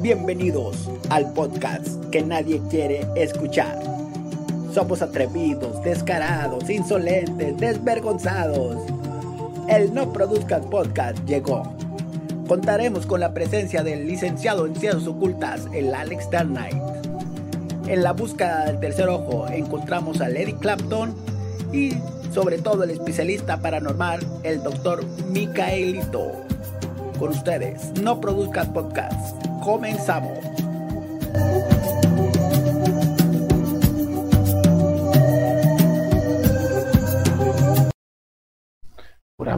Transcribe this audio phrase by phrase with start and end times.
[0.00, 3.82] Bienvenidos al podcast que nadie quiere escuchar.
[4.72, 8.76] Somos atrevidos, descarados, insolentes, desvergonzados.
[9.68, 11.83] El No Produzcas Podcast llegó.
[12.48, 16.76] Contaremos con la presencia del licenciado en Ciencias Ocultas, el Alex Dark Knight.
[17.86, 21.14] En la búsqueda del tercer ojo encontramos a Lady Clapton
[21.72, 21.92] y
[22.32, 26.32] sobre todo el especialista paranormal, el doctor Micaelito.
[27.18, 29.46] Con ustedes, No Produzcas Podcast.
[29.62, 30.38] Comenzamos.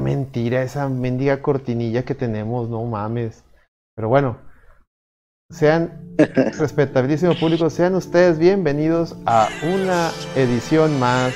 [0.06, 3.42] Mentira esa mendiga cortinilla que tenemos, no mames.
[3.96, 4.36] Pero bueno,
[5.50, 11.34] sean, respetabilísimo público, sean ustedes bienvenidos a una edición más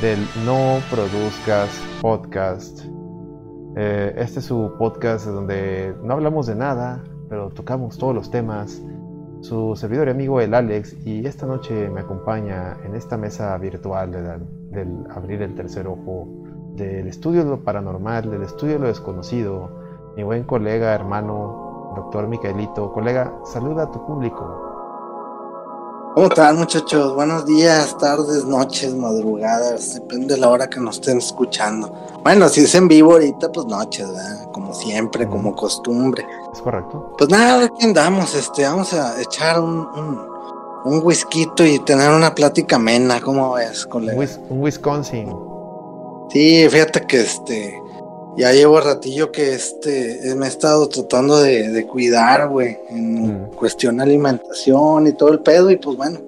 [0.00, 2.84] del No Produzcas Podcast.
[3.76, 8.80] Eh, este es su podcast donde no hablamos de nada, pero tocamos todos los temas.
[9.40, 14.12] Su servidor y amigo el Alex y esta noche me acompaña en esta mesa virtual
[14.12, 14.22] de
[14.70, 16.47] del abrir el tercer ojo
[16.78, 19.68] del estudio de lo paranormal, del estudio de lo desconocido,
[20.16, 22.92] mi buen colega, hermano, doctor Micaelito.
[22.92, 24.64] Colega, saluda a tu público.
[26.14, 27.14] ¿Cómo están muchachos?
[27.14, 31.92] Buenos días, tardes, noches, madrugadas, depende de la hora que nos estén escuchando.
[32.24, 34.50] Bueno, si es en vivo ahorita, pues noches, ¿verdad?
[34.52, 36.26] Como siempre, como costumbre.
[36.52, 37.14] ¿Es correcto?
[37.18, 40.20] Pues nada, aquí andamos, este, vamos a echar un, un,
[40.84, 44.18] un whisky y tener una plática amena, ¿cómo ves, colega?
[44.48, 45.47] Un Wisconsin.
[46.30, 47.74] Sí, fíjate que este,
[48.36, 53.50] ya llevo ratillo que este, me he estado tratando de, de cuidar, güey, en Mm.
[53.56, 56.20] cuestión de alimentación y todo el pedo, y pues bueno,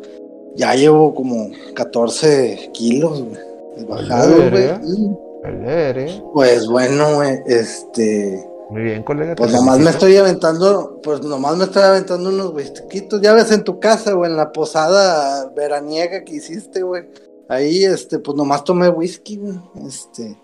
[0.56, 3.38] ya llevo como 14 kilos, güey,
[3.76, 4.64] de bajado, güey.
[4.64, 6.22] ¿eh?
[6.34, 9.34] Pues bueno, güey, este, Muy bien, colega.
[9.36, 13.64] pues nomás me estoy aventando, pues nomás me estoy aventando unos whiskitos, ya ves en
[13.64, 17.04] tu casa, güey, en la posada veraniega que hiciste, güey.
[17.50, 20.40] Ahí, este, pues nomás tomé whisky, güey, este.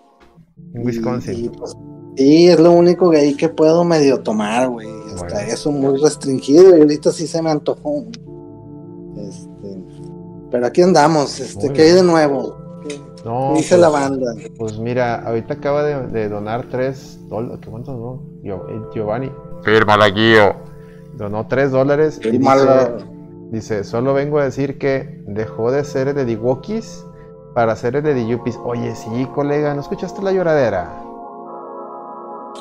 [0.73, 1.33] Un Wisconsin.
[1.35, 1.73] Y, y, pues,
[2.17, 4.87] sí, es lo único que ahí que puedo medio tomar, güey.
[5.15, 5.39] Hasta Bueno.
[5.51, 8.03] eso muy restringido y ahorita sí se me antojó.
[9.17, 9.83] Este,
[10.51, 12.55] pero aquí andamos, este, ¿qué hay de nuevo?
[12.87, 14.33] ¿Qué, No, qué dice pues, la banda?
[14.57, 17.59] Pues mira, ahorita acaba de, de donar 3 dólares.
[17.61, 18.21] ¿Qué cuántos no?
[18.43, 19.31] Gio- eh, Giovanni.
[19.63, 20.55] Fírmala, Gio.
[21.15, 22.19] Donó 3 dólares.
[22.23, 22.97] y Fírmala.
[23.51, 27.05] Dice, solo vengo a decir que dejó de ser el de Wokis
[27.55, 28.59] para ser el de Yuppies.
[28.63, 31.01] Oye, sí, colega, ¿no escuchaste la lloradera?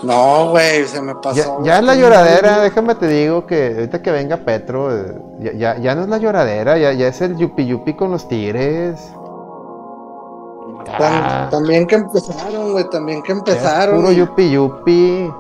[0.05, 1.63] No, güey, se me Ya, pasó.
[1.65, 5.79] ya es la lloradera, déjame te digo que ahorita que venga Petro, eh, ya, ya,
[5.79, 9.01] ya no es la lloradera, ya, ya es el yupi yupi con los tigres.
[10.85, 11.49] Tam- Ah.
[11.51, 13.97] también que empezaron, güey, también que Ya es empezaron.
[13.97, 15.31] puro yupi yupi.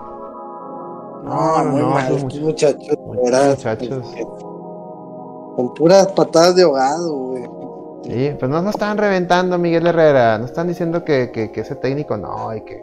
[1.23, 2.41] No, muy no, mal, muchachos.
[2.41, 4.07] muchachos.
[5.57, 7.43] Con puras patadas de ahogado, güey.
[8.05, 11.75] Sí, pues no nos estaban reventando Miguel Herrera, no están diciendo que, que, que ese
[11.75, 12.81] técnico no, y que...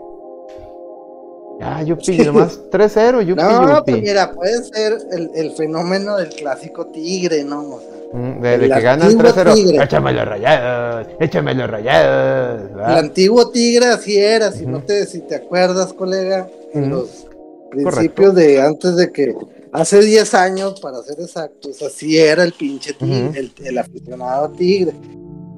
[1.60, 3.92] Ya, yupi, nomás 3-0, yupi No, yupi.
[3.92, 7.62] pues mira, puede ser el, el fenómeno del clásico tigre, ¿no?
[7.76, 9.84] O sea, Mm, de, que ganan antiguo 3-0, Tigre.
[9.84, 12.62] échame los rayados, échame los rayados.
[12.72, 17.26] el antiguo tigre así era, si no te, si te acuerdas, colega, en los
[17.72, 19.36] principios de antes de que,
[19.74, 24.94] hace 10 años, para ser exactos, así era el pinche tigre, el, el aficionado tigre,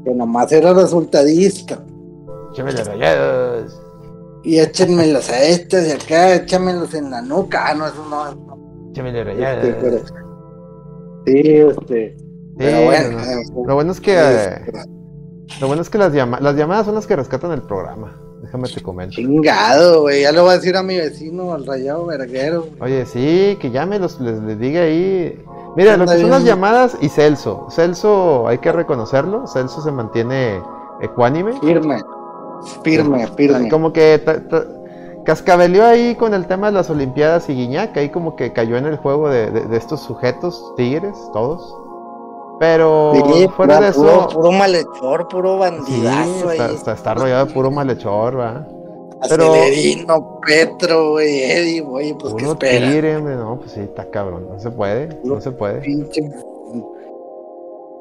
[0.03, 1.83] que nomás era resultadista.
[2.51, 3.81] Échame los rayados.
[4.43, 7.69] Y échenmelos a estos de acá, échamelos en la nuca.
[7.69, 8.33] Ah, no, eso no.
[8.35, 8.89] no.
[8.91, 9.75] Échame los Este, rayados.
[9.81, 9.99] pero-
[11.25, 12.17] sí, este.
[12.57, 13.11] pero bueno.
[13.11, 13.31] no, no.
[13.31, 14.83] eh, Lo bueno es que este, eh,
[15.59, 18.21] lo bueno es que las, llama- las llamadas son las que rescatan el programa.
[18.41, 19.15] Déjame te comento.
[19.15, 20.21] Chingado, güey.
[20.21, 22.67] Ya lo voy a decir a mi vecino, al rayado verguero.
[22.79, 25.41] Oye, sí, que llame los les, les diga ahí.
[25.75, 27.67] Mira, lo que son las llamadas y Celso.
[27.71, 29.47] Celso, hay que reconocerlo.
[29.47, 30.61] Celso se mantiene
[31.01, 31.53] ecuánime.
[31.59, 32.01] Firme.
[32.83, 33.69] Firme, firme.
[33.69, 34.21] Como que
[35.25, 37.97] cascabeleó ahí con el tema de las Olimpiadas y Guiñac.
[37.97, 41.75] Ahí como que cayó en el juego de, de- de estos sujetos, tigres, todos.
[42.59, 44.27] Pero Sí, fuera de puro, eso.
[44.33, 46.75] Puro malhechor, puro Sí, bandidazo está, ahí.
[46.75, 48.67] está, está rodeado de puro malhechor, va.
[49.29, 53.19] pero- Acelerino, Petro, güey, Eddie, güey, pues qué espera.
[53.19, 54.47] no, pues sí, está cabrón.
[54.49, 55.81] No se puede, no se puede.
[55.81, 56.21] Pinche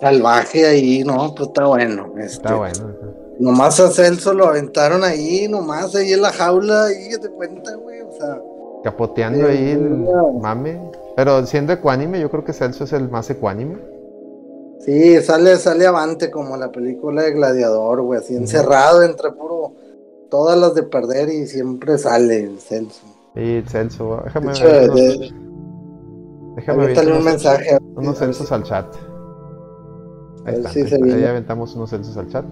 [0.00, 2.06] salvaje ahí, no, pues está bueno.
[2.18, 2.90] Este, Está bueno.
[3.38, 8.00] Nomás a Celso lo aventaron ahí, nomás ahí en la jaula, ahí te cuenta, güey.
[8.02, 8.40] O sea,
[8.84, 10.06] capoteando ahí el
[10.40, 10.80] mame.
[11.16, 13.76] Pero siendo ecuánime, yo creo que Celso es el más ecuánime.
[14.80, 19.72] Sí, sale, sale avante como la película de Gladiador, güey, así encerrado entre puro
[20.30, 23.06] todas las de perder y siempre sale el Celso.
[23.34, 25.32] Sí, Celso, déjame De hecho, ver de-
[26.56, 27.78] déjame ver un mensaje.
[27.96, 28.86] Unos a Celsos si- al chat.
[28.94, 32.44] a Ahí ver está, ahí está, aventamos unos Celsos al chat.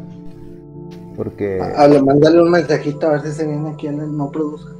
[1.16, 4.30] Porque, Ah, le mándale un mensajito a ver si se viene aquí en el no
[4.30, 4.72] produzca.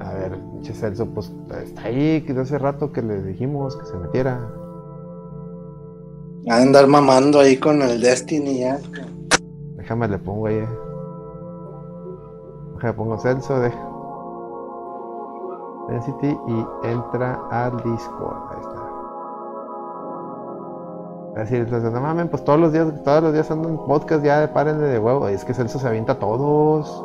[0.00, 1.30] a ver, pinche Celso, pues
[1.64, 4.50] está ahí, que hace rato que le dijimos que se metiera.
[6.48, 8.78] A andar mamando ahí con el Destiny ya.
[9.76, 10.56] Déjame le pongo ahí.
[10.56, 10.68] eh.
[12.74, 13.78] Déjame pongo Celso, deja.
[15.88, 18.38] Density y entra al Discord.
[18.52, 18.80] Ahí está.
[21.42, 24.52] Así, entonces, no mames, pues todos los días, todos los días ando en podcast, ya
[24.52, 25.28] párenle de huevo.
[25.28, 27.04] Es que Celso se avienta a todos.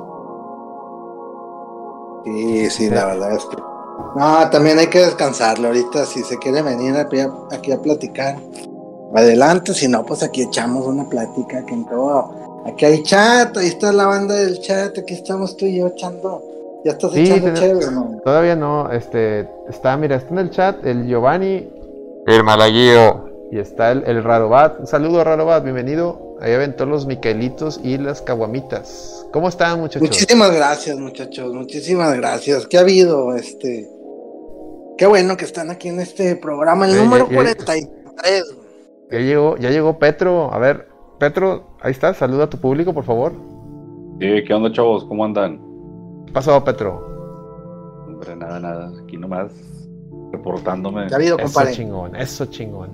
[2.23, 3.57] Sí, sí, la verdad es que.
[4.15, 6.05] No, también hay que descansarlo ahorita.
[6.05, 8.37] Si se quiere venir aquí a, aquí a platicar,
[9.23, 9.73] adelante.
[9.73, 11.65] Si no, pues aquí echamos una plática.
[11.65, 12.63] Que en todo.
[12.67, 14.97] Aquí hay chat, ahí está la banda del chat.
[14.97, 16.43] Aquí estamos tú y yo echando.
[16.83, 18.21] Ya estás Sí, echando chévere, ¿no?
[18.23, 21.67] Todavía no, este, está, mira, está en el chat el Giovanni
[22.27, 23.25] El malaguillo.
[23.51, 24.79] y está el, el Rarobat.
[24.81, 26.37] Un saludo, Rarobat, bienvenido.
[26.41, 29.25] Ahí aventó los Miquelitos y las Caguamitas.
[29.31, 30.01] ¿Cómo están, muchachos?
[30.07, 31.53] Muchísimas gracias, muchachos.
[31.53, 32.67] Muchísimas gracias.
[32.67, 33.35] ¿Qué ha habido?
[33.35, 33.89] Este.
[34.97, 38.43] Qué bueno que están aquí en este programa, el Sí, número ya- ya- 43.
[39.11, 40.51] Ya llegó, ya llegó Petro.
[40.53, 40.87] A ver,
[41.19, 43.31] Petro, ahí está, saluda a tu público, por favor.
[44.19, 45.05] Sí, ¿qué onda, chavos?
[45.05, 45.59] ¿Cómo andan?
[46.25, 48.03] ¿Qué pasó, Petro?
[48.07, 48.91] Hombre, nada, nada.
[49.03, 49.51] Aquí nomás
[50.31, 51.73] reportándome ¿Qué ha habido, Eso compadre?
[51.73, 52.89] chingón, eso chingón.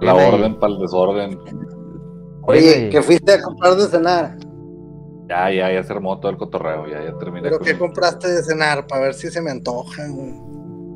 [0.00, 1.38] la Bien orden para el desorden.
[1.44, 1.58] bien
[2.42, 2.90] Oye, ahí.
[2.90, 4.36] que fuiste a comprar de cenar.
[5.28, 6.88] Ya, ya, ya se armó todo el cotorreo.
[6.88, 8.86] Ya, ya terminé ¿Pero con qué compraste de cenar?
[8.88, 10.34] Para ver si se me antoja, güey.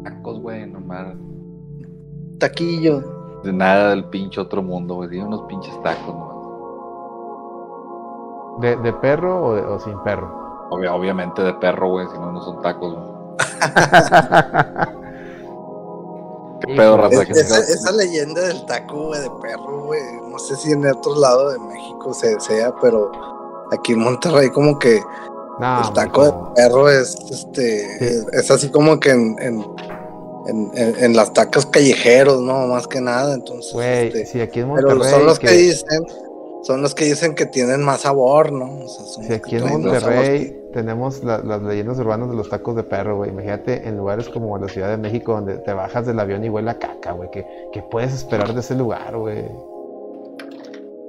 [0.02, 1.14] tacos, güey, nomás.
[2.38, 3.13] Taquillo.
[3.44, 5.10] De nada del pinche otro mundo, güey.
[5.10, 6.34] Tiene unos pinches tacos nomás.
[8.60, 10.66] ¿De, de perro o, de- o sin perro?
[10.70, 13.04] Obvia- obviamente de perro, güey, si no, no son tacos, güey.
[16.66, 17.22] ¿Qué pedo, raza?
[17.22, 20.00] Es- ¿Qué esa, esa leyenda del taco, güey, de perro, güey.
[20.30, 23.10] No sé si en otro lado de México se sea, pero
[23.72, 26.52] aquí en Monterrey como que el taco mijo.
[26.56, 28.04] de perro es, este, Sí.
[28.04, 29.64] es, es así como que en, en,
[30.46, 32.66] en, en- en las tacos callejeros, ¿no?
[32.66, 33.72] Más que nada, entonces.
[33.72, 35.10] Güey, este, si aquí en pero Monterrey.
[35.12, 35.46] son los que...
[35.48, 36.02] que- dicen,
[36.62, 38.84] son los que dicen que tienen más sabor, ¿no?
[38.84, 42.74] O sea, son Si aquí en Monterrey tenemos la- las leyendas urbanas de los tacos
[42.76, 43.30] de perro, güey.
[43.30, 46.70] Imagínate en lugares como la Ciudad de México donde te bajas del avión y huele
[46.70, 47.30] a caca, güey.
[47.30, 49.44] ¿Qué, qué puedes esperar de ese lugar, güey?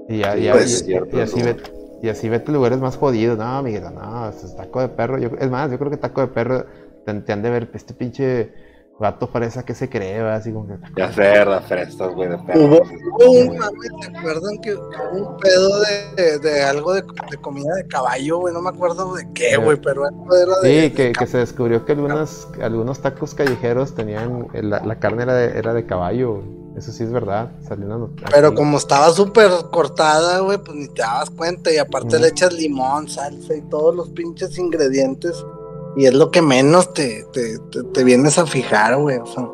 [0.07, 1.57] Y, ya, Sí, ya- pues, y- es cierto, y así ve-
[2.01, 3.37] y así vete lugares más jodidos.
[3.37, 5.17] No, Miguel, no, este es taco de perro.
[5.17, 6.65] Yo- es más, yo creo que taco de perro
[7.05, 8.51] te, te han de ver este pinche
[8.99, 10.35] gato fresa que se cree, ¿verdad?
[10.35, 10.75] Así como que.
[10.95, 12.59] Ya cerda, fresas, güey, de perro.
[12.65, 12.81] Hubo,
[13.19, 17.37] hubo un mame, ¿te acuerdan que hubo un pedo de, de- de algo de, de
[17.41, 18.53] comida de caballo, güey?
[18.53, 20.69] No me acuerdo de qué, güey, pero era de.
[20.69, 25.33] Sí, de que, se descubrió que algunos, algunos tacos callejeros tenían, la, la carne era
[25.33, 26.65] de, era de caballo, güey.
[26.77, 27.51] Eso sí es verdad.
[27.65, 28.55] Salió una Pero aquí.
[28.57, 31.71] como estaba súper cortada, güey, pues ni te dabas cuenta.
[31.71, 32.21] Y aparte Mm.
[32.21, 35.41] le echas limón, salsa y todos los pinches ingredientes.
[35.95, 39.17] Y es lo que menos te, te, te, te vienes a fijar, güey.
[39.17, 39.45] O sea,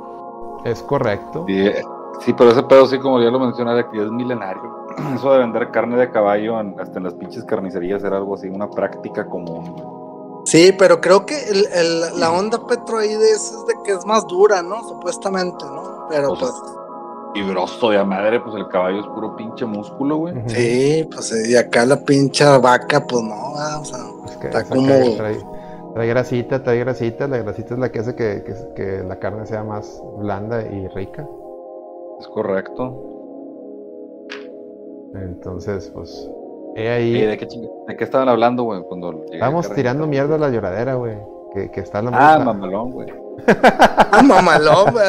[0.65, 1.45] Es correcto.
[1.47, 1.81] Sí, eh,
[2.25, 4.61] sí, pero ese pedo, sí, como ya lo mencioné, aquí es milenario.
[5.15, 8.47] Eso de vender carne de caballo en- hasta en las pinches carnicerías era algo así,
[8.47, 9.71] una práctica común.
[9.71, 9.85] güey.
[10.45, 13.91] sí, pero creo que el, el- la onda Petro ahí de eso es de que
[13.91, 14.81] es más dura, ¿no?
[14.87, 16.07] Supuestamente, ¿no?
[16.09, 16.61] Pero O sea, pues.
[17.33, 20.33] Fibroso de madre, pues el caballo es puro pinche músculo, güey.
[20.47, 24.47] Sí, pues eh, y acá la pinche vaca, pues no, ah, o sea, Es que-
[24.47, 24.87] está como-
[25.93, 27.27] trae, grasita, trae grasita.
[27.27, 30.87] La grasita es la que hace que, que- que la carne sea más blanda y
[30.89, 31.27] rica.
[32.19, 33.07] Es correcto.
[35.15, 36.29] Entonces, pues,
[36.75, 37.25] he ahí.
[37.25, 38.81] ¿de, qué ching- ¿De qué estaban hablando, güey?
[38.83, 41.17] Cuando acá, tirando mierda a la lloradera, güey.
[41.53, 43.09] Que, que está la Ah, mamalón, güey.
[43.47, 45.05] ah, mamalón, güey,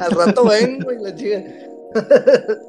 [0.00, 1.38] al rato vengo y la chica.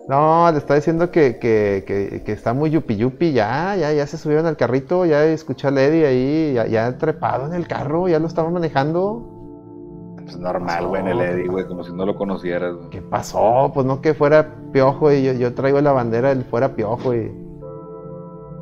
[0.08, 4.08] No, le está diciendo que, que, que, que está muy yupi yupi, ya, ya, ya
[4.08, 8.08] se subieron al carrito, ya escuché a Lady ahí, ya, ya trepado en el carro,
[8.08, 9.28] ya lo estaba manejando.
[10.24, 12.76] Pues normal, güey, en el Eddie, güey, como si no lo conocieras.
[12.90, 13.72] ¿Qué pasó?
[13.74, 17.32] Pues no que fuera piojo y yo, yo traigo la bandera del fuera piojo y.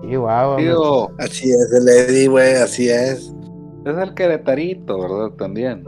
[0.01, 3.33] Y guau, Tío, Así es, el Eddie, güey, así es.
[3.85, 5.31] es el queretarito, ¿verdad?
[5.37, 5.83] También.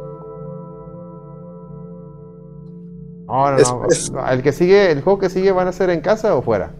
[3.32, 5.72] No, no, Es- no, es- no, El que sigue, el juego que sigue van a
[5.72, 6.72] ser en casa o fuera.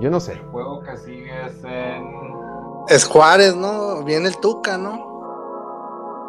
[0.00, 0.32] Yo no sé.
[0.34, 2.24] El juego que sigue es en.
[2.88, 4.02] Es Juárez, ¿no?
[4.04, 4.96] Viene el Tuca, ¿no?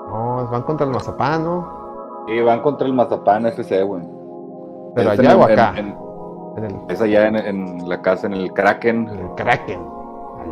[0.07, 0.47] No.
[0.51, 2.23] Van contra el Mazapán, ¿no?
[2.27, 4.03] Sí, van contra el Mazapán FC, güey.
[4.95, 5.73] Pero Es allá en- o acá.
[5.77, 6.05] en- en-
[6.57, 9.09] En el, es allá en, en la casa, en el Kraken.
[9.09, 9.85] en el Kraken.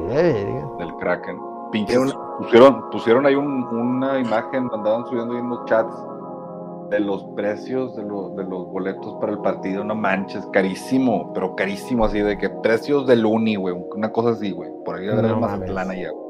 [0.09, 0.67] Verga.
[0.79, 1.39] Del Kraken.
[1.71, 1.97] Pinches.
[1.97, 5.93] Una- Pusieron, pusieron ahí un- una imagen, andaban subiendo ahí en los chats
[6.93, 9.83] de los precios de, lo- de los boletos para el partido.
[9.83, 13.75] No manches, carísimo, pero carísimo así, de que precios del Uni, güey.
[13.95, 14.69] Una cosa así, güey.
[14.85, 15.39] Por ahí ver No.
[15.39, 16.23] Mazatlán allá, güey.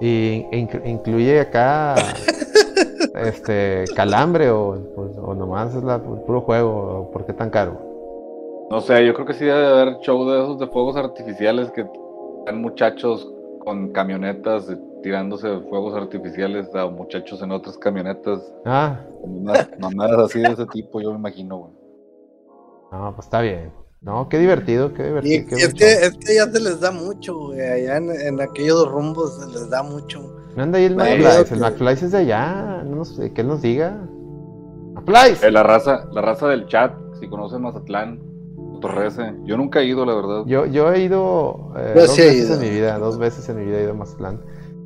[0.00, 1.96] Y inclu- incluye acá
[3.14, 7.80] este calambre o, pues, o nomás es la, el puro juego, ¿por qué tan caro?
[8.70, 11.70] No sé, yo creo que sí debe de haber show de esos de fuegos artificiales
[11.72, 11.84] que
[12.40, 13.28] están muchachos
[13.64, 14.68] con camionetas
[15.02, 18.40] tirándose fuegos artificiales a muchachos en otras camionetas.
[18.64, 21.72] Ah, unas mamadas así de ese tipo, yo me imagino, güey.
[22.92, 23.72] no, pues está bien.
[24.00, 25.46] No, qué divertido, qué Y, divertido.
[25.48, 27.60] qué y es, que, es que ya se les da mucho, güey.
[27.60, 30.20] Allá en, en aquellos rumbos se les da mucho.
[30.56, 31.44] ¿No anda ahí el McFly?
[31.44, 33.98] que- El McFly es de allá, no sé, que él nos diga.
[34.94, 35.46] McFly.
[35.46, 38.20] Eh, la raza, la raza del chat, si conocen Mazatlán,
[38.80, 39.34] Torrece.
[39.44, 40.44] Yo nunca he ido, la verdad.
[40.46, 42.54] Yo, yo he ido eh, Yo dos sí he veces ido.
[42.54, 44.40] en mi vida, dos veces en mi vida he ido a Mazatlán.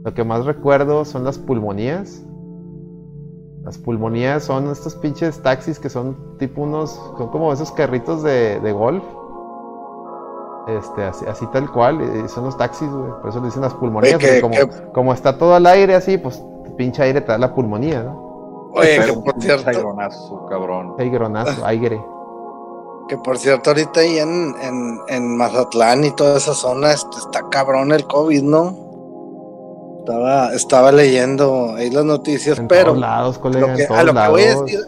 [0.04, 2.22] Lo que más recuerdo son las pulmonías.
[3.64, 8.58] Las pulmonías son estos pinches taxis que son tipo unos, son como esos carritos de,
[8.60, 9.04] de golf.
[10.66, 13.10] Este, así, así tal cual, son los taxis, güey.
[13.20, 14.16] Por eso le dicen las pulmonías.
[14.16, 14.56] Oye, que- como,
[14.92, 16.42] como está todo al aire así, pues
[16.76, 18.70] pinche aire te da la pulmonía, ¿no?
[18.74, 20.94] Oye, que por cierto, aironazo, cabrón.
[20.98, 22.02] Aigronazo, aire.
[23.08, 27.48] que por cierto, ahorita ahí en, en, en Mazatlán y toda esa zona este, está
[27.50, 28.74] cabrón el COVID, ¿no?
[30.02, 34.00] Estaba, estaba leyendo ahí las noticias, En pero todos lados, colega, lo que- en todos
[34.00, 34.80] a lo que voy a decir,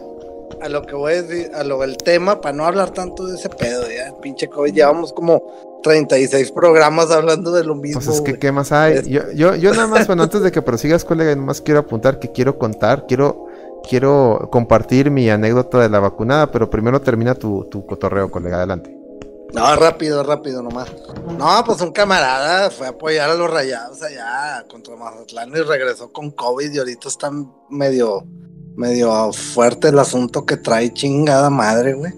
[0.61, 3.35] a lo que voy a decir, a lo del tema, para no hablar tanto de
[3.35, 5.41] ese pedo, ya, pinche COVID, llevamos como
[5.83, 8.01] 36 programas hablando de lo mismo.
[8.03, 8.37] Pues es que.
[8.37, 8.95] ¿qué más hay?
[8.95, 12.19] Es- Yo, yo, yo nada más, bueno, antes de que prosigas, colega, nomás quiero apuntar
[12.19, 13.45] que quiero contar, quiero,
[13.87, 18.93] quiero compartir mi anécdota de la vacunada, pero primero termina tu, tu cotorreo, colega, adelante.
[19.55, 20.91] No, rápido, rápido nomás.
[21.37, 26.11] No, pues un camarada fue a apoyar a los rayados allá contra Mazatlán y regresó
[26.11, 27.31] con COVID y ahorita está
[27.69, 28.25] medio,
[28.75, 32.11] medio fuerte el asunto que trae chingada madre, güey.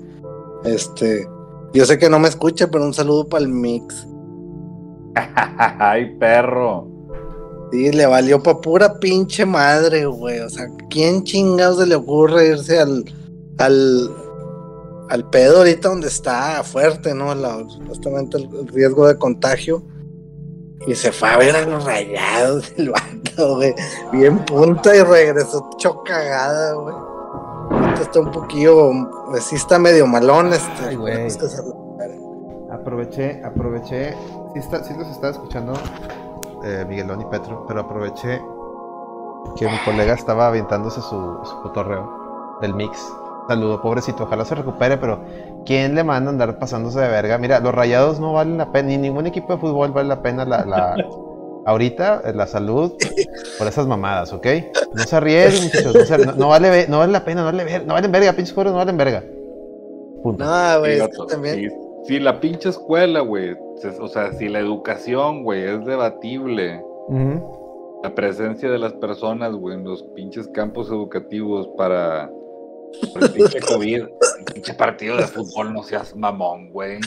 [0.64, 1.28] Este,
[1.74, 4.08] yo sé que no me escucha, pero un saludo para el mix.
[5.80, 6.88] Ay, perro.
[7.72, 10.40] Sí, le valió pa' pura pinche madre, güey.
[10.40, 13.06] O sea, ¿quién chingados se le ocurre irse al,
[13.60, 14.10] al,
[15.10, 17.34] al pedo ahorita donde está fuerte, ¿no?
[17.36, 19.84] La- supuestamente el, riesgo de contagio.
[20.86, 23.74] Y se fue a ver a los rayados del vato, güey.
[24.12, 26.96] Bien punta y regresó chocagada, güey.
[27.70, 28.92] Ahorita está un poquillo,
[29.30, 30.86] pues sí está medio malón este.
[30.88, 31.28] Ay, güey.
[32.72, 34.14] Aproveché, aproveché,
[34.54, 35.74] sí, está, sí los estaba escuchando
[36.64, 38.42] eh, Miguelón y Petro, pero aproveché
[39.56, 42.98] que mi colega estaba aventándose su, su cotorreo del mix.
[43.48, 45.22] Saludo, pobrecito, ojalá se recupere, pero
[45.66, 47.38] ¿quién le manda a andar pasándose de verga?
[47.38, 50.44] Mira, los rayados no valen la pena, ni ningún equipo de fútbol vale la pena
[50.46, 50.96] la, la-
[51.66, 52.94] ahorita eh, la salud
[53.58, 54.46] por esas mamadas, ¿ok?
[54.94, 57.64] No se arriesguen, muchachos, no, se- no- no vale, no vale la pena, no vale,
[57.64, 59.24] ver- no valen verga, pinches juegos no valen verga.
[60.24, 60.44] Punto.
[60.44, 61.56] No, güey, Sí, también.
[62.04, 63.52] Si, si la pinche escuela, güey,
[64.02, 66.82] o sea, si la educación, güey, es debatible,
[68.04, 72.30] la presencia de las personas, güey, en los pinches campos educativos para
[73.22, 73.96] el pinche COVID,
[74.38, 77.00] el pinche partido de fútbol, no seas mamón, güey.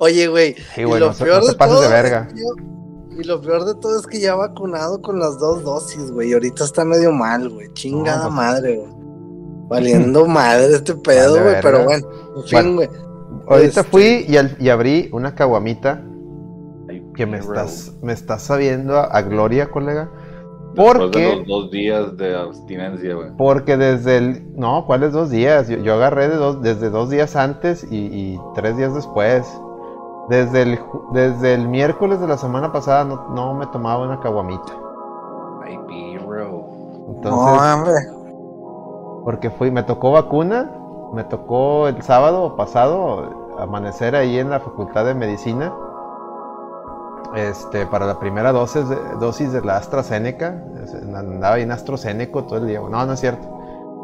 [0.00, 0.54] Oye, güey.
[0.74, 2.28] Sí, y güey, lo no, peor no te de pases todo de es verga.
[2.28, 6.10] que yo- y lo peor de todo es que ya vacunado con las dos dosis,
[6.10, 6.30] güey.
[6.30, 7.72] y Ahorita está medio mal, güey.
[7.74, 9.04] Chingada No, pues- madre, güey.
[9.68, 11.56] Valiendo madre este pedo, güey.
[11.62, 12.06] pero bueno,
[12.36, 12.88] en fin, güey.
[13.46, 16.02] Ahorita Este- fui y, al- y abrí una caguamita
[17.14, 20.10] que me estás, me estás sabiendo a, a gloria, colega.
[20.74, 23.30] Después ¿Por de los dos días de abstinencia, güey.
[23.36, 24.58] Porque desde el...
[24.58, 25.68] No, ¿cuáles dos días?
[25.68, 29.46] Yo, yo agarré de dos, desde dos días antes y, y tres días después.
[30.28, 30.78] Desde el,
[31.12, 34.72] desde el miércoles de la semana pasada no, no me tomaba una caguamita.
[35.64, 35.78] Ay.
[37.08, 37.94] Entonces, no, hombre.
[39.24, 40.70] porque fui, me tocó vacuna,
[41.12, 45.72] me tocó el sábado pasado amanecer ahí en la Facultad de Medicina.
[47.36, 52.58] Este, para la primera dosis de, dosis de la AstraZeneca, Es- andaba en AstraZeneca todo
[52.58, 52.80] el día.
[52.80, 53.50] No, no es cierto.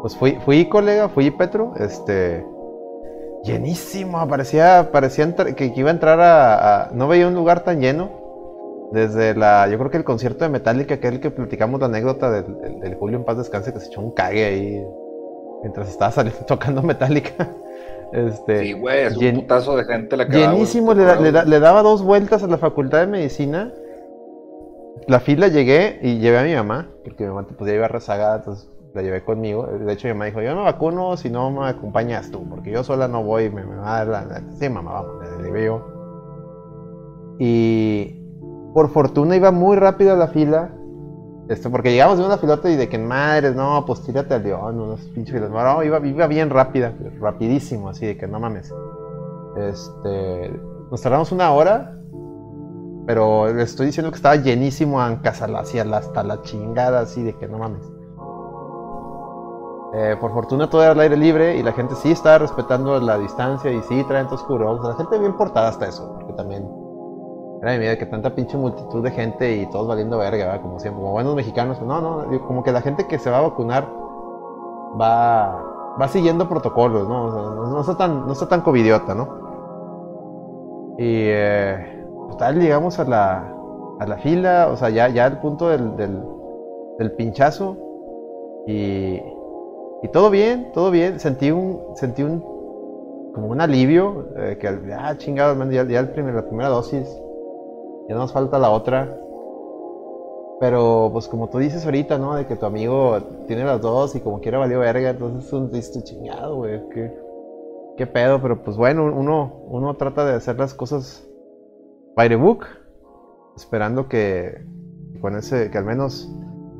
[0.01, 2.43] Pues fui, fui colega, fui Petro, este,
[3.43, 8.09] llenísimo, parecía, parecía que, que iba a entrar a, no veía un lugar tan lleno.
[8.91, 12.59] Desde la, yo creo que el concierto de Metallica, aquel que platicamos la anécdota del,
[12.59, 14.85] del- del Julio en paz descanse, que se echó un cague ahí
[15.61, 17.47] mientras estaba saliendo tocando Metallica.
[18.13, 21.31] Este, Sí, güey, es un llen- putazo de gente la que llenísimo, le, da- le
[21.31, 23.71] da- le daba dos vueltas a la facultad de medicina.
[25.07, 28.35] la fila llegué y llevé a mi mamá, porque mi mamá pues, ya iba rezagada,
[28.39, 29.65] entonces la llevé conmigo.
[29.65, 32.83] De hecho, mi mamá dijo, yo me vacuno si no me acompañas tú, porque yo
[32.83, 34.41] sola no voy, me, me va a dar la...
[34.59, 35.81] Sí, mamá, vamos, le llevé yo.
[37.39, 38.19] Y
[38.73, 40.71] por fortuna iba muy rápido la fila.
[41.51, 44.79] Esto, porque llegamos de una filota y de que madres, no, pues tírate al león,
[44.79, 45.49] unos pinches filas.
[45.49, 48.73] No, iba, iba bien rápida, rapidísimo, así de que no mames.
[49.57, 50.57] Este,
[50.89, 51.97] nos tardamos una hora,
[53.05, 57.49] pero le estoy diciendo que estaba llenísimo a hacia hasta la chingada, así de que
[57.49, 57.83] no mames.
[59.93, 63.17] Eh, por fortuna todo era al aire libre y la gente sí estaba respetando la
[63.17, 64.91] distancia y sí traen tus cubrebocas.
[64.91, 66.65] La gente bien portada hasta eso, porque también
[67.61, 70.61] era mi miedo que tanta pinche multitud de gente y todos valiendo verga, ¿verdad?
[70.61, 71.79] como siempre, como buenos mexicanos.
[71.81, 73.87] No, no, como que la gente que se va a vacunar
[74.99, 75.63] va,
[76.01, 77.69] va siguiendo protocolos, ¿no?
[77.69, 79.41] no, está tan, no está tan covidiota, ¿no?
[80.97, 83.53] Y eh, total, llegamos a la,
[83.99, 86.19] a la fila, o sea, ya, ya al punto del, del,
[86.97, 87.77] del pinchazo
[88.65, 89.21] y,
[90.01, 91.19] y todo bien, todo bien.
[91.19, 92.39] Sentí un, sentí un,
[93.35, 97.21] como un alivio, eh, que, ah, chingado, ya, ya el primer, la primera dosis
[98.11, 99.17] ya nos falta la otra.
[100.59, 102.35] Pero pues como tú dices ahorita, ¿no?
[102.35, 105.71] De que tu amigo tiene las dos y como quiera valió verga, entonces es un
[105.71, 106.81] triste chingado, güey.
[106.89, 107.17] ¿Qué,
[107.97, 111.25] qué pedo, pero pues bueno, uno, uno trata de hacer las cosas
[112.15, 112.65] by the book,
[113.55, 114.65] esperando que
[115.21, 116.29] con ese, que al menos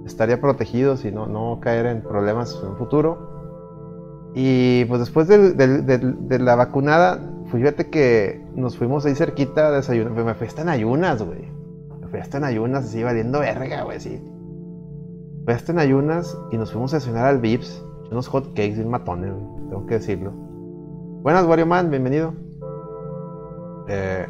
[0.06, 3.30] estaría protegido y no, no caer en problemas en el futuro.
[4.36, 7.20] Y pues después de, de la vacunada,
[7.60, 10.12] fíjate que nos fuimos ahí cerquita a desayunar.
[10.12, 11.48] Me fui hasta en ayunas, güey.
[12.00, 14.22] Me fui hasta en ayunas, así valiendo verga, güey, sí.
[15.46, 17.84] Fui hasta en ayunas y nos fuimos a desayunar al Vips.
[18.12, 19.70] Unos hot cakes bien matones, güey.
[19.70, 20.32] Tengo que decirlo.
[21.22, 22.34] Buenas, Wario Man, bienvenido.
[23.88, 24.28] Eh,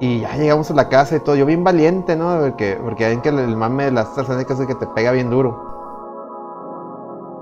[0.00, 1.36] y ya llegamos a la casa y todo.
[1.36, 2.38] Yo bien valiente, ¿no?
[2.40, 5.76] Porque, porque hay que el mame de las AstraZeneca es que te pega bien duro.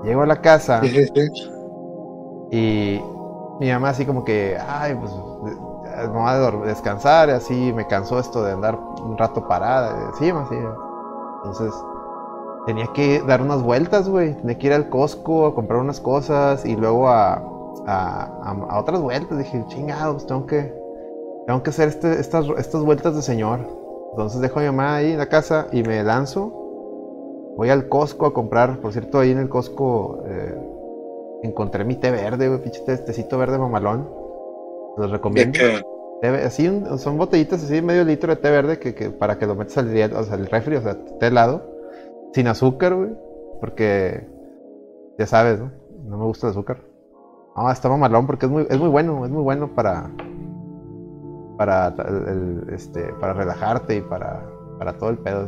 [0.03, 0.81] Llego a la casa.
[2.51, 3.01] Y
[3.59, 8.43] mi mamá así como que, ay, pues me voy a descansar, así me cansó esto
[8.43, 10.55] de andar un rato parada, encima, así.
[11.37, 11.73] Entonces,
[12.65, 14.33] tenía que dar unas vueltas, güey.
[14.35, 17.41] Tenía que ir al Costco a comprar unas cosas y luego a,
[17.85, 19.37] a, otras vueltas.
[19.37, 20.73] Dije, chingados, pues tengo que,
[21.47, 23.59] tengo que hacer este, estas, estas vueltas de señor.
[24.11, 26.51] Entonces dejo a mi mamá ahí en la casa y me lanzo.
[27.57, 30.74] Voy al Costco a comprar, por cierto, ahí en el Costco eh,
[31.45, 34.09] encontré mi té verde, güey, pinche tecito verde mamalón.
[34.97, 35.59] Los recomiendo.
[36.45, 39.87] así son botellitas así, medio litro de té verde que, para que lo metas al,
[40.13, 41.63] o sea, el refri, o sea, té helado,
[42.33, 43.11] sin azúcar, güey,
[43.59, 44.27] porque
[45.17, 45.71] ya sabes, ¿no?
[46.05, 46.77] No me gusta el azúcar.
[47.55, 50.11] No, está mamalón porque es muy, es muy bueno, es muy bueno para
[51.57, 51.95] para
[52.69, 54.45] este para relajarte y para,
[54.77, 55.47] para todo el pedo.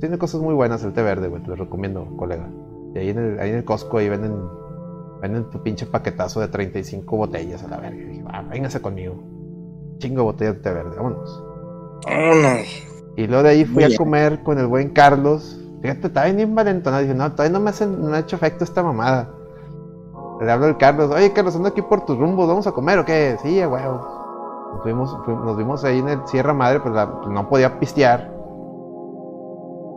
[0.00, 2.48] tiene cosas muy buenas el té verde, güey, te lo recomiendo, colega.
[2.94, 4.34] Y ahí en el, ahí en el Costco ahí venden
[5.20, 7.96] Venden tu pinche paquetazo de 35 botellas a la verga.
[7.96, 9.14] Y dije, ah, véngase conmigo.
[9.98, 11.42] Chingo botellas de té verde, vámonos.
[13.16, 15.58] Y luego de ahí fui a comer con el buen Carlos.
[15.80, 17.02] Fíjate, estaba bien valentonado.
[17.02, 19.30] Dije, no, todavía no me, hacen, no ha hecho efecto esta mamada.
[20.40, 23.04] Le hablo al Carlos, oye Carlos, ando aquí por tus rumbos, ¿vamos a comer o
[23.06, 23.38] qué?
[23.42, 24.16] Sí, huevo.
[24.74, 28.30] Nos, fuimos, nos vimos ahí en el Sierra Madre, pues no podía pistear.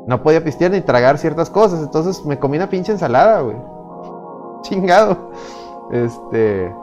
[0.07, 3.57] No podía pistear ni tragar ciertas cosas, entonces me comí una pinche ensalada, güey.
[4.61, 5.31] chingado.
[5.91, 6.73] Este.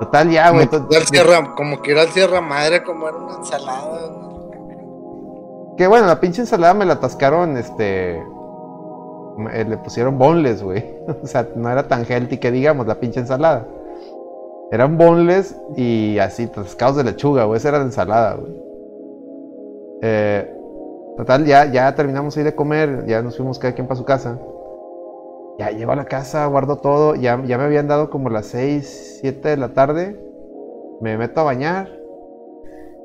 [0.00, 0.68] Total, ya, güey.
[0.68, 4.10] Como, que era el Sierra Madre, como era una ensalada.
[5.76, 8.22] Que bueno, la pinche ensalada me la atascaron, este.
[9.36, 10.94] Le pusieron boneless, güey.
[11.22, 13.66] O sea, no era tan healthy que digamos la pinche ensalada.
[14.70, 17.58] Eran boneless y así, atascados de lechuga, güey.
[17.58, 18.52] Esa era la ensalada, güey.
[20.02, 20.54] Eh,
[21.16, 24.38] total, ya, ya terminamos ahí de comer, ya nos fuimos cada quien para su casa.
[25.58, 27.14] Ya llego a la casa, guardo todo.
[27.14, 30.20] Ya, ya me habían dado como las 6, 7 de la tarde.
[31.00, 31.88] Me meto a bañar.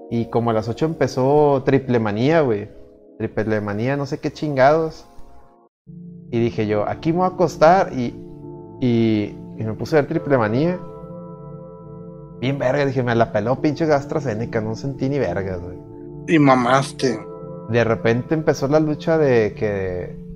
[0.09, 2.69] Y como a las 8 empezó triple manía, güey.
[3.19, 5.05] Triple manía, no sé qué chingados.
[6.31, 7.93] Y dije yo, aquí me voy a acostar.
[7.93, 8.15] Y,
[8.81, 10.79] y, me puse a ver triple manía.
[12.39, 15.77] Bien verga, dije, me la peló pinche AstraZeneca, no sentí ni verga, güey.
[16.27, 17.19] Y mamaste.
[17.69, 20.28] De repente empezó la lucha de que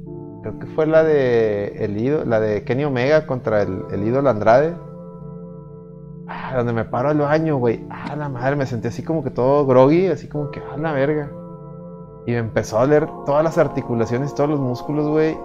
[0.44, 4.30] creo que fue la de el ídolo, la de Kenny Omega contra el, el ídolo
[4.30, 4.76] Andrade.
[6.28, 7.86] Ah, donde me paro al baño, güey.
[7.90, 10.92] Ah, la madre, me sentí así como que todo groggy, así como que, ah, la
[10.92, 11.30] verga.
[12.26, 15.38] Y me empezó a doler todas las articulaciones, todos los músculos, güey.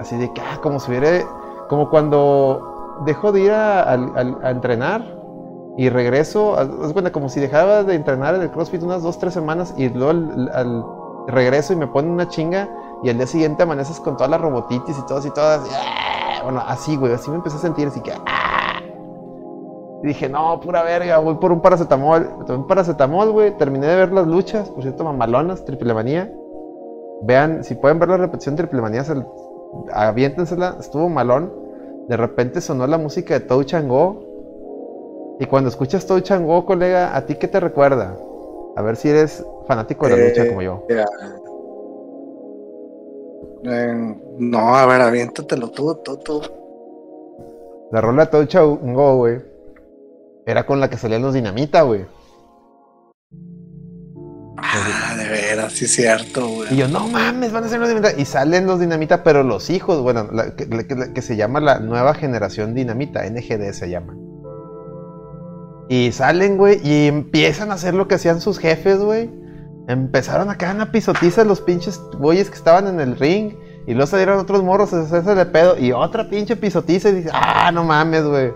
[0.00, 1.24] Así de que, ah, como si hubiera,
[1.68, 3.94] como cuando dejo de ir a,
[4.50, 5.04] entrenar
[5.76, 9.34] y regreso, es bueno, como si dejaba de entrenar en el CrossFit unas dos, tres
[9.34, 10.10] semanas y luego
[10.52, 10.84] al
[11.28, 12.68] regreso y me ponen una chinga
[13.02, 15.62] y al día siguiente amaneces con todas las robotitis y todas y todas.
[15.70, 16.42] ¡ah!
[16.42, 18.12] Bueno, así, güey, así me empecé a sentir, así que...
[18.12, 18.80] ¡ah!
[20.02, 22.30] Y dije, no, pura verga, voy por un paracetamol.
[22.38, 23.56] Me tomé un paracetamol, güey.
[23.56, 26.32] Terminé de ver las luchas, por cierto, mamalonas, triple manía.
[27.22, 29.14] Vean, si pueden ver la repetición de triple manía, se,
[29.92, 31.52] aviéntensela, estuvo malón.
[32.08, 34.20] De repente sonó la música de Touch and Go.
[35.40, 38.16] Y cuando escuchas Touch and Go, colega, ¿a ti qué te recuerda?
[38.76, 40.84] A ver si eres fanático de la lucha Eh, como yo.
[43.64, 46.40] Eh, no, a ver, aviéntatelo tú, tú, tú.
[47.92, 49.40] La rola de Touch and Go, güey.
[50.46, 52.06] Era con la que salían los dinamita, güey.
[54.60, 56.74] Ah, de veras, sí es cierto, güey.
[56.74, 58.20] Y yo, no mames, van a ser los dinamita.
[58.20, 61.60] Y salen los dinamita, pero los hijos, bueno, que, la- que- la- que se llama
[61.60, 64.16] la nueva generación dinamita, NGD se llama.
[65.88, 69.30] Y salen, güey, y empiezan a hacer lo que hacían sus jefes, güey.
[69.88, 73.54] Empezaron a caer en la pisotiza los pinches güeyes que estaban en el ring.
[73.86, 75.78] Y luego salieron otros morros a hacerse de pedo.
[75.78, 77.08] Y otra pinche pisotiza.
[77.08, 78.52] Y dice, ah, no mames, güey.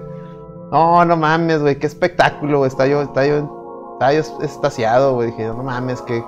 [0.70, 1.78] No, no mames, güey.
[1.78, 2.68] Qué espectáculo, güey.
[2.68, 5.30] Está yo, está yo, está yo estasiado, güey.
[5.30, 6.22] Dije, no mames, qué,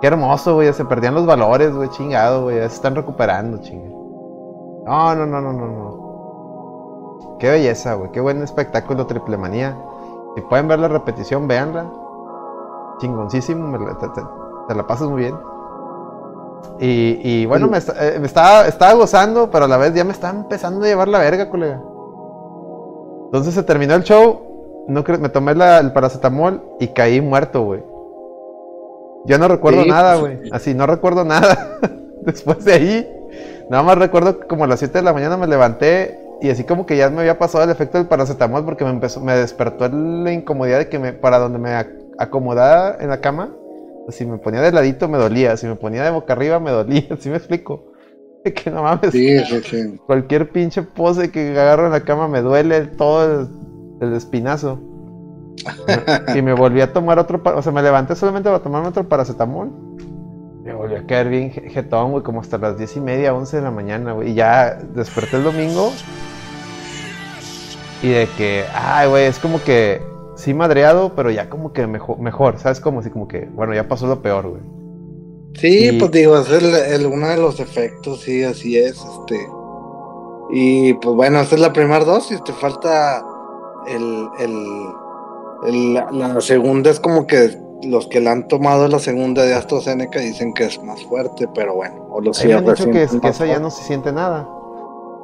[0.00, 0.72] qué hermoso, güey.
[0.72, 1.88] Se perdían los valores, güey.
[1.88, 2.58] Chingado, güey.
[2.58, 4.82] Ya se están recuperando, chingado.
[4.86, 7.36] No, no, no, no, no, no.
[7.40, 8.12] Qué belleza, güey.
[8.12, 9.76] Qué buen espectáculo, triple manía.
[10.36, 11.90] Si pueden ver la repetición, véanla.
[12.98, 13.96] Chingoncísimo, la-
[14.68, 15.34] te, la pasas muy bien.
[16.78, 20.04] Y, y bueno, me, esta- eh, me estaba, estaba gozando, pero a la vez ya
[20.04, 21.80] me estaba empezando a llevar la verga, colega.
[23.26, 27.82] Entonces se terminó el show, no me tomé la- el paracetamol y caí muerto, güey.
[29.24, 30.50] Ya no recuerdo Sí, nada, pues, güey.
[30.52, 31.78] Así, no recuerdo nada.
[32.22, 33.10] Después de ahí,
[33.70, 36.64] nada más recuerdo que como a las 7 de la mañana me levanté y así
[36.64, 39.88] como que ya me había pasado el efecto del paracetamol porque me empezó, me despertó
[39.88, 41.70] la incomodidad de que me, para donde me
[42.22, 43.50] ac- acomodaba en la cama,
[44.04, 46.70] pues, si me ponía de ladito me dolía, si me ponía de boca arriba me
[46.70, 47.84] dolía, ¿sí me explico?
[48.44, 49.36] De que no mames, Sí,
[50.06, 53.48] cualquier pinche pose que agarro en la cama me duele todo el,
[54.00, 54.80] el espinazo.
[56.34, 59.70] y me volví a tomar otro, o sea, me levanté solamente para tomarme otro paracetamol.
[60.64, 63.56] Me volví a caer bien je- jetón, güey, como hasta las diez y media, 11
[63.58, 64.30] de la mañana, güey.
[64.30, 65.92] Y ya desperté el domingo.
[68.02, 70.00] Y de que, ay, güey, es como que
[70.42, 72.80] sí madreado, pero ya como que mejor, mejor ¿sabes?
[72.80, 74.62] Como así, como que, bueno, ya pasó lo peor, güey.
[75.54, 79.38] Sí, Y- pues digo, es el, el- uno de los efectos, sí, así es, este.
[80.50, 83.24] Y pues bueno, esta es la primera dosis, te falta
[83.86, 84.86] el, el,
[85.66, 89.54] el- la, la segunda es como que los que la han tomado la segunda de
[89.54, 93.20] AstraZeneca dicen que es más fuerte, pero bueno, o los me han dicho que, sienten
[93.20, 94.48] que esa ya no se siente nada.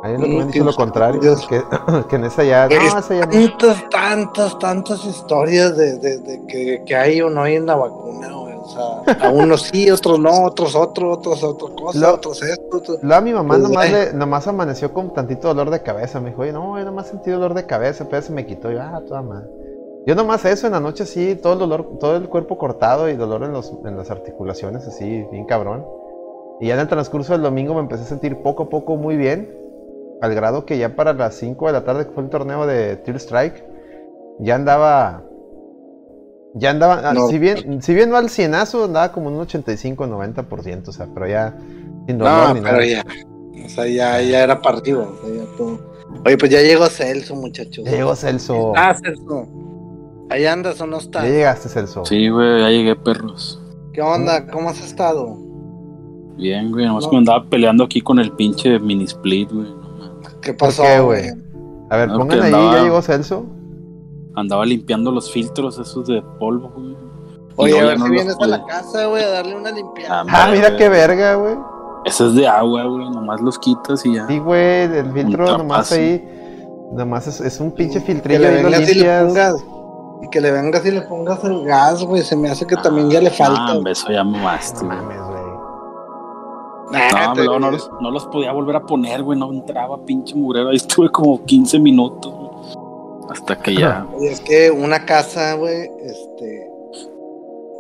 [0.03, 1.21] Ahí lo que me han dicho lo contrario.
[1.21, 1.47] Dios.
[1.49, 1.63] Que,
[2.09, 2.67] que en esa ya.
[2.67, 7.31] Es No, esa ya tantas, tantas, tantas historias de, de- de que, que hay o
[7.31, 8.55] no hay en la vacuna, güey.
[8.55, 12.83] O sea, a unos sí, otros no, otros otro, otros otra cosa, Lo- otros esto.
[13.03, 16.21] Luego a mi mamá Pues, nomás, le- nomás amaneció con tantito dolor de cabeza.
[16.21, 18.71] Me dijo, oye, no, yo nomás sentí dolor de cabeza, pero se me quitó.
[18.71, 19.49] Yo, ah, toda madre.
[20.07, 23.17] Yo nomás eso en la noche sí, todo el dolor, todo el cuerpo cortado y
[23.17, 25.85] dolor en, los, en las articulaciones, así, bien cabrón.
[26.61, 29.17] Y ya en el transcurso del domingo me empecé a sentir poco a poco muy
[29.17, 29.55] bien.
[30.21, 32.97] Al grado que ya para las 5 de la tarde, que fue el torneo de
[32.97, 33.65] Tear Strike,
[34.41, 35.23] ya andaba.
[36.55, 37.01] Ya andaba.
[37.05, 37.29] ah, No.
[37.29, 41.57] Si, bien, si bien no al cienazo, andaba como un 85-90%, o sea, pero ya
[42.07, 42.87] sin dolor No, ni pero nada.
[42.87, 43.05] ya.
[43.65, 45.03] O sea, ya, ya era partido.
[45.23, 45.79] o sea, ya todo.
[46.25, 47.85] Oye, pues ya llegó Celso, muchachos.
[47.85, 48.73] Ya llegó Celso.
[48.77, 49.47] Ah, Celso.
[50.31, 51.23] ¿Ahí andas o no estás?
[51.25, 52.05] Ya llegaste, Celso.
[52.05, 53.63] Sí, güey, ya llegué, perros.
[53.93, 54.47] ¿Qué onda?
[54.47, 55.37] ¿Cómo has estado?
[56.37, 57.11] Bien, güey, nomás No.
[57.11, 59.69] que me andaba peleando aquí con el pinche mini split, güey.
[60.43, 60.83] ¿Qué pasó?
[61.05, 61.31] güey?
[61.91, 63.47] A ver, No, pongan que ahí, andaba- ya llegó Celso.
[64.35, 66.97] Andaba limpiando los filtros esos de polvo, güey.
[67.57, 70.21] Oye, a ver no si vienes a la casa, güey, a darle una limpiada.
[70.21, 71.57] Ah, Ah, mira qué verga, güey.
[72.05, 74.27] Ese es de agua, güey, nomás los quitas y ya.
[74.29, 76.25] Sí, güey, el filtro nomás ahí.
[76.93, 79.55] Nomás es, es un pinche que filtrillo le ahí lo vengas y le pongas.
[80.23, 82.23] Y que le vengas y le pongas el gas, güey.
[82.23, 83.73] Se me hace que también ya le falta.
[83.73, 84.99] Ah, eso ya mamaste, güey.
[86.93, 89.99] Nah, No, te- luego no los, no los podía volver a poner, güey, no entraba
[90.05, 90.71] pinche murero.
[90.71, 92.49] Ahí estuve como 15 minutos, güey.
[93.31, 94.07] Hasta que ya.
[94.15, 96.67] Oye, es que una casa, güey, este.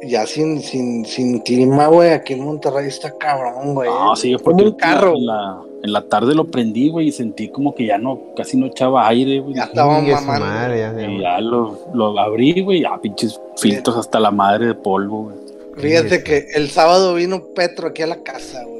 [0.02, 3.88] Ya sin, sin, sin clima, güey, aquí en Monterrey está cabrón, güey.
[3.90, 5.14] No, sí, porque un carro.
[5.16, 8.56] En la, en la tarde lo prendí, güey, y sentí como que ya no, casi
[8.56, 9.54] no echaba aire, güey.
[9.54, 10.44] Ya estaba mamando.
[10.46, 11.10] madre, ya, ya.
[11.10, 15.36] Y ya lo, lo abrí, güey, ya pinches filtros hasta la madre de polvo, güey.
[15.78, 18.77] Fíjate que el sábado vino Petro aquí a la casa, güey.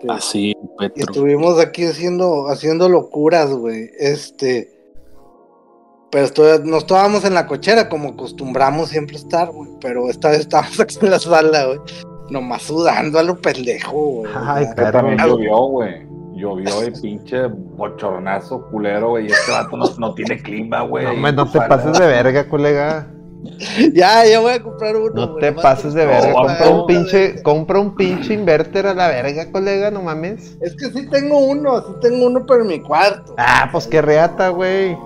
[0.00, 1.04] Este, Así, y Petro.
[1.12, 3.90] estuvimos aquí haciendo, haciendo locuras, güey.
[3.98, 4.72] Este.
[6.10, 9.70] Pero esto- no estábamos en la cochera como acostumbramos siempre estar, güey.
[9.80, 11.78] Pero esta vez estábamos aquí en la sala, güey.
[12.30, 14.32] nomás sudando a lo pendejo, güey.
[14.34, 16.06] Ay, también llovió, güey.
[16.34, 19.26] Llovió y pinche bochornazo culero, güey.
[19.26, 21.04] Este vato no, no tiene clima, güey.
[21.04, 23.10] No, hombre, no te pases de verga, colega.
[23.94, 25.12] ya, ya voy a comprar uno.
[25.14, 26.28] No te pases de verga.
[26.28, 30.56] No, Compra un pinche, compra un pinche inverter a la verga, colega, no mames.
[30.60, 33.34] Es que sí tengo uno, sí tengo uno, pero en mi cuarto.
[33.36, 34.96] Ah, pues qué reata, güey.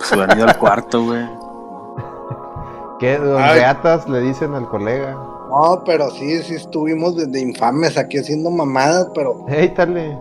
[0.00, 1.24] Se han ido al cuarto, güey.
[2.98, 3.58] ¿Qué Ay.
[3.60, 5.12] reatas le dicen al colega?
[5.12, 9.44] No, pero sí, sí estuvimos desde infames aquí haciendo mamadas, pero.
[9.48, 10.18] Ey, dale.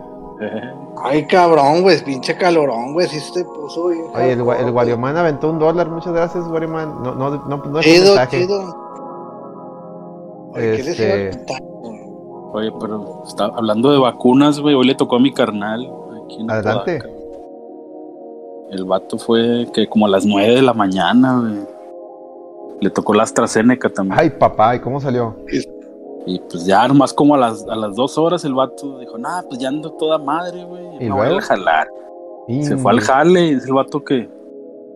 [1.04, 4.06] Ay, cabrón, güey, pinche calorón, güey, sí se puso bien.
[4.14, 5.90] Oye, el, el aventó un dólar.
[5.90, 7.04] Muchas gracias, Guarioman.
[7.04, 8.42] No, no, no, no es un Chido, mensaje.
[8.42, 8.86] chido.
[10.54, 11.62] Oye, ¿qué Este- güey?
[12.54, 14.76] Oye, pero está hablando de vacunas, güey.
[14.76, 15.92] Hoy le tocó a mi carnal.
[16.26, 17.02] Aquí en Adelante.
[18.72, 21.76] El vato fue que como a las 9 de la mañana, güey.
[22.82, 24.20] Le tocó la AstraZeneca también.
[24.20, 25.36] Ay, papá, ¿y cómo salió?
[26.28, 29.42] Y pues ya nomás como a las, a las dos horas el vato dijo, nah,
[29.44, 30.84] pues ya ando toda madre, güey.
[31.00, 31.38] ¿Y Me voy luego?
[31.40, 31.88] a jalar.
[32.62, 34.30] Se fue al jale y es el vato que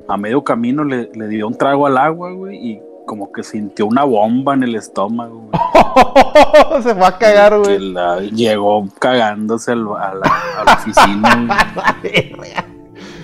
[0.07, 3.85] a medio camino le, le dio un trago al agua, güey, y como que sintió
[3.87, 6.81] una bomba en el estómago, güey.
[6.83, 8.31] Se fue a cagar, güey.
[8.31, 11.73] llegó cagándose al- a, la, a la oficina,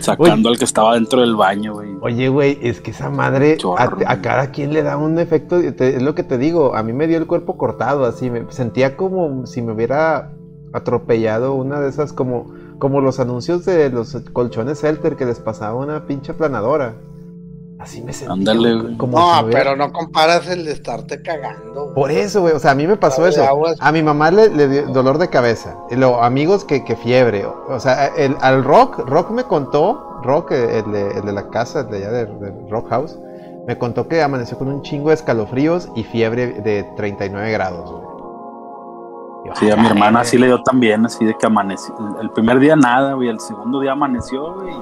[0.06, 1.90] sacando al que estaba dentro del baño, güey.
[2.02, 3.78] Oye, güey, es que esa madre Chorro.
[4.08, 5.60] a, a cada quien le da un efecto.
[5.74, 8.30] te- es lo que te digo, a mí me dio el cuerpo cortado, así.
[8.30, 10.32] Me sentía como si me hubiera
[10.74, 15.76] atropellado una de esas, como, como los anuncios de los colchones Celter que les pasaba
[15.76, 16.96] una pinche planadora.
[17.80, 18.34] Así me sentía.
[18.54, 21.84] Ándale, como No, pero no comparas el de estarte cagando.
[21.84, 21.94] güey.
[21.96, 22.54] Por eso, güey.
[22.54, 23.44] O sea, a mí me pasó De eso.
[23.44, 23.76] aguas.
[23.82, 25.76] A mi mamá le, le dio dolor de cabeza.
[25.92, 27.46] Y luego, amigos que, que fiebre.
[27.46, 31.82] O sea, el, al Rock, Rock me contó, Rock, el de, el de la casa,
[31.82, 33.20] el de allá del del Rock House,
[33.68, 38.06] me contó que amaneció con un chingo de escalofríos y fiebre de 39 grados, güey.
[39.60, 40.30] Sí, a ay, mi hermana güey.
[40.32, 41.94] sí le dio también, así de que amaneció.
[42.22, 43.28] El primer día nada, güey.
[43.30, 44.74] El segundo día amaneció, güey,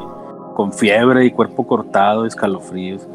[0.53, 3.07] con fiebre y cuerpo cortado, escalofríos.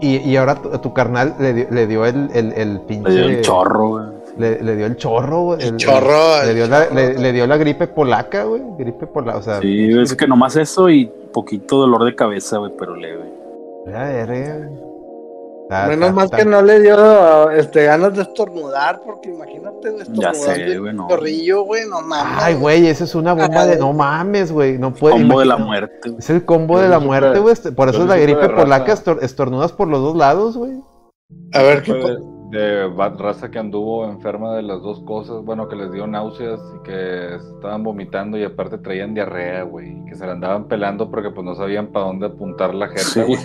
[0.00, 3.10] Y, y ahora tu, tu carnal le dio, le dio el, el, el pinche.
[3.10, 4.04] Le dio el chorro, güey.
[4.38, 5.62] Le, le dio el chorro, güey.
[5.66, 6.94] El chorro, Le el dio, la, chorro.
[6.94, 8.62] le, le dio la gripe polaca, güey.
[8.78, 9.60] Gripe polaca, o sea.
[9.60, 13.24] Sí, es que nomás eso y poquito dolor de cabeza, güey, pero leve.
[13.86, 14.87] La verga, güey.
[15.68, 19.88] Está- Menos está- mal está- que no le dio este, ganas de estornudar, porque imagínate
[19.88, 21.08] el güey, no.
[21.08, 22.42] chorrillo, güey, no mames.
[22.42, 23.76] Ay, güey, eso es una bomba de.
[23.76, 24.78] No mames, güey.
[24.78, 25.16] No puede.
[25.16, 26.14] Combo de la muerte.
[26.18, 27.52] Es el combo de la muerte, güey.
[27.52, 28.94] este- Por eso es la gripe polaca.
[29.20, 30.80] estornudas por los dos lados, güey.
[31.52, 31.92] A ver qué
[32.50, 36.82] de raza que anduvo enferma de las dos cosas, bueno, que les dio náuseas y
[36.82, 41.44] que estaban vomitando y aparte traían diarrea, güey, que se la andaban pelando porque pues
[41.44, 43.22] no sabían para dónde apuntar la gente, Sí.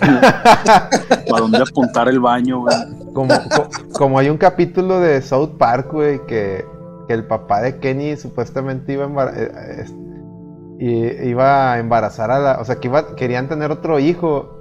[1.28, 2.74] ¿Para dónde apuntar el baño, güey?
[3.12, 6.64] Como, co- como hay un capítulo de South Park, güey, que,
[7.06, 9.32] que el papá de Kenny supuestamente iba a,
[10.80, 12.60] eh, iba a embarazar a la.
[12.60, 14.53] O sea, que iba, querían tener otro hijo.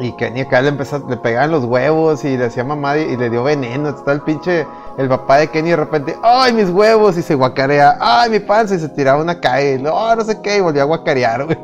[0.00, 3.16] Y Kenny acá le empezó, le pegaban los huevos y le hacía mamá y, y
[3.16, 3.90] le dio veneno.
[3.90, 4.66] Está el pinche,
[4.98, 7.16] el papá de Kenny de repente, ¡ay, mis huevos!
[7.16, 8.74] Y se guacarea, ¡ay, mi panza!
[8.74, 11.58] Y se tiraba una calle, no, no sé qué, y volvió a guacarear, güey.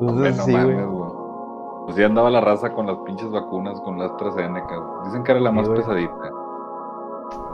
[0.00, 0.76] Entonces, no sí, güey.
[0.76, 1.10] mames, güey.
[1.84, 5.06] Pues sí andaba la raza con las pinches vacunas, con la AstraZeneca, güey.
[5.06, 5.80] Dicen que era la Sí, más güey.
[5.80, 6.30] pesadita.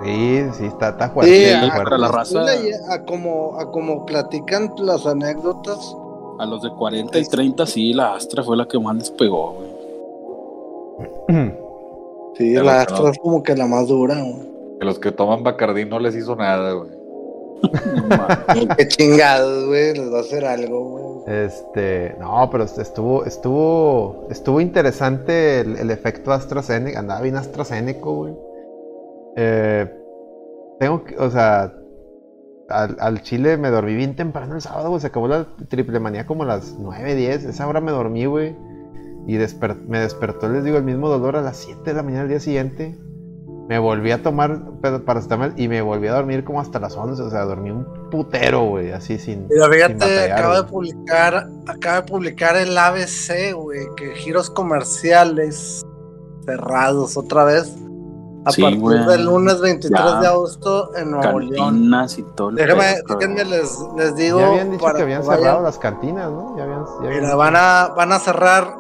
[0.02, 1.32] Sí, sí, está, está fuerte.
[1.34, 2.40] Sí, está a, para la raza.
[2.90, 5.96] a como, a como platican las anécdotas,
[6.40, 9.52] A los de 40 y 30, sí, la Astra fue la que más les pegó,
[9.52, 9.68] güey.
[12.38, 12.80] sí, Pero la no.
[12.80, 14.48] Astra es como que la más dura, güey.
[14.78, 16.90] Que los que toman Bacardí no les hizo nada, güey.
[17.94, 18.74] No mames.
[18.78, 21.36] Qué chingados, güey, les va a hacer algo, güey.
[21.44, 28.32] Este, no, pero estuvo, estuvo, estuvo interesante el, el efecto AstraZeneca, andaba bien AstraZeneca, güey.
[29.36, 29.86] Eh,
[30.78, 31.70] tengo que, o sea,
[32.70, 36.26] al, al Chile me dormí bien temprano el sábado, güey, se acabó la triple manía
[36.26, 38.56] como a las 9, 10, esa hora me dormí, güey.
[39.26, 42.22] Y desper- me despertó, les digo, el mismo dolor a las 7 de la mañana
[42.22, 42.98] del día siguiente.
[43.68, 44.62] Me volví a tomar
[45.04, 48.64] paracetamol y me volví a dormir como hasta las 11, o sea, dormí un putero,
[48.64, 49.46] güey, así sin...
[49.48, 55.82] Sin fíjate, acaba de publicar, acaba de publicar el ABC, güey, que giros comerciales
[56.44, 57.76] cerrados otra vez.
[58.46, 59.06] A Sí, partir güey.
[59.06, 60.20] del lunes 23 Ya.
[60.20, 61.56] de agosto en Nuevo León.
[61.74, 62.50] Cantinas y todo.
[62.52, 64.40] Déjame, déjenme les, les digo.
[64.40, 65.38] Ya habían dicho para que habían vayan.
[65.44, 66.56] cerrado las cantinas, ¿no?
[66.56, 68.74] Ya habían, ya habían Mira, van a, van a cerrar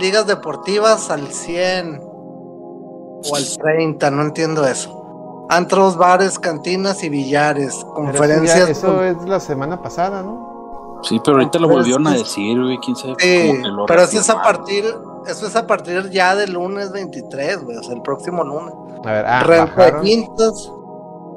[0.00, 5.46] ligas deportivas al 100 o al 30, no entiendo eso.
[5.48, 8.68] Antros, bares, cantinas y billares, Pero conferencias.
[8.68, 10.98] Eso, ya- con- es la semana pasada, ¿no?
[11.04, 12.76] Sí, pero ahorita lo Pero volvieron a decir, güey.
[12.78, 14.84] Quién sabe Sí, cómo que lo pero ese es a partir,
[15.28, 18.74] eso es a partir ya del lunes 23, güey, o sea, el próximo lunes.
[19.04, 20.04] A ver, ah, Renta de bajaron.
[20.04, 20.72] quintas,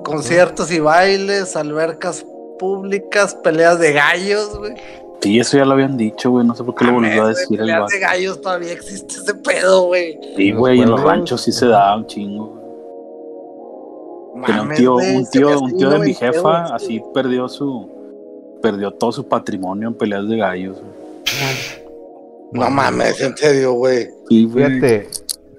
[0.04, 2.26] conciertos y bailes, albercas
[2.58, 4.74] públicas, peleas de gallos, güey.
[5.22, 6.46] Sí, eso ya lo habían dicho, güey.
[6.46, 9.16] No sé por qué lo volvió a Mames, decir el Peleas de gallos todavía existe
[9.16, 10.18] ese pedo, güey.
[10.36, 12.48] Sí, güey, en los ranchos sí se da un chingo.
[14.34, 14.46] güey.
[14.46, 17.88] Tenía un Mames, tío, un tío, un tío de mi jefa, así perdió su,
[18.64, 20.78] perdió todo su patrimonio en peleas de gallos.
[20.82, 21.81] güey.
[22.54, 24.08] No mames, en serio, güey.
[24.30, 24.66] Sí, güey.
[24.80, 25.10] Fíjate,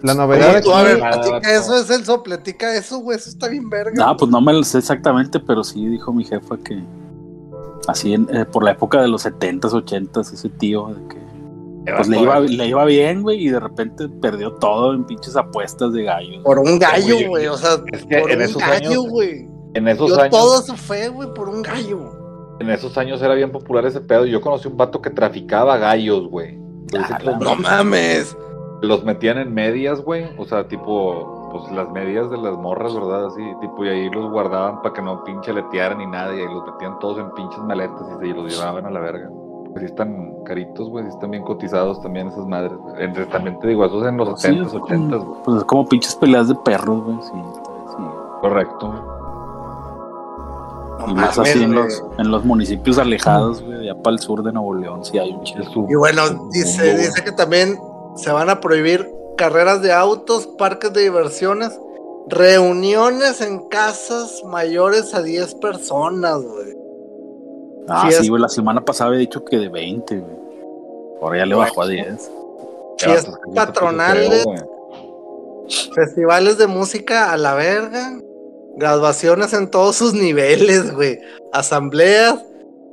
[0.03, 3.71] la novedad tú, a ver, platica eso, es el sopletica eso, güey, eso está bien
[3.71, 3.93] verga.
[3.95, 6.83] No, pues no me lo sé exactamente, pero sí dijo mi jefa que
[7.89, 11.23] así en- eh, por la época de los 70s, 80s, ese tío de que
[11.97, 15.93] pues le iba, le iba bien, güey, y de repente perdió todo en pinches apuestas
[15.93, 16.43] de gallos.
[16.45, 19.49] Por un gallo, güey, o sea, es que por en un esos gallo, güey.
[19.75, 22.19] En esos Yo años, todo eso fue, güey, por un gallo.
[22.61, 24.27] en esos años era bien popular ese pedo.
[24.27, 26.62] Yo conocí un vato que traficaba gallos, güey.
[26.99, 28.37] Ah, Los- No mames.
[28.83, 30.27] Los metían en medias, güey.
[30.38, 33.27] O sea, tipo, pues las medias de las morras, ¿verdad?
[33.27, 36.35] Así, tipo, y ahí los guardaban para que no pinche letearan ni nada.
[36.35, 39.31] Y ahí los metían todos en pinches maletas y se los llevaban a la verga.
[39.71, 41.05] Pues sí están caritos, güey.
[41.05, 42.73] Sí están bien cotizados también esas madres.
[42.99, 45.42] Entre, también te digo, esos en los Sí, 70s, es 80s, como, güey.
[45.45, 47.16] pues es como pinches peleas de perros, güey.
[47.23, 47.31] Sí,
[47.97, 48.03] sí.
[48.40, 48.92] Correcto,
[51.09, 54.53] Y más así en los, en los municipios alejados, güey, allá para el sur de
[54.53, 57.79] Nuevo León, sí hay un su- Y bueno, dice, dice que también
[58.17, 61.79] se van a prohibir carreras de autos, parques de diversiones,
[62.29, 66.77] reuniones en casas mayores a 10 personas, güey.
[67.88, 70.37] Ah, sí güey, la semana pasada había dicho que de 20, güey.
[71.21, 72.31] Ahora ya le bajó a 10.
[72.99, 74.45] Fiestas Ya, pues, ¿qué te puso patronales,
[75.95, 78.19] festivales de música a la verga,
[78.77, 81.19] graduaciones en todos sus niveles, güey.
[81.53, 82.43] Asambleas,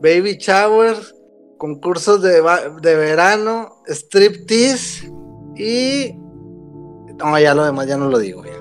[0.01, 1.15] baby showers,
[1.57, 2.41] concursos de,
[2.81, 5.11] de verano, striptease
[5.55, 6.15] y...
[7.17, 8.51] No, ya lo demás ya no lo digo, ya.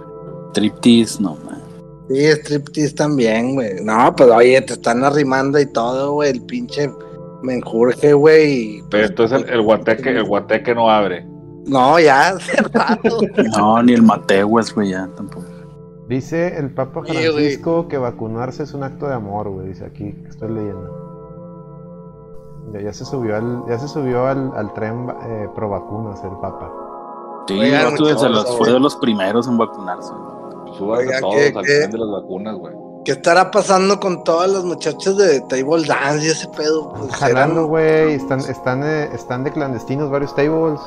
[0.52, 1.62] Triptease, no, man.
[2.08, 3.84] Sí, striptease también, güey.
[3.84, 6.30] No, pues oye, te están arrimando y todo, güey.
[6.30, 6.90] El pinche
[7.42, 8.82] menjurje, güey.
[8.90, 11.24] Pero pues, entonces el, el guateque, el guateque no abre.
[11.66, 13.20] No, ya, hace rato.
[13.56, 15.46] No, ni el Matehues, güey, ya tampoco.
[16.08, 17.02] Dice el Papa.
[17.04, 19.68] Francisco que vacunarse es un acto de amor, güey.
[19.68, 21.06] Dice aquí, que estoy leyendo.
[22.72, 26.30] Ya, ya se subió al, ya se subió al, al tren eh, pro vacunas el
[26.40, 26.70] Papa.
[27.46, 30.12] Sí, Oigan, vato desde los- fue de los primeros en vacunarse.
[30.76, 31.78] Súbanse Oigan, todos ¿qué- al qué?
[31.78, 32.74] tren de las vacunas, güey.
[33.04, 36.90] ¿Qué estará pasando con todas las muchachas de Table Dance y ese pedo?
[36.92, 38.12] Pues, Jalando, eran- güey.
[38.14, 40.80] Están, están, eh, están de clandestinos varios tables.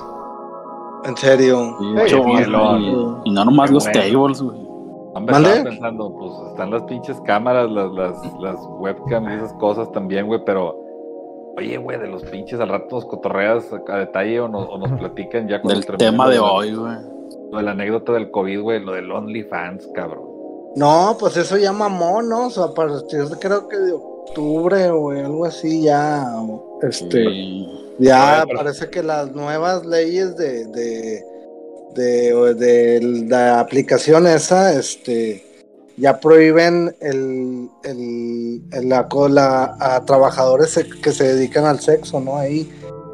[1.04, 1.76] En serio.
[1.80, 4.00] Sí, y, y no nomás Qué los bueno.
[4.00, 4.71] tables, güey.
[5.14, 5.50] Hombre, ¿Mande?
[5.50, 10.26] estaba pensando, pues están las pinches cámaras, las, las, las webcams y esas cosas también,
[10.28, 10.76] güey, pero
[11.58, 14.92] oye, güey, de los pinches al rato nos cotorreas a detalle o nos, o nos
[15.00, 16.96] platican ya cuando Del terminemos tema de hoy, güey.
[17.52, 20.30] Lo de la anécdota del COVID, güey, lo del OnlyFans, cabrón.
[20.78, 22.48] No, pues eso ya mamó, ¿no?
[22.48, 26.26] O sea, a partir creo que de octubre o algo así ya.
[26.82, 27.26] Este.
[27.26, 27.68] Sí.
[28.00, 31.26] Ya pero- parece que las nuevas leyes de, de,
[31.96, 35.46] de, de la aplicación esa, este,
[35.98, 42.38] ya prohíben el, el, el- la, la- a trabajadores que se dedican al sexo, ¿no?
[42.38, 42.70] Ahí,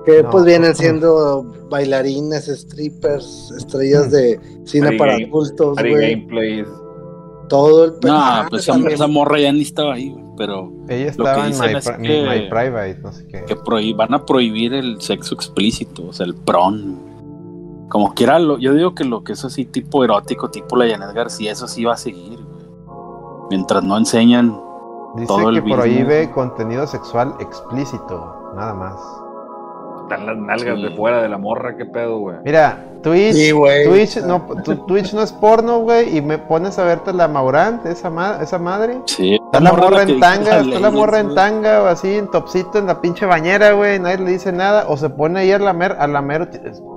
[0.05, 0.29] que No.
[0.29, 6.11] pues vienen siendo bailarines, strippers, estrellas de cine para game- adultos, güey.
[6.15, 6.67] gameplays.
[7.49, 8.93] Todo el No, Ah, pues esa, también.
[8.93, 10.23] esa morra ya ni estaba ahí, güey.
[10.37, 13.43] Pero Ella Lo que estaba en my, es que- my Private, no sé qué.
[13.45, 13.55] que
[13.93, 17.06] van a prohibir el sexo explícito, o sea, el pron.
[17.89, 21.13] Como quiera, lo, yo digo que lo que es así tipo erótico, tipo la Janet
[21.13, 23.47] García, eso sí va a seguir, güey.
[23.49, 24.59] Mientras no enseñan
[25.15, 28.95] Dice todo el que prohíbe contenido sexual explícito, nada más.
[30.09, 30.83] Están las nalgas Sí.
[30.83, 32.37] de fuera de la morra, qué pedo, güey.
[32.45, 33.51] Mira, Twitch, Sí.
[33.85, 37.85] Twitch, no, tu- Twitch no es porno, güey, y me pones a verte la Maurant,
[37.85, 38.99] esa, ma- esa madre.
[39.05, 42.79] Sí, Está la morra en tanga, está la morra en tanga, o así, en topsito,
[42.79, 45.95] en la pinche bañera, güey, nadie le dice nada, o se pone ahí a lamer,
[45.99, 46.49] a lamer,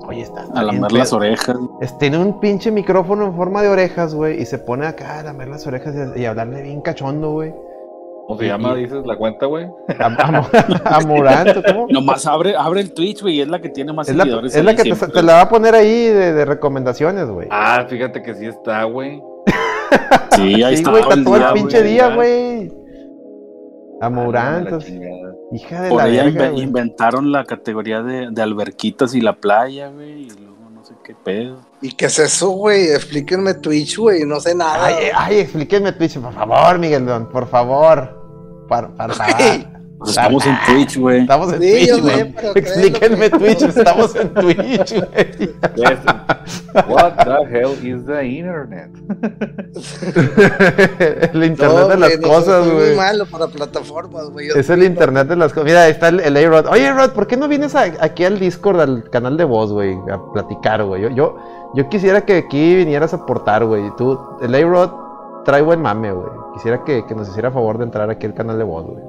[0.07, 1.57] oye, está, está A lamer las orejas.
[1.81, 5.23] Es- Tiene un pinche micrófono en forma de orejas, güey, y se pone acá a
[5.25, 7.53] lamer las orejas y, y hablarle bien cachondo, güey.
[8.31, 9.67] ¿Cómo se llama, y- dices, la cuenta, güey?
[9.99, 10.49] A, a, Mo-
[10.85, 11.87] a Morant, ¿o ¿cómo?
[11.91, 14.55] Nomás abre, abre el Twitch, güey, y es la que tiene más Es la, seguidores.
[14.55, 17.49] es la que te, la va a poner ahí de, de recomendaciones, güey.
[17.51, 19.21] Ah, fíjate que sí está, güey.
[20.37, 20.91] Sí, ahí sí, está.
[20.91, 22.69] güey, está todo el día, pinche día, güey.
[24.01, 24.11] A Ah,
[24.63, 24.81] la
[25.53, 29.35] hija de Por la ella verga, inve- inventaron la categoría de, de alberquitas y la
[29.35, 31.59] playa, güey, y luego no sé qué pedo.
[31.83, 32.85] ¿Y qué es eso, güey?
[32.93, 34.87] Explíquenme Twitch, güey, no sé nada.
[34.87, 38.20] Ay, ay, explíquenme Twitch, por favor, Miguel Don, por favor.
[39.99, 41.21] Pues estamos en Twitch, güey.
[41.21, 42.35] Estamos en Sí, Twitch, güey.
[42.55, 45.51] Explíquenme créelo, Twitch, estamos en Twitch, güey.
[46.89, 48.91] What the hell is the internet?
[51.35, 52.97] el internet No, de las güey, cosas, soy muy güey.
[52.97, 54.49] malo para plataformas, güey.
[54.55, 55.67] Es el internet de las cosas.
[55.67, 56.67] Mira, ahí está el, el A-Rod.
[56.71, 59.99] Oye, Rod, ¿por qué no vienes a- aquí al Discord, al canal de voz, güey?
[60.11, 61.03] A platicar, güey.
[61.03, 61.37] Yo, yo,
[61.75, 63.91] yo quisiera que aquí vinieras a aportar, güey.
[63.99, 64.91] Tú, el A-Rod
[65.45, 66.31] trae buen mame, güey.
[66.61, 69.03] Quisiera que, que nos hiciera favor de entrar aquí al canal de voz, güey.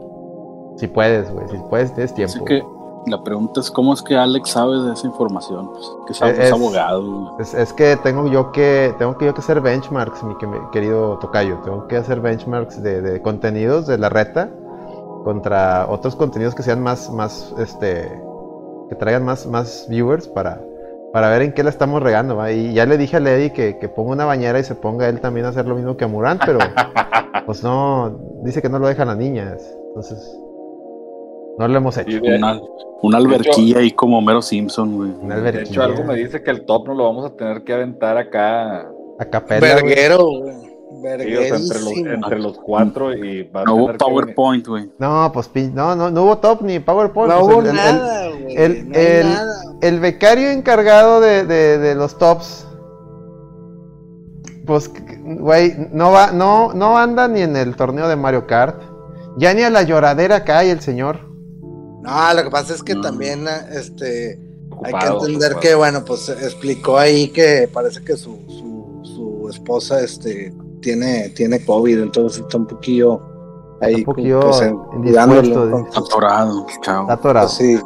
[0.78, 1.48] Si puedes, güey.
[1.50, 2.34] Si puedes, tienes tiempo.
[2.34, 2.64] Así que
[3.08, 5.70] la pregunta es cómo es que Alex sabe de esa información.
[5.74, 7.36] Pues, que sabe, Es- es abogado.
[7.40, 10.58] Es, es que tengo yo que tengo que yo que hacer benchmarks, mi que- mi
[10.72, 11.58] querido Tocayo.
[11.66, 14.50] Tengo que hacer benchmarks de, de contenidos de la reta
[15.26, 18.10] contra otros contenidos que sean más, más, este,
[18.90, 20.62] que traigan más, más viewers para,
[21.14, 22.36] para ver en qué la estamos regando.
[22.36, 22.52] ¿va?
[22.52, 25.20] Y ya le dije a Lady que, que ponga una bañera y se ponga él
[25.20, 26.60] también a hacer lo mismo que a Murán, pero
[27.46, 29.78] pues no, dice que no lo dejan las niñas.
[29.88, 30.38] Entonces,
[31.58, 32.20] no lo hemos hecho.
[32.24, 32.60] Una,
[33.02, 35.12] una alberquilla ahí como Homero Simpson, güey.
[35.22, 37.74] Una de hecho, algo me dice que el top no lo vamos a tener que
[37.74, 38.90] aventar acá.
[39.20, 39.60] A capela.
[39.60, 40.71] Verguero, güey.
[41.02, 44.90] Sí, o sea, entre, los, entre los cuatro y va a No hubo PowerPoint, güey.
[45.00, 47.34] No, pues no, no, no hubo top ni PowerPoint.
[47.34, 48.56] No pues, hubo el- el- el- nada, güey.
[48.58, 49.62] el- no el- nada.
[49.82, 52.66] el becario encargado de, de- de los tops,
[54.66, 54.92] pues,
[55.24, 58.82] güey, no va, no, no anda ni en el torneo de Mario Kart.
[59.38, 61.20] Ya ni a la lloradera cae el señor.
[62.02, 63.02] No, lo que pasa es que No.
[63.02, 64.40] también, este,
[64.84, 65.60] hay que entender ocupado.
[65.60, 71.64] que, bueno, pues explicó ahí que parece que su, su, su esposa, este, tiene, tiene
[71.66, 73.22] COVID, entonces está un poquillo
[73.82, 74.78] ahí, Un poquillo pues, en-
[75.96, 77.02] Atorado, chao.
[77.04, 77.48] Está atorado.
[77.48, 77.80] pues, sí.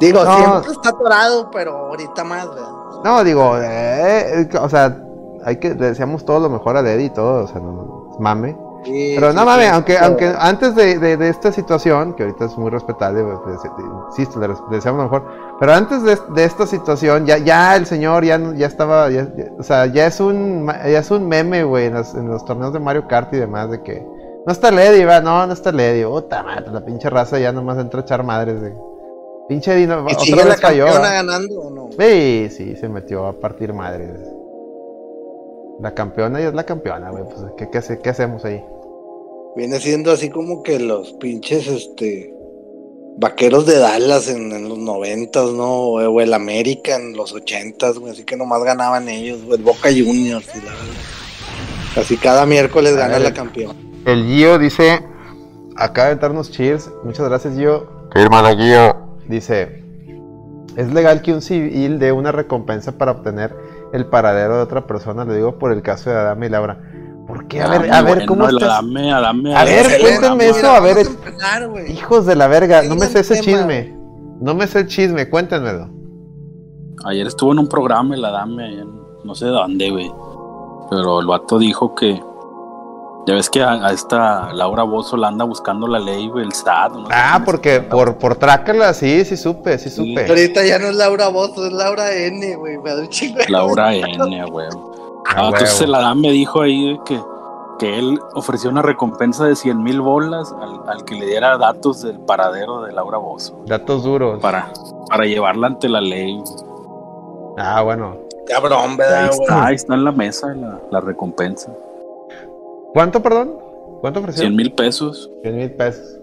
[0.00, 0.36] Digo, No.
[0.36, 2.68] siempre está atorado, pero ahorita más, ¿verdad?
[3.04, 5.02] No, digo, eh, eh, o sea,
[5.44, 8.56] hay que, le deseamos todo lo mejor a Eddie y todo, o sea, no, mame.
[8.84, 12.22] Sí, Pero no sí, mames, sí, aunque, aunque antes de, de- de esta situación, que
[12.22, 13.58] ahorita es muy respetable, pues,
[14.10, 15.24] insisto, le deseamos lo mejor,
[15.58, 19.50] pero antes de, de esta situación, ya, ya el señor ya, ya estaba, ya- ya-
[19.58, 22.72] o sea, ya es un, ya es un meme, güey, en, los- en los torneos
[22.72, 24.06] de Mario Kart y demás, de que
[24.46, 27.78] no está Lady, va, no, no está Lady, puta madre, la pinche raza ya nomás
[27.78, 28.72] entra a echar madres, de
[29.48, 31.88] pinche Eddie, no- ¿Y otra sigue la vez cayó, ganando o no?
[31.98, 34.20] Sí, sí, se metió a partir madres.
[35.80, 38.62] La campeona y es la campeona, güey, pues, ¿qué, qué, hace- qué hacemos ahí?
[39.56, 42.32] Viene siendo así como que los pinches, este,
[43.18, 45.66] vaqueros de Dallas en, en los noventas, ¿no?
[45.80, 48.12] O, el América en los ochentas, güey.
[48.12, 49.58] Así que nomás ganaban ellos, güey.
[49.58, 51.96] El Boca Juniors y la verdad.
[51.96, 53.22] Así cada miércoles A gana ver.
[53.22, 53.74] la campeona.
[54.04, 55.00] El Gio dice,
[55.76, 57.86] acaba de darnos cheers, muchas gracias Gio.
[58.12, 58.94] Fírmala, Guío.
[59.28, 59.82] Dice,
[60.76, 63.54] ¿es legal que un civil dé una recompensa para obtener
[63.96, 65.24] el paradero de otra persona?
[65.24, 66.80] Le digo por el caso de Adame y Laura.
[67.26, 67.60] ¿Por qué?
[67.62, 68.62] A ver, Ah, a ver, bueno, ¿cómo estás?
[68.70, 70.58] Adame, Adame, A ver, Adame, cuéntame Adame.
[70.58, 71.92] eso, a ver, empezar, güey.
[71.92, 73.44] Hijos de la verga, no me sé ese Tema.
[73.44, 73.96] chisme.
[74.40, 75.90] No me sé el chisme, cuéntenmelo.
[77.04, 78.84] Ayer estuvo en un programa el Adame,
[79.24, 80.10] no sé de dónde, güey.
[80.90, 82.20] Pero el vato dijo que.
[83.26, 86.52] Ya ves que a, a esta Laura Bozo la anda buscando la ley, güey, el
[86.52, 86.92] SAT.
[86.92, 89.96] no sé Ah, porque por, por trácala, sí, sí supe, sí Sí.
[90.14, 90.28] supe.
[90.28, 92.78] Ahorita ya no es Laura Bozo, es Laura N, güey.
[92.78, 94.68] Me da un chingo de- Laura N, güey.
[95.28, 97.20] Ah, Ah, entonces el Adame dijo ahí que,
[97.80, 102.02] que él ofreció una recompensa de 100 mil bolas al, al que le diera datos
[102.02, 103.58] del paradero de Laura Bozo.
[103.66, 104.38] Datos duros.
[104.40, 104.70] Para,
[105.10, 106.40] para llevarla ante la ley.
[107.58, 108.18] Ah, bueno.
[108.46, 109.40] Cabrón, ¿verdad, güey?
[109.40, 111.72] está, ahí está en la mesa la, la recompensa.
[112.96, 113.52] ¿Cuánto, perdón?
[114.00, 114.40] ¿Cuánto ofreció?
[114.44, 115.30] 100 mil pesos.
[115.42, 116.18] 100 mil pesos.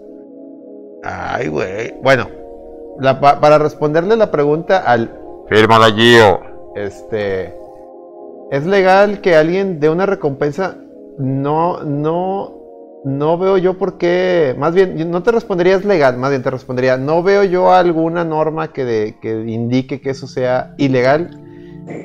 [1.04, 1.94] Ay, güey.
[2.02, 2.26] Bueno,
[2.98, 5.08] la- pa- para responderle la pregunta al,
[5.48, 6.40] Fírmala, Guío.
[6.74, 7.54] este,
[8.50, 10.76] ¿es legal que alguien dé una recompensa?
[11.16, 12.54] No, no,
[13.04, 16.50] no veo yo por qué, más bien, no te respondería es legal, más bien te
[16.50, 21.40] respondería, no veo yo alguna norma que, de- que indique que eso sea ilegal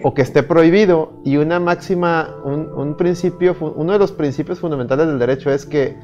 [0.04, 5.08] o que esté prohibido y una máxima, un, un principio, uno de los principios fundamentales
[5.08, 5.96] del derecho es que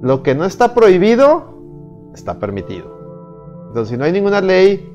[0.00, 2.96] lo que no está prohibido está permitido.
[3.68, 4.90] Entonces, si no hay ninguna ley,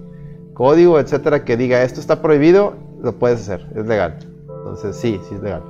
[0.53, 4.17] código, etcétera, que diga esto está prohibido, lo puedes hacer, es legal.
[4.47, 5.61] Entonces, sí, sí es legal.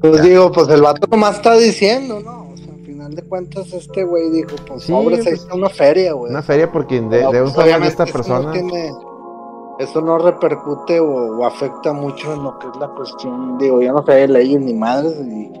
[0.00, 0.22] Pues Ya.
[0.22, 2.50] digo, pues el vato nomás está diciendo, ¿no?
[2.52, 5.68] O sea, al final de cuentas, este güey dijo, pues Sí, ahí pues, está una
[5.68, 6.30] feria, güey.
[6.30, 8.46] Una feria porque de, de un pues, de esta persona.
[8.46, 8.90] No tiene-
[9.78, 13.58] eso no repercute o, o afecta mucho en lo que es la cuestión.
[13.58, 15.52] Digo, yo no sé de leyes ni madres, y-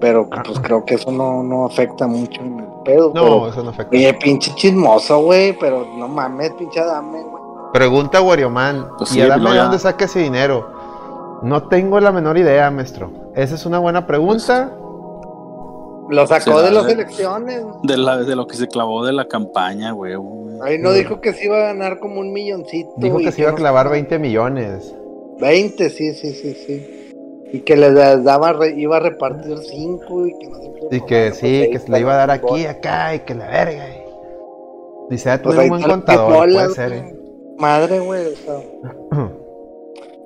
[0.00, 3.08] pero pues creo que eso no, no afecta mucho en el pedo.
[3.14, 3.96] No, pero- eso no afecta.
[3.96, 7.42] Oye, pinche chismoso, güey, pero no mames, pinche dame, güey.
[7.72, 8.86] Pregunta Warioman.
[8.96, 10.70] Pues ¿Y sí, Adame no, de dónde saca ese dinero?
[11.42, 13.10] No tengo la menor idea, maestro.
[13.34, 14.72] Esa es una buena pregunta.
[16.08, 17.64] Lo sacó de las elecciones.
[17.82, 20.14] De, la, de lo que se clavó de la campaña, güey.
[20.62, 22.90] Ahí no dijo que se iba a ganar como un milloncito.
[22.96, 24.94] Dijo que se iba a clavar 20 millones.
[25.40, 27.10] 20, sí, sí, sí, sí.
[27.52, 30.96] Y que le daba, re- iba a repartir 5 y que no sé.
[30.96, 33.46] Y que Pues sí, que se le iba a dar aquí, acá, y que la
[33.48, 33.86] verga.
[35.10, 37.14] Dice, Pues tener ahí un buen contador, puede ser, eh.
[37.58, 38.26] Madre, güey.
[38.26, 39.28] o sea.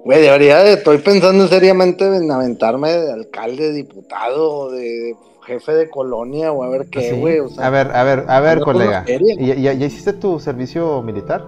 [0.04, 6.52] Güey, debería de, estoy pensando seriamente en aventarme de alcalde, diputado, de jefe de colonia
[6.52, 7.18] o a ver qué, Sí.
[7.20, 7.40] güey.
[7.40, 8.90] o sea, a ver, a ver, a ver, colega.
[8.98, 9.34] una feria.
[9.38, 11.44] ¿Y, ya, ya hiciste tu servicio militar?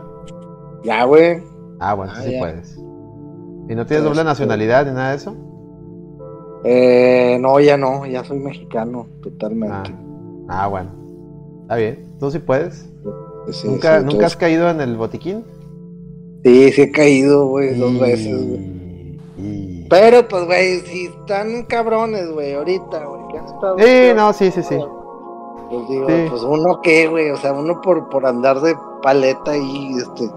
[0.85, 1.43] Ya, güey.
[1.81, 2.39] Ah, bueno, Ah, sí ya.
[2.41, 2.77] puedes.
[3.69, 5.35] ¿Y no tienes doble Este- nacionalidad ni nada de eso?
[6.65, 9.95] Eh, no, ya no, ya soy mexicano, totalmente.
[10.49, 10.91] Ah, bueno.
[11.63, 12.07] Está bien.
[12.19, 12.75] ¿Tú sí puedes?
[12.81, 15.45] Sí, ¿Nunca, sí, ¿nunca entonces- has caído en el botiquín?
[16.45, 18.75] Sí, sí he caído, güey, dos veces, güey.
[19.39, 23.77] y- Pero, pues, güey, si están cabrones, güey, ahorita, güey, que han estado...
[23.79, 24.79] Sí, no, sí, sí, sí.
[25.71, 26.27] Pues digo, Sí.
[26.31, 30.31] pues uno qué, güey, o sea, uno por, por andar de paleta ahí, este,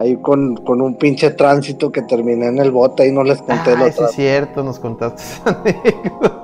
[0.00, 3.76] ahí con, con un pinche tránsito que terminé en el bote y no les conté
[3.76, 4.06] la Ay, sí otra.
[4.06, 6.36] es cierto, nos contaste esa anécdota.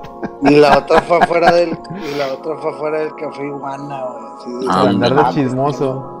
[0.43, 4.25] Y la otra fue afuera del, y la otra fue afuera del café Iguana, güey.
[4.37, 6.16] así de- Ah, andar de Ah, chismoso.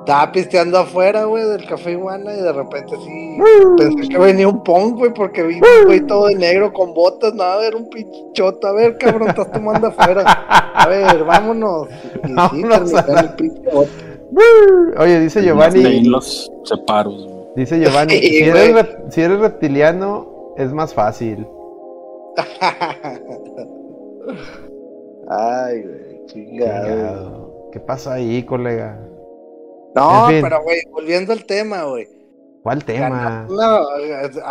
[0.00, 3.38] Estaba pisteando afuera, güey, del café Iguana y de repente sí
[3.76, 7.34] pensé que venía un pong, güey, porque vi un güey todo de negro con botas,
[7.34, 8.66] nada, era un pinchoto.
[8.66, 10.22] A ver, cabrón, estás tomando afuera.
[10.26, 11.88] A ver, vámonos.
[12.24, 12.32] Y
[12.72, 13.88] a el.
[14.98, 17.44] Oye, dice Giovanni, los separos, güey.
[17.56, 18.84] dice Giovanni, Sí, si, eres güey.
[18.84, 21.46] rep- si eres reptiliano es más fácil.
[25.28, 26.84] Ay, güey, chingado.
[26.86, 27.68] Chingado.
[27.72, 28.98] ¿Qué pasa ahí, colega?
[29.94, 30.42] No, En fin.
[30.42, 32.06] pero, güey, volviendo al tema, güey.
[32.62, 33.08] ¿Cuál tema?
[33.08, 33.80] Ganar una-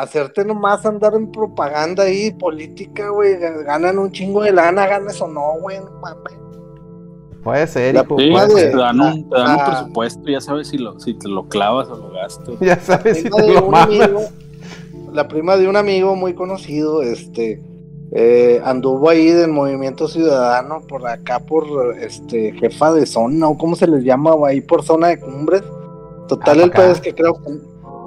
[0.01, 3.37] hacerte nomás andar en propaganda ahí, política, güey.
[3.37, 5.77] Ganan un chingo de lana, ganes o no, güey.
[5.79, 6.33] No mames.
[7.43, 8.19] Puede ser, La hijo.
[8.19, 9.65] Sí, puede te dan un, te dan un Ah.
[9.65, 12.55] presupuesto, ya sabes si, lo, si te lo clavas o lo gastas.
[12.59, 14.21] Ya sabes si prima te de lo amigo,
[15.13, 17.61] la prima de un amigo muy conocido, este,
[18.12, 21.66] eh, anduvo ahí del Movimiento Ciudadano por acá por
[21.99, 25.64] este jefa de zona o cómo se les llama ahí por zona de cumbres.
[26.28, 27.57] Total Ah, el pedo es que creo que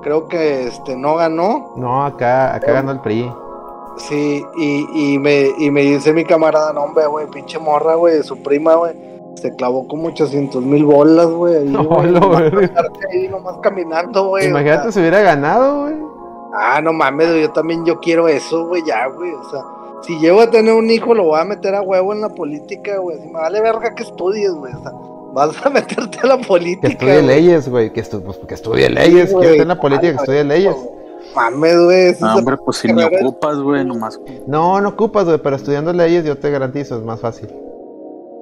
[0.03, 1.73] creo que este no ganó.
[1.77, 3.31] No, acá, acá ganó el PRI.
[3.97, 8.23] Sí, y, y me y me dice mi camarada, no hombre, güey, pinche morra, güey,
[8.23, 8.95] su prima, güey.
[9.37, 11.57] Se clavó como 800 mil bolas, güey.
[11.59, 12.43] ahí, No, lo nomás
[13.13, 14.47] ahí, nomás caminando, güey.
[14.47, 14.93] o Imagínate sea.
[14.93, 15.95] si hubiera ganado, güey.
[16.55, 19.33] Ah, no mames, yo también yo quiero eso, güey, ya, güey.
[19.33, 19.61] O sea,
[20.07, 22.99] si llego a tener un hijo, lo voy a meter a huevo en la política,
[22.99, 23.19] güey.
[23.21, 24.73] Si me vale verga que estudies, güey.
[24.75, 24.93] O sea,
[25.33, 26.89] vas a meterte a la política.
[26.89, 27.27] Que estudie güey.
[27.27, 27.93] leyes, güey.
[27.93, 29.29] Que, estu pues, que estudie leyes.
[29.31, 29.47] Sí, güey.
[29.49, 30.77] estar en la política, que estudie leyes.
[31.35, 32.15] Mames, güey.
[32.21, 34.21] No, hombre, pues si carrera- ocupas, güey, nomás.
[34.47, 35.39] No, no ocupas, güey.
[35.39, 37.49] Pero estudiando leyes yo te garantizo, es más fácil.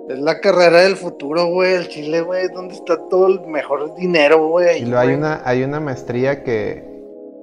[0.08, 1.74] Es la carrera del futuro, güey.
[1.74, 4.68] El Chile, güey, donde está todo el mejor dinero, güey.
[4.68, 6.84] ahí, Y hay una, hay una maestría que,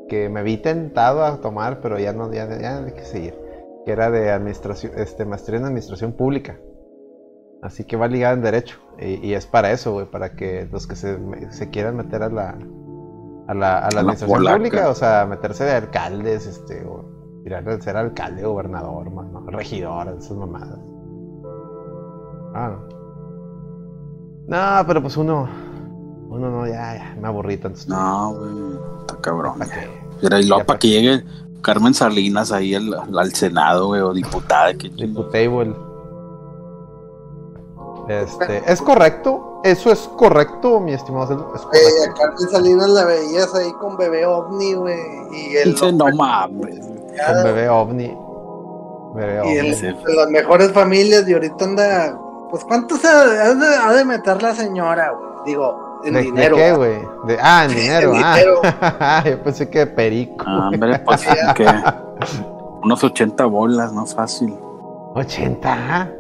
[0.10, 3.47] que me vi tentado a tomar, pero ya no, ya, ya hay que seguir.
[3.88, 6.60] Que era de administración, este, maestría en administración pública.
[7.62, 8.80] Así que va ligada en derecho.
[9.00, 11.18] Y, y es para eso, güey, para que los que se,
[11.52, 12.58] se quieran meter a la,
[13.48, 14.58] a la, a la la administración polaca.
[14.58, 20.36] pública, o sea, meterse de alcaldes, este, o tirar ser alcalde, gobernador, mano, regidor, esas
[20.36, 20.80] mamadas.
[22.54, 22.98] Ah, no.
[24.48, 25.48] No, pero pues uno,
[26.28, 27.80] uno no, ya, ya, me aburrí tanto.
[27.88, 29.60] No, güey, está cabrón.
[30.22, 31.24] Mira, y para pa- que llegue
[31.62, 35.74] Carmen Salinas ahí al, al Senado, güey, o diputada, que Diputable.
[38.08, 39.62] Este, ¿es correcto?
[39.66, 41.52] ¿Eso es correcto, mi estimado?
[41.56, 41.88] Es correcto.
[42.10, 44.98] a Carmen Salinas la veías ahí con bebé ovni, güey.
[45.34, 46.80] Y el Dice, no mames.
[46.80, 48.18] Con bebé ovni.
[49.14, 49.70] Bebé Y ovni.
[49.70, 52.20] el- de las mejores familias y ahorita anda.
[52.50, 55.28] Pues cuánto se ha de, ha de meter la señora, güey.
[55.48, 56.56] Digo, en ¿De, de dinero.
[56.56, 56.78] qué, ¿verdad?
[56.78, 57.28] güey?
[57.28, 58.14] De- Ah, en dinero.
[58.16, 58.36] en ah.
[58.36, 58.62] dinero.
[59.38, 60.46] Yo pensé que de perico.
[60.48, 61.26] Ah, hombre, pues
[61.56, 61.66] que
[62.84, 64.54] unos 80 bolas, no fácil.
[65.16, 66.12] 80.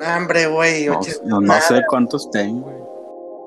[0.00, 0.86] No, hombre, güey.
[0.86, 2.76] No, no, no sé cuántos tengo, güey.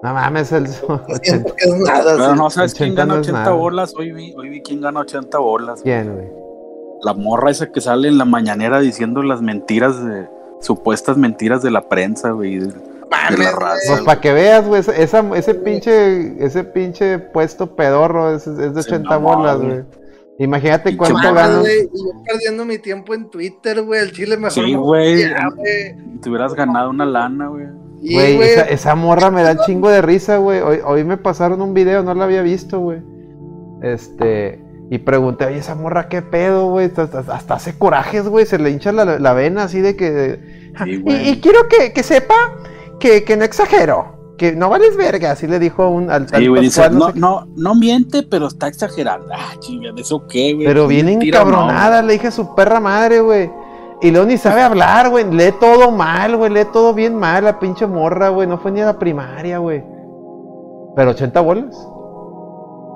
[0.01, 0.47] No mames.
[0.47, 1.55] Siento 80.
[1.55, 2.15] que es nada.
[2.17, 3.55] Pero no sabes quién 80 gana no es 80 nada.
[3.55, 3.93] bolas.
[3.97, 5.81] Hoy vi, hoy vi quién gana 80 bolas.
[5.81, 6.27] ¿Quién, güey?
[7.01, 10.27] La morra esa que sale en la mañanera diciendo las mentiras de
[10.61, 12.59] supuestas mentiras de la prensa, güey.
[13.09, 13.63] De- Mames, de la güey.
[13.63, 13.91] raza.
[13.93, 18.83] Pues para que veas, güey, esa, ese pinche, ese pinche puesto pedorro es, es de
[18.83, 19.83] Sí, 80 no, bolas, güey.
[20.39, 21.63] Imagínate cuánto ganas.
[21.65, 24.01] yo perdiendo mi tiempo en Twitter, güey.
[24.01, 24.51] El chile mejor.
[24.51, 25.23] Sí, güey.
[26.21, 27.65] Te hubieras ganado una lana, güey.
[28.01, 30.61] Y, Güey, esa, esa morra me da un chingo de risa, güey.
[30.61, 33.01] Hoy, hoy me pasaron un video, no lo había visto, güey.
[33.81, 36.89] Este, Y pregunté, oye, esa morra, ¿qué pedo, güey?
[36.95, 38.45] Hasta, hace corajes, güey.
[38.45, 40.39] Se le hincha la, la vena así de que.
[40.83, 42.35] Sí, y, y quiero que, que sepa
[42.99, 44.17] que, que no exagero.
[44.37, 45.31] Que no vales verga.
[45.31, 48.23] Así le dijo un, al, Sí, güey, dice, Pascual, no no, sé no, no miente,
[48.23, 49.27] pero está exagerando.
[49.33, 50.65] Ah, chinga, ¿de eso qué, güey?
[50.65, 51.11] Pero bien no.
[51.21, 53.51] encabronada, le dije a su perra madre, güey.
[54.01, 55.29] Y luego ni sabe hablar, güey.
[55.29, 56.49] Lee todo mal, güey.
[56.51, 58.47] Lee todo bien mal, la pinche morra, güey.
[58.47, 59.83] No fue ni a la primaria, güey.
[60.95, 61.87] Pero 80 bolas.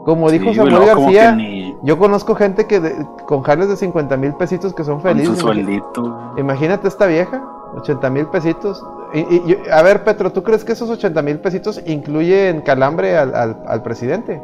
[0.05, 4.15] Como Sí, dijo Samuel García, ni- yo conozco gente que de- con jales de 50
[4.17, 5.27] mil pesitos que son con felices.
[5.39, 6.33] su Imagi- sueldito.
[6.37, 7.41] Imagínate esta vieja,
[7.75, 8.83] 80 mil pesitos.
[9.13, 13.17] Y, y- y- a ver, Petro, ¿tú crees que esos 80 mil pesitos incluyen calambre
[13.17, 14.41] al, al- al presidente?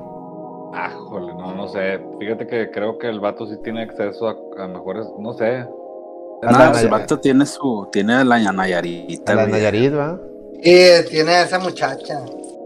[0.74, 2.00] Ah, jole, no, no sé.
[2.20, 5.58] Fíjate que creo que el vato sí tiene acceso a, a mejores, no sé.
[5.58, 9.48] A No, la- pues el vato tiene su, tiene la Nayarita, la.
[9.48, 10.20] Nayarit, ¿va?
[10.62, 12.22] Sí, tiene a esa muchacha.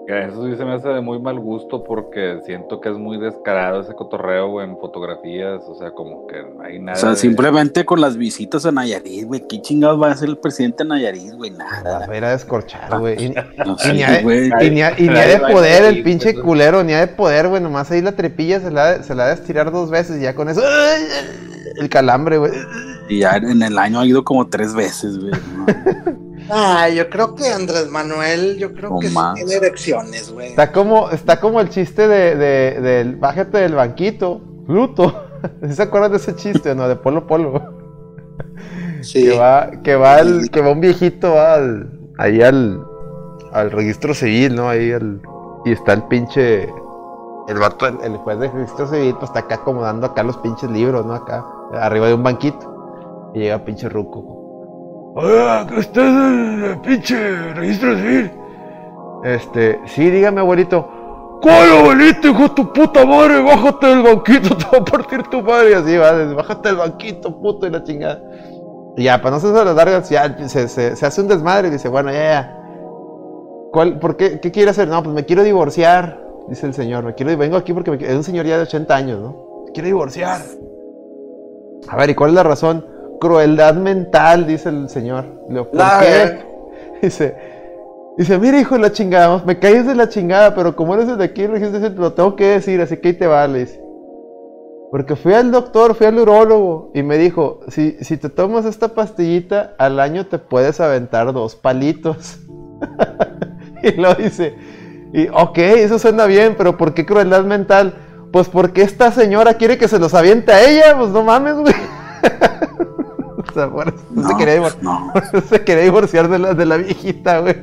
[0.08, 3.82] Eso sí se me hace de muy mal gusto porque siento que es muy descarado
[3.82, 6.98] ese cotorreo güey, en fotografías, o sea, como que no hay nada.
[6.98, 9.42] O sea, de- simplemente con las visitas a Nayarit, güey.
[9.48, 11.52] ¿Qué chingados va a hacer el presidente de Nayarit, güey?
[11.52, 12.06] Va Nada.
[12.12, 13.24] a ir a descorchar, güey.
[13.26, 13.30] Y-
[13.66, 14.48] No Y sé, ni güey.
[14.62, 16.94] y ni ha- y ni ha Ahí de va, poder el pinche pues, culero, ni
[16.94, 17.62] ha de poder, güey.
[17.62, 20.20] Nomás ahí la trepilla se la, ha de- se la ha de estirar dos veces
[20.20, 20.62] y ya con eso.
[21.80, 22.52] El calambre, güey.
[23.10, 25.32] Y ya en el año ha ido como tres veces, güey.
[25.56, 25.66] ¿no?
[26.50, 30.50] Ah, yo creo que Andrés Manuel, yo creo que sí tiene erecciones, güey.
[30.50, 35.24] Está como, está como el chiste de, de- del bájate del banquito, Pluto.
[35.68, 36.88] ¿Sí se acuerdan de ese chiste no?
[36.88, 37.62] De Polo Polo.
[39.02, 39.24] Sí.
[39.26, 42.82] Que va, que va el, que va un viejito va al, ahí al,
[43.52, 44.70] al registro civil, ¿no?
[44.70, 45.22] Ahí al,
[45.66, 46.64] y está el pinche,
[47.50, 50.72] el vato, el, el juez de registro civil, pues está acá acomodando acá los pinches
[50.72, 51.16] libros, ¿no?
[51.16, 53.32] Acá, arriba de un banquito.
[53.36, 54.43] Y llega pinche ruco.
[55.16, 58.32] Oiga, que usted es el pinche registro civil.
[59.24, 60.90] Este, sí, dígame, abuelito.
[61.42, 63.42] ¿Cuál abuelito, hijo de tu puta madre?
[63.42, 65.72] Bájate del banquito, te va a partir tu madre.
[65.72, 68.22] Y así va, bájate del banquito, puto, y la chingada.
[68.98, 71.72] Y ya, para no hacerse las largas, ya se, se- se hace un desmadre y
[71.72, 72.60] dice, bueno, ya, ya.
[73.72, 74.40] ¿Cuál, ¿Por qué?
[74.40, 74.88] ¿Qué quiere hacer?
[74.88, 77.04] No, pues me quiero divorciar, dice el señor.
[77.04, 79.64] Me quiero, vengo aquí porque me- es un señor ya de 80 años, ¿no?
[79.66, 80.42] Me quiero divorciar.
[81.88, 82.86] A ver, ¿y cuál es la razón?
[83.24, 85.24] Crueldad mental, dice el señor.
[85.48, 86.06] Le digo, ¿Por La qué?
[86.10, 86.46] ver-
[87.02, 87.36] Dice,
[88.18, 91.24] dice, mira hijo de la chingada, me caes de la chingada, pero como eres de
[91.24, 93.82] aquí, lo tengo que decir, así que ahí te va, le dice.
[94.92, 98.90] Porque fui al doctor, fui al urólogo y me dijo, si, si te tomas esta
[98.90, 102.38] pastillita, al año te puedes aventar dos palitos.
[103.84, 104.56] y lo dice,
[105.14, 107.96] y ok, eso suena bien, pero ¿por qué crueldad mental?
[108.32, 111.74] Pues porque esta señora quiere que se los aviente a ella, pues no mames, güey.
[113.54, 114.84] o sea, por eso no, se No, quería divorciar.
[114.84, 115.14] no.
[115.50, 117.56] se quería divorciar de la, de la viejita, güey.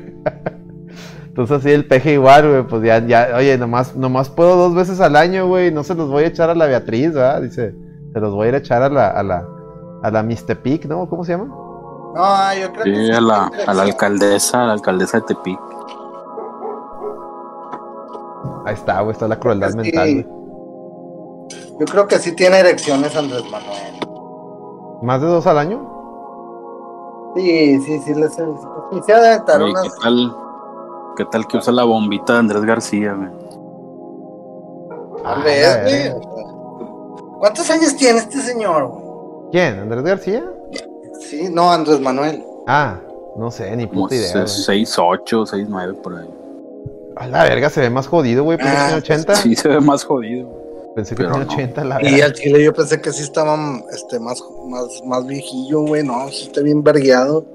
[1.27, 4.99] Entonces así el peje igual, güey, pues ya, ya, oye, nomás, nomás puedo dos veces
[4.99, 7.41] al año, güey, no se los voy a echar a la Beatriz, ¿verdad?
[7.41, 7.73] Dice,
[8.13, 9.47] se los voy a ir a echar a la, a la,
[10.03, 11.07] a la Mistepec, ¿no?
[11.07, 11.45] ¿Cómo se llama?
[11.45, 15.59] No, yo creo que Sí, a la, a la alcaldesa, a la alcaldesa de Tepic.
[18.65, 19.77] Ahí está, güey, está la crueldad Sí.
[19.77, 20.27] mental, güey.
[21.79, 24.00] Yo creo que sí tiene erecciones Andrés Manuel.
[25.01, 25.87] ¿Más de dos al año?
[27.35, 29.83] Sí, sí, sí, les he Sí, se ha de estar Oye, unas...
[29.83, 30.35] ¿qué tal?
[31.17, 33.29] ¿Qué tal que usa la bombita de Andrés García, güey?
[35.23, 36.27] Ah, Tal vez, la güey.
[37.39, 39.01] ¿Cuántos años tiene este señor, güey?
[39.51, 39.79] ¿Quién?
[39.79, 40.51] ¿Andrés García?
[41.19, 42.43] Sí, no, Andrés Manuel.
[42.67, 42.97] Ah,
[43.37, 44.47] no sé, ni Como puta idea, güey.
[44.47, 46.29] 6, 8, 6, 9 por ahí.
[47.15, 49.35] A la verga, se ve más jodido, güey, pensé que Ah, tenía 80.
[49.35, 50.49] Sí, se ve más jodido.
[50.95, 51.53] Pensé que pero tenía no.
[51.53, 52.25] 80, la Y verga.
[52.25, 53.57] al chile yo pensé que sí estaba
[53.91, 56.03] este, más, más, más viejillo, güey.
[56.03, 57.45] No, sí está bien vergueado.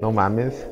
[0.00, 0.66] No mames.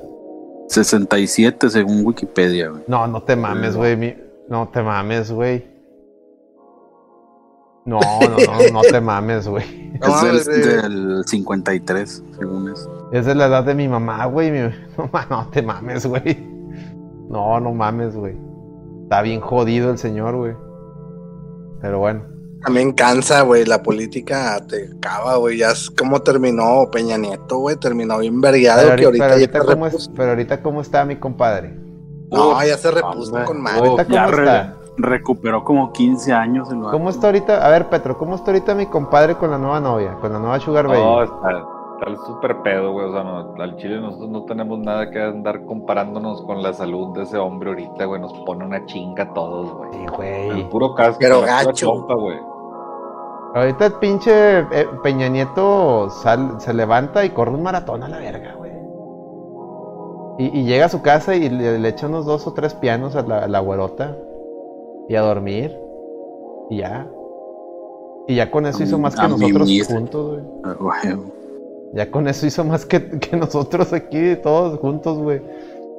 [0.69, 2.83] 67 según Wikipedia, güey.
[2.89, 3.97] No, no te mames, güey.
[3.97, 4.17] mi-
[4.49, 5.73] No te mames, güey.
[7.87, 9.93] No, no, no, no te mames, güey.
[10.01, 12.89] No es del, del 53, según es.
[13.13, 14.51] Es de la edad de mi mamá, güey.
[14.97, 16.23] No, no te mames, güey.
[17.29, 18.37] No, no mames, güey.
[19.05, 20.55] Está bien jodido el señor, güey.
[21.85, 22.23] Pero bueno.
[22.65, 23.67] También cansa, güey.
[23.67, 25.59] La política te acaba, güey.
[25.59, 27.77] Ya es como terminó Peña Nieto, güey.
[27.77, 30.81] Terminó bien vergueado Pero que ahorita, pero ya ahorita se cómo es- pero ahorita cómo
[30.81, 31.79] está mi compadre.
[32.31, 33.45] No, ya se repuso hombre.
[33.45, 33.87] con madre.
[33.87, 34.77] Ahorita Ya re- está.
[34.97, 36.71] recuperó como 15 años.
[36.73, 36.81] el.
[36.91, 37.67] ¿Cómo está ahorita?
[37.67, 40.15] A ver, Petro, ¿cómo está ahorita mi compadre con la nueva novia?
[40.23, 41.01] Con la nueva Sugar Baby.
[41.01, 41.65] No, está,
[41.95, 43.07] está el súper pedo, güey.
[43.07, 47.15] O sea, no, al chile nosotros no tenemos nada que andar comparándonos con la salud
[47.17, 48.21] de ese hombre ahorita, güey.
[48.21, 49.93] Nos pone una chinga a todos, güey.
[49.93, 50.69] Sí, El güey.
[50.71, 51.19] puro casco.
[51.21, 51.73] Pero gacho.
[51.73, 52.39] chompa, güey.
[53.55, 58.19] Ahorita el pinche eh, Peña Nieto sal- se levanta y corre un maratón a la
[58.19, 58.73] verga, güey.
[60.39, 63.15] Y, y llega a su casa y le, le echa unos dos o tres pianos
[63.15, 64.17] a la, a la güerota.
[65.09, 65.79] Y a dormir.
[66.71, 67.07] Y ya.
[68.27, 71.34] Y ya con eso hizo más que nosotros juntos, güey.
[71.95, 75.41] Ya con eso hizo más que, que nosotros aquí, todos juntos, güey.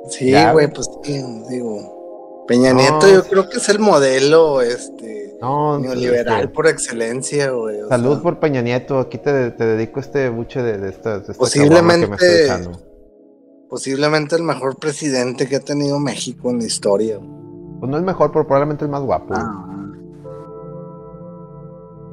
[0.10, 2.44] Sí, Ya, güey, pues sí, digo.
[2.48, 3.30] Peña No, Nieto yo sí.
[3.32, 7.82] creo que es el modelo este No, neoliberal este, por excelencia, güey.
[7.82, 9.00] o Salud sea, por Peña Nieto.
[9.00, 11.16] Aquí te, te dedico este buche de, de esta.
[11.20, 12.72] de esta Posiblemente- que me estoy echando.
[13.68, 17.20] posiblemente el mejor presidente que ha tenido México en la historia.
[17.80, 19.34] Pues no es mejor, pero probablemente el más guapo.
[19.36, 19.66] Ah,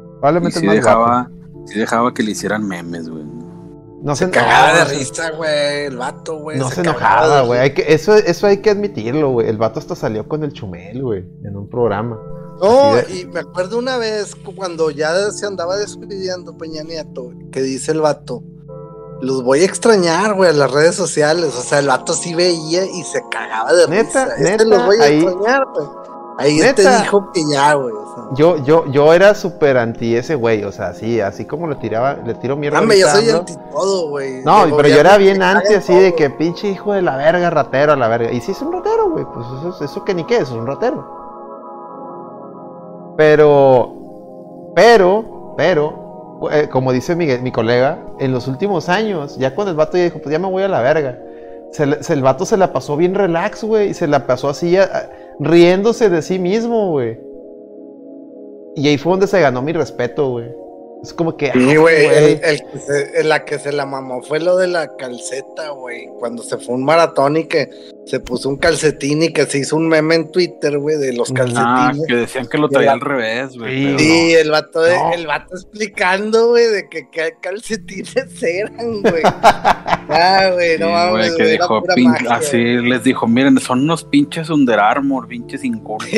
[0.07, 1.67] y probablemente sí el más dejaba, guapo.
[1.67, 3.25] sí dejaba que le hicieran memes, güey.
[4.03, 6.59] No Se se, cagaba de risa, güey, el vato, güey.
[6.59, 7.73] No se, enojaba, güey.
[7.87, 9.49] eso, eso hay que admitirlo, güey.
[9.49, 12.19] El vato hasta salió con el chumel, güey, en un programa.
[12.61, 17.31] No, de- y me acuerdo una vez cu- cuando ya se andaba despidiendo Peña Nieto,
[17.53, 18.43] que dice el vato,
[19.21, 21.55] los voy a extrañar, güey, a las redes sociales.
[21.57, 24.37] O sea, el vato sí veía y se cagaba de Neta, risa.
[24.37, 25.87] Este neta, los voy a ahí- extrañar, güey.
[26.39, 26.75] Ahí Neta.
[26.75, 27.95] te dijo que ya, güey.
[27.95, 28.25] o sea.
[28.35, 32.15] Yo, yo, yo era súper anti ese güey, o sea, sí, así como le tiraba,
[32.25, 32.81] le tiro mierda.
[32.81, 34.43] Dame, yo soy anti todo, güey.
[34.43, 37.93] No, pero yo era bien anti así de que pinche hijo de la verga, ratero
[37.93, 38.33] a la verga.
[38.33, 40.61] Y sí es un ratero, güey, pues eso, es- eso que ni qué, eso es
[40.61, 41.05] un ratero.
[43.17, 49.71] Pero, pero, pero, eh, como dice mi, mi colega, en los últimos años, ya cuando
[49.71, 51.19] el vato ya dijo, pues ya me voy a la verga.
[51.73, 54.49] Se, le- se- el vato se la pasó bien relax, güey, y se la pasó
[54.49, 55.03] así, a- a-
[55.45, 57.19] riéndose de sí mismo, güey.
[58.77, 60.62] Y ahí fue donde se ganó mi respeto, güey.
[61.03, 63.85] Es como que, Sí, ah, güey, el, el que se- el la que se la
[63.87, 66.07] mamó fue lo de la calceta, güey.
[66.21, 67.69] Cuando se fue un maratón y que
[68.07, 71.31] se puso un calcetín y que se hizo un meme en Twitter, güey, de los
[71.31, 71.37] Ah, Ah,
[71.91, 72.07] calcetines.
[72.07, 73.99] que decían que lo traía al revés, güey.
[73.99, 74.33] Sí.
[74.35, 75.13] el vato, de- No.
[75.13, 79.23] el vato explicando, güey, de que qué calcetines eran, güey.
[80.09, 80.87] Ah, güey, no.
[80.87, 81.65] Sí, mames, güey, que
[81.97, 86.09] pin- magia, así les dijo, miren, son unos pinches Under Armour, pinches incultos.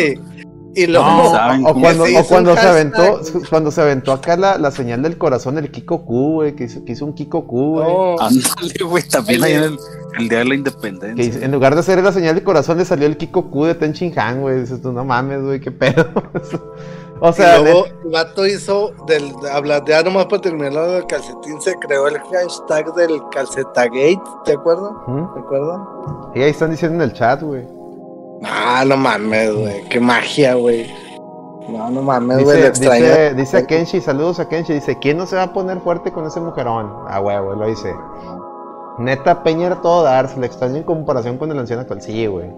[0.77, 4.37] Y luego, No, saben o cuando, se o cuando se aventó, cuando se aventó acá
[4.37, 7.47] la, la señal del corazón del Kiko Q, güey, que hizo, que hizo un Kiko
[7.47, 7.87] Q, güey.
[7.87, 9.79] no, Ándale, güey, también ahí en el,
[10.19, 11.25] el día de la Que independencia.
[11.25, 13.75] hizo- en lugar de hacer la señal del corazón le salió el Kiko Q de
[13.75, 14.61] Ten Han, güey.
[14.61, 16.07] Dices tú, no mames, güey, qué pedo.
[17.21, 21.07] o sea, y luego el vato hizo del habla ya nomás para terminar lo del
[21.07, 24.91] calcetín se creó el hashtag del calcetagate, ¿te acuerdas?
[25.07, 25.31] Ujú.
[25.35, 25.81] ¿Te acuerdas?
[26.35, 27.63] y ahí están diciendo en el chat, güey.
[28.47, 30.93] Ah, no mames, güey, qué magia, güey.
[31.69, 35.17] No, no mames, güey, lo Dice, dice, dice a Kenshi, saludos a Kenshi, dice, ¿quién
[35.17, 36.93] no se va a poner fuerte con ese mujerón?
[37.09, 37.95] Ah, huevo, lo dice.
[38.99, 42.03] Neta, Peña era todo dar, se le extraña en comparación con el anciano actual.
[42.03, 42.51] Sí, güey.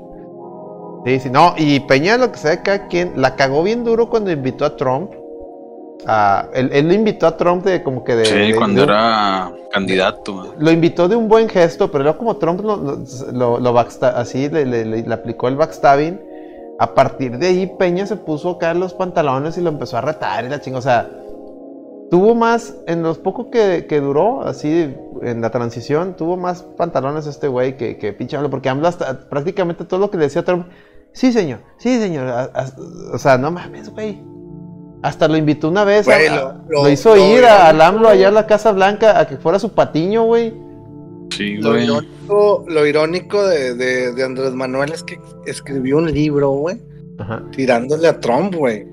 [1.04, 4.30] Sí, sí, no, y Peña lo que sabe cada quien, la cagó bien duro cuando
[4.30, 5.12] invitó a Trump.
[6.06, 8.24] A, él, él lo invitó a Trump de como que de...
[8.26, 10.34] Sí, de- cuando de era candidato.
[10.34, 10.50] güey.
[10.58, 12.76] Lo invitó de un buen gesto, pero luego como Trump lo,
[13.32, 16.20] lo, lo- así le, le- le- le aplicó el backstabbing,
[16.78, 20.44] a partir de ahí Peña se puso acá los pantalones y lo empezó a retar
[20.44, 20.78] y la chinga.
[20.78, 21.08] O sea,
[22.10, 27.26] tuvo más, en los pocos que, que duró, así en la transición, tuvo más pantalones
[27.26, 30.44] este güey que, que pinche AMLO, porque AMLO hasta prácticamente todo lo que le decía
[30.44, 30.66] Trump,
[31.12, 32.70] sí señor, sí señor, a- a-
[33.12, 34.22] o sea, no mames, güey.
[35.02, 37.80] Hasta lo invitó una vez, Güey, a- lo- lo, lo- hizo lo ir a- al
[37.80, 40.54] AMLO allá a la Casa Blanca a que fuera su patiño, güey.
[41.30, 41.84] Sí, Lo güey.
[41.84, 46.80] irónico, lo irónico de, de, de Andrés Manuel es que escribió un libro, güey,
[47.18, 47.42] Ajá.
[47.54, 48.86] tirándole a Trump, güey.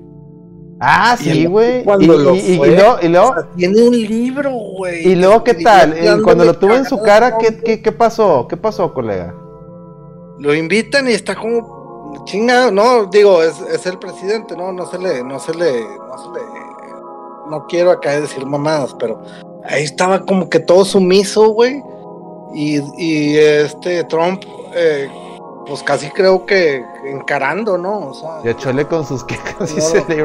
[0.80, 1.80] Ah, Y sí, güey.
[1.80, 4.50] Y, cuando lo y- y- y fue, luego, y luego- O sea, tiene un libro,
[4.50, 5.08] güey.
[5.08, 5.94] y luego, ¿qué tal?
[5.96, 7.62] Eh, Cuando lo tuvo en su cara, a ¿qué, Trump.
[7.64, 8.46] qué, qué pasó?
[8.48, 9.34] ¿Qué pasó, colega?
[10.40, 11.73] Lo invitan y está como
[12.24, 16.18] chingado, no, digo, es, es el presidente, no, no se le, no se le, no
[16.18, 16.40] se le,
[17.50, 19.20] no quiero acá decir mamadas, pero
[19.64, 21.82] ahí estaba como que todo sumiso, güey,
[22.54, 24.42] y, y este Trump,
[24.74, 25.10] eh,
[25.66, 28.08] pues casi creo que encarando, ¿no?
[28.10, 29.82] O sea, Y a Chole con sus quejas y No.
[29.82, 30.24] se le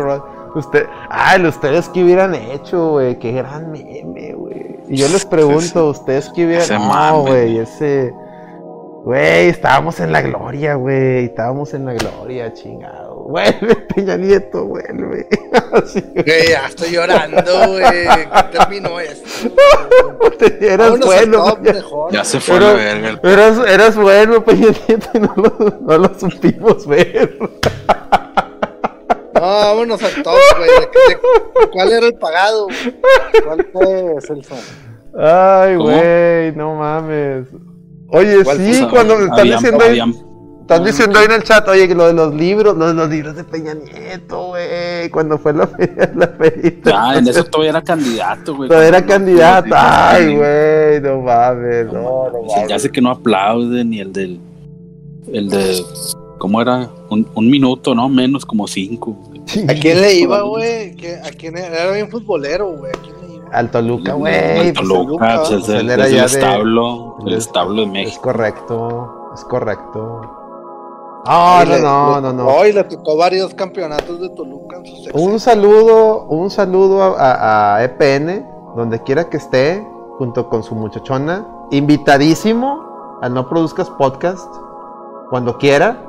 [0.56, 4.80] Usted, ay, ustedes qué hubieran hecho, güey, qué gran meme, güey.
[4.88, 7.22] Y yo les pregunto, ustedes qué hubieran, mame.
[7.22, 8.14] güey, ese,
[9.04, 13.10] güey, estábamos en la gloria, güey, estábamos en la gloria, chingado.
[13.30, 15.28] Vuelve, Peña Nieto, vuelve.
[15.74, 18.28] Así, güey, ya estoy llorando, güey, ¿qué
[18.58, 19.50] terminó esto?
[20.62, 23.10] eras Vámonos bueno, top Peña- mejor, Ya se fue a Pero- la verga.
[23.10, 27.38] el- Eras, eras bueno, Peña Nieto, y no lo, no lo supimos ver.
[29.34, 30.70] No, vámonos al top, güey.
[30.70, 32.66] ¿De, de- cuál era el pagado?
[32.66, 32.96] güey?
[33.46, 34.56] ¿Cuál fue, Celso?
[35.18, 35.90] Ay, ¿Cómo?
[35.92, 37.46] güey, no mames.
[38.12, 40.16] Oye, ¿Cuál sí, sea, cuando están habían- diciendo ahí, habían-
[40.62, 43.10] están diciendo ahí en el chat, oye, que lo de los libros, lo de los
[43.10, 46.92] libros de Peña Nieto, güey, cuando fue la feria, la ferita.
[46.96, 48.68] Ah, en eso todavía era candidato, güey.
[48.70, 49.70] Todavía era candidato.
[49.76, 52.82] Ay, güey, no mames, no, no O sea, ya mames.
[52.84, 54.40] sé que no aplaude ni el del.
[55.32, 55.84] El de.
[56.40, 56.90] ¿Cómo era?
[57.10, 58.08] Un, un minuto, ¿no?
[58.08, 59.18] Menos como cinco.
[59.68, 60.96] ¿A quién le iba, güey?
[60.96, 61.84] ¿Qué- ¿A quién era?
[61.84, 62.92] Era bien futbolero, güey.
[63.52, 64.74] Al Toluca, El güey.
[64.74, 67.40] pues, Toluca, pues, es pues, el, él era es el ya de- establo, el es-
[67.46, 68.22] establo de Es México.
[68.22, 70.22] correcto, es correcto.
[71.26, 72.46] No, Y no, le- no, no, no.
[72.46, 75.32] tocó y le tocó varios campeonatos de Toluca en sus sexenios.
[75.34, 78.46] Un saludo, un saludo a, a- a EPN,
[78.76, 79.86] donde quiera que esté,
[80.18, 81.46] junto con su muchachona.
[81.72, 84.48] Invitadísimo a No Produzcas Podcast,
[85.30, 86.04] cuando quiera.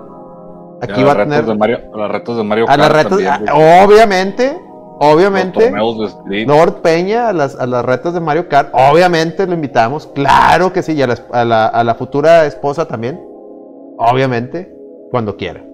[0.83, 3.11] Aquí a va a tener de Mario, a las retas de Mario a las Kart
[3.13, 4.65] retas, también, obviamente,
[5.01, 5.61] obviamente.
[5.61, 6.47] torneos de Street.
[6.47, 10.83] Lord Peña a las, a las retas de Mario Kart, obviamente lo invitamos, claro que
[10.83, 13.21] sí, y a la, a la- a la futura esposa también,
[13.99, 14.73] obviamente,
[15.11, 15.65] cuando quiera.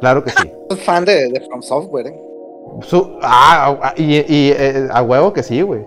[0.00, 0.50] Claro que sí.
[0.70, 2.20] Es fan de, de From Software, ¿eh?
[2.82, 5.84] Su- ah, ah, y, y, eh, a huevo que sí, güey.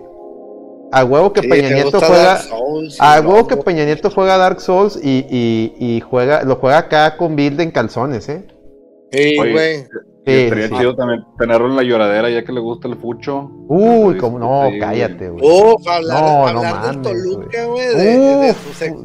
[0.90, 2.16] A huevo que Sí, Peña Nieto juega.
[2.24, 3.56] Dark Souls A huevo no, que.
[3.58, 7.70] Peña Nieto juega Dark Souls y, y, y juega, lo juega acá con build en
[7.70, 8.46] calzones, ¿eh?
[9.12, 9.86] Sí, güey.
[10.28, 10.74] Sí, estaría sí.
[10.76, 13.50] chido también tenerlo en la lloradera ya que le gusta el fucho.
[13.68, 15.42] Uy, como no, sí, cállate, güey.
[15.44, 17.86] Uf, hablar, No, no hablar del mames, Toluca, güey.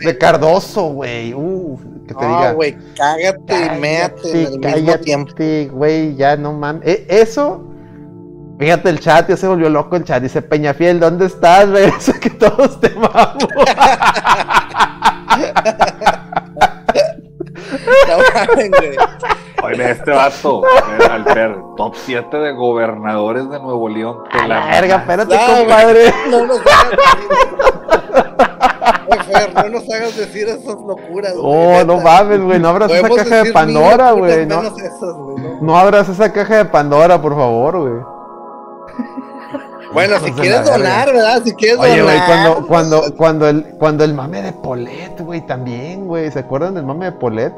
[0.05, 1.33] De, Cardoso, güey.
[1.33, 2.49] Uf, que te diga.
[2.49, 5.33] No, güey, cágate y méate en el mismo cállate, tiempo.
[5.71, 6.81] güey, ya no mames.
[6.85, 7.63] Eh, eso,
[8.59, 10.21] fíjate el chat, ya se volvió loco el chat.
[10.21, 11.69] Dice Peñafiel, ¿dónde estás?
[11.69, 13.47] Regresa que todos te vamos.
[18.07, 19.65] No.
[19.65, 24.17] Oye, este vato, eh, Alper, top 7 de gobernadores de Nuevo León.
[24.31, 26.13] Te la Verga, espérate, No, compadre.
[26.29, 27.33] No nos hagas decir.
[29.07, 31.33] Oye, Fer, no nos hagas decir esas locuras.
[31.33, 32.03] güey, Oh, no neta.
[32.03, 32.59] mames, güey.
[32.59, 34.61] No abras esa caja de Pandora, No, esas, güey, no.
[35.61, 37.93] no abras esa caja de Pandora, por favor, güey.
[39.93, 40.77] Bueno, si quieres verga.
[40.77, 41.41] donar, ¿verdad?
[41.43, 42.27] Si quieres Oye, güey, donar.
[42.27, 46.31] cuando, cuando, cuando el, cuando el mame de Polet, güey, también, güey.
[46.31, 47.53] ¿Se acuerdan del mame de Polet?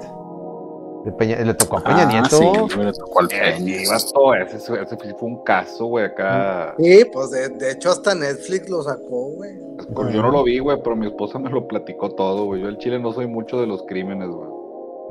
[1.06, 2.38] De Peña- le tocó a Peña Ah, Nieto.
[2.70, 3.50] sí, le tocó al Peña.
[3.50, 6.74] ese, ese fue un caso, güey, acá.
[6.80, 9.52] Sí, pues de, de hecho hasta Netflix lo sacó, güey.
[9.94, 12.62] Pues yo no lo vi, güey, pero mi esposa me lo platicó todo, güey.
[12.64, 14.50] Yo en Chile no soy mucho de los crímenes, güey.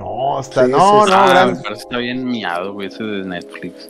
[0.01, 2.89] No, está, Sí, no, sí, no, Ah, gran- me parece que está bien miado, güey,
[2.89, 3.89] ese de Netflix.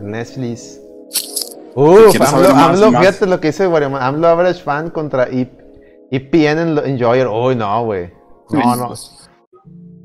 [0.00, 0.80] Netflix.
[1.74, 3.00] Uf, ¿Quieres AMLO, más, AMLO, más?
[3.06, 4.02] fíjate lo que dice Guariamón.
[4.02, 7.26] AMLO Average Fan contra EPN en- Enjoyer.
[7.28, 8.12] Uy, no, güey.
[8.50, 8.94] No, no.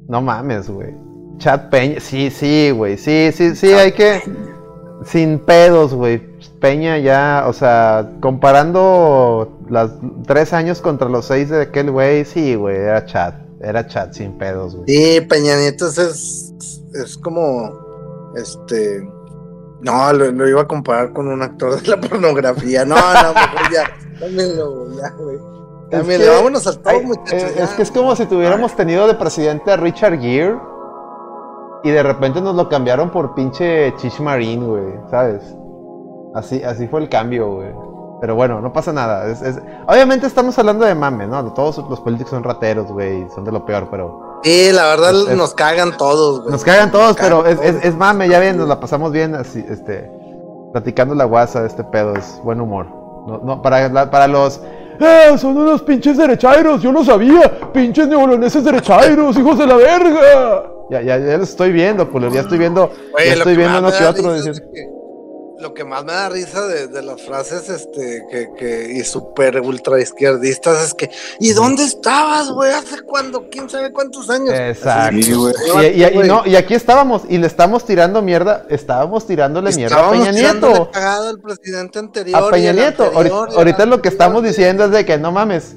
[0.08, 0.96] No mames, güey.
[1.38, 2.00] Chat Peña.
[2.00, 2.98] Sí, sí, güey.
[2.98, 4.22] Sí, sí, sí, hay que.
[5.06, 6.20] Sin pedos, güey.
[6.60, 9.92] Peña ya, o sea, comparando las
[10.28, 13.36] tres años contra los seis de aquel güey, sí, güey, era chat.
[13.62, 14.88] Era chat sin pedos, güey.
[14.88, 16.54] Sí, Peña Nieto es,
[16.94, 17.72] es como,
[18.36, 19.10] este,
[19.82, 22.86] no, lo, lo iba a comparar con un actor de la pornografía.
[22.86, 23.84] No, no, mejor ya,
[24.20, 25.38] dámelo, ya, güey.
[25.92, 27.34] Dámelo, que- vámonos al top, muchachos.
[27.44, 30.56] eh, es que es como si tuviéramos tenido de presidente a Richard Gere
[31.84, 35.42] y de repente nos lo cambiaron por pinche Chish Marine, güey, ¿sabes?
[36.36, 37.74] Así, así fue el cambio, güey.
[38.22, 39.28] Pero bueno, no pasa nada.
[39.32, 41.54] es- es- Obviamente estamos hablando de mame, ¿no?
[41.54, 44.29] Todos los políticos son rateros, güey, son de lo peor, pero...
[44.44, 46.52] Sí, la verdad es- nos cagan todos, güey.
[46.52, 50.10] Nos cagan todos, pero es, es mame, ya ven, nos la pasamos bien así, este...
[50.72, 52.86] Platicando la guasa de este pedo, es buen humor.
[53.28, 54.62] No, no, para, la- para los...
[55.00, 55.36] ¡Eh!
[55.38, 57.72] Son unos pinches derechairos, yo no sabía.
[57.74, 60.64] Pinches neoloneses derechairos, hijos de la verga.
[60.92, 63.90] Ya, ya, ya lo estoy viendo, culo, ya estoy viendo, Güey, ya estoy viendo uno
[63.92, 64.34] que otro.
[64.34, 64.99] decir- que-
[65.60, 69.60] lo que más me da risa de, de las frases este que, que y súper
[69.60, 72.72] ultra izquierdistas es que ¿y dónde estabas, güey?
[72.72, 73.50] ¿Hace cuándo?
[73.52, 74.52] ¿Quién sabe cuántos años?
[74.54, 75.22] Exacto.
[75.22, 75.54] Sí, güey.
[75.98, 79.96] Y, y- y no, y aquí estábamos, y le estamos tirando mierda, estábamos tirándole mierda
[79.96, 81.42] a Estábamos Peña tirándole Nieto.
[81.42, 82.44] presidente anterior.
[82.44, 83.04] A Peña Nieto.
[83.04, 85.76] anterior, Ahorita, y al ahorita lo que estamos diciendo es de que no mames,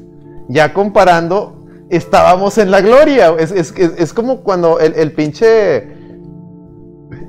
[0.48, 3.34] ya comparando, estábamos en la gloria.
[3.38, 6.01] Es, es, es- es como cuando el, el pinche.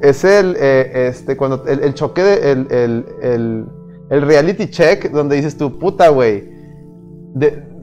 [0.04, 0.56] Es el.
[0.60, 2.51] eh, este, cuando el, el choque de.
[2.51, 3.68] El, el, el-
[4.22, 6.51] reality check, donde dices tú, puta, güey.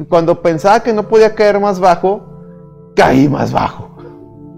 [0.09, 2.23] Cuando pensaba que no podía caer más bajo,
[2.95, 3.89] caí más bajo.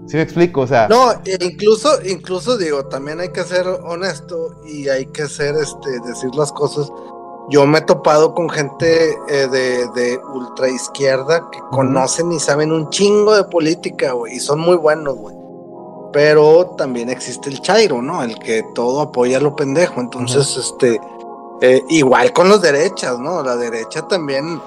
[0.05, 0.61] ¿Sí me explico?
[0.61, 0.87] O sea.
[0.87, 5.99] No, e incluso, incluso digo, también hay que ser honesto y hay que ser, este,
[6.05, 6.91] decir las cosas.
[7.49, 12.71] Yo me he topado con gente eh, de, de ultra izquierda que conocen y saben
[12.71, 15.35] un chingo de política, güey, y son muy buenos, güey.
[16.13, 18.23] Pero también existe el chairo, ¿no?
[18.23, 19.99] El que todo apoya a lo pendejo.
[19.99, 21.01] Entonces, este,
[21.61, 23.41] eh, igual con los derechas, ¿no?
[23.43, 24.61] La derecha también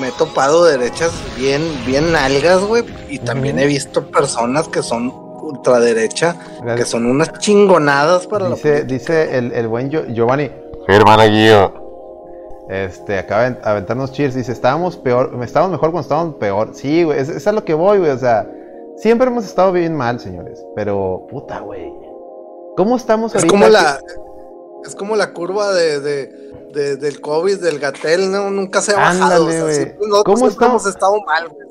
[0.00, 2.84] me he topado derechas bien, bien nalgas, güey.
[3.08, 5.12] Y también he visto personas que son
[5.42, 6.76] ultraderecha, Gracias.
[6.76, 8.94] que son unas chingonadas para la dice, política.
[8.94, 10.46] dice el, el buen Gio- Giovanni.
[10.46, 11.84] Sí, hermana Gio.
[12.68, 14.34] Este, acaba de aventarnos cheers.
[14.34, 16.70] Dice, estábamos peor, estábamos mejor cuando estábamos peor.
[16.74, 18.10] Sí, güey, es, es a lo que voy, güey.
[18.10, 18.46] O sea,
[18.96, 20.64] siempre hemos estado bien mal, señores.
[20.74, 21.92] Pero, puta, güey.
[22.76, 23.50] ¿Cómo estamos Es ahorita?
[23.52, 23.98] como la,
[24.84, 26.26] es como la curva de, de,
[26.74, 28.50] de- del COVID, del Gatel, ¿no?
[28.50, 29.46] Nunca se ha bajado.
[29.46, 30.86] Ándale, o sea, ¿Cómo estamos?
[30.86, 31.66] estado mal, güey.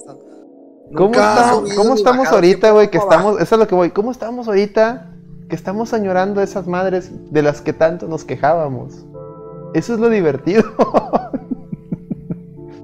[0.95, 2.89] ¿Cómo, subido cómo estamos bajado, ahorita, güey?
[2.89, 3.91] Que estamos, eso es lo que voy.
[3.91, 5.11] ¿Cómo estamos ahorita?
[5.49, 9.05] Que estamos añorando a esas madres de las que tanto nos quejábamos.
[9.73, 10.63] Eso es lo divertido.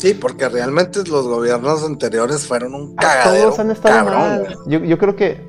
[0.02, 3.44] Sí, porque realmente los gobiernos anteriores fueron un Ah, cagadero.
[3.46, 4.58] Todos han estado cabrón, mal.
[4.66, 5.40] Yo, yo creo que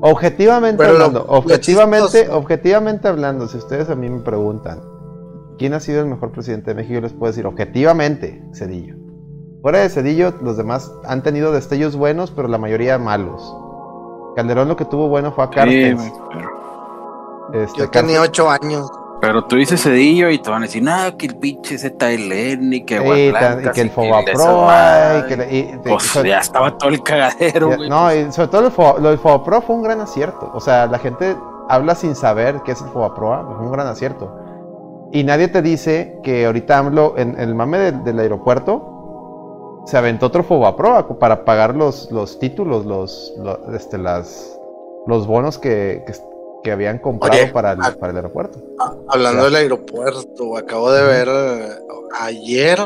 [0.00, 4.80] objetivamente Pero hablando, lo objetivamente, objetivamente hablando, si ustedes a mí me preguntan
[5.58, 8.94] quién ha sido el mejor presidente de México, yo les puedo decir objetivamente Cedillo.
[9.60, 13.54] Fuera de Cedillo, los demás han tenido destellos buenos, pero la mayoría malos.
[14.36, 15.94] Calderón lo que tuvo bueno fue a Sí,
[16.32, 16.50] pero,
[17.52, 18.88] Este, Yo tenía ocho años.
[19.20, 22.84] Pero tú dices Cedillo y te van a decir, no, que el pinche ZLN y
[22.84, 23.04] que Sí,
[23.68, 25.18] y que el Fobaproa, madre".
[25.18, 27.88] y que le- y- Pues sobre- ya estaba todo el cagadero, güey.
[27.88, 30.50] No, y sobre todo el Fo- lo del Fobapro fue un gran acierto.
[30.54, 31.36] O sea, la gente
[31.68, 34.34] habla sin saber qué es el Fobaproa, fue un gran acierto.
[35.12, 39.96] Y nadie te dice que ahorita AMLO, en, en el mame del, del aeropuerto, se
[39.96, 44.58] aventó otro Fobaproa para pagar los, los títulos, los, lo- este, las,
[45.06, 46.12] los bonos que, que,
[46.62, 48.58] que habían comprado Oye, para, el, para el aeropuerto.
[49.08, 51.68] Hablando del aeropuerto, acabo de ver eh,
[52.20, 52.78] ayer.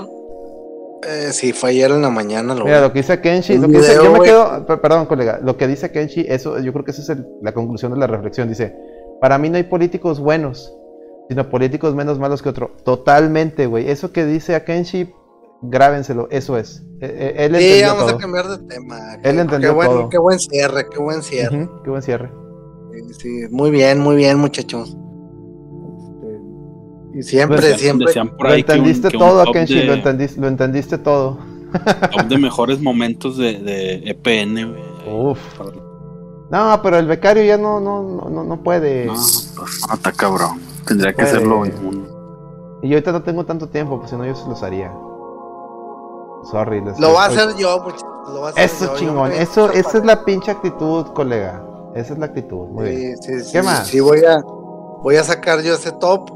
[1.09, 2.55] eh, sí, fue ayer en la mañana.
[2.55, 2.83] Lo Mira, vi.
[2.83, 5.66] lo que dice Kenshi, lo que dice- yo me quedo, per- perdón colega, lo que
[5.66, 8.49] dice Kenshi, eso, yo creo que esa es el- la conclusión de la reflexión.
[8.49, 8.77] Dice,
[9.20, 10.73] para mí no hay políticos buenos,
[11.29, 12.73] sino políticos menos malos que otro.
[12.85, 13.89] Totalmente, güey.
[13.91, 15.12] Eso que dice a Kenshi,
[15.62, 16.83] grábenselo, eso es.
[17.01, 18.16] Eh, eh, Él Sí, vamos todo.
[18.16, 19.14] a cambiar de tema.
[19.14, 20.09] Él Qué- entendió qué buen, todo.
[20.09, 21.68] Qué buen cierre, qué buen cierre.
[21.83, 22.31] Qué buen cierre.
[22.93, 24.97] Sí, sí, muy bien, muy bien, muchachos.
[25.99, 28.07] Este, Y siempre, Pues, siempre.
[28.07, 30.49] Decían por Lo ahí que un- entendiste que un todo, Kenshi, de- lo, entendiste, lo
[30.49, 31.38] entendiste todo.
[32.12, 34.74] top de mejores momentos de, de EPN.
[35.11, 35.38] Uf.
[36.51, 39.07] No, pero el becario ya no, no, no, no, puede.
[39.07, 39.55] No, pues,
[39.88, 40.61] no, está cabrón.
[40.86, 41.28] Tendría que Puede.
[41.28, 42.07] hacerlo en
[42.82, 44.93] Y yo ahorita no tengo tanto tiempo, pues si no yo se los haría.
[46.51, 46.80] Sorry.
[46.82, 48.05] les- Lo va a hacer yo, muchachos.
[48.34, 51.64] Lo va a hacer Eso yo, yo chingón, eso, esa es la pinche actitud, colega.
[51.95, 53.16] Esa es la actitud, muy bien.
[53.22, 53.86] Sí, sí, sí, ¿Qué más?
[53.86, 54.40] Sí, voy a,
[55.03, 56.30] voy a sacar yo ese top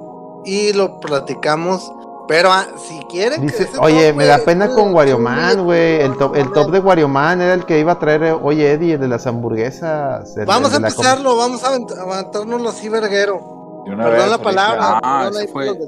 [0.45, 1.93] y lo platicamos.
[2.29, 4.93] Pero ah, si quieren que Dice, oye, top, me da pena con le-
[5.63, 6.01] güey.
[6.01, 8.73] El top, el no top de Warioman era el que iba a traer, eh, oye,
[8.73, 10.37] Eddie, el de las hamburguesas.
[10.37, 13.83] el- Vamos el a empezarlo, vamos a avent- aventárnoslo así, verguero.
[13.87, 15.01] Perdón vez, la palabra.
[15.03, 15.79] Ah, perdón ese ahí fue-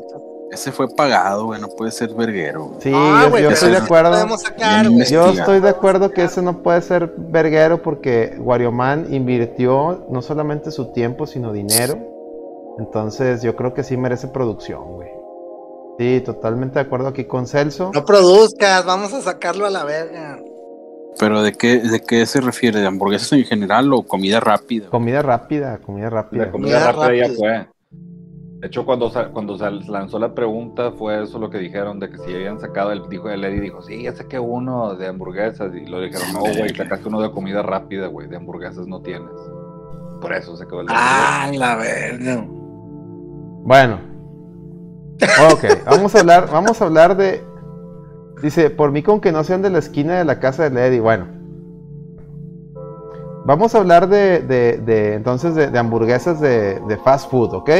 [0.50, 1.60] Ese fue pagado, güey.
[1.60, 2.64] No puede ser verguero.
[2.66, 2.80] güey.
[2.80, 4.38] Sí, Ah, yo, güey, yo pero estoy de acuerdo.
[4.38, 4.86] Sacar.
[5.10, 10.70] Yo estoy de acuerdo que ese no puede ser verguero porque Warioman invirtió no solamente
[10.70, 11.98] su tiempo, sino dinero.
[12.78, 15.08] Entonces yo creo que sí merece producción, güey.
[15.98, 17.90] Sí, totalmente de acuerdo aquí con Celso.
[17.92, 20.38] No produzcas, vamos a sacarlo a la verga.
[21.18, 22.80] Pero ¿de qué, ¿de qué se refiere?
[22.80, 24.88] ¿De hamburguesas en general o comida rápida?
[24.90, 26.44] Comida rápida, comida rápida.
[26.46, 27.36] La comida Comida rápida ya rápida.
[27.36, 27.68] fue.
[28.60, 32.18] De hecho, cuando, cuando sal- lanzó la pregunta, fue eso lo que dijeron: de que
[32.18, 35.72] si habían sacado, el dijo el Eddie, dijo, sí, ya saqué uno de hamburguesas.
[35.74, 39.30] Y lo dijeron, no, güey, sacaste uno de comida rápida, güey, de hamburguesas no tienes.
[40.20, 42.44] Por eso se quedó el Ah, la verga.
[42.48, 44.00] Bueno.
[45.52, 47.44] Ok, vamos a hablar, vamos a hablar de.
[48.42, 50.98] Dice, por mí con que no sean de la esquina de la casa de Lady.
[50.98, 51.26] Bueno.
[53.44, 57.70] Vamos a hablar de, de, de, entonces de, de hamburguesas de, de fast food, ¿ok?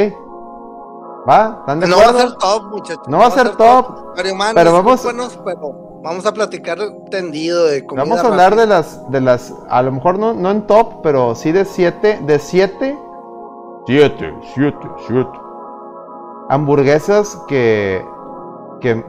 [1.27, 1.57] ¿Va?
[1.61, 2.29] ¿Están de No va a acuerdo?
[2.29, 3.07] ser top, muchachos.
[3.07, 5.01] No va a ser top, Pero, man, pero vamos-
[5.43, 6.77] pero vamos a platicar
[7.11, 8.61] tendido de comida Vamos a hablar rápida.
[8.61, 12.19] de las, de las, a lo mejor no, no en top, pero sí de siete,
[12.25, 12.97] de siete,
[13.85, 15.29] siete, siete, siete
[16.49, 18.03] hamburguesas que,
[18.81, 19.03] que,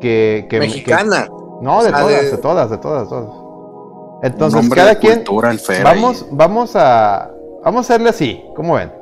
[0.00, 1.24] que, que Mexicana.
[1.26, 1.30] que-
[1.62, 3.28] no, de O sea, todas, de- de todas, de todas, todas.
[3.28, 5.52] Un Entonces cada de quien, cultura,
[5.84, 7.30] vamos, vamos a,
[7.64, 8.92] vamos a hacerle así, ¿cómo ven?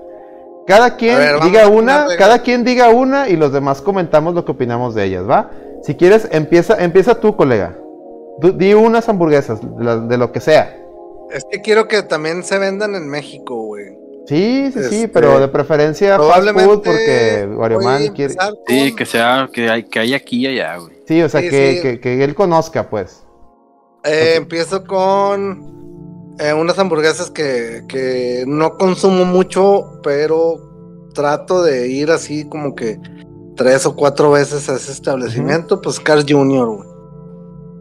[0.68, 4.52] Cada quien ver, diga una, cada quien diga una y los demás comentamos lo que
[4.52, 5.50] opinamos de ellas, ¿va?
[5.82, 7.74] Si quieres, empieza, empieza tú, colega.
[8.54, 10.76] Di unas hamburguesas, de lo que sea.
[11.32, 13.96] Es que quiero que también se vendan en México, güey.
[14.26, 18.34] Sí, sí, sí, Este, pero de preferencia fast Probablemente food porque voy Warioman a quiere...
[18.66, 20.98] Sí, que sea, que hay, que hay aquí y allá, güey.
[21.06, 21.82] Sí, o sea, Sí, que, sí.
[21.82, 23.24] Que, que él conozca, pues.
[24.04, 25.77] Eh, Empiezo con
[26.38, 32.98] eh, unas hamburguesas que, que no consumo mucho, pero trato de ir así como que
[33.56, 35.80] tres o cuatro veces a ese establecimiento.
[35.80, 36.88] Pues Carl Jr., güey.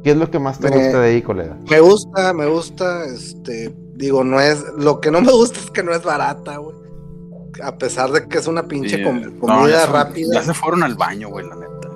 [0.04, 1.58] ¿Qué es lo que más te Me- gusta de ahí, colega?
[1.70, 5.84] Me gusta, me gusta, este, digo, no es, lo que no me gusta es que
[5.84, 6.76] no es barata, güey.
[7.64, 10.30] A pesar de que es una pinche Sí, com- no, comida ya rápida.
[10.36, 11.90] Ya se fueron al baño, güey, la neta.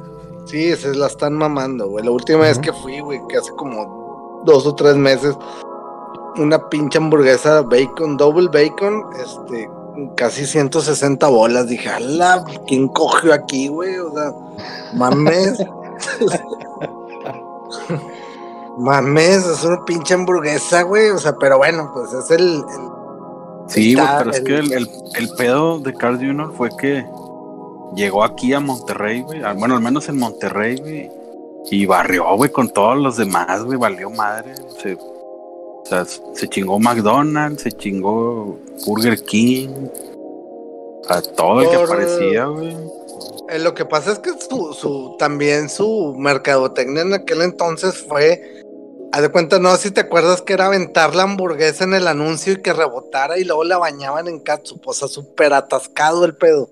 [0.45, 2.03] Sí, se la están mamando, güey.
[2.03, 5.35] La última vez que fui, güey, que hace como dos o tres meses,
[6.37, 9.69] una pinche hamburguesa bacon, double bacon, este,
[10.15, 11.67] casi 160 bolas.
[11.67, 13.97] Dije, ala, ¿quién cogió aquí, güey?
[13.97, 14.33] O sea,
[14.93, 15.57] mames.
[18.77, 21.09] mames, es una pinche hamburguesa, güey.
[21.09, 22.55] O sea, pero bueno, pues es el.
[22.55, 22.91] el-
[23.67, 26.51] Sí, güey, pero es que el, el, pedo de Carl Jr.
[26.57, 27.05] fue que
[27.95, 29.41] llegó aquí a Monterrey, güey.
[29.55, 31.11] Bueno, al menos en Monterrey, güey.
[31.69, 33.77] Y barrió, güey, con todos los demás, güey.
[33.77, 34.55] Valió madre.
[34.81, 34.97] Se,
[35.91, 39.69] sea, se chingó McDonald's, se chingó Burger King.
[41.09, 42.75] A todo el que Por- aparecía, güey.
[43.49, 48.61] eh, lo que pasa es que su, su, también su mercadotecnia en aquel entonces fue.
[49.13, 52.53] Haz de cuenta, no si te acuerdas que era aventar la hamburguesa en el anuncio
[52.53, 56.69] y que rebotara y luego la bañaban en catsup, o sea, súper atascado el pedo.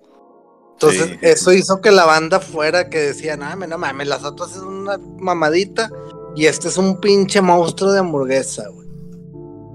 [0.74, 1.18] Entonces, Sí.
[1.22, 4.62] eso hizo que la banda fuera que decía, no mames, no mames, las otras es
[4.62, 5.92] una mamadita
[6.34, 8.79] y este es un pinche monstruo de hamburguesa, güey.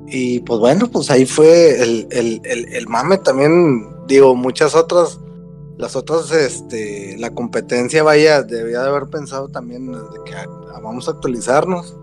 [0.06, 5.18] Y pues bueno, pues ahí fue el, el, el, el mame también, digo, muchas otras,
[5.78, 10.46] las otras, este, la competencia, vaya, debía de haber pensado también de que ah,
[10.82, 11.96] vamos a actualizarnos.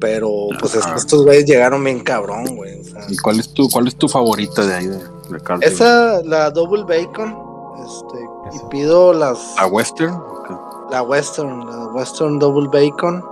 [0.00, 0.96] Pero pues es que Ajá.
[0.98, 2.80] estos güeyes llegaron bien cabrón, güey.
[2.80, 3.04] o sea.
[3.06, 5.62] ¿Y cuál es tu, cuál es tu favorita de ahí, de, de Carl?
[5.62, 7.36] Esa, la double bacon,
[7.84, 10.14] este, y pido las, ¿La Western?
[10.14, 10.90] Ok.
[10.90, 13.22] la western, la western double bacon,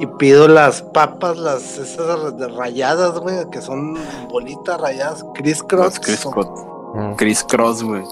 [0.00, 3.96] y pido las papas, las esas rayadas, güey, que son
[4.30, 7.12] bolitas rayadas, criss cross, Las Chris, Cross- Mm.
[7.14, 8.02] Chris Cross, güey.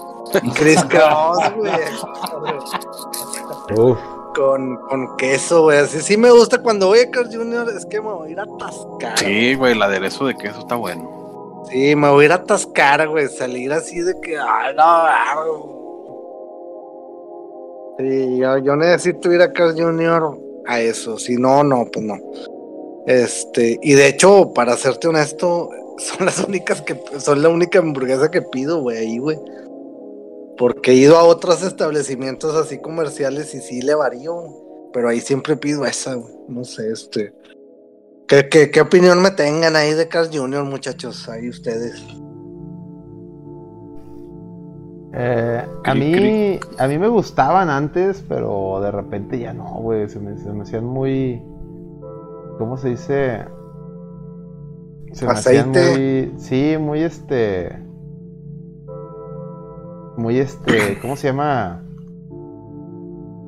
[0.55, 1.73] criss cross, güey,
[3.77, 3.97] Uf.
[4.35, 7.67] con, con queso, güey, así sí me gusta cuando voy a Carl Jr.
[7.75, 10.75] es que me voy a ir a atascar, Sí, güey, el aderezo de queso está
[10.75, 11.65] bueno.
[11.69, 13.27] Sí, me voy a ir a atascar, güey.
[13.27, 15.79] Salir así de que, ah, no,
[17.97, 20.37] Sí, yo, yo necesito ir a Carl Jr.
[20.69, 21.17] a eso.
[21.17, 22.17] Si no, no, pues no.
[23.07, 28.29] Este, y de hecho, para serte honesto, son las únicas que, son la única hamburguesa
[28.29, 29.37] que pido, güey, ahí, güey.
[30.57, 35.57] Porque he ido a otros establecimientos así comerciales y sí le varío, pero ahí siempre
[35.57, 36.33] pido esa, güey.
[36.47, 37.33] No sé, este.
[38.27, 41.27] ¿Qué, qué, qué opinión me tengan ahí de Carl Jr., muchachos?
[41.29, 41.95] Ahí ustedes.
[45.13, 50.07] Eh, a mí, a mí me gustaban antes, pero de repente ya no, güey.
[50.09, 51.41] Se me, se me hacían muy,
[52.57, 53.45] ¿cómo se dice?
[55.11, 57.75] Se me hacían muy, sí, muy este,
[60.17, 61.83] muy este, ¿cómo se llama?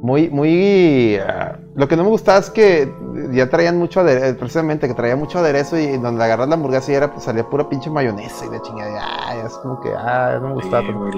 [0.02, 2.94] Muy, muy, ah, lo que no me gustaba es que
[3.32, 6.96] ya traían mucho aderezo, precisamente que traía mucho aderezo y donde agarras la hamburguesa y
[6.96, 10.38] era, pues salía pura pinche mayonesa y de chingada, y, ah, es como que, ah,
[10.42, 11.14] no me gustaba Sí, güey,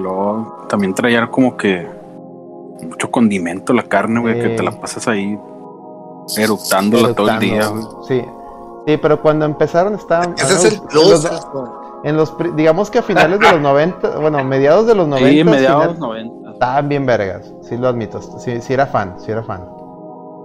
[0.68, 1.88] también traía como que
[2.82, 5.38] mucho condimento la carne, güey, que te la pasas ahí
[6.36, 7.84] eructándola todo el día, güey.
[8.06, 8.24] Sí.
[8.86, 10.34] Sí, pero cuando empezaron estaban.
[10.36, 11.26] Ese es el plus.
[12.04, 15.42] En los, digamos que a finales de los 90, bueno, mediados de los 90, Sí,
[15.42, 16.50] mediados final- 90.
[16.52, 19.64] estaban bien vergas, sí lo admito, sí, sí era fan, sí era fan.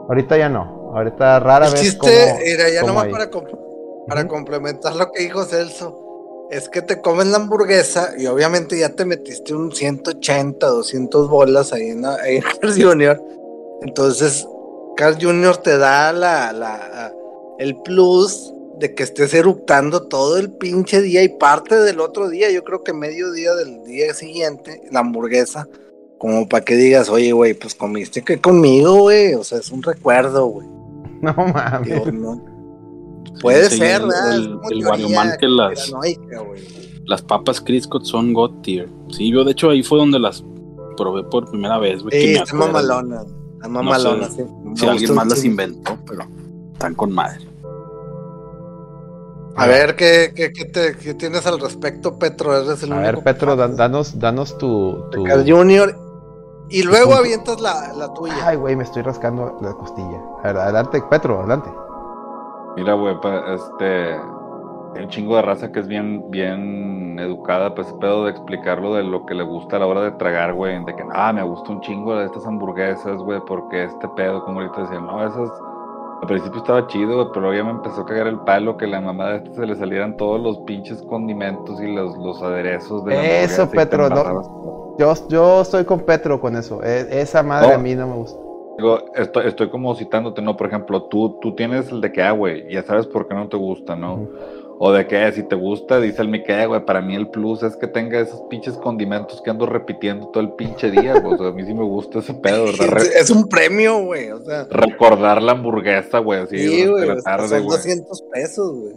[0.09, 3.45] Ahorita ya no, ahorita rara El vez chiste, como- mira, ya nomás para, com-
[4.07, 4.29] para Ujú.
[4.29, 9.05] complementar lo que dijo Celso, es que te comes la hamburguesa y obviamente ya te
[9.05, 13.21] metiste un 180, 200 bolas ahí en, ahí en Carl Jr.
[13.83, 14.47] Entonces,
[14.97, 15.57] Carl Jr.
[15.57, 17.13] te da la, la,
[17.59, 22.49] el plus de que estés eructando todo el pinche día y parte del otro día,
[22.49, 25.67] yo creo que medio día del día siguiente, la hamburguesa,
[26.19, 29.81] como para que digas, oye, güey, pues comiste que conmigo, güey, o sea, es un
[29.81, 30.67] recuerdo, güey.
[31.21, 31.87] No mames.
[31.89, 32.45] Digo, no.
[33.41, 34.35] Puede Sí, ser, el- ¿verdad?
[34.35, 35.91] el- el Guarioman que las-.
[37.05, 38.87] Las papas Crisco son God tier.
[39.09, 40.43] Sí, yo de hecho ahí fue donde las
[40.95, 42.21] probé por primera vez, güey.
[42.21, 42.67] Sí, me está acuerdo.
[42.73, 43.21] mamalona.
[43.55, 44.49] Está mamalona, sé sí.
[44.75, 46.23] Si alguien más las inventó, pero
[46.73, 47.45] están con madre.
[49.55, 52.55] A ver, ¿qué, qué, qué te, qué tienes al respecto, Petro?
[52.55, 55.03] Eres el A único ver, Petro, danos, danos tu.
[55.11, 55.25] tu...
[55.25, 55.97] Jr.
[56.69, 58.35] Y luego avientas la, la tuya.
[58.45, 60.21] Ay, güey, me estoy rascando la costilla.
[60.43, 61.69] A ver, adelante, Petro, adelante.
[62.75, 64.13] Mira, güey, pa- este.
[64.95, 69.03] Hay un chingo de raza que es bien, bien educada, pues pedo de explicarlo de
[69.03, 70.83] lo que le gusta a la hora de tragar, güey.
[70.83, 74.59] De que, ah, me gusta un chingo de estas hamburguesas, güey, porque este pedo, como
[74.61, 75.49] ahorita decían, no, esas.
[76.21, 78.87] Al principio estaba chido, güey, pero luego ya me empezó a cagar el palo que
[78.87, 83.05] la mamá de este se le salieran todos los pinches condimentos y los, los aderezos
[83.05, 84.88] de la Eso, Petro, no-.
[84.99, 86.83] Yo, yo estoy con Petro con eso.
[86.83, 87.75] E- esa madre No.
[87.75, 88.37] a mí no me gusta.
[88.77, 90.55] Digo, estoy, estoy como citándote, ¿no?
[90.55, 93.47] Por ejemplo, tú, tú tienes el de que, ah, güey, ya sabes por qué no
[93.49, 94.27] te gusta, ¿no?
[94.81, 97.75] O de que si te gusta, dice el Mique, güey, para mí el plus es
[97.75, 101.33] que tenga esos pinches condimentos que ando repitiendo todo el pinche día, güey.
[101.33, 102.97] O sea, a mí sí me gusta ese pedo, ¿verdad?
[102.97, 104.31] Es, es un premio, güey.
[104.31, 107.05] O sea, recordar la hamburguesa, güey, así sí, güey.
[107.07, 107.77] la tarde, son güey.
[107.77, 108.95] 200 pesos, güey.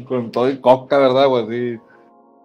[0.06, 1.46] Con todo y coca, ¿verdad, güey?
[1.48, 1.80] Sí,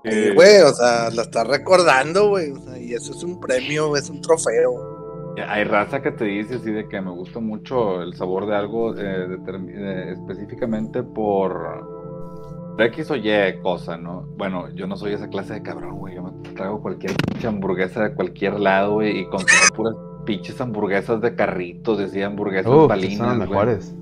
[0.08, 2.52] Eh, güey, o sea, lo estás recordando, güey.
[2.52, 5.36] O sea, y eso es un premio, es un trofeo.
[5.48, 8.96] Hay raza que te dice así de que me gusta mucho el sabor de algo
[8.98, 14.28] eh, eh, específicamente por X o Y cosa, ¿no?
[14.36, 16.16] Bueno, yo no soy esa clase de cabrón, güey.
[16.16, 21.22] Yo me trago cualquier pinche hamburguesa de cualquier lado, güey, y consumo puras pinches hamburguesas
[21.22, 22.88] de carritos, decía hamburguesas güey.
[23.18, 23.96] las mejores.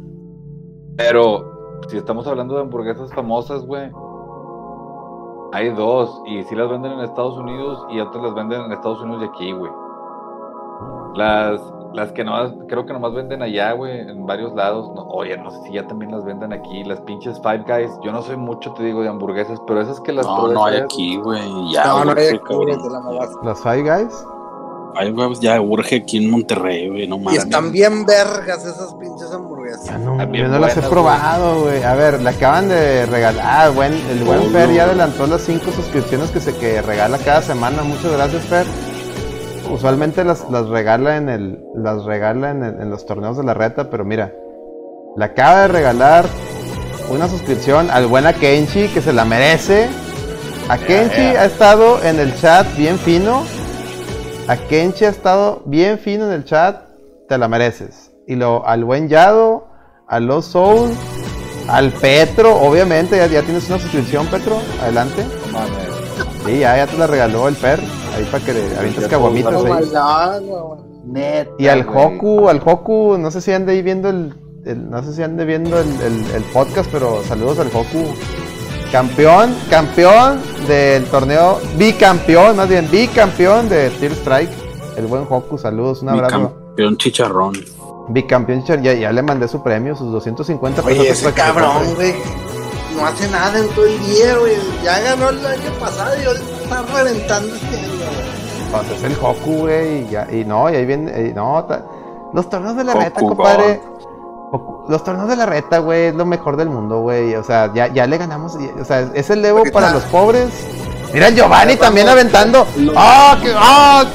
[0.98, 3.91] Pero si estamos hablando de hamburguesas famosas, güey,
[5.56, 6.22] hay dos.
[6.26, 9.26] Y sí las venden en Estados Unidos y otras las venden en Estados Unidos y
[9.26, 9.72] aquí, güey.
[11.15, 11.61] Las,
[11.94, 14.91] las que nomás, creo que nomás venden allá, güey, en varios lados.
[14.94, 16.84] No, oye, no sé si ya también las venden aquí.
[16.84, 17.98] Las pinches Five Guys.
[18.03, 20.77] Yo no soy mucho, te digo, de hamburguesas, pero esas que las No, no hay
[20.77, 21.41] aquí, güey.
[21.72, 22.65] Ya, no, no hay cabrón.
[22.65, 23.26] de la mamá.
[23.44, 24.27] Las Five Guys.
[25.13, 27.07] Güey, ya urge aquí en Monterrey, güey.
[27.07, 27.43] No Y mames.
[27.43, 29.85] están bien vergas esas pinches hamburguesas.
[29.85, 31.84] Ya no, yo no las he probado, güey.
[31.84, 33.45] A ver, le acaban de regalar.
[33.45, 37.17] Ah, buen, el buen Oh, Fer ya adelantó las cinco suscripciones que se que regala
[37.19, 37.84] cada semana.
[37.84, 38.65] Muchas gracias, Fer.
[39.72, 43.53] Usualmente las, las regala en el, las regala en, el- en los torneos de la
[43.53, 44.31] reta, pero mira,
[45.17, 46.26] le acaba de regalar
[47.09, 49.88] una suscripción al buen Akenchi que se la merece.
[50.69, 51.41] Akenchi yeah.
[51.41, 53.43] ha estado en el chat bien fino.
[54.47, 56.84] Akenchi ha estado bien fino en el chat.
[57.27, 58.11] Te la mereces.
[58.27, 59.67] Y lo, al buen Yado,
[60.07, 60.91] a los Soul,
[61.67, 64.57] al Petro, obviamente, ya, ya tienes una suscripción, Petro.
[64.81, 65.26] Adelante.
[65.51, 65.85] Mames.
[66.45, 67.80] Sí, ya, ya te la regaló el Per.
[68.15, 69.72] Ahí para que le avientes caguamitas ahí.
[71.05, 71.85] Neta, Y al.
[71.88, 74.34] Hoku, al Hoku, no sé si ande ahí viendo el,
[74.65, 78.13] el- no sé si ande viendo el, el- el podcast, pero saludos al Hoku.
[78.91, 84.49] Campeón, campeón del torneo, bicampeón, más bien bicampeón de Tear Strike.
[84.95, 86.53] El buen Hoku, saludos, un abrazo.
[86.53, 87.53] campeón chicharrón.
[88.07, 90.99] Bicampeón, ya, ya le mandé su premio, sus 250 pesos.
[90.99, 92.14] Oye, ese cabrón, güey.
[92.95, 94.53] No hace nada en todo el día, güey.
[94.84, 98.86] Ya ganó el año pasado y ahorita está reventando este año, güey.
[98.88, 100.03] Pues es el Hoku, güey.
[100.03, 101.28] Y, ya- y no, y ahí viene.
[101.30, 101.84] y no, ta-
[102.34, 103.82] los torneos de la Hoku reta, compadre.
[104.88, 107.35] Los torneos de la reta, güey, es lo mejor del mundo, güey.
[107.35, 108.55] O sea, ya, ya le ganamos.
[108.80, 110.49] O sea, es el Evo para los pobres.
[111.13, 112.67] Mira, el Giovanni también aventando.
[112.95, 113.38] ¡Ah!
[113.41, 114.05] que ¡Ah!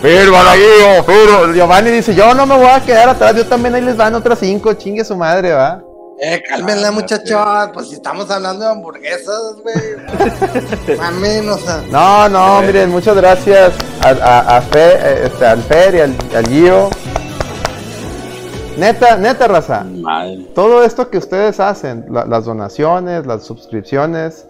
[0.00, 3.36] Pero, Balaguillo, pero Giovanni dice: Yo no me voy a quedar atrás.
[3.36, 4.74] Yo también ahí les van otras cinco.
[4.74, 5.80] Chingue su madre, va.
[6.20, 7.70] Eh, cálmenla, Ah, muchachos.
[7.72, 10.96] Pues si estamos hablando de hamburguesas, güey.
[10.98, 11.82] Mamen, o sea.
[11.90, 16.16] No, no, miren, muchas gracias a, a, a Fe, eh, este, al Fer y al,
[16.36, 16.90] al Gio.
[18.76, 19.84] Neta, neta, raza.
[19.84, 20.48] Madre.
[20.54, 24.46] Todo esto que ustedes hacen, la- las donaciones, las suscripciones,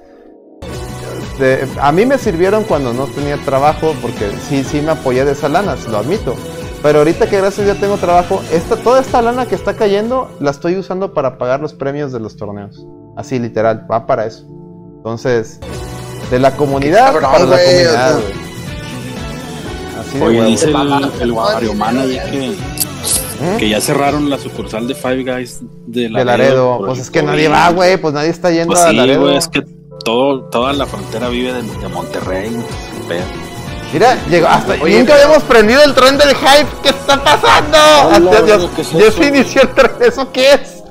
[1.39, 5.33] de- a mí me sirvieron cuando no tenía trabajo, porque sí, sí me apoyé de
[5.33, 6.35] esa lana, se lo admito.
[6.83, 10.51] Pero ahorita que gracias ya tengo trabajo, esta, toda esta lana que está cayendo, la
[10.51, 12.87] estoy usando para pagar los premios de los torneos.
[13.17, 14.45] Así literal, va para eso.
[14.97, 15.61] Entonces,
[16.31, 18.19] de la comunidad cabrón, para la comunidad.
[20.01, 20.77] Así Oye, dice el,
[21.21, 21.33] el
[22.31, 22.57] que.
[23.59, 26.19] Que ya cerraron la sucursal de Five Guys de Laredo.
[26.19, 26.79] de Laredo.
[26.87, 27.97] Pues es que nadie va, güey.
[27.97, 29.31] Pues nadie está yendo Pues a sí, Laredo.
[29.37, 29.62] es que
[30.05, 32.51] todo, toda la frontera vive de, de Monterrey.
[33.93, 36.66] Mira, llegó hasta Oye, nunca habíamos prendido el tren del hype.
[36.83, 37.79] ¿Qué está pasando?
[38.99, 39.91] Ya, se inició el tren.
[40.01, 40.83] ¿Eso qué es?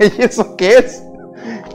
[0.18, 1.02] ¿Y eso qué es?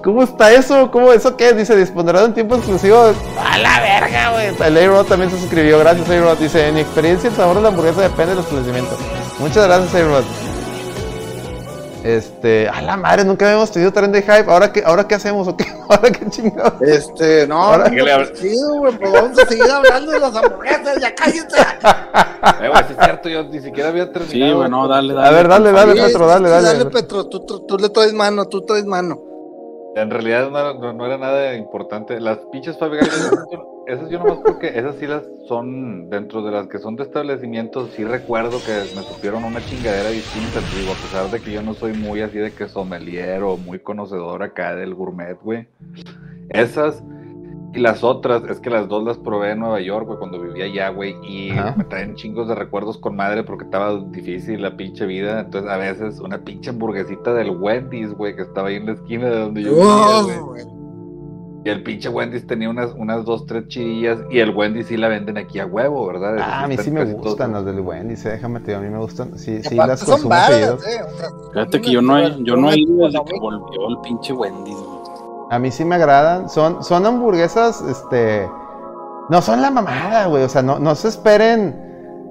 [0.03, 0.90] ¿Cómo está eso?
[0.90, 1.58] ¿Cómo eso qué es?
[1.58, 3.14] Dice, dispondrá de un tiempo exclusivo.
[3.40, 4.48] A la verga, güey.
[4.68, 5.78] El A-Rod también se suscribió.
[5.78, 6.38] Gracias, A-Rod.
[6.40, 8.98] Dice, en mi experiencia el sabor de la hamburguesa depende de los establecimientos.
[9.40, 10.24] Muchas gracias, A-Rod.
[12.03, 14.49] Este, a la madre, nunca habíamos tenido tren de hype.
[14.52, 15.48] ¿Ahora qué, ahora qué hacemos?
[15.48, 15.66] ¿O qué?
[15.90, 16.82] ¿Ahora qué chingados?
[16.82, 18.98] Este, no, Ahora- no, pues, chido, güey.
[18.98, 20.99] Pues vamos a seguir hablando de las hamburguesas.
[20.99, 21.58] Ya cállate.
[21.60, 24.52] Eh, güey, sí es cierto, yo ni siquiera había terminado.
[24.52, 25.28] Sí, güey, no, dale, dale.
[25.28, 26.68] A ver, dale, dale, Sí, Petro, dale, sí, dale.
[26.80, 27.28] Dale, Petro.
[27.28, 29.20] Tú, tú, tú le traes mano, tú traes mano.
[29.95, 32.20] En realidad no era, no- no era nada importante.
[32.20, 33.32] Las pinches Five Guys,
[33.91, 37.91] esas, yo nomás porque esas sí las son, dentro de las que son de establecimientos,
[37.95, 41.73] sí recuerdo que me supieron una chingadera distinta, digo, a pesar de que yo no
[41.73, 45.68] soy muy así de que sommelier o muy conocedor acá del gourmet, güey.
[46.49, 47.03] Esas
[47.73, 50.65] y las otras, es que las dos las probé en Nueva York, güey, cuando vivía
[50.65, 51.76] allá, güey, y Ajá.
[51.77, 55.39] me traen chingos de recuerdos con madre porque estaba difícil la pinche vida.
[55.39, 59.30] Entonces, a veces una pinche hamburguesita del Wendy's, güey, que estaba ahí en la esquina
[59.30, 60.81] de donde yo vivía, güey.
[61.64, 64.18] Y el pinche Wendy's tenía unas, unas dos, tres chirillas.
[64.32, 66.38] Y el Wendy's sí la venden aquí a huevo, ¿verdad?
[66.40, 68.90] Ah, a mí sí me gustan las del Wendy's, eh, déjame te digo, a mí
[68.90, 71.02] me gustan, sí, sí aparte las son consumo baratas, seguido.
[71.02, 73.90] eh, o sea, Fíjate que yo no he, yo no he ido desde que volvió
[73.90, 75.02] el pinche Wendy's, güey.
[75.52, 78.50] A mí sí me agradan, son, son hamburguesas, este,
[79.30, 81.76] no son la mamada, güey, o sea, no, no se esperen,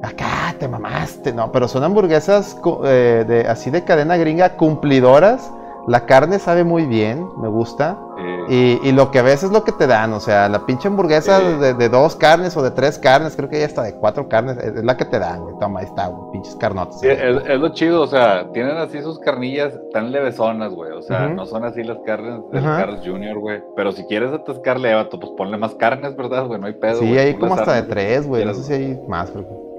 [0.03, 5.53] acá te mamaste, no, pero son hamburguesas eh, de, así de cadena gringa, cumplidoras,
[5.91, 7.99] la carne sabe muy bien, me gusta.
[8.19, 10.89] Eh, Y, y lo que ves es lo que te dan, o sea, la pinche
[10.89, 14.29] hamburguesa de, de dos carnes o de tres carnes, creo que ya está de cuatro
[14.29, 15.55] carnes, es, es la que te dan, güey.
[15.61, 16.99] Toma, ahí está, güey, pinches carnotas.
[17.01, 20.91] sí, es, es lo chido, o sea, tienen así sus carnillas tan levezonas, güey.
[20.93, 22.79] O sea, no son así las carnes del Ajá.
[22.87, 23.63] Carl's Jr., güey.
[23.77, 26.61] Pero si quieres atascarle, pues ponle más carnes, ¿verdad, güey?
[26.61, 26.97] No hay pedo.
[27.01, 29.70] Sí, güey, hay como hasta de tres, güey, no sé si hay más, que.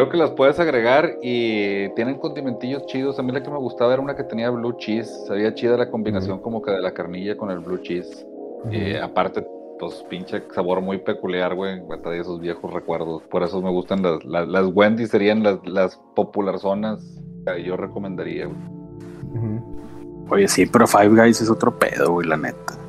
[0.00, 3.18] Creo que las puedes agregar y tienen condimentillos chidos.
[3.18, 5.26] A mí la que me gustaba era una que tenía blue cheese.
[5.26, 8.26] Sabía chida la combinación como que de la carnilla con el blue cheese.
[8.70, 9.46] Y aparte,
[9.78, 11.82] pues pinche sabor muy peculiar, güey.
[11.82, 13.24] Me trae esos viejos recuerdos.
[13.24, 17.04] Por eso me gustan las, las, las Wendy's, serían las, las popular zonas
[17.44, 18.58] que yo recomendaría, güey.
[20.30, 22.79] Oye, sí, pero Five Guys es otro pedo, güey, la neta.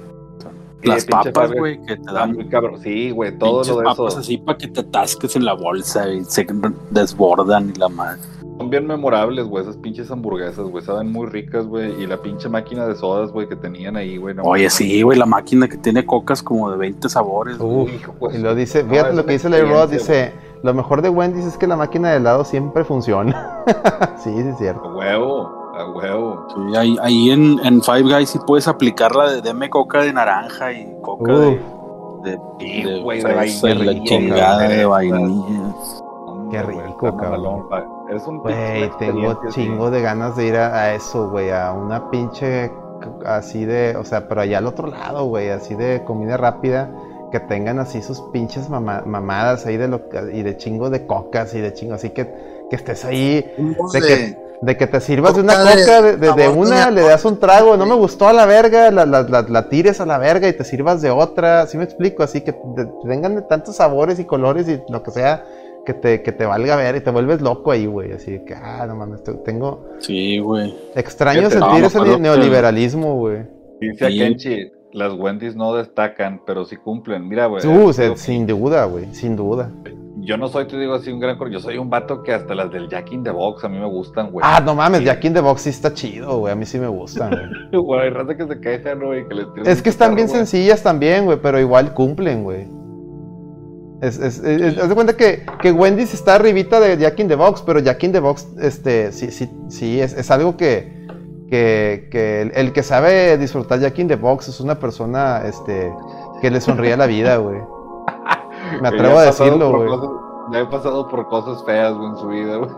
[0.83, 2.81] Las papas, güey, que te dan muy cabrón.
[2.81, 4.19] Sí, güey, todo lo de papas eso.
[4.19, 6.45] así para que te atasques en la bolsa y se
[6.89, 8.19] desbordan y la madre.
[8.57, 10.83] Son bien memorables, güey, esas pinches hamburguesas, güey.
[10.83, 11.99] Saben muy ricas, güey.
[12.01, 14.35] Y la pinche máquina de sodas, güey, que tenían ahí, güey.
[14.35, 17.57] no Oye, sí, güey, la máquina que tiene cocas como de 20 sabores.
[17.57, 17.85] güey.
[17.85, 20.33] Uf, Hijo, pues, y lo dice, no, fíjate lo que dice Larry Rod, dice,
[20.63, 23.63] lo mejor de Wendy's es que la máquina de helado siempre funciona.
[24.23, 24.95] sí, sí es cierto.
[24.95, 26.47] Huevo, a huevo.
[26.53, 30.13] Sí, ahí, ahí en, en Five Guys sí puedes aplicar la de deme coca de
[30.13, 31.59] naranja y coca de,
[32.23, 35.75] de, de güey, de fresa y la vainilla, chingada de vainilla.
[36.51, 37.67] Qué rico, cabrón.
[38.13, 42.09] Es un Güey, tengo chingo de ganas de ir a, a eso, güey, a una
[42.09, 42.69] pinche
[43.25, 46.91] así de, o sea, pero allá al otro lado, güey, así de comida rápida,
[47.31, 51.07] que tengan así sus pinches mama- mamadas ahí de lo que- y de chingo de
[51.07, 52.25] cocas y de chingo, así que,
[52.69, 56.49] que estés ahí, Unos de de- que, de que te sirvas de una Coca de
[56.49, 59.69] una, le das un trago, no me gustó a la verga, la, la- la- la
[59.69, 62.87] tires a la verga y te sirvas de otra, así me explico, así que te-
[63.07, 65.43] tengan de tantos sabores y colores y lo que sea,
[65.83, 68.85] que te, que te valga ver y te vuelves loco ahí, güey, así que, ah,
[68.87, 70.75] no mames, te- tengo, Sí, güey.
[70.95, 73.39] extraño Fíjate, sentir ese pero- neoliberalismo, güey.
[73.79, 74.19] Dice a Sí.
[74.19, 77.27] Kenchi, las Wendy's no destacan, pero sí cumplen.
[77.27, 77.65] Mira, güey.
[77.65, 79.71] Uh, sin duda, güey, sin duda.
[80.23, 82.71] Yo no soy, te digo así, un gran Yo soy un vato que hasta las
[82.71, 84.45] del Jack in the Box a mí me gustan, güey.
[84.47, 85.03] Ah, no mames.
[85.03, 87.81] Jack in the Box sí está chido, güey, a mí sí me gustan, güey.
[87.83, 89.17] Güey, hay raza que se queja, ¿no?
[89.17, 90.37] Y que les Es que están bien güey.
[90.37, 92.67] sencillas también, güey, pero igual cumplen, güey.
[94.01, 97.27] Es, es, es- es- haz de cuenta que, que Wendy's está arribita de Jack in
[97.27, 100.91] the Box, pero Jack in the Box, este, sí, sí, sí, es, es algo que,
[101.49, 105.91] que, que el, el que sabe disfrutar Jack in the Box es una persona, este,
[106.41, 107.59] que le sonríe a la vida, güey.
[108.81, 109.89] Me atrevo a decirlo, güey.
[110.53, 112.69] Ya he pasado por cosas feas, güey, en su vida, güey.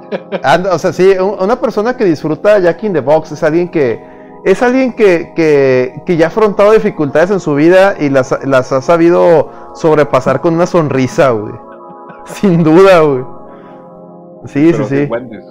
[0.44, 3.70] Anda, o sea, sí, un- una persona que disfruta Jack in the Box es alguien
[3.70, 4.00] que
[4.46, 8.72] es alguien que, que, que ya ha afrontado dificultades en su vida y las, las
[8.74, 11.54] ha sabido sobrepasar con una sonrisa, güey.
[12.26, 13.24] Sin duda, güey.
[14.46, 15.08] Sí, Pero sí, sí.
[15.10, 15.46] Wendy's.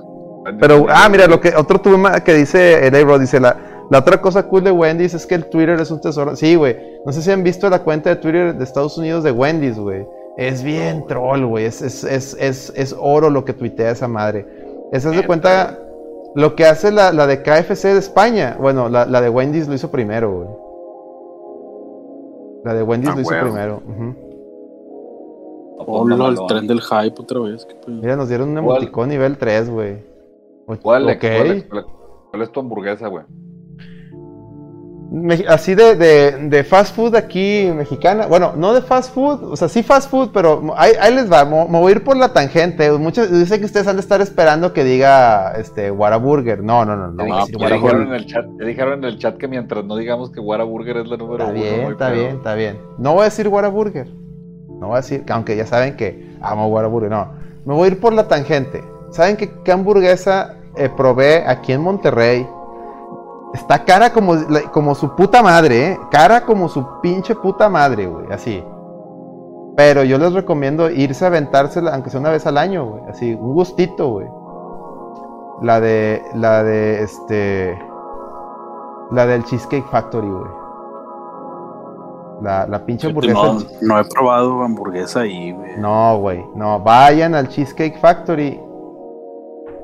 [0.45, 3.57] Wendy's Pero, ah, mira, lo que otro tema que dice el Ebro, dice la,
[3.91, 6.37] la otra cosa cool de Wendy's es que el Twitter es un tesoro.
[6.37, 6.77] Sí, güey.
[7.07, 10.07] No sé si han visto la cuenta de Twitter de Estados Unidos de Wendy's, güey.
[10.37, 11.67] Es bien troll, güey.
[11.67, 14.47] Es, es, es, es, es oro lo que tuitea esa madre.
[14.93, 15.79] Esa es de cuenta
[16.35, 18.57] lo que hace la, la de KFC de España.
[18.61, 20.49] Bueno, la, la de Wendy's lo hizo primero, güey.
[22.65, 23.83] La de Wendy's Ah, lo hizo primero.
[23.85, 24.17] pues,
[25.89, 27.67] Hola, el tren del hype otra vez.
[27.87, 28.77] Mira, nos dieron un ¿Cuál?
[28.79, 29.97] emoticón nivel 3, güey.
[30.83, 31.09] ¿Cuál, ok.
[31.09, 31.21] Alex?
[31.21, 31.67] ¿Cuál, Alex?
[31.71, 31.87] ¿Cuál-
[32.31, 33.25] cuál es tu hamburguesa, güey?
[35.15, 38.27] Me- así de, de, de fast food aquí mexicana.
[38.29, 41.45] Bueno, no de fast food, o sea, sí fast food, pero ahí, ahí les va.
[41.45, 42.91] Me, me voy a ir por la tangente.
[42.93, 46.63] Muchos dicen que ustedes han de estar esperando que diga este Whataburger.
[46.65, 47.23] No, no, no, no.
[47.25, 47.73] Te Whataburger.
[47.83, 50.97] dijeron en el chat, te dijeron en el chat que mientras no digamos que Whataburger
[50.97, 51.63] es la número Está uno.
[51.63, 52.79] bien, no está bien, está bien.
[52.97, 54.09] No voy a decir Whataburger.
[54.81, 57.11] No voy a decir, aunque ya saben que amo Whataburger.
[57.11, 57.33] No,
[57.67, 58.83] me voy a ir por la tangente.
[59.11, 62.47] ¿Saben qué, qué hamburguesa eh, probé aquí en Monterrey?
[63.55, 64.35] Está cara como,
[64.73, 66.01] como su puta madre, ¿eh?
[66.11, 68.27] Cara como su pinche puta madre, güey.
[68.33, 68.65] Así.
[69.77, 73.03] Pero yo les recomiendo irse a aventársela, aunque sea una vez al año, güey.
[73.09, 74.27] Así, un gustito, güey.
[75.63, 77.79] La de, la de, este...
[79.11, 80.51] La del Cheesecake Factory, güey.
[82.43, 83.35] La, la pinche hamburguesa.
[83.41, 85.79] No, no he probado hamburguesa ahí, güey.
[85.79, 86.45] No, güey.
[86.55, 88.61] No, vayan al Cheesecake Factory.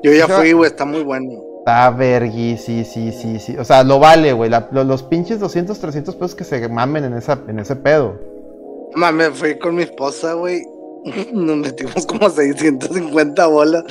[0.03, 1.48] Yo ya fui, güey, está muy bueno.
[1.69, 3.55] Está vergui, sí, sí, sí, sí.
[3.57, 4.49] O sea, lo vale, güey.
[4.49, 8.19] La- lo- los pinches 200, 300 pesos que se mamen en, esa, en ese pedo.
[8.95, 10.63] Mames, fui con mi esposa, güey.
[11.33, 13.83] Nos metimos como 650 bolas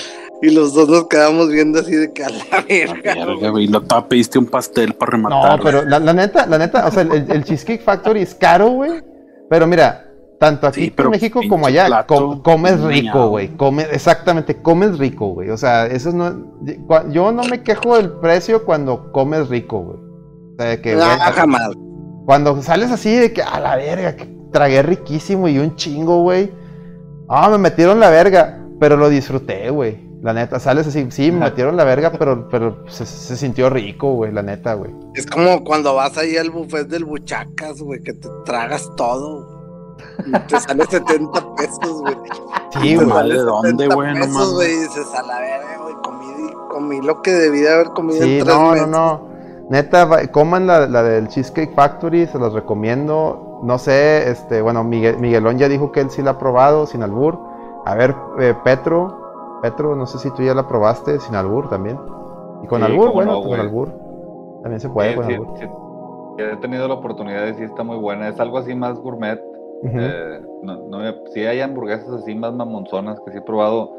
[0.42, 3.14] y los dos nos quedamos viendo así de que a la La verga.
[3.14, 3.64] verga, güey.
[3.64, 5.60] Y lo tapa, pediste un pastel para No, rematar.
[5.62, 9.02] pero la, la neta, la neta, o sea, el, el Cheesecake Factory es caro, güey.
[9.48, 10.04] Pero mira,
[10.38, 13.48] tanto aquí Sí, en México como allá, plato com- comes rico, güey.
[13.56, 15.50] Come, exactamente, comes rico, güey.
[15.50, 16.34] O sea, eso no.
[17.10, 19.98] Yo no me quejo del precio cuando comes rico, güey.
[19.98, 21.70] O sea, que, Ah, güey, jamás.
[22.26, 26.52] Cuando sales así de que a la verga, que tragué riquísimo y un chingo, güey.
[27.28, 30.06] Ah, me metieron la verga, pero lo disfruté, güey.
[30.22, 34.14] La neta, sales así, sí, me metieron la verga, pero, pero se, se sintió rico,
[34.14, 34.90] güey, la neta, güey.
[35.14, 39.46] Es como cuando vas ahí al buffet del Buchacas, güey, que te tragas todo.
[39.46, 39.57] Y
[40.48, 42.16] te sale 70 pesos, güey.
[42.80, 43.28] Sí, güey.
[43.30, 44.08] ¿de dónde, 70 güey?
[44.14, 44.52] No pesos, mames.
[44.54, 46.26] güey, y dices a la verga, güey, comí,
[46.68, 48.88] comí lo que debí de haber comido Sí, en tres no, no, meses.
[48.88, 49.28] no.
[49.70, 53.60] Neta, coman la, la del Cheesecake Factory, se los recomiendo.
[53.62, 57.02] No sé, este, bueno, Miguel, Miguelón ya dijo que él sí la ha probado, sin
[57.02, 57.38] albur.
[57.84, 61.98] A ver, eh, Petro, Petro, no sé si tú ya la probaste, sin albur también.
[62.62, 63.88] Y con Sí, albur, bueno, no, con albur.
[64.62, 65.48] También se puede Sí, con sí, albur.
[65.58, 68.28] sí, sí, he tenido la oportunidad de sí está muy buena.
[68.28, 69.38] Es algo así más gourmet.
[69.84, 73.92] Eh, no, no me- sí hay hamburguesas así más mamonzonas que sí he probado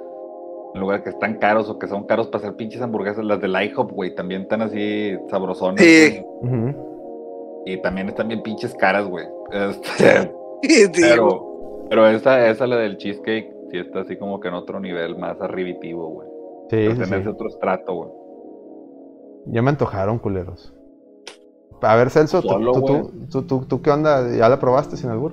[0.73, 3.23] en lugar que están caros o que son caros para hacer pinches hamburguesas.
[3.23, 5.81] Las del IHOP, güey, también están así sabrosonas.
[5.83, 6.21] Sí.
[7.65, 9.25] Y también están bien pinches caras, güey.
[9.51, 10.31] Este,
[10.61, 14.79] Sí, pero, pero esa, esa, la del cheesecake, sí está así como que en otro
[14.81, 16.27] nivel más arribitivo, güey.
[16.69, 18.09] Sí, en ese otro estrato, güey.
[19.45, 20.73] Ya me antojaron, culeros.
[21.81, 23.01] A ver, Celso, ¿tú, Solo, tú, güey.
[23.01, 24.29] tú, tú, tú- tú qué onda?
[24.35, 25.31] ¿Ya la probaste sin albur?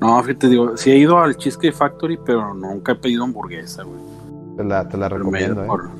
[0.00, 3.98] No, fíjate, digo, sí he ido al Cheesecake Factory, pero nunca he pedido hamburguesa, güey.
[4.56, 5.66] Te la, te la me recomiendo, ido ¿eh?
[5.66, 5.90] por.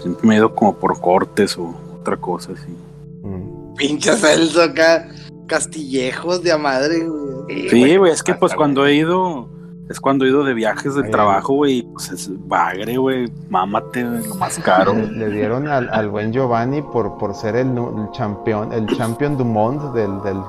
[0.00, 2.74] Siempre me he ido como por cortes o otra cosa así.
[3.22, 3.74] Mm.
[3.74, 5.08] Pinche Celso acá.
[5.46, 7.68] Castillejos de a madre, güey.
[7.68, 9.48] Sí, güey, es que pues cuando he ido,
[9.88, 14.04] es cuando he ido de viajes de Ay, trabajo, güey, pues es bagre, güey, mámate,
[14.04, 14.94] güey, lo más caro.
[14.94, 19.36] Le, le dieron al, al buen Giovanni por, por ser el, el campeón, el champion
[19.36, 20.40] du monde del, del,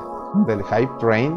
[0.46, 1.36] del Hype Train.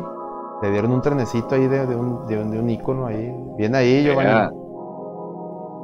[0.64, 3.30] Le dieron un trenecito ahí de, de un, de, un, de un ícono ahí.
[3.58, 4.30] Bien ahí, Giovanni.
[4.30, 4.50] Ya.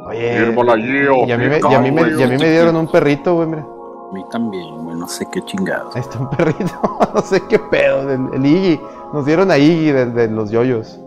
[0.09, 2.87] Oye, y a mí, me, y a mí me- y a mí me dieron un
[2.91, 3.63] perrito, güey, mira.
[3.63, 5.95] A mí también, güey, no sé qué chingados.
[5.95, 6.73] Ahí está un perrito,
[7.15, 8.81] no sé qué pedo, del, el Iggy.
[9.13, 10.99] Nos dieron a Iggy de, de los yoyos.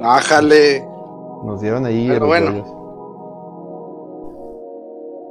[0.00, 0.86] Bájale.
[1.44, 2.50] Nos dieron a Iggy de Pero los bueno.
[2.52, 2.74] yoyos.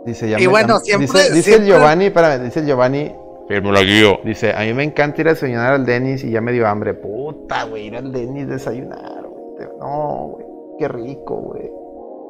[0.05, 3.15] Dice, ya Y me- bueno, siempre- dice, dice siempre- el Giovanni, espérame, dice el Giovanni,
[3.49, 4.19] Fírmala, Gio.
[4.23, 6.93] dice, a mí me encanta ir a desayunar al Denis y ya me dio hambre.
[6.93, 9.67] Puta, güey, ir al Denis a desayunar, güey.
[9.79, 10.45] No, güey,
[10.77, 11.69] qué rico, güey.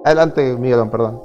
[0.06, 1.22] Adelante, Miguelón, perdón.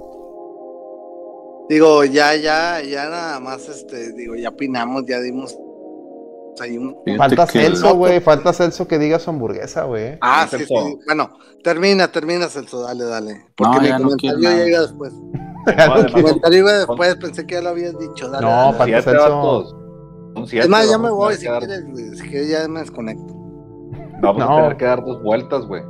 [1.68, 5.64] Digo, ya, ya, ya nada más, este, digo, ya opinamos, ya dimos un...
[7.04, 10.18] Fíjate Falta Celso, güey, falta Celso que diga su hamburguesa, güey.
[10.20, 10.74] Ah, Sí, sí.
[11.06, 11.30] Bueno,
[11.64, 13.46] termina, termina, Celso, dale, dale.
[13.56, 14.64] Porque No, mi ya no comentario nada.
[14.64, 15.12] llega después.
[15.14, 15.24] No,
[16.04, 18.46] Mi comentario iba después, pensé que ya lo habías dicho, dale.
[18.46, 18.76] No, dale.
[18.78, 19.84] falta Celso.
[20.36, 23.32] Es más, ya me voy, si dar- quieres, güey, si quieres ya me desconecto.
[24.20, 24.52] Vamos No.
[24.52, 25.82] a tener que dar dos vueltas, güey.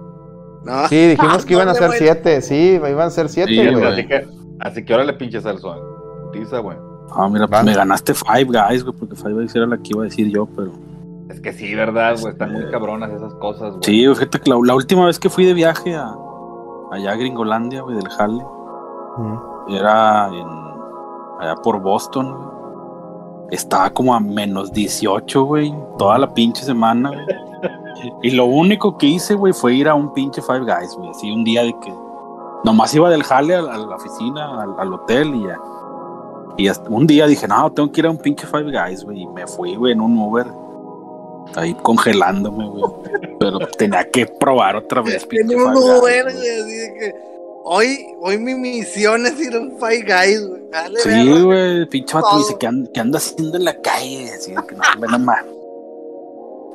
[0.64, 0.88] No.
[0.88, 3.84] Sí, dijimos que iban a ¿Dónde, ser siete, sí, iban a ser siete, Sí, güey.
[3.84, 4.28] Así que,
[4.60, 5.78] así que ahora le pinches al son.
[6.24, 6.76] Putiza, güey.
[7.14, 7.64] Ah, mira, pues Van.
[7.66, 10.46] me ganaste Five Guys, güey, porque Five Guys era la que iba a decir yo,
[10.56, 10.72] pero.
[11.28, 12.32] Es que sí, ¿verdad, güey?
[12.32, 13.82] Están muy cabronas esas cosas, güey.
[13.82, 16.14] Sí, fíjate que la, la última vez que fui de viaje a
[16.92, 18.08] allá a Gringolandia, güey, del
[19.16, 19.36] Mm.
[19.74, 20.46] era en
[21.40, 22.53] allá por Boston, güey.
[23.50, 27.24] Estaba como a menos 18, güey, toda la pinche semana, güey.
[28.22, 31.10] Y lo único que hice, güey, fue ir a un pinche Five Guys, güey.
[31.10, 31.92] Así un día de que
[32.64, 35.58] nomás iba del jale a, a la oficina, al, al hotel y ya.
[36.56, 39.22] Y hasta un día dije, no, tengo que ir a un pinche Five Guys, güey.
[39.22, 40.46] Y me fui, güey, en un Uber.
[41.56, 42.84] Ahí congelándome, güey.
[43.38, 47.33] Pero tenía que probar otra vez, pinche Tiene un Uber, güey, así de que
[47.64, 50.62] hoy, hoy mi misión es ir a un Five Guys, güey.
[50.70, 54.52] Dale, Sí, güey, pinche vato dice que anda, que anda haciendo en la calle, así
[54.68, 55.44] que no, hombre, no más.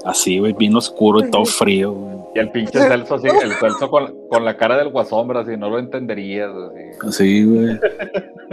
[0.05, 2.19] Así, güey, bien oscuro y todo frío, güey.
[2.35, 5.69] Y el pinche Celso así, el Celso con, con la cara del guasombra, así, no
[5.69, 7.07] lo entenderías, así.
[7.07, 7.79] Así, güey.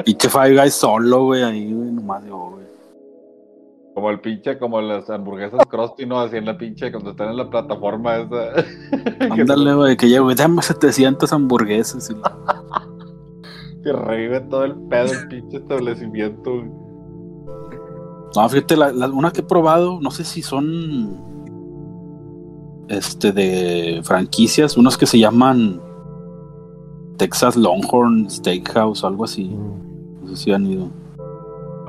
[0.05, 2.66] Pinche Five Guys solo, güey, ahí, güey, nomás yo, güey.
[3.97, 6.21] Como el pinche, como las hamburguesas Krusty, ¿no?
[6.21, 8.63] Así en la pinche, cuando están en la plataforma esa.
[9.33, 12.11] Ándale, güey, que ya, güey, dame 700 hamburguesas.
[12.11, 12.15] y-
[13.83, 16.71] Que revive todo el pedo, el pinche establecimiento, güey.
[18.37, 21.17] No, fíjate, la, la- una que he probado, no sé si son
[22.89, 25.81] este de franquicias, unos que se llaman
[27.17, 29.45] Texas Longhorn Steakhouse o algo así.
[29.45, 30.21] Mm.
[30.25, 30.89] No sé si han ido.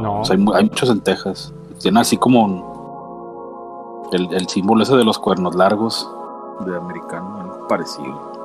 [0.02, 0.22] No.
[0.22, 1.54] O sea, hay, hay muchos en Texas.
[1.80, 6.10] Tienen así como el, el símbolo ese de los cuernos largos
[6.66, 8.36] de americano, algo parecido.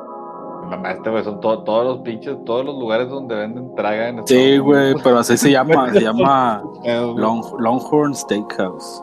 [0.69, 4.27] Mamá, este güey, son to- todos los pinches, todos los lugares donde venden traga en
[4.27, 7.13] Sí, güey, pero así se llama, se llama Eh.
[7.17, 9.03] Long- Longhorn Steakhouse.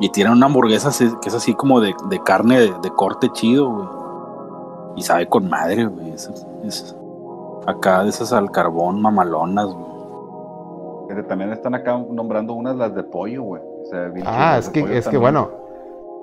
[0.00, 0.90] Y tienen una hamburguesa
[1.20, 3.88] que es así como de, de carne de, de corte chido, güey.
[4.96, 6.10] Y sabe con madre, güey.
[6.10, 6.28] Es,
[6.64, 6.96] es
[7.66, 9.91] acá de esas al carbón mamalonas, güey.
[11.28, 13.62] También están acá nombrando unas las de pollo, güey.
[13.62, 15.50] O sea, bien Ah, es de que, es que bueno.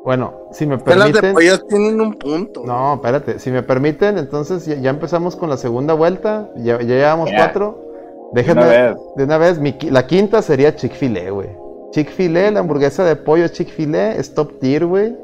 [0.03, 1.33] Bueno, si me Pero las de permiten.
[1.33, 2.63] pollo tienen un punto.
[2.65, 6.49] No, espérate, si me permiten, entonces ya, ya empezamos con la segunda vuelta.
[6.55, 7.85] Ya, ya llevamos cuatro.
[8.33, 8.61] Déjenme.
[8.61, 8.97] una vez.
[9.15, 11.49] De una vez, mi la quinta sería Chick-fil-A, güey.
[11.91, 15.15] Chick-fil-A, la hamburguesa de pollo Chick-fil-A es top tier, güey.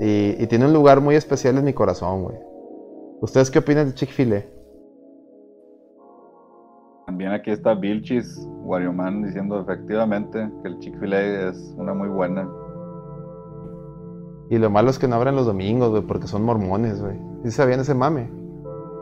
[0.00, 2.36] Y, y tiene un lugar muy especial en mi corazón, güey.
[3.20, 4.42] ¿Ustedes qué opinan de Chick-fil-A?
[7.08, 12.46] También aquí está Vilchis, Warioman, diciendo efectivamente que el Chick-fil-A es una muy buena.
[14.50, 17.18] Y lo malo es que no abren los domingos, güey, porque son mormones, güey.
[17.44, 18.30] ¿Sí sabían ese mame?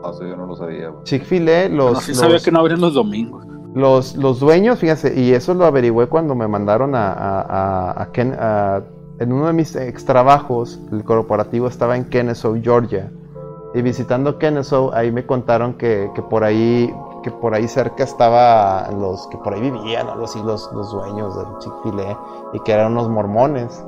[0.03, 1.03] O sea, yo no lo sabía, güey.
[1.03, 3.45] Chick-fil-A, los, no, sí los, sabía que no abren los domingos.
[3.75, 8.11] los, los dueños, fíjense, y eso lo averigüé cuando me mandaron a, a, a- a
[8.13, 8.83] Ken- a-
[9.19, 13.11] en uno de mis ex trabajos, el corporativo estaba en Kennesaw, Georgia.
[13.75, 16.89] Y visitando Kennesaw, ahí me contaron que, que por ahí
[17.21, 21.35] que por ahí cerca estaba los que por ahí vivían, algo así, los, los dueños
[21.35, 22.17] del Chick-fil-A,
[22.53, 23.85] y que eran unos mormones.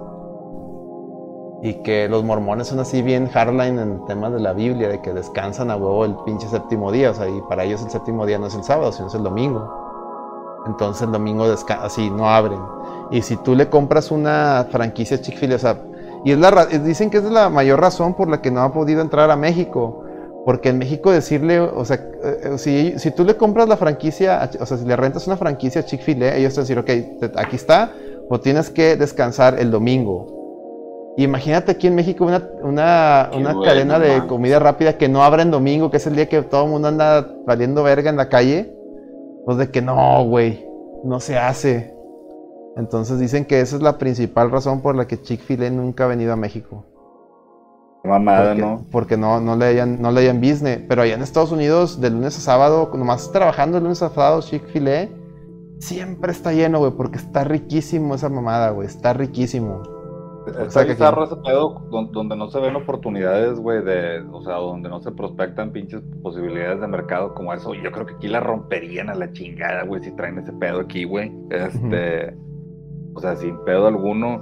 [1.62, 5.12] Y que los mormones son así bien hardline en temas de la Biblia, de que
[5.12, 7.12] descansan a huevo el pinche séptimo día.
[7.12, 9.24] O sea, y para ellos el séptimo día no es el sábado, sino es el
[9.24, 10.64] domingo.
[10.68, 11.46] Entonces el domingo
[11.82, 12.62] así, no abren.
[13.12, 15.82] Y si tú le compras una franquicia Chick-fil-A, o sea,
[16.24, 19.02] y es la, dicen que es la mayor razón por la que no ha podido
[19.02, 20.04] entrar a México.
[20.46, 24.66] Porque en México decirle, o sea, eh, si, si tú le compras la franquicia, o
[24.66, 27.40] sea, si le rentas una franquicia a Chick-fil-A, ellos te van a decir, ok, te-
[27.40, 27.92] aquí está,
[28.30, 30.36] o tienes que descansar el domingo.
[31.18, 34.28] Imagínate aquí en México una, una, Qué una bueno, cadena de man.
[34.28, 36.88] comida rápida que no abre en domingo, que es el día que todo el mundo
[36.88, 38.74] anda valiendo verga en la calle.
[39.46, 40.66] Pues de que no, güey,
[41.04, 41.94] no se hace.
[42.78, 46.32] Entonces dicen que esa es la principal razón por la que Chick-fil-A nunca ha venido
[46.32, 46.86] a México.
[48.04, 48.86] Mamada, Porque, ¿no?
[48.92, 50.82] porque no, no le hayan, no le hayan business.
[50.88, 54.42] Pero allá en Estados Unidos, de lunes a sábado, nomás trabajando de lunes a sábado,
[54.42, 55.08] Chick-fil-A,
[55.80, 59.82] siempre está lleno, güey, porque está riquísimo esa mamada, güey, está riquísimo.
[60.48, 64.22] Está sea, que bizarro aquí- ese pedo don- donde no se ven oportunidades, güey, de,
[64.32, 67.74] o sea, donde no se prospectan pinches posibilidades de mercado como eso.
[67.76, 71.04] Yo creo que aquí la romperían a la chingada, güey, si traen ese pedo aquí,
[71.04, 71.32] güey.
[71.52, 72.36] Este,
[73.14, 74.42] o sea, sin pedo alguno,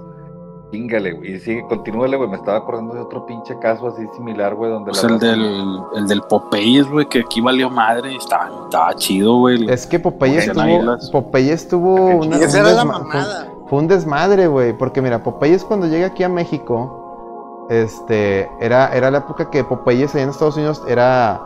[0.72, 1.36] chingale, güey.
[1.36, 2.30] Y sigue, continúale, güey.
[2.30, 5.28] Me estaba acordando de otro pinche caso así similar, güey, donde Pues la el raza-
[5.28, 8.16] del, el del Popeyes, güey, que aquí valió madre.
[8.16, 9.70] Estaba, estaba chido, güey.
[9.70, 11.10] Es que Popeye Porque estuvo, águilas.
[11.12, 13.54] Popeye estuvo una, esa un era la fue- mamada.
[13.68, 19.12] Fue un desmadre, güey, porque mira, Popeyes cuando llega aquí a México, este, era, era
[19.12, 21.42] la época que Popeyes allá en Estados Unidos era,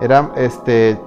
[0.00, 0.98] era, este,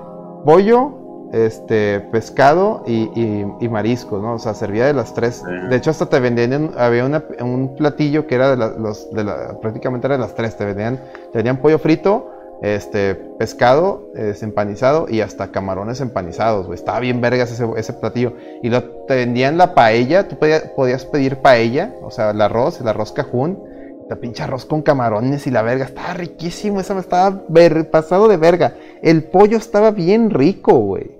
[0.45, 0.91] pollo,
[1.33, 4.33] este, pescado y, y, y mariscos, ¿no?
[4.33, 5.43] O sea, servía de las tres.
[5.69, 9.11] De hecho, hasta te vendían, en- había una- un platillo que era de, la- los,
[9.11, 10.97] de la, prácticamente era de las tres, te vendían,
[11.31, 12.31] te vendían pollo frito,
[12.61, 16.77] este, pescado este, empanizado y hasta camarones empanizados, güey.
[16.77, 18.33] Estaba bien vergas ese, ese platillo.
[18.61, 22.81] Y lo, te vendían la paella, tú podías, podías pedir paella, o sea, el arroz,
[22.81, 23.63] el arroz cajún,
[24.09, 25.85] la pinche arroz con camarones y la verga.
[25.85, 28.73] Estaba riquísimo, eso me estaba ver- pasado de verga.
[29.03, 31.18] El pollo estaba bien rico, güey.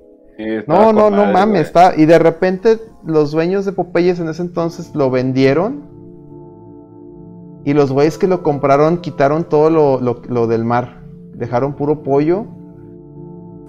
[0.68, 1.94] No, no, no mames, está.
[1.98, 5.88] Y de repente los dueños de Popeyes en ese entonces lo vendieron.
[7.66, 11.04] Y los güeyes que lo compraron quitaron todo lo, lo- lo del mar.
[11.36, 12.46] Dejaron puro pollo.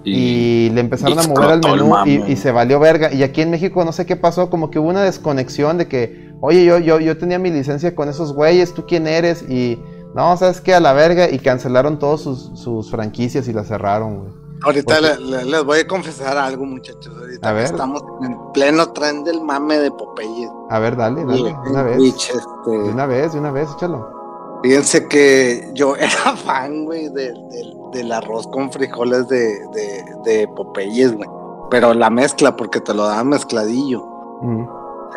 [0.03, 1.89] Y, le empezaron a mover al menú
[2.31, 3.13] y se valió verga.
[3.13, 6.31] Y aquí en México no sé qué pasó, como que hubo una desconexión de que,
[6.41, 9.43] oye, yo, yo, yo tenía mi licencia con esos güeyes, ¿tú quién eres?
[9.47, 9.77] Y
[10.15, 10.73] no, ¿sabes qué?
[10.73, 11.29] A la verga.
[11.29, 14.40] Y cancelaron todas sus, sus franquicias y las cerraron, güey.
[14.63, 17.11] Ahorita Porque- le- le- les voy a confesar algo, muchachos.
[17.17, 17.65] Ahorita A ver.
[17.65, 20.49] estamos en pleno tren del mame de Popeye.
[20.69, 21.97] A ver, dale, dale, de una vez.
[22.03, 22.37] Este,
[22.71, 24.59] De una vez, de una vez, échalo.
[24.63, 30.47] Fíjense que yo era fan, güey, de- del- del arroz con frijoles de, de, de
[30.49, 31.27] Popeyes, güey.
[31.71, 34.05] Pero la mezcla, porque te lo daban mezcladillo.
[34.41, 34.65] Mm.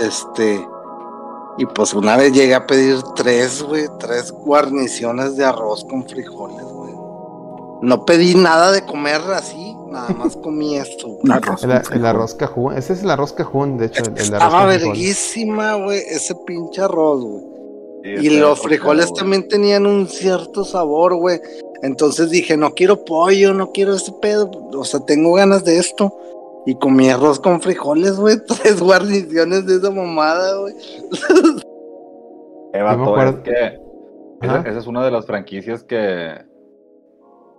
[0.01, 0.67] Este.
[1.59, 6.65] Y pues una vez llegué a pedir tres, güey, tres guarniciones de arroz con frijoles,
[6.65, 6.84] güey.
[7.83, 11.19] No pedí nada de comer así, nada más comí esto,
[11.93, 12.75] El, arroz cajún.
[12.75, 14.03] Ese es el arroz cajún, de hecho.
[14.03, 17.45] El, el arroz Estaba verguísima, güey, ese pinche arroz, güey.
[18.05, 21.41] Sí, Y está los frijoles también tenían un cierto sabor, güey.
[21.83, 24.51] Entonces dije, no quiero pollo, no quiero ese pedo.
[24.75, 26.15] O sea, tengo ganas de esto.
[26.67, 28.37] Y comí arroz con frijoles, güey.
[28.63, 30.75] Tres guarniciones de esa mamada, güey.
[32.73, 36.35] Eh, vato, acuerdo- es que esa es una de las franquicias que.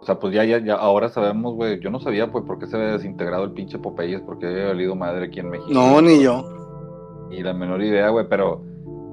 [0.06, 1.80] O sea, pues ya, ya, ya ahora sabemos, güey.
[1.80, 4.96] Yo no sabía, pues, por qué se había desintegrado el pinche Popeyes, porque había valido
[4.96, 5.72] madre aquí en México.
[5.74, 7.28] No, ni yo.
[7.32, 8.62] Y la menor idea, güey, pero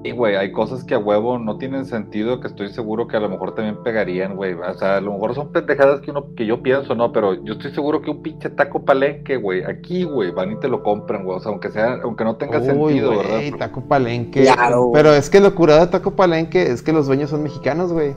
[0.03, 3.21] Sí, güey, hay cosas que a huevo no tienen sentido que estoy seguro que a
[3.21, 4.53] lo mejor también pegarían, güey.
[4.53, 7.53] O sea, a lo mejor son pendejadas que uno que yo pienso, no, pero yo
[7.53, 11.23] estoy seguro que un pinche taco palenque, güey, aquí, güey, van y te lo compran,
[11.23, 11.37] güey.
[11.37, 13.57] O sea, aunque sea, aunque no tenga Uy, sentido, güey, ¿verdad?
[13.57, 14.43] taco palenque.
[14.43, 14.91] Claro.
[14.93, 18.13] Pero es que lo curado de taco palenque es que los dueños son mexicanos, güey.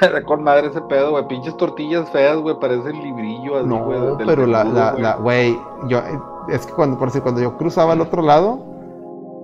[0.00, 1.26] Era con madre ese pedo, güey.
[1.28, 3.98] Pinches tortillas feas, güey, parece el librillo así, No, güey.
[4.26, 5.02] pero la, la, güey.
[5.02, 5.58] la, güey,
[5.88, 6.00] yo,
[6.48, 8.58] es que cuando, por decir, cuando yo cruzaba al otro lado,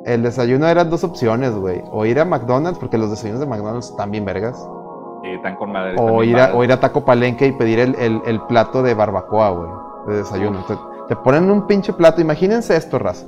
[0.07, 1.83] el desayuno eran dos opciones, güey.
[1.93, 4.57] O ir a McDonald's, porque los desayunos de McDonald's están bien vergas.
[5.23, 5.95] Sí, están con madre.
[5.99, 8.95] O ir, a, o ir a Taco Palenque y pedir el, el- el plato de
[8.95, 9.71] barbacoa, güey,
[10.09, 10.65] de desayuno.
[11.09, 13.27] Te ponen un pinche plato, imagínense esto, raza.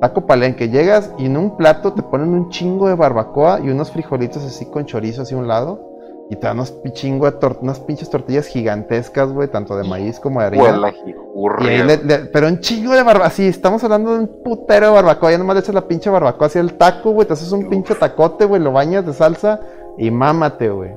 [0.00, 3.92] Taco Palenque, llegas y en un plato te ponen un chingo de barbacoa y unos
[3.92, 5.93] frijolitos así con chorizo hacia un lado.
[6.30, 10.40] Y te dan unos chingo de unas pinches tortillas gigantescas, güey, tanto de maíz como
[10.40, 10.62] de harina.
[10.64, 13.30] Huela, Y jijurria, ahí le- le- pero un chingo de barbacoa.
[13.30, 15.30] Sí, estamos hablando de un putero de barbacoa.
[15.32, 17.26] Ya nomás le echas la pinche barbacoa hacia el taco, güey.
[17.28, 18.62] Te haces un pinche tacote, güey.
[18.62, 19.60] Lo bañas de salsa
[19.98, 20.92] y mámate, güey.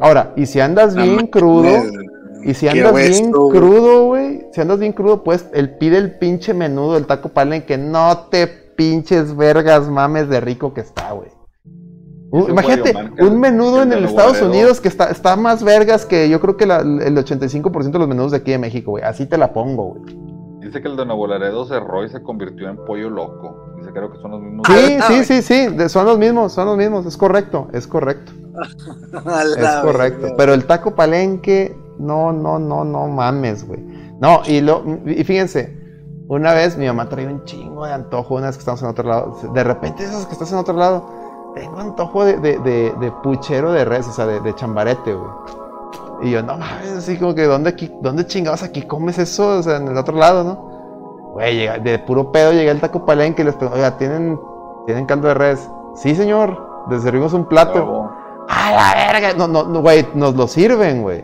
[0.00, 1.68] Ahora, y si andas bien crudo,
[2.44, 4.46] y si andas bien esto, crudo, güey.
[4.52, 7.76] Si andas bien crudo, pues el pide el pinche menudo del taco palenque.
[7.76, 11.30] No te pinches vergas mames de rico que está, güey.
[12.30, 14.42] Uh, imagínate, un menudo en el Estados.
[14.42, 18.08] Unidos que está, está más vergas que yo creo que la- el 85% de los
[18.08, 19.04] menús de aquí de México, güey.
[19.04, 20.16] Así te la pongo, güey.
[20.60, 23.64] Dice que el de Nuevo Laredo cerró y se convirtió en pollo loco.
[23.78, 24.66] Dice creo que son los mismos.
[24.66, 27.86] Sí, Ah, sí, sí, sí, de- son los mismos, son los mismos, es correcto, es
[27.86, 28.32] correcto,
[29.56, 30.34] es correcto.
[30.36, 33.80] Pero el taco palenque, no, no, no, no mames, güey.
[34.20, 35.78] No, y lo, y fíjense,
[36.26, 39.08] una vez mi mamá traía un chingo de antojo, una vez que estamos en otro
[39.08, 41.08] lado, de repente esas que estás en otro lado,
[41.54, 45.30] tengo antojo de, de, de, de puchero de res, o sea, de, chambarete, güey.
[46.22, 49.58] Y yo, no mames, así como que, ¿dónde, aquí, ¿dónde chingados aquí comes eso?
[49.58, 51.32] O sea, en el otro lado, ¿no?
[51.34, 54.38] Güey, de puro pedo llegué al taco palenque y les pregunté, oiga, ¿tienen,
[54.86, 55.68] ¿tienen caldo de res?
[55.94, 58.10] Sí, señor, les servimos un plato.
[58.48, 59.34] ¡A la verga!
[59.34, 61.22] No, no, no, güey, nos lo sirven, güey.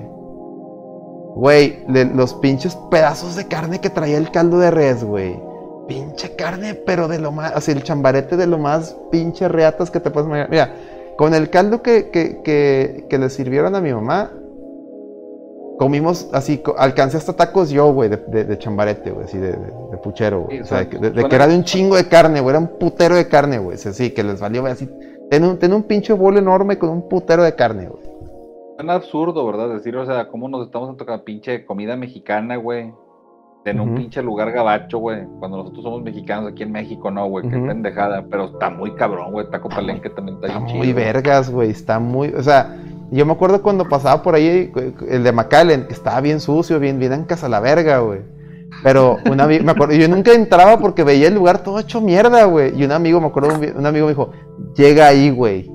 [1.34, 5.42] Güey, los pinches pedazos de carne que traía el caldo de res, güey.
[5.86, 10.00] Pinche carne, pero de lo más, así el chambarete de lo más pinche reatas que
[10.00, 10.50] te puedes imaginar.
[10.50, 10.74] Mira,
[11.16, 14.30] con el caldo que, que, que, que le sirvieron a mi mamá,
[15.78, 19.96] comimos así, alcancé hasta tacos yo, güey, de, de, de chambarete, güey, así de, de,
[20.02, 20.58] puchero, güey.
[20.58, 23.16] Sí, o sea, de, que era de un chingo de carne, güey, era un putero
[23.16, 23.76] de carne, güey.
[23.76, 24.88] Así que les valió, güey, así.
[25.30, 28.02] Ten un, ten un pinche bol enorme con un putero de carne, güey.
[28.78, 29.68] Es absurdo, ¿verdad?
[29.68, 32.92] Decir, o sea, cómo nos estamos tocando pinche comida mexicana, güey.
[33.64, 35.24] En un pinche lugar gabacho, güey.
[35.38, 37.48] Cuando nosotros somos mexicanos aquí en México, no, güey.
[37.48, 38.24] Qué pendejada.
[38.30, 39.48] Pero está muy cabrón, güey.
[39.50, 40.96] Taco Palenque también está, Está bien muy chido.
[40.96, 41.70] vergas, güey.
[41.70, 42.28] Está muy.
[42.28, 42.76] O sea,
[43.10, 44.70] yo me acuerdo cuando pasaba por ahí
[45.08, 48.20] el de McAllen, que estaba bien sucio, bien, bien en casa la verga, güey.
[48.82, 52.44] Pero un amigo, me acuerdo, yo nunca entraba porque veía el lugar todo hecho mierda,
[52.44, 52.78] güey.
[52.78, 54.30] Y un amigo, me acuerdo, un amigo me dijo,
[54.76, 55.70] llega ahí, güey.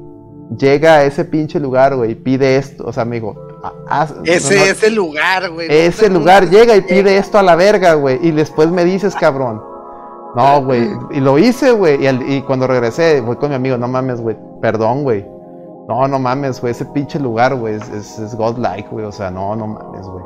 [0.58, 2.84] Llega a ese pinche lugar, güey, y pide esto.
[2.88, 5.68] O sea, me dijo, "Ah, haz- Ese, no, no, ese lugar, güey.
[5.70, 8.18] ese lugar, llega y pide esto a la verga, güey.
[8.26, 9.62] Y después me dices, cabrón.
[10.36, 10.90] No, güey.
[11.12, 12.00] Y lo hice, güey.
[12.08, 14.38] Y, cuando regresé, voy con mi amigo, no mames, güey.
[14.62, 15.26] Perdón, güey.
[15.88, 16.72] No, no mames, güey.
[16.72, 19.06] Ese pinche lugar, güey, es, es, es godlike, güey.
[19.06, 20.24] O sea, no, no mames, güey.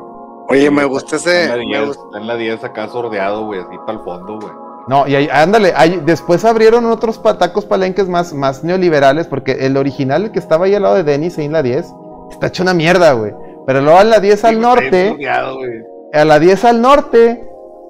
[0.50, 1.48] Oye, me gusta ese.
[1.48, 3.60] la me 10, gusta- está en la 10 acá sordeado, güey.
[3.60, 4.52] Así para el fondo, güey.
[4.88, 9.52] No, y ahí, ándale, ahí- después abrieron otros pa- tacos palenques más, más neoliberales, porque
[9.66, 11.86] el original, el que estaba ahí al lado de Denis, ahí en la 10,
[12.30, 13.32] está hecho una mierda, güey.
[13.66, 15.26] Pero luego a la 10 al norte, güey.
[16.12, 17.42] a la 10 al norte,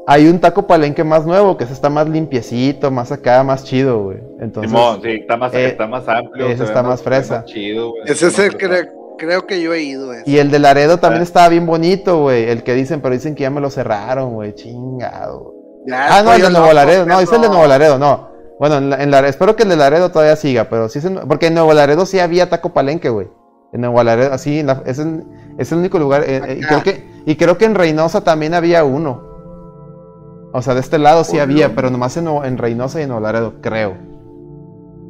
[0.07, 4.03] hay un taco palenque más nuevo, que ese está más limpiecito, más acá, más chido,
[4.05, 4.19] güey.
[4.41, 6.47] Entonces, Simón, sí, está más, eh, está más amplio.
[6.47, 7.45] ese está más fresa.
[7.45, 8.03] chido, güey.
[8.07, 8.89] Ese es el que
[9.19, 10.13] creo que yo he ido.
[10.13, 10.31] ese.
[10.31, 11.25] y el de Laredo también Ah.
[11.25, 12.45] estaba bien bonito, güey.
[12.49, 14.55] El que dicen, pero dicen que ya me lo cerraron, güey.
[14.55, 15.54] Chingado.
[15.87, 17.49] Ya, Ah, no, el de Nuevo Laredo, no, es el de.
[17.49, 18.29] Nuevo Laredo, no.
[18.59, 21.21] Bueno, en, la- en espero que el de Laredo todavía siga, pero sí es en-
[21.29, 23.29] porque en Nuevo Laredo sí había taco palenque, güey.
[23.73, 25.25] En Nuevo Laredo, así, en la- es, el,
[25.59, 26.23] es el único lugar.
[26.25, 29.23] eh, eh, y, creo que, y creo que en Reynosa también había uno.
[30.53, 33.23] O sea, de este lado sí había, pero nomás en, en Reynosa y en Nuevo
[33.25, 33.97] Laredo, creo.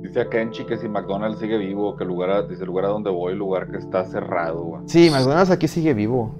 [0.01, 2.87] Dice a Kenchi que si McDonald's sigue vivo, que el lugar, a- dice el lugar
[2.87, 4.83] a donde voy, el lugar que está cerrado, güey.
[4.87, 6.35] Sí, McDonald's aquí sigue vivo.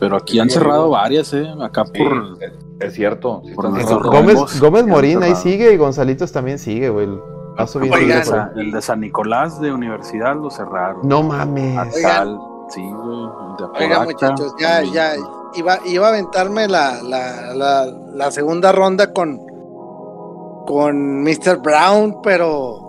[0.00, 1.46] Pero aquí han cerrado varias, ¿eh?
[1.60, 2.38] Acá Sí, por.
[2.80, 3.42] Es, cierto.
[3.44, 3.98] sí están.
[4.00, 7.06] Gómez- Gómez, Gómez ya Morín ahí sigue y Gonzalitos también sigue, güey.
[7.06, 7.20] El
[7.56, 8.66] paso bien Oigan, seguido por ahí.
[8.66, 11.06] El de San Nicolás de Universidad lo cerraron.
[11.08, 11.94] No mames.
[12.70, 12.82] Sí,
[14.04, 15.12] muchachos, ya, ya.
[15.54, 19.38] Iba, iba a aventarme la, la, la, la segunda ronda con,
[20.66, 21.60] con Mr.
[21.62, 22.83] Brown, pero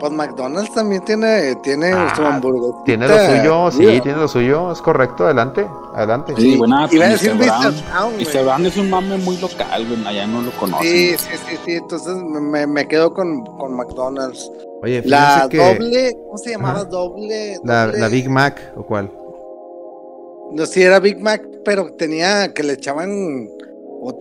[0.00, 2.84] pues McDonald's también tiene, tiene Ah, su hamburguesita.
[2.84, 6.32] Tiene lo suyo, sí, Digo, tiene lo suyo, es correcto, adelante, adelante.
[6.36, 6.88] Sí, buena.
[6.90, 7.44] Iba a decir Mr.
[7.44, 8.16] Brown.
[8.18, 8.42] Mr.
[8.44, 10.06] Brown es un mame muy local, güey.
[10.06, 10.86] Allá no lo conocen.
[10.88, 11.72] Sí, sí, sí, sí.
[11.74, 14.50] Entonces me, me quedo con, con McDonald's.
[14.82, 16.80] Oye, La que doble, ¿cómo se llamaba?
[16.80, 16.84] Ajá.
[16.86, 19.12] Doble, la, doble- la Big Mac, ¿o cuál?
[20.52, 23.48] No, sí, era Big Mac, pero tenía que le echaban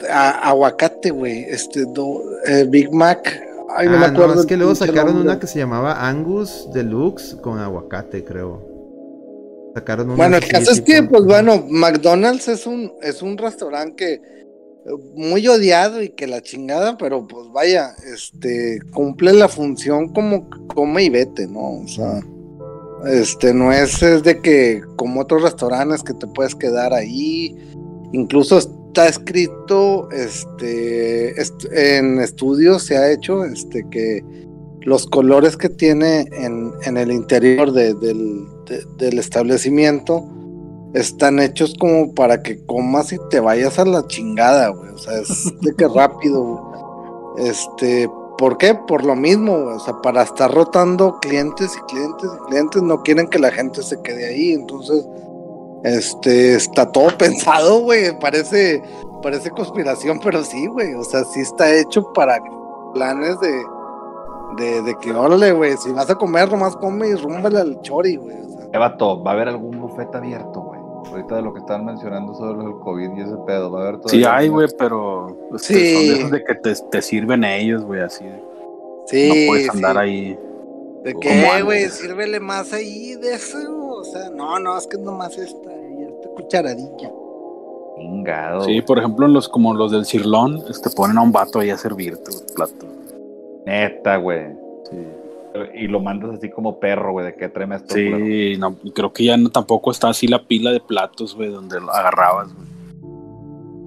[0.10, 1.46] a- aguacate, güey.
[1.50, 3.42] Este, do- eh, Big Mac.
[3.76, 4.36] Ay, no me ah, acuerdo.
[4.36, 5.32] no, es que luego sacaron nombre.
[5.32, 8.66] una que se llamaba Angus Deluxe con aguacate, creo.
[9.76, 13.96] Sacaron una Bueno, el caso es que, pues bueno, McDonald's es un, es un restaurante
[13.96, 20.14] que eh, muy odiado y que la chingada, pero pues vaya, este, cumple la función
[20.14, 21.82] como come y vete, ¿no?
[21.84, 22.22] O sea,
[23.06, 27.56] este, no es, es de que como otros restaurantes que te puedes quedar ahí,
[28.14, 28.58] incluso
[28.90, 34.24] está escrito, este, est- en estudios se ha hecho, este, que
[34.82, 40.26] los colores que tiene en, en el interior de- del, de- del establecimiento
[40.96, 44.90] están hechos como para que comas y te vayas a la chingada, güey.
[44.90, 47.48] O sea, es de que rápido, güey.
[47.50, 48.10] Este,
[48.40, 48.74] ¿por qué?
[48.88, 49.76] Por lo mismo, güey.
[49.76, 53.84] O sea, para estar rotando clientes y clientes y clientes, no quieren que la gente
[53.84, 54.54] se quede ahí.
[54.54, 55.06] Entonces,
[55.84, 58.18] este, está todo pensado, güey.
[58.20, 58.82] Parece,
[59.22, 60.94] parece conspiración, pero sí, güey.
[60.96, 62.40] O sea, sí está hecho para
[62.94, 63.62] planes de,
[64.58, 68.16] de, de que, órale, güey, si vas a comer, nomás come y rúmbale al chori,
[68.16, 68.36] güey.
[68.38, 70.80] O sea, va a haber algún buffet abierto, güey.
[71.12, 74.00] Ahorita de lo que estaban mencionando sobre el COVID y ese pedo, va a haber
[74.00, 74.10] todo.
[74.10, 75.94] Sí hay, güey, pero este, Sí.
[75.94, 78.26] son de esos de que te, te sirven ellos, güey, así.
[79.08, 80.00] sí, no puedes andar sí.
[80.00, 80.40] ahí.
[81.04, 81.90] ¿De qué, güey?
[81.90, 83.58] Sírvele más ahí de eso.
[84.00, 87.12] O sea, no, no, es que es nomás esta, esta cucharadilla.
[87.98, 88.62] Chingado.
[88.64, 91.70] Sí, por ejemplo, en los como los del Cirlón, este, ponen a un vato ahí
[91.70, 92.86] a servirte el plato.
[93.66, 94.48] Neta, güey.
[94.90, 94.98] Sí,
[95.76, 97.96] Y lo mandas así como perro, güey, de que tráeme esto.
[97.96, 101.50] sí no, y creo que ya no, tampoco está así la pila de platos, güey,
[101.50, 102.68] donde lo agarrabas, güey.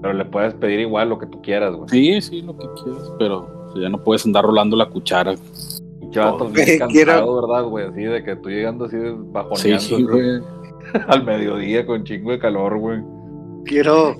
[0.02, 1.88] Pero le puedes pedir igual lo que tú quieras, güey.
[1.88, 5.34] Sí, sí, lo que quieras, pero ya no puedes andar rolando la cuchara.
[6.12, 6.48] Todo.
[6.50, 7.86] bien cansado, quiero- ¿verdad, güey?
[7.86, 8.96] Así de que tú llegando así
[9.32, 10.40] bajoneando sí, güey.
[11.08, 13.00] al mediodía con chingo de calor, güey.
[13.64, 14.16] Quiero,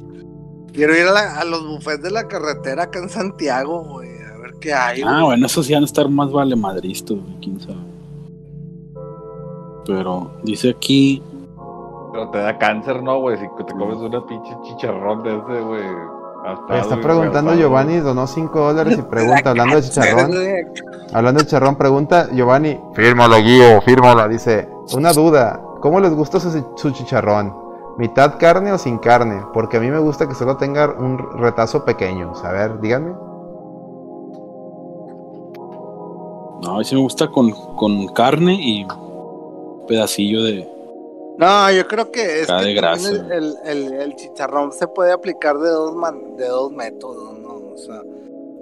[0.72, 4.08] quiero ir a, la- a los bufets de la carretera acá en Santiago, güey.
[4.22, 5.24] A ver qué hay, Ah, güey.
[5.24, 7.76] bueno, esos sí van a estar más vale madristas, güey, quién sabe.
[9.86, 11.22] Pero dice aquí,
[12.12, 13.36] Pero te da cáncer, ¿no, güey?
[13.38, 15.82] Si te comes una pinche chicharrón de ese, güey.
[16.68, 20.30] Me está preguntando Giovanni, donó 5 dólares y pregunta, hablando de chicharrón.
[21.12, 24.28] Hablando de chicharrón, pregunta Giovanni, Fírmala, Gio, fírmala.
[24.28, 27.54] dice, una duda, ¿cómo les gusta su, su chicharrón?
[27.98, 29.42] ¿Mitad carne o sin carne?
[29.52, 32.32] Porque a mí me gusta que solo tenga un retazo pequeño.
[32.42, 33.12] A ver, díganme.
[36.62, 40.81] no, a mí sí me gusta con, con carne y un pedacillo de...
[41.38, 42.52] No, yo creo que es que
[43.36, 47.54] el, el- el chicharrón se puede aplicar de dos man- de dos métodos, ¿no?
[47.74, 48.02] O sea,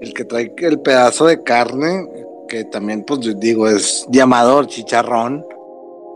[0.01, 2.09] el que trae el pedazo de carne,
[2.49, 5.45] que también, pues yo digo, es llamador chicharrón,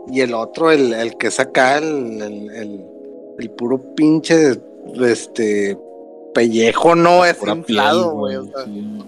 [0.07, 4.59] y el otro, el, el que es acá, el, el, puro pinche,
[5.01, 5.77] este,
[6.33, 8.35] pellejo, no es inflado, güey.
[8.37, 9.03] o sea, sí.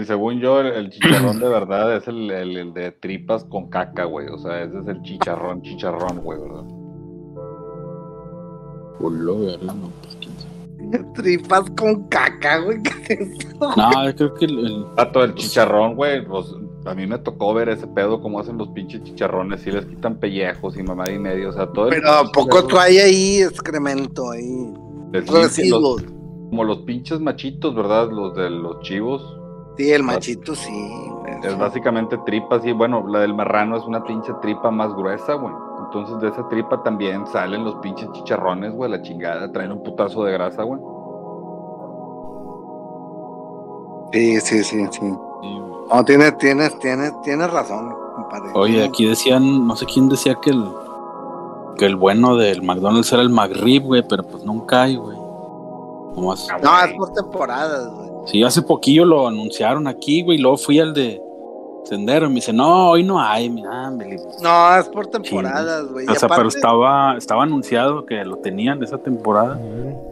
[0.00, 3.68] Y según yo, el, el chicharrón de verdad es el, el- el de tripas con
[3.68, 4.28] caca, güey.
[4.28, 6.64] O sea, ese es el chicharrón, chicharrón, güey, ¿verdad?
[8.98, 12.82] Culo, verga, no, pues, tripas con caca, güey.
[12.82, 13.58] ¿qué es eso?
[13.76, 16.46] No, yo creo que el, el- Pato, el chicharrón, güey, pues
[16.86, 20.18] a mí me tocó ver ese pedo, cómo hacen los pinches chicharrones, si les quitan
[20.20, 24.30] pellejos y mamá y medio, o sea, todo el Pero ¿a poco trae ahí excremento
[24.30, 24.72] ahí?
[25.12, 26.02] Residuos.
[26.02, 26.12] los-
[26.50, 28.10] como los pinches machitos, ¿verdad?
[28.12, 29.22] Los de los chivos,
[29.76, 31.34] Sí, el machito sí, güey.
[31.42, 35.52] es básicamente tripas y bueno, la del marrano es una pinche tripa más gruesa, güey.
[35.84, 40.24] Entonces de esa tripa también salen los pinches chicharrones, güey, la chingada, traen un putazo
[40.24, 40.80] de grasa, güey.
[44.12, 45.00] Sí, sí, sí, sí.
[45.00, 45.58] sí.
[45.92, 48.50] No, tienes, tienes, tienes, tienes razón, compadre.
[48.54, 50.64] Oye, aquí decían, no sé quién decía que el
[51.76, 55.16] que el bueno del McDonald's era el McRib, güey, pero pues nunca hay, güey.
[56.16, 56.46] No, es
[56.96, 58.13] por temporadas, güey.
[58.26, 61.20] Sí, hace poquillo lo anunciaron aquí, güey, y luego fui al de
[61.84, 65.86] Sendero y me dice, no, hoy no hay, mira, me li- No, es por temporadas,
[65.92, 66.06] güey.
[66.08, 69.60] O sea, pero estaba, estaba anunciado que lo tenían esa temporada.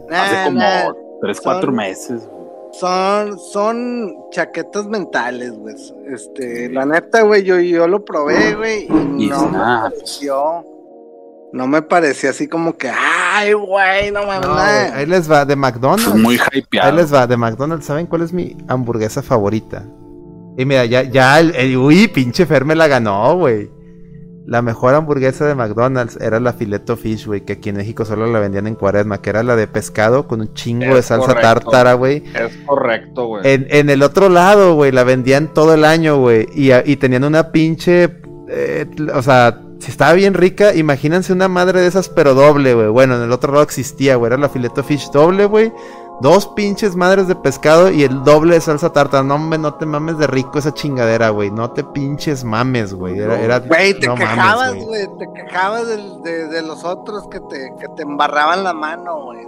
[0.09, 0.91] Nah, hace como nah,
[1.21, 2.29] tres, cuatro meses.
[2.73, 5.75] Son, son chaquetas mentales, güey.
[6.07, 8.87] Este, la neta, güey, yo, yo lo probé, güey,
[9.17, 9.89] y Y no nada.
[9.89, 10.65] me pareció.
[11.53, 14.63] No me parecía así como que, ay, güey, no mames, No, nah".
[14.63, 16.15] güey, ahí les va, de McDonald's.
[16.15, 16.91] Muy Ahí hypeado.
[16.97, 19.85] les va, de McDonald's, ¿saben cuál es mi hamburguesa favorita?
[20.57, 23.69] Y mira, ya, ya, el, el- uy, pinche Fer me la ganó, güey.
[24.45, 28.25] La mejor hamburguesa de McDonald's era la fileto fish, güey, que aquí en México solo
[28.27, 31.27] la vendían en cuaresma, que era la de pescado con un chingo Es de salsa
[31.27, 31.47] correcto.
[31.47, 32.23] tártara, güey.
[32.35, 33.41] Es correcto, güey.
[33.45, 36.47] En, en el otro lado, güey, la vendían todo el año, güey.
[36.53, 38.09] Y, y tenían una pinche.
[38.49, 42.87] eh, o sea, si estaba bien rica, imagínense una madre de esas, pero doble, güey.
[42.87, 44.27] Bueno, en el otro lado existía, güey.
[44.31, 45.71] Era la fileto fish doble, güey.
[46.21, 49.23] Dos pinches madres de pescado y el doble de salsa tártara.
[49.23, 51.49] No, hombre, no te mames de rico esa chingadera, güey.
[51.51, 53.17] No te pinches mames, güey.
[53.19, 55.07] Era, era- Güey, te no quejabas, güey.
[55.19, 59.39] te quejabas de, de los otros que te, que te embarraban la mano, güey.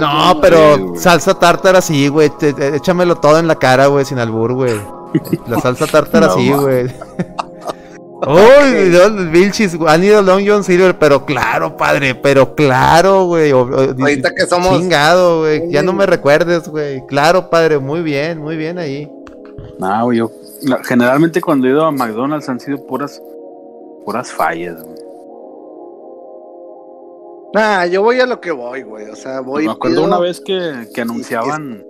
[0.00, 2.30] No, pero salsa tártara sí, güey.
[2.30, 4.80] te- te- Échamelo todo en la cara, güey, sin albur, güey.
[5.46, 6.86] La salsa tártara No, sí, güey.
[8.26, 13.52] Uy, Dios, Vilchis, han ido a Long John Silver, pero claro, padre, pero claro, güey.
[13.52, 15.70] Ahorita que somos- Chingado, güey.
[15.70, 17.04] Ya no me recuerdes, güey.
[17.06, 19.08] Claro, padre, muy bien, muy bien ahí.
[19.78, 20.30] No, güey, yo
[20.84, 23.22] generalmente cuando he ido a McDonald's han sido puras
[24.04, 24.98] puras fallas, güey.
[27.54, 29.08] Nah, yo voy a lo que voy, güey.
[29.08, 29.64] O sea, voy.
[29.66, 31.84] Me acuerdo pido- una vez que, que anunciaban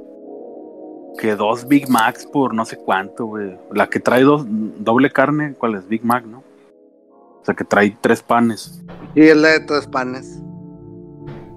[1.18, 3.58] que dos Big Macs por no sé cuánto, güey.
[3.72, 5.86] La que trae dos doble carne, ¿cuál es?
[5.86, 6.38] Big Mac, ¿no?
[6.38, 8.82] O sea, que trae tres panes.
[9.14, 10.40] Y es la de tres panes.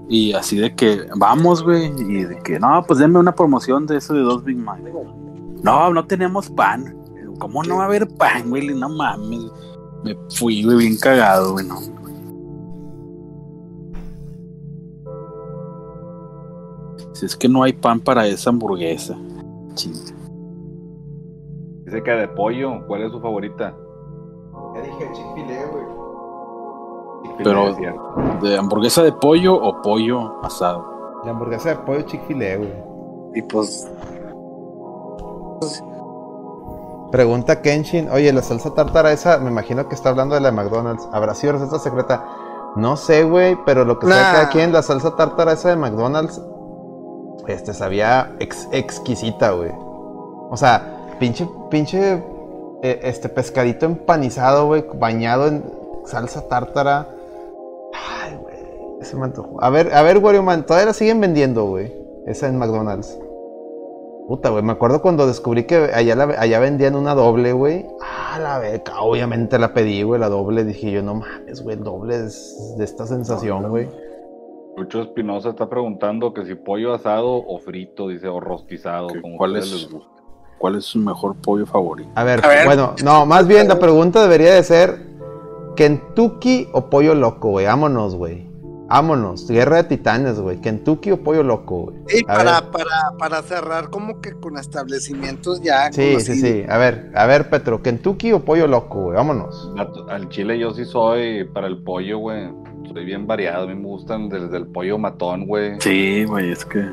[0.10, 1.86] Y así de que, vamos, güey.
[2.00, 4.82] Y de que, no, pues denme una promoción de eso de dos Big Mac.
[5.64, 6.98] No, no tenemos pan.
[7.40, 8.68] ¿Cómo no va a haber pan, güey?
[8.68, 9.46] No mames.
[10.04, 11.66] Me fui, güey, bien cagado, güey.
[11.66, 11.80] No.
[17.14, 19.16] Si es que no hay pan para esa hamburguesa.
[19.74, 20.00] Chinga.
[21.86, 23.76] Dice que de pollo, ¿cuál es su favorita?
[24.76, 25.84] Ya dije Chick-fil-A, güey.
[27.38, 27.76] Pero-.
[28.42, 30.86] ¿De hamburguesa de pollo o pollo asado?
[31.26, 32.74] La hamburguesa de pollo Chick-fil-A, güey.
[33.36, 33.90] Y pues.
[37.12, 40.56] Pregunta Kenshin, oye, la salsa tártara esa, me imagino que está hablando de la de
[40.56, 41.08] McDonald's.
[41.12, 42.26] ¿Habrá sido receta secreta?
[42.78, 44.32] No sé, güey, pero lo que sea Nah.
[44.32, 46.42] cada quien, la salsa tártara esa de McDonald's,
[47.48, 49.72] este, sabía ex- exquisita, güey.
[49.74, 52.24] O sea, pinche, pinche,
[52.84, 55.64] eh, este, pescadito empanizado, güey, bañado en
[56.06, 57.08] salsa tártara.
[57.94, 58.56] Ay, güey,
[59.02, 59.64] ese me antojó.
[59.64, 61.94] A ver, a ver, Wario Man, todavía la siguen vendiendo, güey,
[62.26, 63.18] esa en McDonald's.
[64.28, 67.86] Puta, güey, me acuerdo cuando descubrí que allá, la- allá vendían una doble, güey.
[68.02, 70.64] Ah, la beca, obviamente la pedí, güey, la doble.
[70.64, 73.90] Dije yo, no mames, güey, el doble es de esta sensación, güey.
[74.78, 79.38] Lucho Espinosa está preguntando que si pollo asado o frito, dice, o rostizado, ¿Qué- como
[79.38, 79.72] cuál es?
[79.72, 79.90] les.
[80.58, 82.10] ¿Cuál es su mejor pollo favorito?
[82.16, 82.66] A ver, A ver.
[82.66, 85.00] bueno, no, más bien la pregunta debería de ser
[85.76, 87.66] Kentucky o pollo loco, güey.
[87.66, 88.50] Vámonos, güey.
[88.88, 89.48] Vámonos.
[89.50, 90.60] Guerra de titanes, güey.
[90.60, 91.98] Kentucky o pollo loco, güey.
[92.14, 95.92] Y para, para, para cerrar, como que con establecimientos ya.
[95.94, 96.64] Sí, sí, sí.
[96.70, 99.16] A ver, a ver, Petro, Kentucky o pollo loco, güey.
[99.16, 99.72] Vámonos.
[100.10, 102.50] Al chile yo sí soy para el pollo, güey.
[102.94, 103.64] Soy bien variado.
[103.64, 105.80] A mí me gustan desde el pollo matón, güey.
[105.80, 106.90] Sí, güey, es que.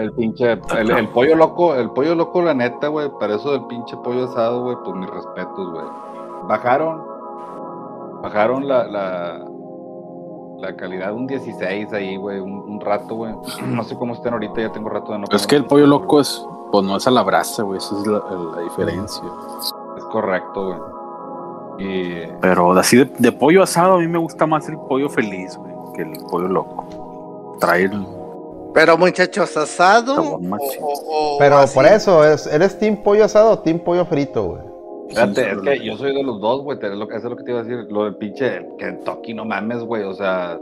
[0.00, 3.10] El pinche, el, el pollo loco, el pollo loco, la neta, güey.
[3.18, 5.84] Para eso del pinche pollo asado, güey, pues mis respetos, güey.
[6.48, 7.02] Bajaron,
[8.22, 9.44] bajaron la, la,
[10.58, 13.34] la calidad un 16 ahí, güey, un, un rato, güey.
[13.66, 16.20] No sé cómo estén ahorita, ya tengo rato de no Es que el pollo loco
[16.20, 16.46] es.
[16.70, 17.78] Pues no es a la brasa, güey.
[17.78, 18.22] Esa es la,
[18.56, 19.22] la diferencia.
[19.96, 21.01] Es correcto, güey.
[21.82, 25.56] Y Pero así de, de pollo asado, a mí me gusta más el pollo feliz,
[25.56, 27.56] güey, que el pollo loco.
[27.60, 28.06] Trae el.
[28.74, 30.14] Pero muchachos, asado.
[30.14, 30.80] Sabor o- machín.
[30.82, 31.74] o- o Pero así.
[31.74, 34.62] por eso, ¿eres, ¿eres team pollo asado o team pollo frito, güey?
[35.10, 36.78] Fíjate, es que yo soy de los dos, güey.
[36.78, 37.86] te- es lo- Eso es lo que te iba a decir.
[37.90, 40.04] Lo del pinche Kentucky, no mames, güey.
[40.04, 40.58] O sea,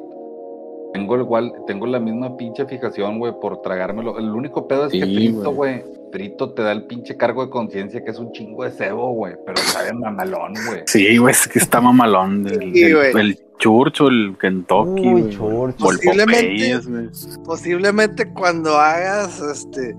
[0.92, 4.18] tengo igual, tengo la misma pinche fijación, güey, por tragármelo.
[4.18, 5.84] El único pedo es que frito, güey.
[6.12, 9.34] Frito te da el pinche cargo de conciencia que es un chingo de cebo, güey.
[9.46, 10.82] Pero sabe mamalón, güey.
[10.86, 12.46] Sí, güey, es que está mamalón.
[12.46, 13.12] El, Sí, el, güey.
[13.16, 15.44] el churcho, el Kentucky, Uy, churcho.
[15.44, 17.38] o el Posiblemente- Popeyes.
[17.44, 19.94] Posiblemente cuando hagas, este,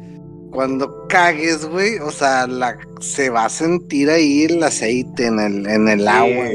[0.52, 5.68] cuando cagues, güey, o sea, la, se va a sentir ahí el aceite en el,
[5.68, 6.46] en el agua.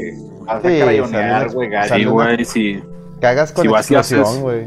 [0.45, 1.69] Vas Sí, a crayonear, güey,
[2.05, 2.79] güey, sí.
[3.19, 4.65] Cagas con Si explosión, güey.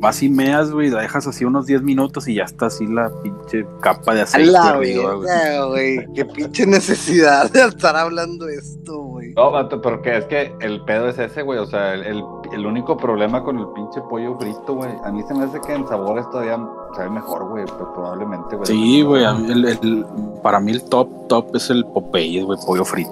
[0.00, 3.10] Vas y meas, güey, la dejas así unos 10 minutos y ya está así la
[3.22, 6.06] pinche capa de aceite la arriba, güey.
[6.14, 9.32] Qué pinche necesidad de estar hablando esto, güey.
[9.34, 11.58] No, vato, pero que es que el pedo es ese, güey.
[11.58, 14.90] O sea, el, el, el único problema con el pinche pollo frito, güey.
[15.04, 16.58] A mí se me hace que en sabores todavía
[16.94, 17.64] sabe mejor, güey.
[17.64, 18.66] Pero probablemente, güey.
[18.66, 20.06] Sí, güey, el- el-
[20.42, 23.10] para mí el top, top es el Popeyes, güey, pollo frito.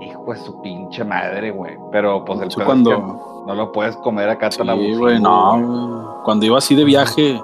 [0.00, 1.76] Hijo de su pinche madre, güey.
[1.90, 4.98] Pero pues el pedo cuando- es que no lo puedes comer acá tan Sí, abusivo.
[5.00, 6.20] güey, no.
[6.24, 7.40] Cuando iba así de viaje, eh,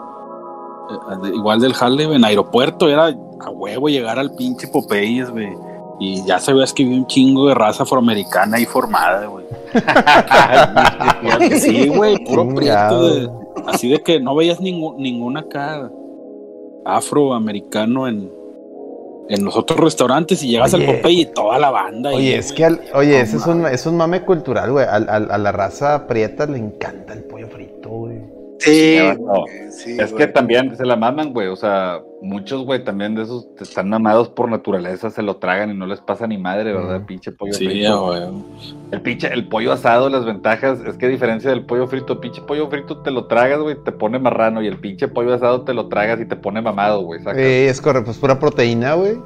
[1.34, 5.52] igual del jale, en aeropuerto, era a huevo llegar al pinche Popeyes, güey.
[6.00, 9.44] Y ya sabías que había un chingo de raza afroamericana ahí formada, güey.
[11.60, 13.08] sí, güey, puro prieto.
[13.08, 13.30] De,
[13.66, 15.90] así de que no veías ningún, ningún acá
[16.84, 18.32] afroamericano en,
[19.28, 22.10] en los otros restaurantes y llegas al Popeye y toda la banda.
[22.10, 24.86] Oye, es que, oye, ese es un, es un mame cultural, güey.
[24.86, 28.37] A, a, la raza prieta le encanta el pollo frito, güey.
[28.58, 28.98] Sí,
[29.98, 31.46] es que también se la maman, güey.
[31.48, 35.74] O sea, muchos, güey, también de esos están mamados por naturaleza, se lo tragan y
[35.74, 37.04] no les pasa ni madre, ¿verdad?
[37.06, 38.06] Pinche pollo frito.
[38.06, 38.22] Güey.
[38.90, 42.42] El pinche, el pollo asado, las ventajas, es que a diferencia del pollo frito, pinche
[42.42, 45.72] pollo frito te lo tragas, güey, te pone marrano, y el pinche pollo asado te
[45.72, 47.20] lo tragas y te pone mamado, güey.
[47.20, 49.18] Sí, es correcto, pues pura proteína, güey.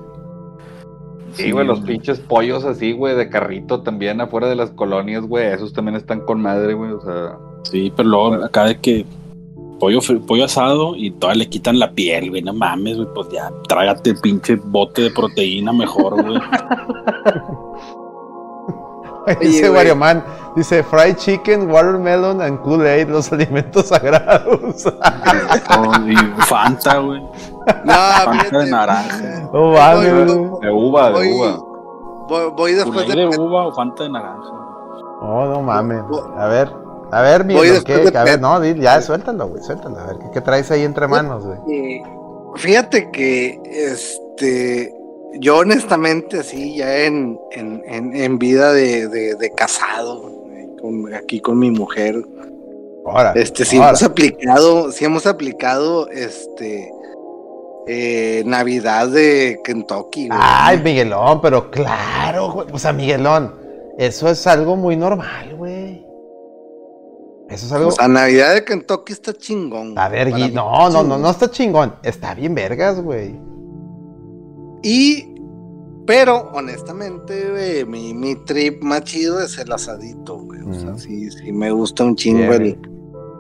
[1.32, 5.46] Sí, güey, los pinches pollos así, güey, de carrito también afuera de las colonias, güey,
[5.46, 7.38] esos también están con madre, güey, o sea.
[7.62, 9.06] Sí, pero luego acá de que
[9.82, 9.98] pollo,
[10.28, 12.40] pollo asado y todavía le quitan la piel, güey.
[12.40, 13.08] No mames, güey.
[13.12, 16.40] Pues ya, trágate el pinche bote de proteína mejor, güey.
[19.40, 24.86] dice Wario Man, dice fried chicken, watermelon and Kool-Aid, los alimentos sagrados.
[26.06, 27.20] y Fanta, güey.
[27.84, 27.92] No,
[28.24, 29.50] Fanta de naranja.
[29.52, 31.58] Oh, de uva, de uva.
[32.56, 33.16] Voy, después de...
[33.16, 34.48] de uva o Fanta de naranja.
[35.20, 36.02] Oh, no mames.
[36.38, 36.72] A ver,
[37.12, 38.10] a ver, mira, ¿qué?
[38.16, 39.98] A ver, no, ya suéltalo, güey, suéltalo.
[39.98, 42.02] A ver, ¿qué, traes ahí entre manos, güey?
[42.56, 44.94] Fíjate que, este,
[45.34, 50.32] yo honestamente, así, ya en, en, en, vida de, de, casado,
[51.14, 52.16] aquí con mi mujer,
[53.04, 56.90] ahora, este, sí hemos aplicado, sí hemos aplicado, este,
[57.88, 60.28] eh, Navidad de Kentucky.
[60.28, 60.40] Güey.
[60.42, 63.54] Ay, Miguelón, pero claro, güey, o sea, Miguelón,
[63.98, 66.11] eso es algo muy normal, güey.
[67.48, 67.90] Eso es algo.
[67.90, 69.98] O Navidad de Kentucky está chingón.
[69.98, 71.94] A ver, no, no, no, no está chingón.
[72.02, 73.38] Está bien vergas, güey.
[74.82, 75.28] Y.
[76.04, 80.60] Pero, honestamente, mi, mi, trip más chido es el asadito, güey.
[80.62, 82.76] O sea, sí, sí me gusta un chingo el,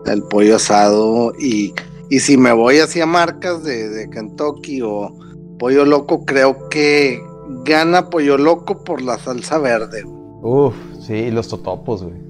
[0.06, 1.32] el, pollo asado.
[1.40, 1.74] Y,
[2.08, 5.12] y si me voy hacia marcas de, de Kentucky o
[5.58, 7.20] pollo loco, creo que
[7.64, 10.04] gana pollo loco por la salsa verde.
[10.04, 12.21] Uf, sí, y los totopos, güey.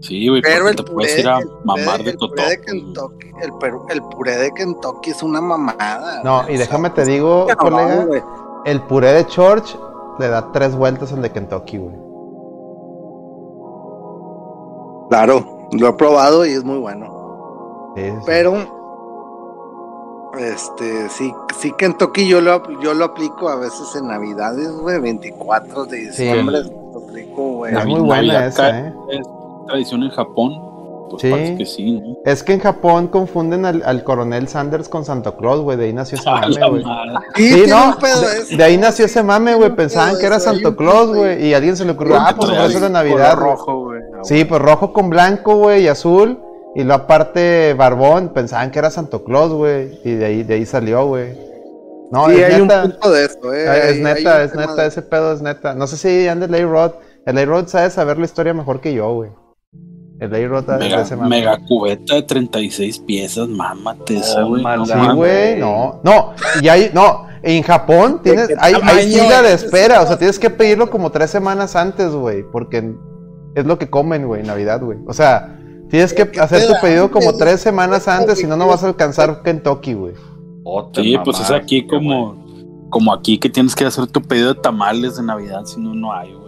[0.00, 2.30] Sí, güey, pero el te puedes ir a mamar de todo.
[2.66, 3.52] El,
[3.90, 6.22] el, puré de Kentucky es una mamada.
[6.22, 8.06] No, y déjame te digo, colega,
[8.64, 9.76] el puré de George
[10.18, 11.94] le da tres vueltas al de Kentucky, güey.
[15.08, 17.92] Claro, lo he probado y es muy bueno.
[17.96, 18.54] Sí, Pero,
[20.38, 25.86] este, sí, sí Kentucky yo lo, yo lo aplico a veces en Navidades, güey, 24
[25.86, 26.62] de diciembre.
[26.92, 27.74] Lo aplico, güey.
[27.74, 28.94] Es muy buena esa, ¿eh?
[29.68, 30.68] Tradición en Japón.
[31.10, 31.56] Pues sí.
[31.56, 32.18] que sí, ¿no?
[32.24, 35.78] Es que en Japón confunden al, coronel Sanders con Santa Claus, güey.
[35.78, 36.84] De ahí nació ese mame, güey.
[37.34, 37.96] Sí, no.
[38.56, 39.74] De, ahí nació ese mame, güey.
[39.74, 41.46] Pensaban que era Santa Claus, güey.
[41.46, 43.36] Y a alguien se le ocurrió, ah, pues ofrece de Navidad.
[43.36, 44.00] rojo, güey.
[44.22, 46.40] Sí, pues rojo con blanco, güey, y azul.
[46.74, 49.98] Y lo aparte, barbón, pensaban que era Santa Claus, güey.
[50.04, 51.48] Y de ahí, de ahí salió, güey.
[52.10, 52.84] No, sí, es hay neta.
[52.84, 53.90] un punto de eso, eh.
[53.90, 55.74] Es neta, es neta, ese pedo es neta.
[55.74, 56.92] No sé si ande el A-Rod.
[57.26, 59.30] El A-Rod sabe saber la historia mejor que yo, güey.
[60.20, 64.64] El de Rota mega, ese mega cubeta de 36 piezas, mámate esa, güey.
[64.84, 66.00] sí, güey, no.
[66.02, 70.38] No, y hay, no, en Japón tienes, hay, hay fila de espera, o sea, tienes
[70.40, 72.94] que pedirlo como tres semanas antes, güey, porque
[73.54, 74.98] es lo que comen, güey, Navidad, güey.
[75.06, 75.56] O sea,
[75.88, 79.42] tienes que hacer tu pedido como tres semanas antes, si no, no vas a alcanzar
[79.42, 80.14] Kentucky, güey.
[80.94, 82.44] Sí, pues es aquí como,
[82.90, 86.12] como aquí que tienes que hacer tu pedido de tamales de Navidad, si no, no
[86.12, 86.47] hay, güey.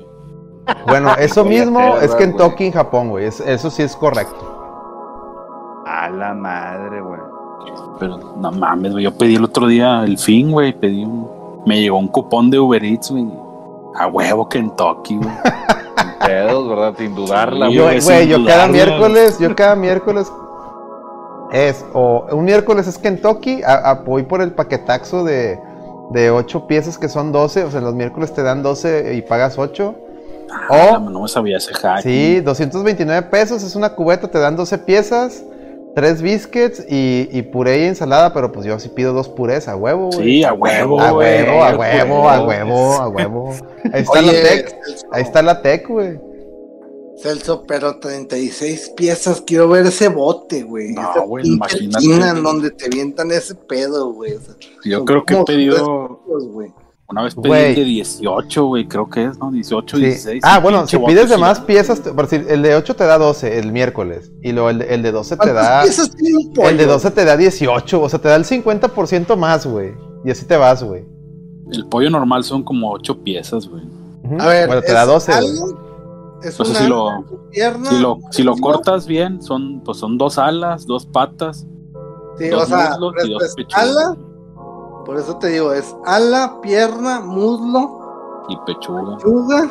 [0.87, 3.27] Bueno, eso mismo es Kentucky en Japón, güey.
[3.27, 5.83] eso sí es correcto.
[5.87, 7.21] A la madre, güey.
[7.99, 9.05] Pero no mames, güey.
[9.05, 10.73] Yo pedí el otro día el fin, güey.
[10.73, 11.29] Pedí un.
[11.67, 13.27] Me llegó un cupón de Uber Eats, güey.
[13.97, 15.31] A huevo Kentucky, güey.
[16.27, 16.95] pedos, ¿verdad?
[16.97, 18.01] Sin dudarla, güey.
[18.01, 20.33] Güey, yo cada miércoles, yo cada miércoles
[21.53, 23.61] es, o un miércoles es Kentucky,
[24.05, 25.59] voy por el paquetaxo de,
[26.11, 29.59] de 8 piezas que son 12, o sea, los miércoles te dan 12 y pagas
[29.59, 29.95] 8.
[30.69, 32.03] Ah, no me sabía ese hack.
[32.03, 35.45] Sí, 229 pesos, es una cubeta, te dan 12 piezas,
[35.95, 39.77] 3 biscuits y, y puré y ensalada, pero pues yo sí pido dos purés a
[39.77, 43.55] huevo, Sí, a huevo, a huevo, a huevo, a huevo, a huevo.
[43.93, 44.77] Ahí está la tech,
[45.13, 46.31] ahí está la tech, güey.
[47.21, 50.93] Celso, pero 36 piezas, quiero ver ese bote, güey.
[50.93, 52.07] No, güey, imagínate.
[52.07, 54.39] En donde te vientan ese pedo, güey.
[54.85, 56.21] yo creo que he pedido.
[57.11, 59.51] Una vez pedí de 18, güey, creo que es, ¿no?
[59.51, 60.43] 18, 16.
[60.45, 63.59] Ah, bueno, si pides de más piezas, por decir, el de 8 te da 12
[63.59, 64.31] el miércoles.
[64.43, 65.83] Y luego el, de, el de 12 te da.
[65.85, 69.93] El de 12 te da 18, o sea, te da el 50% más, güey.
[70.25, 71.05] Y así te vas, güey.
[71.73, 73.83] El pollo normal son como 8 piezas, güey.
[74.23, 74.37] Ujú.
[74.41, 75.75] A ver, bueno, te da es 12, güey.
[76.45, 79.99] Es O sea, una si lo- pierna, Si lo, si lo cortas bien, son, pues
[79.99, 81.67] son dos alas, dos patas,
[82.39, 83.83] Sí, dos o sea, muslos y dos es pechugas.
[83.83, 84.17] ala,
[85.05, 89.17] por eso te digo, es ala, pierna, muslo, y pechuga.
[89.17, 89.71] pechuga,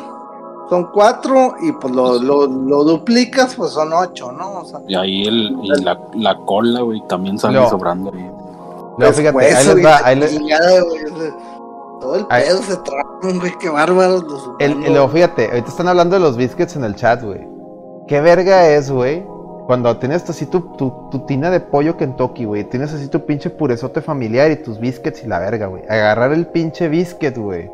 [0.68, 4.60] son cuatro, y pues lo, lo, lo duplicas, pues son ocho, ¿no?
[4.60, 7.68] O sea, Y ahí el, y la, la cola, güey, también sale No.
[7.68, 8.30] sobrando ahí.
[8.98, 11.32] Luego, fíjate, pues, ahí les va, ahí les- chingada, güey,
[12.00, 15.68] todo el Ahí- pedo se traban, güey, qué bárbaros los El, el- luego, fíjate, ahorita
[15.68, 17.46] están hablando de los biscuits en el chat, güey.
[18.06, 19.24] ¿Qué verga es, güey?
[19.70, 22.64] Cuando tienes así tu, tu, tu tina de pollo Kentucky, güey.
[22.64, 25.84] Tienes así tu pinche purezote familiar y tus biscuits y la verga, güey.
[25.88, 27.70] Agarrar el pinche biscuit, güey.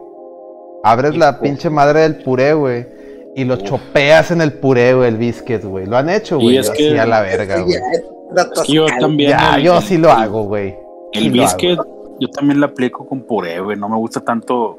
[0.84, 2.86] Abres la pinche madre del puré, güey.
[3.34, 5.86] Y lo chopeas en el puré, güey, el biscuit, güey.
[5.86, 6.56] Lo han hecho, güey.
[6.62, 7.76] Yo que- a la verga, güey.
[7.76, 9.30] es que yo también.
[9.30, 10.76] Ya, el- yo el- sí lo hago, güey.
[11.14, 11.32] El hago.
[11.32, 11.80] biscuit,
[12.20, 13.78] yo también lo aplico con puré, güey.
[13.78, 14.78] No me gusta tanto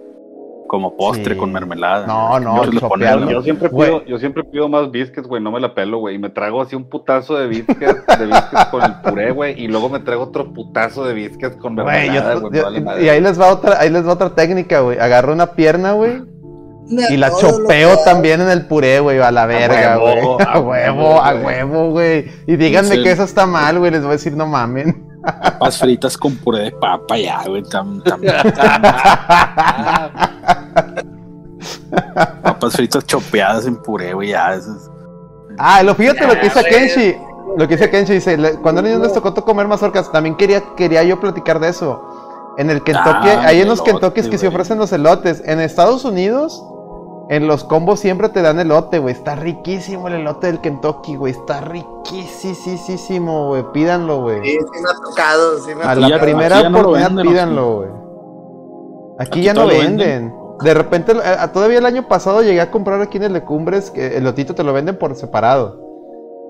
[0.67, 1.39] como postre Sí.
[1.39, 2.05] con mermelada.
[2.07, 2.71] No, no, Yo
[3.29, 6.15] Yo siempre pido, yo siempre pido más biscuits, güey, no me la pelo, güey.
[6.15, 9.61] Y me trago así un putazo de biscuits, de biscuits con el puré, güey.
[9.61, 12.61] Y luego me traigo otro putazo de biscuits con mermelada, güey.
[12.83, 14.99] vale y ahí les va otra, ahí les va otra técnica, güey.
[14.99, 16.21] Agarro una pierna, güey.
[17.09, 20.19] Y la chopeo también en el puré, güey, a la verga, güey.
[20.47, 22.27] A huevo, a huevo, güey.
[22.47, 23.03] Y díganme Sí.
[23.03, 23.91] que eso está mal, güey.
[23.91, 25.06] Les voy a decir, no mamen.
[25.27, 27.61] Papas fritas con puré de papa, ya, güey.
[27.63, 28.21] tam- tam-
[32.43, 34.53] papas fritas chopeadas en puré, güey, ya.
[34.53, 34.89] Eso es-
[35.57, 36.63] Ah, lo fíjate lo que dice.
[36.65, 37.15] Kenshi.
[37.57, 41.19] Lo que dice Kenshi dice, cuando niños les tocó comer mazorcas, también quería, quería yo
[41.19, 42.53] platicar de eso.
[42.57, 45.41] En el Kentucky, Ah, hay en los elote, Kentuckys que se ofrecen los elotes.
[45.45, 46.63] En Estados Unidos,
[47.29, 49.13] en los combos siempre te dan elote, güey.
[49.13, 51.33] Está riquísimo el elote del Kentucky, güey.
[51.33, 53.63] Está riquísimo, güey.
[53.73, 54.43] Pídanlo, güey.
[54.43, 57.27] Sí, sí me ha tocado, sí me ha A la ya- primera no oportunidad venden,
[57.27, 57.89] ¿o pídanlo, güey.
[59.19, 60.33] Aquí, Aquí ya no lo venden.
[60.61, 61.13] De repente,
[61.53, 64.63] todavía el año pasado llegué a comprar aquí en el Lecumbres, que el lotito te
[64.63, 65.86] lo venden por separado.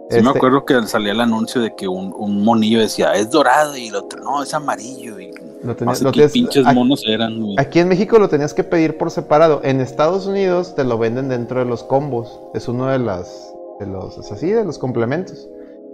[0.10, 3.30] Sí me Este, acuerdo que salía el anuncio de que un, un monillo decía, es
[3.30, 5.20] dorado y el otro, no, es amarillo.
[5.20, 5.32] Y
[5.62, 7.56] Lo no tenías- sé lo qué pinches aquí- monos eran, güey.
[7.58, 9.60] Aquí en México lo tenías que pedir por separado.
[9.64, 12.40] En Estados Unidos te lo venden dentro de los combos.
[12.54, 15.48] Es uno de las de los es así de los complementos.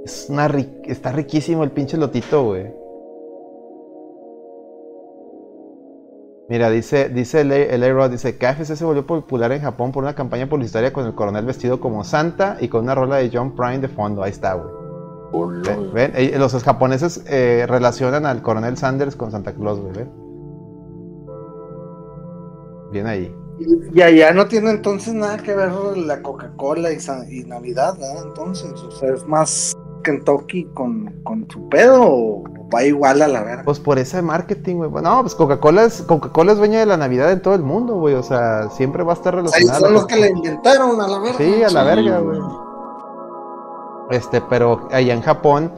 [0.06, 0.46] Es una
[0.86, 2.72] está riquísimo el pinche lotito, güey.
[6.50, 10.14] Mira, dice dice el el A-Rod, dice KFC se volvió popular en Japón por una
[10.14, 13.80] campaña publicitaria con el coronel vestido como Santa y con una rola de John Prine
[13.80, 14.24] de fondo.
[14.24, 14.84] Ahí está, güey.
[15.94, 19.94] Ven, eh, los japoneses eh, relacionan al coronel Sanders con Santa Claus, güey.
[19.94, 20.12] ¿ven?
[22.92, 23.36] Bien ahí.
[23.94, 26.98] Y allá no tiene entonces nada que ver la Coca-Cola y,
[27.30, 28.26] y Navidad, ¿verdad?
[28.28, 29.74] Entonces, o sea, es más
[30.04, 32.44] Kentucky con, con su pedo o
[32.74, 33.64] va igual a la verga.
[33.64, 35.04] Pues por ese marketing, güey.
[35.04, 38.16] No, pues Coca-Cola es, Coca-Cola es dueña de la Navidad en todo el mundo, güey.
[38.16, 39.78] O sea, siempre va a estar relacionada.
[39.78, 41.38] ellos son los que la inventaron a la verga.
[41.38, 42.40] Sí, a la Sí, verga, güey.
[44.12, 45.72] Este, pero allá en Japón,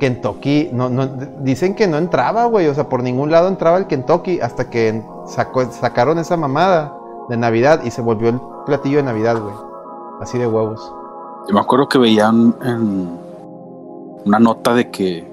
[0.00, 1.06] Kentucky, no, no,
[1.40, 2.66] dicen que no entraba, güey.
[2.68, 6.94] O sea, por ningún lado entraba el Kentucky hasta que sacó, sacaron esa mamada
[7.28, 9.54] de Navidad y se volvió el platillo de Navidad, güey.
[10.20, 10.92] Así de huevos.
[11.48, 13.27] Yo me acuerdo que veían en
[14.28, 15.26] una nota de que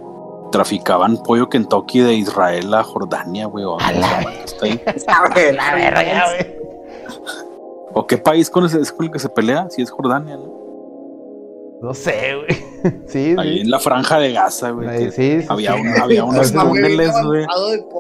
[0.52, 3.66] traficaban pollo Kentucky de Israel a Jordania, güey.
[3.66, 4.82] O, A la- está ahí.
[5.54, 6.56] La verga, güey.
[7.94, 9.68] ¿O qué país con ese- es con el que se pelea?
[9.70, 10.55] Si es Jordania, ¿no?
[11.82, 12.76] No sé, güey.
[13.08, 13.60] Sí, Ahí sí.
[13.62, 14.88] en la franja de Gaza, güey.
[14.88, 15.82] Ahí, sí, sí, había, sí.
[15.82, 17.46] un- había unos túneles, güey.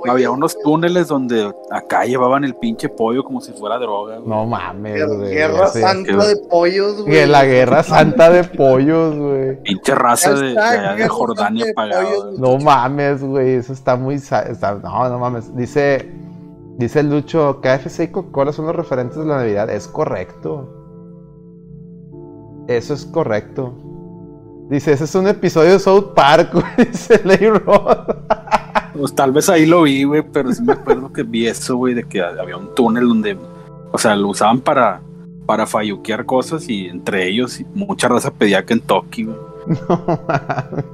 [0.07, 4.29] Había unos túneles donde acá llevaban el pinche pollo como si fuera droga, güey.
[4.29, 5.33] No mames, Guerra, güey.
[5.33, 7.25] guerra santa de pollos, güey.
[7.25, 9.61] La guerra santa de pollos, güey.
[9.63, 12.05] Pinche raza de, de, de Jordania pagada.
[12.37, 13.53] No mames, güey.
[13.55, 14.15] Eso está muy.
[14.15, 15.55] está- no, no mames.
[15.55, 16.11] Dice.
[16.77, 19.67] Dice Lucho, KFC y Coca-Cola son los referentes de la Navidad.
[19.69, 20.84] Es correcto.
[22.67, 23.73] Eso es correcto.
[24.69, 26.65] Dice, ese es un episodio de South Park, güey.
[26.91, 28.15] Dice Leyrod.
[28.97, 31.93] Pues tal vez ahí lo vi, güey, pero sí me acuerdo que vi eso, güey,
[31.93, 33.37] de que había un túnel donde,
[33.91, 35.01] o sea, lo usaban para,
[35.45, 39.37] para falluquear cosas y entre ellos mucha raza pedía Kentucky, güey.
[39.89, 40.85] No mames.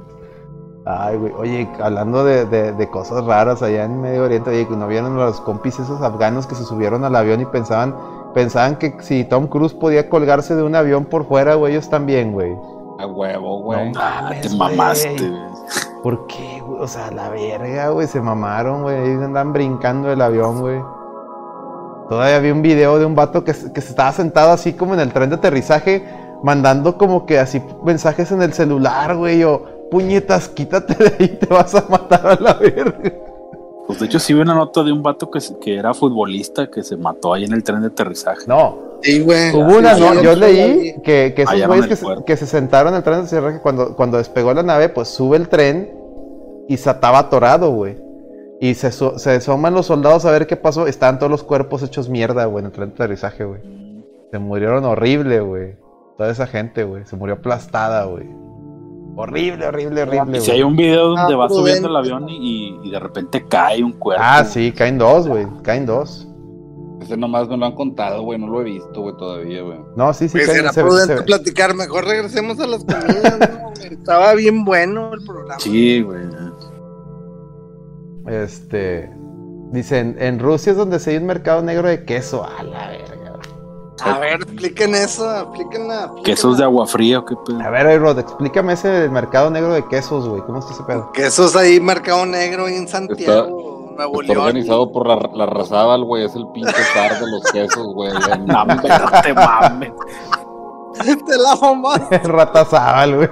[0.84, 1.32] Ay, güey.
[1.38, 5.16] Oye, hablando de, de- de cosas raras allá en Medio Oriente, oye, que no vieron
[5.16, 7.94] los compis esos afganos que se subieron al avión y pensaban,
[8.34, 12.32] pensaban que si Tom Cruise podía colgarse de un avión por fuera, güey, ellos también,
[12.32, 12.52] güey.
[12.98, 13.92] A huevo, güey.
[13.92, 15.40] No Ah, mames, te mamaste, güey.
[16.02, 16.80] ¿Por qué, güey?
[16.82, 18.06] O sea, la verga, güey.
[18.06, 18.96] Se mamaron, güey.
[18.96, 20.80] Ahí andan brincando del avión, güey.
[22.08, 24.94] Todavía vi un video de un vato que, se- que se estaba sentado así como
[24.94, 26.04] en el tren de aterrizaje,
[26.42, 29.42] mandando como que así mensajes en el celular, güey.
[29.44, 33.12] O, puñetas, quítate de ahí, te vas a matar a la verga.
[33.86, 36.82] Pues de hecho sí vi una nota de un vato que, que era futbolista que
[36.82, 38.42] se mató ahí en el tren de aterrizaje.
[38.46, 39.50] No, Sí, güey.
[39.54, 42.24] hubo una, Sí, no, yo leí que, que esos güeyes que, se- cuerpo.
[42.24, 45.36] que se sentaron en el tren de aterrizaje cuando, cuando despegó la nave, pues sube
[45.36, 45.92] el tren
[46.68, 47.96] y se estaba atorado, güey.
[48.60, 50.86] Y se, se asoman los soldados a ver qué pasó.
[50.86, 53.60] Estaban todos los cuerpos hechos mierda, güey, en el tren de aterrizaje, güey.
[54.30, 55.74] Se murieron horrible, güey.
[56.16, 57.04] Toda esa gente, güey.
[57.04, 58.28] Se murió aplastada, güey.
[59.14, 62.78] Horrible, horrible, horrible, Y si hay un video donde Ah, va subiendo el avión y,
[62.82, 64.22] y de repente cae un cuerpo.
[64.26, 65.46] Ah, sí, caen dos, güey.
[65.62, 66.28] Caen dos.
[67.02, 68.38] Ese nomás me lo han contado, güey.
[68.38, 69.78] No lo he visto, güey, todavía, güey.
[69.96, 70.72] No, sí, sí, Pues caen.
[70.72, 71.74] se- prudente se- platicar.
[71.74, 73.70] Mejor regresemos a las comidas, ¿no?
[73.76, 73.92] güey?
[73.92, 75.58] Estaba bien bueno el programa.
[75.60, 76.22] Sí, güey.
[78.28, 79.10] Este.
[79.72, 82.44] Dicen, en Rusia es donde se hay un mercado negro de queso.
[82.44, 83.21] A la verga.
[84.04, 85.94] A ver, expliquen eso, explíquenla.
[86.04, 86.22] explíquenla.
[86.24, 87.60] Quesos de agua fría o qué pedo.
[87.60, 90.42] A ver, Rod, explícame ese mercado negro de quesos, güey.
[90.42, 91.10] ¿Cómo está ese pedo?
[91.12, 94.46] Quesos ahí, Mercado Negro, ahí en Santiago, Nuevo Está León.
[94.46, 96.24] organizado por la, la Razábal, güey.
[96.24, 98.12] Es el pinche zar de los quesos, güey.
[98.46, 98.80] No, no
[99.22, 99.92] te mames.
[101.26, 101.94] Te la mamá.
[102.24, 103.28] Ratazábal, güey.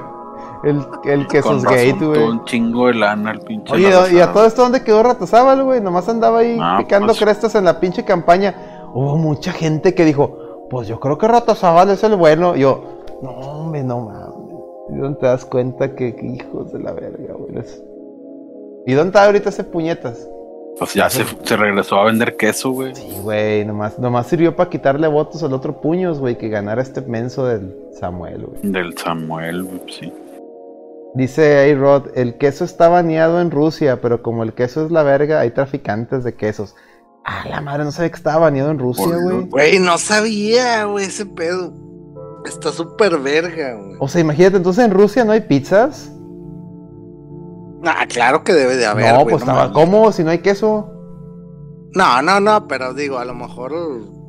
[0.63, 2.23] El, el quesos todo güey.
[2.23, 3.73] un chingo de lana el pinche.
[3.73, 3.91] Oye.
[4.13, 5.81] ¿y a todo esto dónde quedó Ratazábal, güey?
[5.81, 7.19] Nomás andaba ahí Ah, picando pues.
[7.19, 8.87] crestas en la pinche campaña.
[8.93, 10.37] Hubo mucha gente que dijo,
[10.71, 12.57] pues yo creo que Ratazábal es el bueno.
[12.57, 14.31] Y yo, no, hombre, no mames.
[14.93, 17.65] ¿Y dónde te das cuenta que, que hijos de la verga, güey?
[18.87, 20.29] ¿Y dónde está ahorita ese puñetas?
[20.79, 22.95] Pues ya se, se regresó a vender queso, güey.
[22.95, 27.03] Sí, güey, nomás, nomás sirvió para quitarle votos al otro puños, güey, que ganara este
[27.03, 28.73] menso del Samuel, güey.
[28.73, 30.13] Del Samuel, güey, sí.
[31.15, 35.41] Dice A-Rod, el queso está baneado en Rusia, pero como el queso es la verga,
[35.41, 36.77] hay traficantes de quesos.
[37.25, 39.47] Ah, la madre, no sabía que estaba baneado en Rusia, güey.
[39.49, 41.73] Güey, no sabía, güey, ese pedo.
[42.47, 43.97] Está súper verga, güey.
[44.01, 46.11] O sea, imagínate, entonces en Rusia no hay pizzas.
[47.85, 49.75] Ah, claro que debe de haber, no, güey, pues estaba, mames.
[49.75, 50.91] ¿cómo si no hay queso?
[51.95, 53.73] No, no, no, pero digo, a lo mejor.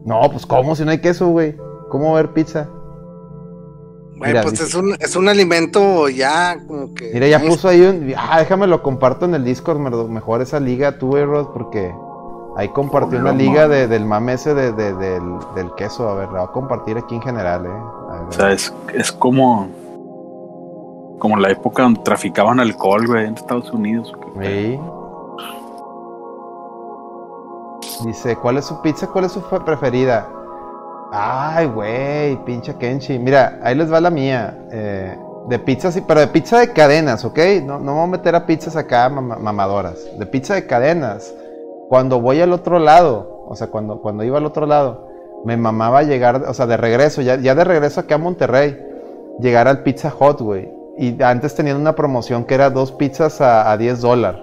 [0.05, 1.55] No, pues ¿cómo si no hay queso, güey?
[1.89, 2.69] ¿Cómo haber pizza?
[4.17, 7.11] Güey, pues dice- es un, es un alimento ya como que.
[7.13, 8.13] Mira, ya puso ahí un...
[8.17, 11.93] Ah, déjame lo comparto en el Discord, me- mejor esa liga tú, A-Rod, porque
[12.57, 15.23] ahí compartió una liga de- del mame ese de- de- del,
[15.55, 16.09] del queso.
[16.09, 17.69] A ver, la voy a compartir aquí en general, eh.
[18.29, 19.67] O sea, es, es como.
[21.19, 24.11] Como la época donde traficaban alcohol, güey, en Estados Unidos.
[24.15, 24.79] ¿o qué Sí.
[28.05, 29.07] Dice, ¿cuál es su pizza?
[29.07, 30.27] ¿Cuál es su fe- preferida?
[31.11, 33.19] Ay, güey, pinche Kenchi.
[33.19, 34.57] Mira, ahí les va la mía.
[34.71, 35.17] eh,
[35.47, 37.37] de pizza, sí, pero de pizza de cadenas, ¿ok?
[37.65, 39.97] No, no voy a meter a pizzas acá mama- mamadoras.
[40.17, 41.33] De pizza de cadenas.
[41.91, 45.09] Cuando voy al otro lado, o sea, cuando, cuando iba al otro lado,
[45.43, 48.81] me mamaba llegar, o sea, de regreso, ya, ya de regreso acá a Monterrey,
[49.41, 50.71] llegar al Pizza Hut, güey.
[50.97, 54.41] Y antes tenían una promoción que era dos pizzas a, a 10 dólares.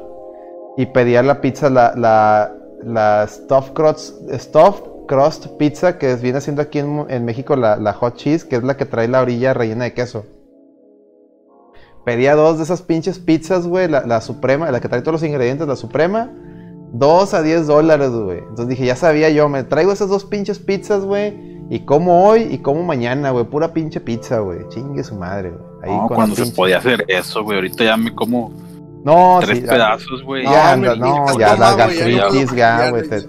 [0.77, 2.53] Y pedía la pizza, la, la,
[2.83, 7.95] la stuffed, crust, stuffed crust pizza, que viene siendo aquí en, en México la, la
[7.95, 10.27] hot cheese, que es la que trae la orilla rellena de queso.
[12.05, 15.23] Pedía dos de esas pinches pizzas, güey, la, la suprema, la que trae todos los
[15.23, 16.31] ingredientes, la suprema.
[16.93, 18.39] Dos a 10 dólares, güey.
[18.39, 21.59] Entonces dije, ya sabía yo, me traigo esas dos pinches pizzas, güey.
[21.71, 23.45] Y como hoy y como mañana, güey.
[23.45, 24.61] Pura pinche pizza, güey.
[24.71, 25.63] Chingue su madre, güey.
[25.83, 27.59] Ahí No, cuando se pinche- podía hacer eso, güey.
[27.59, 28.53] Ahorita ya me como
[29.05, 30.45] No, tres sí, pedazos, güey.
[30.45, 33.29] No, Ya, no, mi ya la no gastritis, ya, güey, te-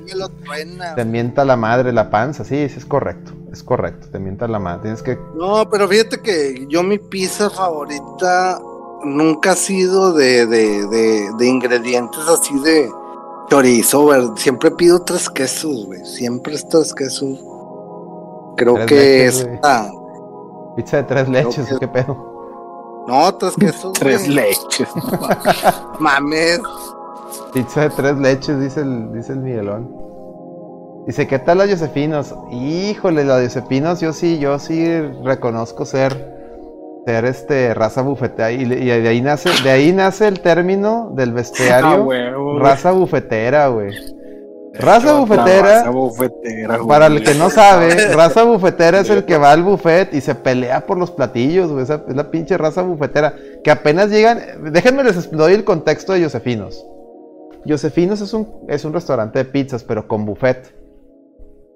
[0.96, 4.58] Te mienta la madre la panza, sí, sí es correcto, es correcto, te mienta la
[4.60, 5.18] madre, tienes que...
[5.36, 8.60] No, pero fíjate que yo mi pizza favorita
[9.04, 12.90] nunca ha sido de, de, de, de ingredientes así de
[13.50, 14.22] chorizo, güey.
[14.36, 16.04] Siempre pido tres quesos, güey.
[16.06, 17.40] Siempre es tres quesos.
[18.58, 19.46] Creo Tres que leches, es...
[19.48, 19.60] güey.
[19.64, 19.90] ah,
[20.76, 23.06] Pizza de tres leches, que- ¿o qué pedo?
[23.08, 24.88] No, tres quesos, Tres leches.
[26.00, 26.60] Mames.
[27.54, 29.96] Pizza de tres leches, dice el, dice el Miguelón.
[31.08, 32.36] Dice, ¿qué tal las Josefinos?
[32.52, 34.86] Híjole, las Josefinos, yo sí, yo sí
[35.24, 36.39] reconozco ser,
[37.10, 38.52] ser este, raza bufetera.
[38.52, 42.92] Y, y de ahí nace, de ahí nace el término del Ah, bestiario, huevo, raza
[42.92, 43.96] bufetera, güey.
[44.76, 46.88] Raza bufetera, raza bufetera, güey.
[46.88, 50.36] Para el que no sabe, raza bufetera es el que va al buffet y se
[50.36, 51.84] pelea por los platillos, güey.
[51.84, 53.34] Esa es la pinche raza bufetera.
[53.64, 54.40] Que apenas llegan.
[54.72, 56.86] Déjenme les doy el contexto de Josefinos.
[57.68, 60.76] Josefinos es un, es un restaurante de pizzas, pero con buffet.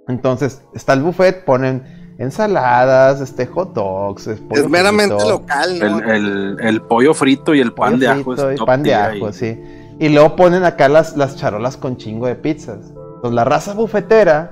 [0.08, 4.28] Entonces, está el buffet, ponen ensaladas, este, hot dogs.
[4.28, 6.00] Es, pollo Es meramente frito, local, ¿no?
[6.00, 8.34] El, el, el pollo frito y el pan pollo de ajo.
[8.34, 9.34] es y top pan de ajo, ahí.
[9.34, 9.60] sí.
[10.00, 12.80] Y luego ponen acá las, las charolas con chingo de pizzas.
[12.88, 14.52] Entonces, la raza bufetera,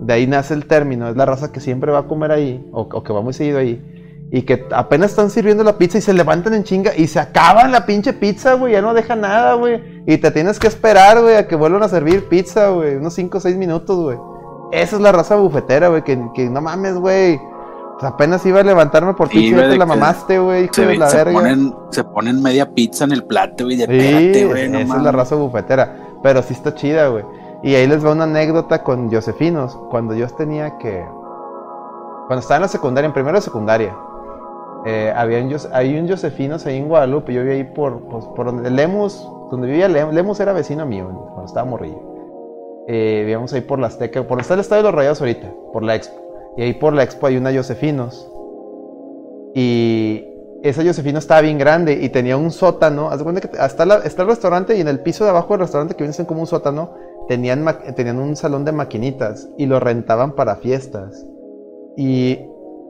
[0.00, 2.82] de ahí nace el término, es la raza que siempre va a comer ahí, o,
[2.82, 3.80] o que va muy seguido ahí.
[4.32, 7.70] y que apenas están sirviendo la pizza y se levantan en chinga y se acaban
[7.70, 10.02] la pinche pizza, güey, ya no deja nada, güey.
[10.06, 13.36] Y te tienes que esperar, güey, a que vuelvan a servir pizza, güey, unos 5
[13.38, 14.18] o 6 minutos, güey.
[14.72, 17.38] Esa es la raza bufetera, güey, que, que no mames, güey.
[18.00, 20.86] Sea, apenas iba a levantarme por Sí, y güey, te la mamaste, güey, hijo Se,
[20.86, 21.32] de la se verga.
[21.34, 23.76] ponen, se ponen media pizza en el plato, güey.
[23.76, 24.68] de Sí, güey.
[24.68, 25.96] no esa es la raza bufetera.
[26.22, 27.24] Pero sí está chida, güey.
[27.62, 29.76] Y ahí les va una anécdota con Josefinos.
[29.90, 31.04] Cuando yo tenía que.
[32.26, 33.94] Cuando estaba en la secundaria, en primero de secundaria.
[34.86, 37.32] eh, había un, hay un Josefinos ahí en Guadalupe.
[37.34, 39.28] Yo vivía ahí por, pues, por donde Lemus.
[39.50, 40.14] Donde vivía Lemus.
[40.14, 42.00] Lemus era vecino mío cuando estaba morrillo.
[42.88, 44.26] Eh, vivíamos ahí por la Azteca.
[44.26, 45.52] Por está el Estadio de los Rayados ahorita.
[45.72, 46.20] Por la Expo.
[46.56, 48.28] Y ahí por la Expo hay una Josefinos.
[49.54, 50.24] Y
[50.62, 53.10] esa Josefina estaba bien grande y tenía un sótano.
[53.10, 55.60] Haz de cuenta que hasta está el restaurante y en el piso de abajo del
[55.60, 56.94] restaurante que viene siendo como un sótano,
[57.28, 57.64] tenían,
[57.96, 61.26] tenían un salón de maquinitas y lo rentaban para fiestas.
[61.96, 62.38] Y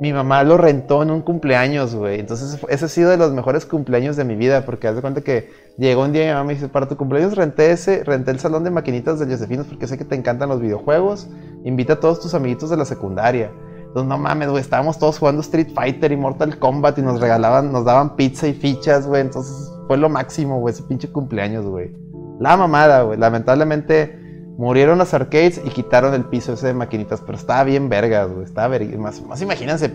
[0.01, 2.20] mi mamá lo rentó en un cumpleaños, güey.
[2.20, 5.23] Entonces ese ha sido de los mejores cumpleaños de mi vida porque haz de cuenta
[5.23, 5.48] que
[5.78, 8.39] llegó un día y mi mamá me dice, para tu cumpleaños renté ese, renté el
[8.40, 11.28] salón de maquinitas de Josefinos porque sé que te encantan los videojuegos.
[11.65, 13.51] Invita a todos tus amiguitos de la secundaria.
[13.78, 17.73] Entonces, no mames, güey, estábamos todos jugando Street Fighter y Mortal Kombat y nos regalaban,
[17.73, 19.20] nos daban pizza y fichas, güey.
[19.20, 21.94] Entonces, fue lo máximo, güey, ese pinche cumpleaños, güey.
[22.40, 23.19] La mamada, güey.
[23.19, 24.19] Lamentablemente,
[24.57, 28.44] murieron las arcades y quitaron el piso ese de maquinitas, pero estaba bien vergas, güey.
[28.44, 28.78] Estaba.
[28.99, 29.93] Más, más imagínense,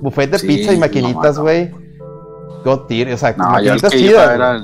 [0.00, 1.70] buffet de Sí, pizza y no maquinitas, güey.
[2.64, 4.30] God tier, o sea, No, maquinitas chidas.
[4.34, 4.60] era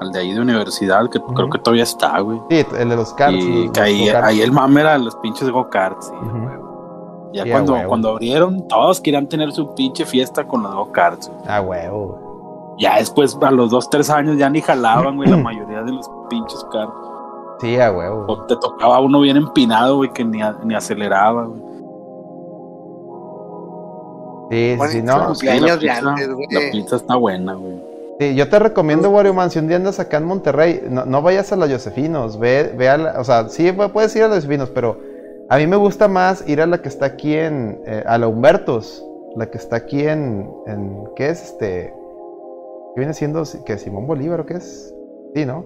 [0.00, 2.40] al de ahí de universidad, que creo que todavía está, güey.
[2.50, 3.36] Sí, el de los cards.
[3.36, 6.06] y los- que ahí, el mame era los pinches go-karts.
[6.06, 6.58] sí, güey.
[7.32, 11.28] Ya Sí, cuando, cuando abrieron, todos querían tener su pinche fiesta con los go-karts.
[11.28, 11.40] güey.
[11.46, 12.76] Ah, huevo.
[12.78, 16.08] Ya después, a los dos, tres años, ya ni jalaban, güey, la mayoría de los
[16.30, 16.94] pinches carros.
[17.60, 18.24] Sí, a huevo.
[18.28, 21.60] O te tocaba uno bien empinado, güey, que ni, a- ni aceleraba, güey.
[24.50, 25.26] Sí, sí, Bueno, sí, no.
[25.26, 26.46] Cumpleaños la de pizza- antes, güey.
[26.50, 27.87] La pizza está buena, güey.
[28.20, 31.22] Sí, yo te recomiendo, Wario Man, si un día andas acá en Monterrey, no, no
[31.22, 34.28] vayas a la Josefinos, ve, ve a la, o sea, sí pu- puedes ir a
[34.28, 34.98] la Josefinos, pero
[35.48, 38.26] a mí me gusta más ir a la que está aquí en, eh, a la
[38.26, 39.04] Humbertos,
[39.36, 41.94] la que está aquí en, en ¿qué es este?
[42.94, 44.92] ¿Qué viene siendo, Si- que Simón Bolívar o qué es?
[45.36, 45.64] Sí, ¿no?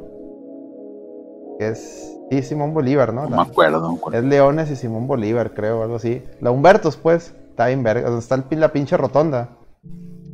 [1.59, 3.23] Que es, sí, Simón Bolívar, ¿no?
[3.25, 3.81] No La- me acuerdo.
[3.81, 4.19] no me acuerdo.
[4.19, 6.23] es Leones y Simón Bolívar, creo, algo así.
[6.41, 9.49] La Humbertos, pues, está bien verga, está el la pinche rotonda.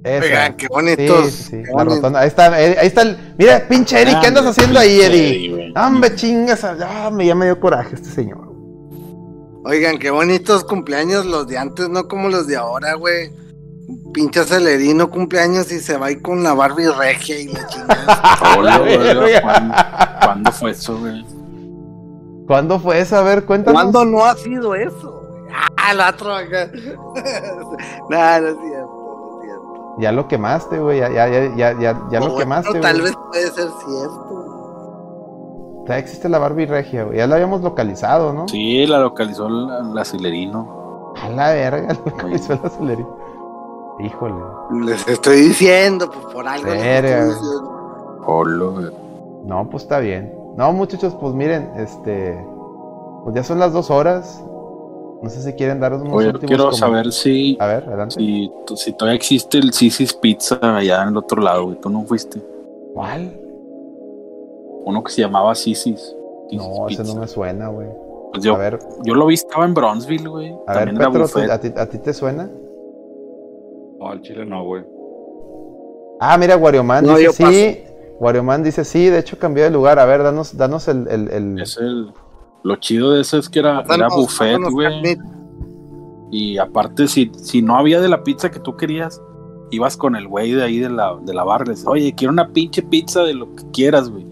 [0.04, 1.30] Oigan, qué Sí, bonitos.
[1.30, 2.20] sí, sí, qué la boni- rotonda.
[2.20, 3.34] Ahí está, Eddie, ahí está el.
[3.38, 5.72] Mira, pinche Eddie, ¿qué andas Ah, haciendo ahí, Eddie?
[5.76, 6.62] Hombre, chingas.
[6.64, 8.48] Ah, me, ya me dio coraje este señor.
[9.64, 13.30] Oigan, qué bonitos cumpleaños los de antes, no como los de ahora, güey.
[14.14, 18.38] Pinche acelerino cumpleaños y se va ahí con la Barbie regia y la chingada.
[18.58, 19.42] Hola, güey, verga.
[19.42, 19.74] ¿cuándo,
[20.24, 21.24] cuándo fue eso, güey?
[22.46, 23.16] ¿Cuándo fue eso?
[23.16, 23.80] A ver, cuéntanos.
[23.82, 25.22] ¿Cuándo no ha sido eso?
[25.76, 26.70] Ah, el otro acá.
[28.08, 28.87] nah, no es cierto, no es cierto.
[29.98, 31.00] Ya lo quemaste, güey.
[31.00, 33.10] Ya, ya, ya, ya, ya, ya lo bueno, quemaste, Tal güey.
[33.10, 35.84] vez puede ser cierto.
[35.88, 37.18] Ya existe la Barbie Regia, güey.
[37.18, 38.46] Ya la habíamos localizado, ¿no?
[38.48, 41.14] Sí, la localizó el, el acelerino.
[41.22, 43.16] A la verga, la localizó el acelerito.
[44.00, 44.34] Híjole.
[44.84, 46.70] Les estoy diciendo, pues por algo.
[46.70, 47.18] les Verga.
[47.18, 48.22] estoy diciendo.
[48.26, 48.86] Hola, güey.
[49.44, 50.32] No, pues está bien.
[50.56, 52.38] No, muchachos, pues miren, este.
[53.24, 54.44] Pues ya son las dos horas.
[55.22, 58.14] No sé si quieren daros unos Oye, últimos quiero como- saber si, A ver, adelante.
[58.16, 61.80] si, si todavía existe el Sisis Pizza allá en el otro lado, güey.
[61.80, 62.40] ¿Tú no fuiste?
[62.94, 63.38] ¿Cuál?
[64.84, 66.14] Uno que se llamaba Sisis.
[66.52, 67.14] No, ese Pizza.
[67.14, 67.88] no me suena, güey.
[68.32, 70.48] Pues yo, A ver, yo lo vi, estaba en Bronzeville, güey.
[70.66, 71.50] a ver, También era Petro, ¿tú- buffet.
[71.50, 72.48] ¿a ti, ¿a ti te suena?
[73.98, 74.84] No, al chile no, güey.
[76.20, 77.84] Ah, mira, Warioman No, dice sí.
[78.20, 79.98] Warioman dice sí, de hecho cambió de lugar.
[79.98, 82.12] A ver, danos, danos el, el, el- Es el,
[82.62, 85.18] lo chido de eso es que era, era buffet, güey.
[86.30, 89.22] Y aparte, si, si no había de la pizza que tú querías,
[89.70, 91.64] ibas con el güey de ahí de la, de la barra.
[91.64, 94.26] y le decías, Oye, quiero una pinche pizza de lo que quieras, güey.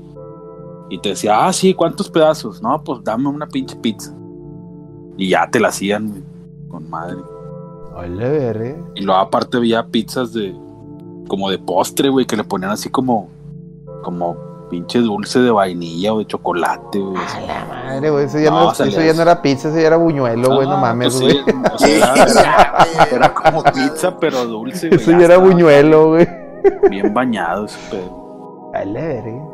[0.89, 2.63] Y te decía, ah, sí, ¿cuántos pedazos?
[2.63, 4.15] No, pues dame una pinche pizza.
[5.17, 6.23] Y ya te la hacían, güey.
[6.69, 7.19] Con madre.
[7.95, 8.77] Ole, verga.
[8.95, 10.55] Y luego aparte había pizzas de.
[11.29, 13.29] como de postre, güey, que le ponían así como.
[14.03, 14.37] como
[14.71, 17.17] pinche dulce de vainilla o de chocolate, güey.
[17.17, 18.25] A la madre, güey.
[18.27, 20.55] Eso, ya no, No, eso se ya les- no era pizza, eso ya era buñuelo,
[20.55, 20.69] güey.
[20.69, 21.45] no mames, pues güey.
[21.79, 25.01] sí, o sea, era, como pizza, pero dulce, güey.
[25.01, 26.29] eso ya ya era estaba buñuelo, güey.
[26.91, 28.71] Bien bañado ese pedo.
[28.75, 29.45] Ole, verga.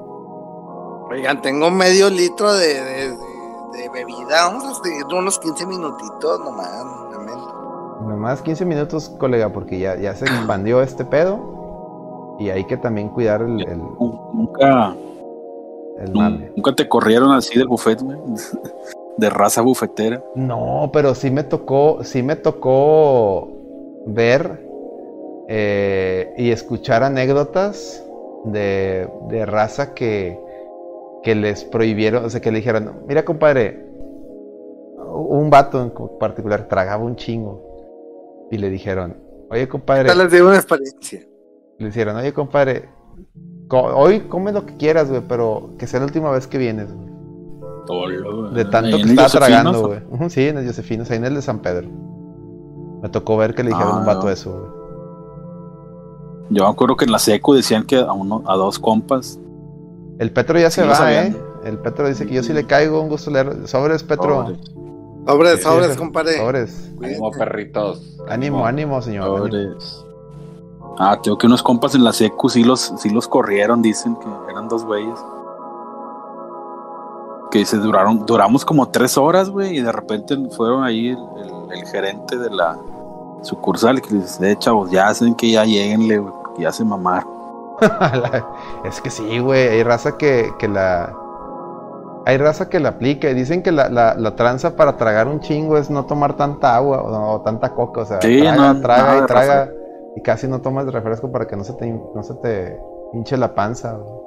[1.11, 3.17] Oigan, tengo medio litro de, de, de-
[3.73, 4.47] de bebida.
[4.47, 6.71] Vamos a seguir unos 15 minutitos nomás.
[8.07, 11.39] Nomás 15 minutos, colega, porque ya, ya se expandió este pedo.
[12.43, 14.97] Y hay que también cuidar el, el, Nunca,
[15.99, 16.53] el nun- mame.
[16.57, 18.19] nunca te corrieron así del buffet, güey.
[19.19, 20.25] De raza bufetera.
[20.35, 23.47] No, pero sí me tocó, sí me tocó
[24.07, 24.67] ver
[25.49, 28.03] eh, y escuchar anécdotas
[28.45, 30.41] de, de raza que,
[31.23, 33.85] que les prohibieron, o sea, que le dijeron, mira compadre,
[34.97, 39.19] un vato en particular tragaba un chingo y le dijeron,
[39.51, 41.21] oye compadre, les digo una experiencia.
[41.83, 42.89] Le dijeron, oye compadre,
[43.69, 46.93] co- hoy come lo que quieras, güey, pero que sea la última vez que vienes,
[46.93, 47.09] güey.
[47.87, 50.31] Tolo, De tanto que estaba tragando, güey.
[50.31, 51.89] Sí, en el Josefinos, ahí en el de San Pedro.
[53.03, 54.15] Me tocó ver que le dijeron a un Ah.
[54.15, 54.83] vato eso, güey.
[56.51, 59.39] Yo me acuerdo que en la secu decían que a uno, a dos compas.
[60.19, 61.27] El Petro ya se Sí, va, sabían.
[61.33, 61.37] ¿eh?
[61.65, 63.67] El Petro dice que yo sí le caigo, un gusto leer.
[63.67, 64.53] Sobres, Petro.
[65.27, 66.37] Sobres, Sobres, compadre.
[66.39, 66.93] Sobres.
[67.03, 68.19] Ánimo, perritos.
[68.29, 69.47] Ánimo, ánimo, señor.
[69.47, 69.75] ánimo.
[70.99, 74.27] Ah, tengo que unos compas en la secu sí los, sí los corrieron, dicen que
[74.51, 75.19] eran dos güeyes.
[77.51, 81.63] Que se duraron, duramos como tres horas, güey, y de repente fueron ahí el, el-
[81.81, 82.79] el gerente de la
[83.43, 86.85] sucursal que les dice, eh, chavos, ya hacen que ya lleguenle, güey, porque ya se
[86.85, 87.31] mamaron.
[88.85, 89.69] es que sí, güey.
[89.69, 91.15] Hay raza que, que la.
[92.25, 93.29] Hay raza que la aplica.
[93.31, 96.77] y Dicen que la, la, la tranza para tragar un chingo es no tomar tanta
[96.77, 98.03] agua o, o tanta coca.
[98.03, 99.71] O sea, Sí, traga, no, traga y traga.
[100.17, 102.79] Y casi no tomas refresco para que no se te, no se te
[103.15, 103.93] hinche la panza.
[103.93, 104.23] güey.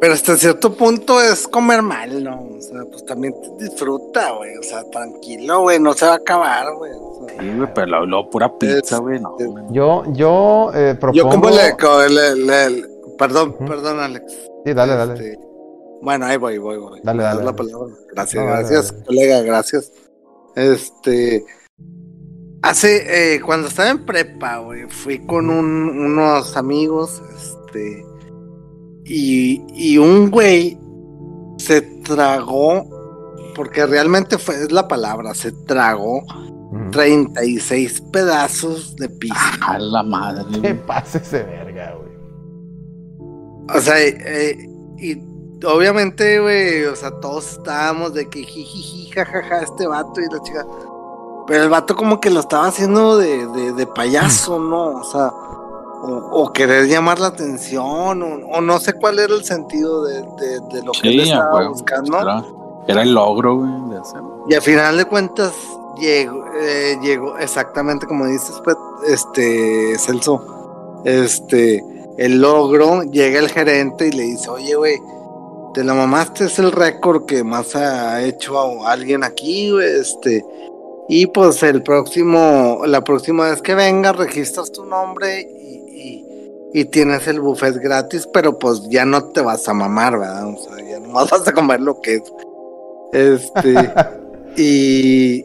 [0.00, 2.40] Pero hasta cierto punto es comer mal, ¿no?
[2.56, 4.56] O sea, pues también disfruta, güey.
[4.56, 5.78] O sea, tranquilo, güey.
[5.78, 6.92] No se va a acabar, güey.
[6.94, 9.36] O sea, Sí, güey, pero luego- luego pura pizza, Es- güey, no.
[9.38, 9.48] es-.
[9.72, 11.12] Yo, yo eh, propongo.
[11.24, 12.88] Yo como le, co- le- le-
[13.18, 14.32] Perdón, perdón, Alex.
[14.64, 15.12] Sí, dale, dale.
[15.12, 15.38] Este,
[16.00, 17.00] Bueno, ahí voy, voy, voy.
[17.04, 17.56] Dale, dale, la dale.
[17.58, 17.94] palabra.
[18.14, 19.04] Gracias, No, dale, gracias, dale.
[19.04, 19.92] colega, gracias.
[20.56, 21.44] Este.
[22.62, 28.04] Hace, eh, cuando estaba en prepa, güey, fui con un- unos amigos, este.
[29.04, 30.78] Y, y un güey
[31.58, 32.86] se tragó,
[33.54, 36.90] porque realmente fue, es la palabra, se tragó Ujú.
[36.92, 39.36] 36 pedazos de pizza.
[39.66, 40.86] A la madre, Que güey.
[40.86, 42.10] pase ese verga, güey.
[43.76, 44.68] O sea, eh,
[44.98, 45.16] y
[45.66, 50.66] obviamente, güey, o sea, todos estábamos de que jijiji, jajaja, este vato y la chica.
[51.50, 55.00] Pero el vato como que lo estaba haciendo de, de, de payaso, ¿no?
[55.00, 55.32] O sea,
[56.02, 60.20] o, o querer llamar la atención, o, o no sé cuál era el sentido de,
[60.84, 62.18] lo que él estaba buscando.
[62.20, 62.44] Era,
[62.86, 64.44] era el logro, güey, de hacerlo.
[64.48, 65.52] Y al final de cuentas
[65.98, 68.78] llegó, eh, llegó exactamente como dices, Pet-
[69.08, 70.40] este Celso,
[71.04, 71.84] este,
[72.16, 75.02] el logro, llega el gerente y le dice, oye, güey,
[75.74, 78.56] te la mamaste, es el récord que más ha hecho
[78.86, 80.44] a alguien aquí, güey, este,
[81.10, 86.24] y pues el próximo, la próxima vez que vengas, registras tu nombre y, y-
[86.72, 90.46] y tienes el buffet gratis, pero pues ya no te vas a mamar, ¿verdad?
[90.46, 92.22] O sea, ya nomás vas a comer lo que es.
[93.12, 93.74] Este,
[94.56, 95.44] y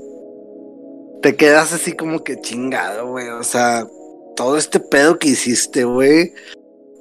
[1.21, 3.27] te quedas así como que chingado, güey.
[3.29, 3.87] O sea,
[4.35, 6.31] todo este pedo que hiciste, güey.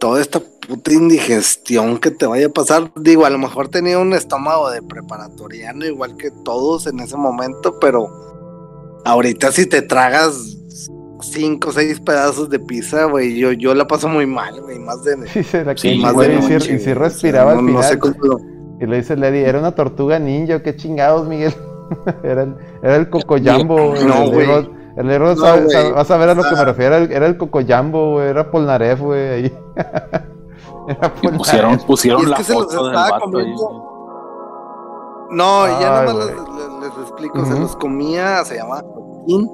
[0.01, 2.91] Toda esta puta indigestión que te vaya a pasar.
[2.97, 7.78] Digo, a lo mejor tenía un estómago de preparatoriano, igual que todos en ese momento,
[7.78, 8.09] pero
[9.05, 10.56] ahorita si te tragas
[11.20, 14.78] cinco o seis pedazos de pizza, güey, yo, yo la paso muy mal, güey.
[14.78, 15.26] Más de.
[15.28, 16.78] Sí, se la Sí, quitó, más güey, de y sí- noche, y sí güey.
[16.81, 17.85] O sea, respiraba no, al no final.
[17.85, 18.39] sé cómo lo-
[18.81, 21.55] Y le dice Lady, era una tortuga ninja, qué chingados, Miguel.
[22.22, 24.05] era, el, era el cocoyambo, güey.
[24.05, 24.70] No, el güey.
[24.97, 26.94] El negro No, vas a ver a lo que me refiero.
[26.97, 28.28] Era el, cocoyambo, güey.
[28.28, 29.28] Era Polnareff, güey.
[29.28, 29.52] Ahí.
[30.89, 31.85] era pusieron, Polnareff.
[31.85, 33.55] pusieron es la que se los foto del vato ahí.
[35.30, 36.46] No, ya Ay, nomás les, güey.
[36.59, 39.51] les- les explico, se los comía, se llama Joaquín,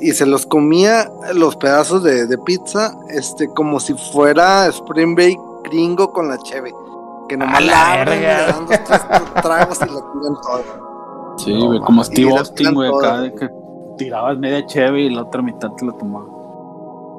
[0.00, 5.38] y se los comía los pedazos de, de pizza, este, como si fuera Spring Break
[5.64, 6.72] gringo con la cheve.
[7.28, 8.46] Que nomás la abren, verga.
[8.46, 10.62] le dan dos, tres tragos y la tiran toda.
[11.38, 12.04] Sí, No, güey, como.
[12.04, 13.50] Steve Austin, güey, acá de que
[13.96, 16.28] tirabas media cheve y la otra mitad te la tomabas.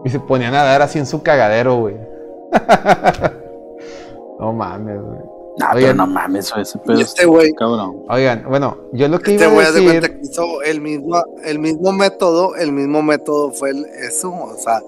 [0.05, 1.97] Y se ponían a dar así en su cagadero, güey.
[4.39, 5.19] no mames, güey.
[5.59, 5.81] Nah, Oigan.
[5.81, 6.97] pero no mames, eso, ese pedo.
[6.97, 8.03] Y este güey, Cabrón.
[8.09, 9.99] Oigan, bueno, yo lo que este iba güey a de decir.
[10.01, 14.55] cuenta que hizo el mismo, el mismo método, el mismo método fue el- eso, o
[14.57, 14.81] sea,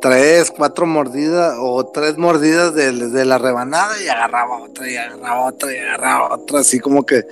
[0.00, 5.46] tres, cuatro mordidas o tres mordidas de, de la rebanada y agarraba otra y agarraba
[5.46, 7.24] otra y agarraba otra, así como que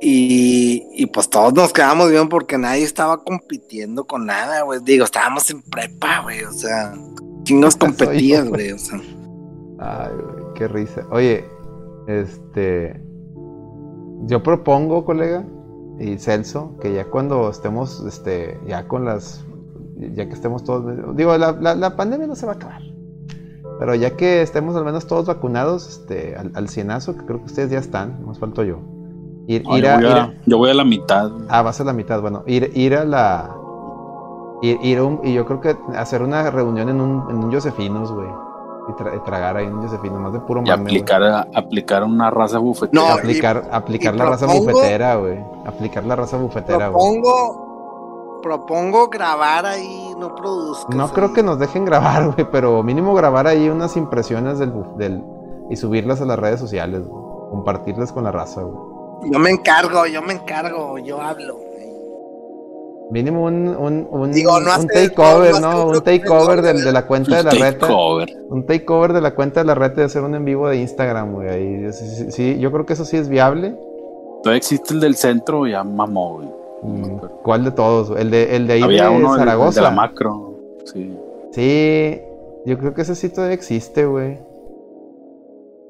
[0.00, 4.80] y, y pues todos nos quedamos bien porque nadie estaba compitiendo con nada, güey.
[4.82, 6.92] Digo, estábamos en prepa, güey, o sea,
[7.44, 9.00] chingos Soy competías, yo, güey, o sea.
[9.78, 11.02] Ay, güey, qué risa.
[11.10, 11.44] Oye,
[12.08, 13.00] este.
[14.24, 15.44] Yo propongo, colega,
[16.00, 19.44] y Celso, que ya cuando estemos, este, ya con las.
[20.14, 21.16] Ya que estemos todos.
[21.16, 22.82] Digo, la, la- la pandemia no se va a acabar.
[23.78, 27.44] Pero ya que estemos al menos todos vacunados, este, al, al cienazo, que creo que
[27.46, 28.78] ustedes ya están, más falto yo.
[29.46, 31.30] Ir, No, ir yo, a, voy ir a, yo voy a la mitad.
[31.48, 32.20] Ah, vas a la mitad.
[32.20, 33.54] Bueno, ir, ir a la.
[34.62, 38.10] Ir, ir un- y yo creo que hacer una reunión en un, en un Josefinos,
[38.12, 38.28] güey.
[38.88, 40.96] Y, tra- y tragar ahí en un Josefinos, más de puro Y mame, güey.
[40.96, 43.02] aplicar, aplicar una raza bufetera.
[43.02, 45.38] No, aplicar, aplicar y la raza bufetera, güey.
[45.66, 47.20] Aplicar la raza bufetera, güey.
[47.20, 50.94] Propongo, propongo grabar ahí, no produzcas.
[50.94, 51.10] No ahí.
[51.14, 55.22] creo que nos dejen grabar, güey, pero mínimo grabar ahí unas impresiones del, buf- del
[55.68, 57.24] y subirlas a las redes sociales, güey.
[57.50, 59.30] Compartirlas con la raza, güey.
[59.32, 61.56] Yo me encargo, yo me encargo, yo hablo.
[63.10, 67.36] Mínimo un, un, un, Digo, no un takeover, no, Un takeover de, de la cuenta
[67.36, 67.86] de la reta.
[67.86, 68.28] Takeover.
[68.48, 71.32] Un takeover de la cuenta de la reta y hacer un en vivo de Instagram,
[71.34, 71.92] güey.
[71.92, 73.76] Sí, sí, sí, yo creo que eso sí es viable.
[74.42, 76.48] Todavía existe el del centro, ya mamó, güey.
[76.82, 78.18] Mm, ¿Cuál de todos?
[78.18, 79.80] El de, el de ahí Había de uno Zaragoza.
[79.80, 80.54] de la macro.
[80.84, 81.16] Sí.
[81.52, 82.20] Sí,
[82.64, 84.38] yo creo que ese sí todavía existe, güey.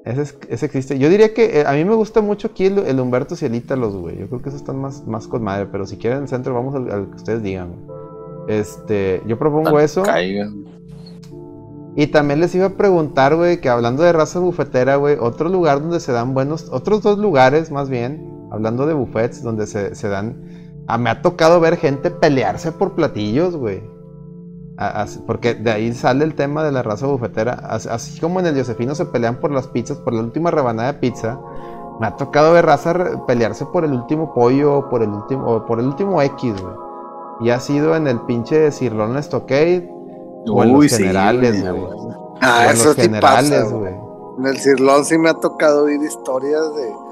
[0.07, 0.99] Ese, es- ese existe.
[0.99, 3.95] Yo diría que eh, a mí me gusta mucho aquí el, el Humberto Cielita, los
[3.97, 4.17] güey.
[4.19, 6.75] Yo creo que esos están más, más con madre, pero si quieren el centro, vamos
[6.77, 7.75] al, al que ustedes digan.
[8.49, 10.03] Este, yo propongo eso.
[10.05, 10.65] Caigan.
[11.97, 15.81] Y también les iba a preguntar, güey, que hablando de raza bufetera, güey, otro lugar
[15.81, 20.09] donde se dan buenos, otros dos lugares más bien, hablando de buffets, donde se, se
[20.09, 20.85] dan...
[20.89, 23.83] Ah, me ha tocado ver gente pelearse por platillos, güey.
[25.27, 27.55] Porque de ahí sale el tema de la raza bufetera.
[27.55, 30.93] As- Así como en el Josefino se pelean por las pizzas, por la última rebanada
[30.93, 31.39] de pizza,
[32.01, 32.95] me ha tocado ver raza
[33.27, 36.75] pelearse por el último pollo, por el último, o por el último X, güey.
[37.41, 39.89] Y ha sido en el pinche Cirlón Stockade
[40.49, 41.85] o en los Uy, generales, güey.
[42.41, 43.95] Ah, O en eso los sí generales, güey.
[44.39, 47.06] En el Cirlón sí me ha tocado oír historias de.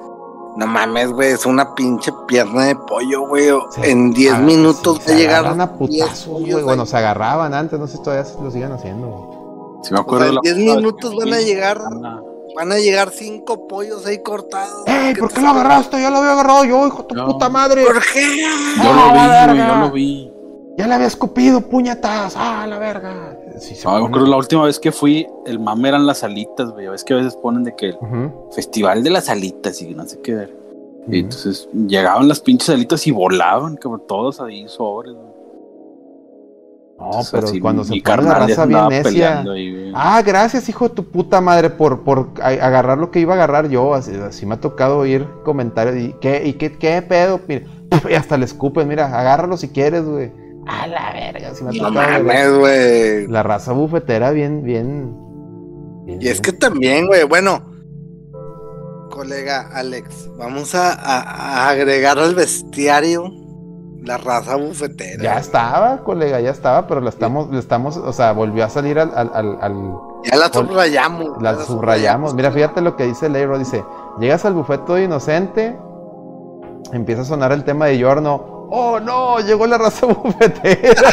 [0.57, 3.49] No mames, güey, es una pinche pierna de pollo, güey.
[3.83, 5.39] En 10 ah, minutos sí, va a se llegar.
[5.47, 6.63] agarran a 10 putazos, güey.
[6.63, 9.39] Bueno, se agarraban antes, no sé si todavía lo sigan haciendo, güey.
[9.83, 12.23] Sí me O acuerdo sea, en la 10 última vez minutos van a llegar, anda.
[12.57, 14.85] van a llegar cinco pollos ahí cortados.
[14.87, 15.13] ¡Ey!
[15.15, 16.01] ¿Qué ¿Por qué lo agarraste?
[16.01, 17.27] Ya lo había agarrado yo, hijo de tu No.
[17.27, 17.85] puta madre.
[17.85, 18.37] ¿Por qué?
[18.41, 20.33] Yo ¡Ah, lo vi, la güey, yo lo vi.
[20.79, 22.35] Ya le había escupido, puñetas.
[22.37, 23.37] ¡Ah, la verga!
[23.59, 26.89] Se No, pone- acuerdo la última vez que fui, el mame eran las alitas, güey.
[26.89, 27.99] Ves que a veces ponen de que el
[28.53, 30.57] festival de las alitas y no sé qué ver.
[31.09, 35.15] Y entonces llegaban las pinches alitas y volaban, cabrón, todos ahí sobres.
[35.15, 35.35] güey.
[36.99, 39.03] No, Entonces, pero así, cuando se mi pone la raza bien necia.
[39.03, 39.93] peleando ahí.
[39.95, 43.69] Ah, gracias, hijo de tu puta madre, por, por agarrar lo que iba a agarrar
[43.69, 43.95] yo.
[43.95, 45.97] Así, así me ha tocado oír comentarios.
[45.97, 47.41] ¿Y qué, y qué, qué pedo?
[47.49, 47.67] Mira,
[48.11, 50.33] y hasta le escupen, mira, agárralo si quieres, güey.
[50.66, 53.27] A la verga, así me No mames, güey.
[53.28, 55.15] La raza bufetera bien, bien.
[56.07, 57.62] bien- Y es que también, güey, bueno,
[59.11, 61.20] colega Alex, vamos a, a-
[61.66, 63.31] a agregar al bestiario
[64.03, 65.23] la raza bufetera.
[65.23, 68.99] Ya estaba, colega, ya estaba, pero la estamos, le estamos, o sea, volvió a salir
[68.99, 69.95] al, al, al- al-
[70.31, 71.43] Ya la subrayamos.
[71.43, 72.35] la subrayamos.
[72.35, 73.82] Mira, fíjate lo que dice Leiro, dice,
[74.20, 75.78] llegas al bufete todo inocente,
[76.93, 81.11] empieza a sonar el tema de Yorno, oh no, llegó la raza bufetera.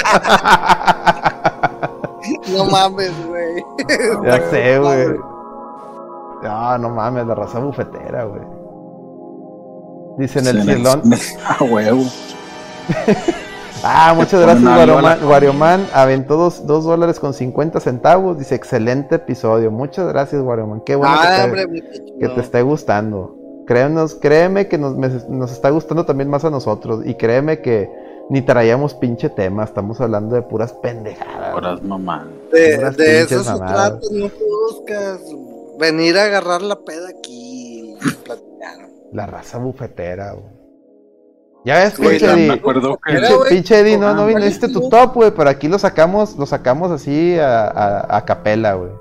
[2.50, 3.64] No mames, güey.
[4.26, 5.08] ya sé, güey.
[6.44, 8.42] No, no mames, la raza bufetera, güey.
[10.18, 11.02] Dice en el Sí, cirlón.
[11.60, 12.04] A huevo.
[13.84, 15.88] Ah, muchas gracias, Guarioman.
[15.94, 18.38] aventó dos, dos dólares con 50 centavos.
[18.38, 19.72] Dice, excelente episodio.
[19.72, 20.82] Muchas gracias, Guarioman.
[20.82, 21.68] Qué bueno que, Ah, te, hombre,
[22.20, 23.36] que te esté gustando.
[23.72, 27.06] Créenos, créeme que nos, me- nos está gustando también más a nosotros.
[27.06, 27.90] Y créeme que
[28.30, 29.64] ni traíamos pinche tema.
[29.64, 31.56] Estamos hablando de puras pendejadas.
[31.56, 32.28] Horas mamá.
[32.52, 33.92] De, puras de eso se mamadas.
[34.02, 35.22] trata, no te buscas.
[35.80, 38.90] Venir a agarrar la peda aquí y platicar.
[39.14, 40.52] La raza bufetera, güey.
[41.64, 42.48] Ya ves, Güey, pinche Eddie.
[42.50, 43.50] Me acuerdo que Era, Pinche, güey.
[43.52, 47.40] pinche Eddie, no, no viniste tu top, güey, pero aquí lo sacamos, lo sacamos así
[47.40, 48.92] a, a, a capela, güey.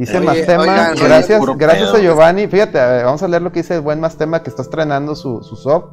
[0.00, 2.46] Dice Oye, Mastema, oigan, gracias, gracias a Giovanni.
[2.46, 5.14] Fíjate, a ver, vamos a leer lo que dice el buen Mastema que está estrenando
[5.14, 5.84] su, su sub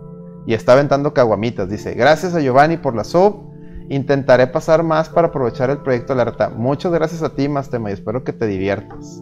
[0.47, 1.67] y está aventando caguamitas.
[1.69, 3.51] Dice, gracias a Giovanni por la sub.
[3.89, 6.49] Intentaré pasar más para aprovechar el proyecto de la reta.
[6.49, 9.21] Muchas gracias a ti, Mastema, y espero que te diviertas.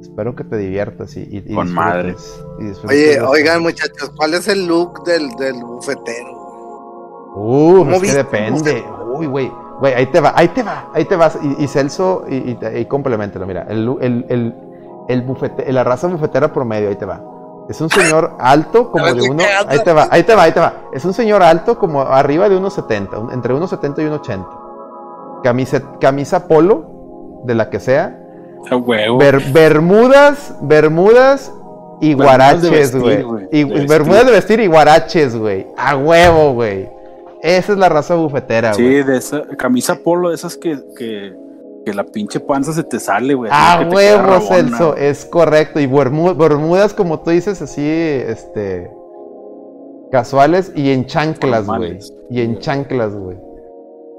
[0.00, 2.14] Espero que te diviertas y, y- y Con disfrutes, madre.
[2.60, 7.32] y disfrutes Oye, oigan, muchachos, ¿cuál es el look del, del bufetero?
[7.34, 8.84] Uh, ¿Cómo es que depende.
[9.16, 9.52] Uy, güey.
[9.80, 11.38] Güey, ahí te va, ahí te va, ahí te vas.
[11.42, 13.66] Y, y Celso, y, y, y complementalo, mira.
[13.68, 14.54] El, el, el,
[15.08, 17.20] el bufete, la raza bufetera promedio, ahí te va.
[17.68, 19.42] Es un señor alto, como de uno.
[19.68, 20.72] Ahí te va, ahí te va, ahí te va.
[20.92, 24.46] Es un señor alto, como arriba de 1,70, un- entre 1,70 y 1,80.
[25.42, 28.18] Camisa, camisa polo, de la que sea.
[28.70, 29.18] a huevo.
[29.18, 31.52] Ber- bermudas, bermudas
[32.00, 33.16] y guaraches, güey.
[33.88, 35.66] bermudas de vestir y guaraches, güey.
[35.76, 36.88] A huevo, güey.
[37.46, 39.02] Esa es la raza bufetera, Sí, güey.
[39.04, 41.34] de esa camisa polo, de esas que, que,
[41.84, 43.50] que la pinche panza se te sale, güey.
[43.52, 44.46] así A que te queda huevo.
[44.48, 45.78] Celso, es correcto.
[45.78, 48.90] Y bermu- bermudas, como tú dices, así, este.
[50.10, 51.98] Casuales y en chanclas, güey.
[52.30, 53.36] Y en chanclas, güey.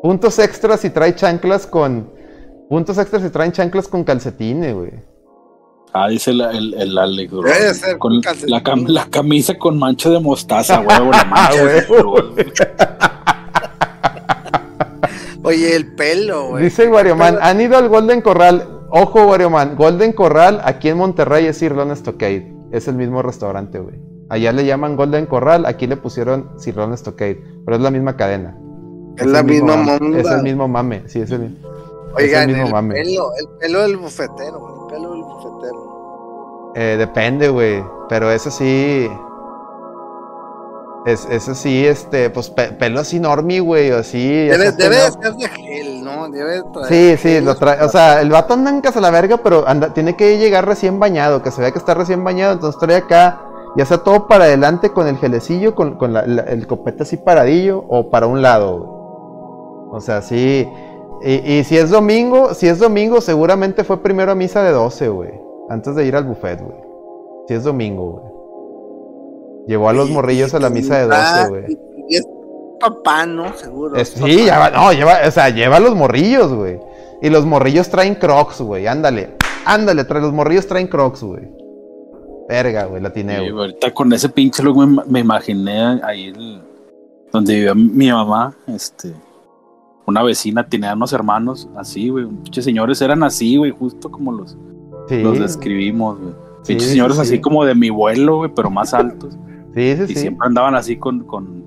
[0.01, 2.09] Puntos extras si trae chanclas con.
[2.69, 4.91] Puntos extras si traen chanclas con calcetines, güey.
[5.93, 7.41] Ah, dice la- el, el Alex, bro.
[7.43, 11.81] Debe ser Con la, cam- la camisa con mancha de mostaza, huevo, la mancha de
[11.83, 12.35] fútbol.
[15.43, 16.63] Oye, el pelo, güey.
[16.65, 18.67] Dice Warioman, han ido al Golden Corral.
[18.89, 22.53] Ojo, Warioman, Golden Corral aquí en Monterrey es Sirloin Stockade.
[22.71, 23.95] Es el mismo restaurante, güey.
[24.29, 27.41] Allá le llaman Golden Corral, aquí le pusieron Sirloin Stockade.
[27.65, 28.57] Pero es la misma cadena.
[29.17, 30.19] Es la el mismo misma mame.
[30.19, 31.57] Es el mismo mame, sí, es el mismo.
[32.13, 32.95] Oigan, mismo el mame.
[32.95, 35.26] pelo, el pelo del bufetero, güey, el pelo del bufetero.
[36.77, 37.83] Eh, depende, güey.
[38.07, 39.09] Pero eso sí.
[41.05, 44.27] Es, eso sí, este, pues pe- pelo así normie, güey, o así.
[44.47, 46.27] Debe, debe de ser de gel, ¿no?
[46.29, 47.81] Debe de traer Sí, sí, lo trae.
[47.81, 50.99] O sea, el vato anda en casa la verga, pero anda, tiene que llegar recién
[50.99, 52.53] bañado, que se vea que está recién bañado.
[52.53, 53.41] Entonces trae acá,
[53.77, 57.15] ya sea todo para adelante con el gelecillo, con, con la- la- el copete así
[57.15, 59.97] paradillo, o para un lado, güey.
[59.97, 60.67] O sea, sí.
[61.23, 65.07] Y, y si es domingo, si es domingo, seguramente fue primero a misa de 12,
[65.07, 65.46] güey.
[65.69, 66.77] Antes de ir al buffet, güey.
[67.47, 69.67] Si es domingo, güey.
[69.67, 71.63] Llevó a los morrillos a la misa de ah, 12, güey.
[71.73, 72.27] y- y es
[72.79, 73.51] papá, ¿no?
[73.53, 73.95] Seguro.
[73.95, 76.79] Es- es sí, ya va, no, lleva, o sea, lleva los morrillos, güey.
[77.21, 78.87] Y los morrillos traen crocs, güey.
[78.87, 79.35] Ándale,
[79.65, 81.49] ándale, trae, los morrillos traen crocs, güey.
[82.47, 83.51] Verga, güey, la tiene, güey.
[83.51, 86.61] güey, ahorita con ese pinche look me, me imaginé ahí el-
[87.33, 89.11] donde vivía mi mamá, este,
[90.05, 94.55] una vecina tenía unos hermanos así, güey, pinches señores eran así, güey, justo como los,
[95.07, 96.33] Sí, los describimos, güey.
[96.63, 97.21] Sí, señores sí.
[97.21, 99.37] así como de mi vuelo, güey, pero más altos.
[99.73, 100.03] sí, sí.
[100.03, 100.15] Y sí.
[100.15, 101.63] siempre andaban así con, con,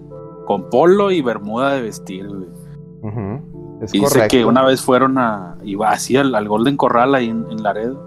[0.46, 2.48] con polo y bermuda de vestir, güey.
[3.80, 7.30] Es Y dice que una vez fueron a, iba así al, al Golden Corral ahí
[7.30, 7.98] en, en Laredo.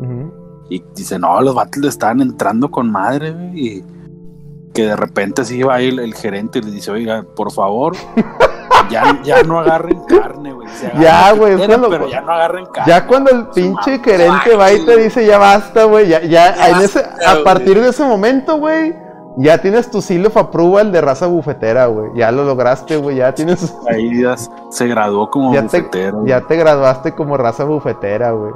[0.00, 0.32] Ujú.
[0.70, 3.66] Y dice, no, los vatos le estaban entrando con madre, güey.
[3.66, 3.84] Y
[4.72, 7.94] que de repente así va ahí el, el gerente y le dice, oiga, por favor,
[8.90, 10.68] ya, ya no agarren carne, güey.
[11.00, 12.92] Ya, güey, Pero ya no agarren carne.
[12.92, 16.68] Ya cuando el pinche gerente va y te dice ya basta, güey, ya, ya, Ya
[16.70, 18.94] en ese, basta, a partir de ese momento, güey,
[19.36, 22.10] ya tienes tu seal of approval de raza bufetera, güey.
[22.16, 26.18] Ya lo lograste, güey, ya tienes, Ahí ya se graduó como ya te, bufetero.
[26.18, 26.30] güey.
[26.30, 28.52] ya te graduaste como raza bufetera, güey.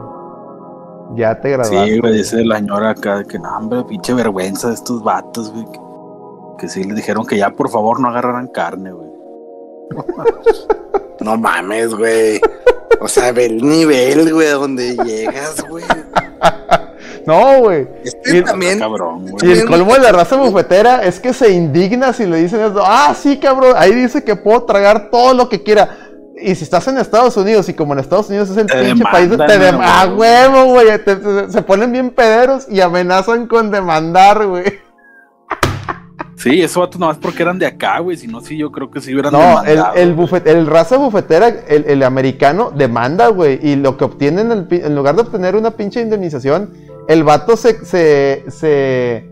[1.14, 1.93] Ya te graduaste.
[1.93, 5.52] Sí, güey, dice la señora acá de que no, hombre, pinche vergüenza de estos vatos,
[5.52, 5.66] güey.
[5.66, 5.80] Que,
[6.59, 9.11] que sí les dijeron que ya por favor no agarraran carne, güey.
[11.20, 12.40] No mames, güey.
[13.01, 15.85] O sea, ve el nivel, güey, donde llegas, güey.
[17.27, 17.86] No, güey.
[18.05, 18.78] Este Y- también.
[18.81, 22.60] Cabrón, Y el colmo de la raza bufetera es que se indigna si le dicen
[22.60, 22.82] eso.
[22.85, 23.74] Ah, sí, cabrón.
[23.77, 25.97] Ahí dice que puedo tragar todo lo que quiera.
[26.40, 29.05] Y si estás en Estados Unidos y como en Estados Unidos es el Te pinche
[29.05, 29.89] país, demandan, te dem- güey.
[29.89, 30.87] ¡Ah, huevo, güey!
[31.04, 34.64] Te- te- se ponen bien pederos y amenazan con demandar, güey.
[36.43, 38.16] Sí, esos vatos nomás porque eran de acá, güey.
[38.16, 41.48] Si no, sí, yo creo que sí hubieran No, el, el, bufet- el raza bufetera,
[41.48, 43.59] el, el americano, demanda, güey.
[43.62, 46.72] Y lo que obtienen, el en lugar de obtener una pinche indemnización,
[47.09, 47.85] el vato se.
[47.85, 49.29] se, se-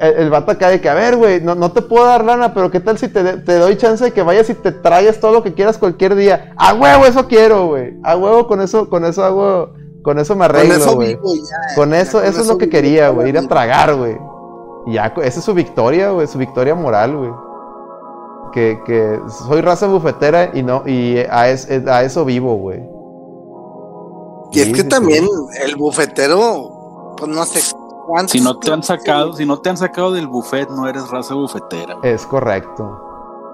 [0.00, 2.52] el, el vato acá de que, a ver, güey, no, no te puedo dar lana,
[2.52, 5.42] pero ¿qué tal si te, doy chance de que vayas y te traigas todo lo
[5.44, 6.52] que quieras cualquier día?
[6.56, 7.94] A huevo, eso quiero, güey.
[8.02, 9.72] A huevo, con eso, con eso hago.
[10.02, 11.14] Con eso me Con arreglo, eso güey.
[11.14, 11.74] vivo ya.
[11.76, 14.16] Con ya eso, con eso es lo que vivo quería, güey, ir a tragar, güey.
[14.86, 17.32] Y ya, esa es su victoria, güey, su victoria moral, güey.
[18.52, 22.80] Que, que soy raza bufetera y no, y a, es- a eso vivo, güey.
[24.52, 25.62] Y es Sí, que sí, también sí.
[25.64, 27.60] el bufetero, pues no sé
[28.06, 28.30] cuántos.
[28.32, 31.34] Si no te han sacado, si no te han sacado del buffet, no eres raza
[31.34, 31.94] bufetera.
[31.94, 32.12] güey.
[32.12, 33.00] Es correcto.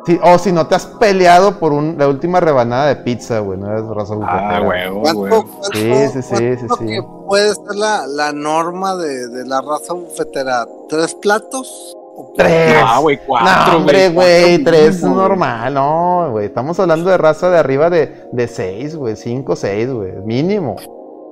[0.07, 3.59] Sí, o si no te has peleado por un, la última rebanada de pizza, güey,
[3.59, 4.57] no eres raza bufetera.
[4.57, 5.43] Ah, huevo, ¿Cuánto, güey.
[5.73, 6.87] Sí, sí, sí, sí, sí.
[6.87, 10.67] que puede ser la, la norma de, de la raza bufetera?
[10.89, 11.95] ¿Tres platos?
[12.17, 12.83] ¿O Tres.
[12.83, 16.47] No, güey, cuatro, no, hombre, güey, tres es normal, no, güey.
[16.47, 20.77] Estamos hablando de raza de arriba de, de seis, güey, cinco, seis, güey, mínimo.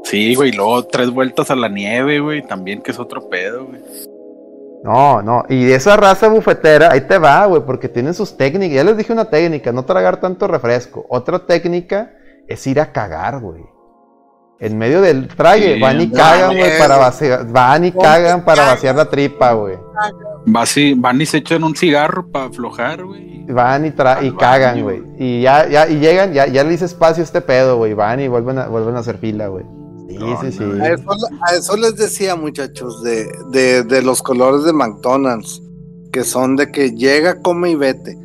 [0.05, 3.67] Sí, güey, y luego tres vueltas a la nieve, güey, también que es otro pedo,
[3.67, 3.81] güey.
[4.85, 8.77] No, no, y esa raza bufetera, ahí te va, güey, porque tienen sus técnicas.
[8.77, 11.05] Ya les dije una técnica, no tragar tanto refresco.
[11.09, 12.13] Otra técnica
[12.47, 13.63] es ir a cagar, güey.
[14.61, 18.67] En medio del trague, Sí, van y cagan, güey, para vaciar, van y cagan para
[18.67, 19.77] vaciar la tripa, güey.
[20.47, 23.45] Van y se echan un cigarro para aflojar, güey.
[23.45, 25.03] Van y, tra y cagan, güey.
[25.17, 27.95] Y ya, ya, y llegan, ya, ya le hice espacio a este pedo, güey.
[27.95, 29.65] Van y vuelven a, vuelven a hacer fila, güey.
[30.17, 30.65] Sí, No, sí, sí.
[30.65, 31.11] no, A eso,
[31.49, 35.63] a eso les decía, muchachos, de, de, de los colores de McDonald's,
[36.13, 38.19] que son de que llega, come y vete.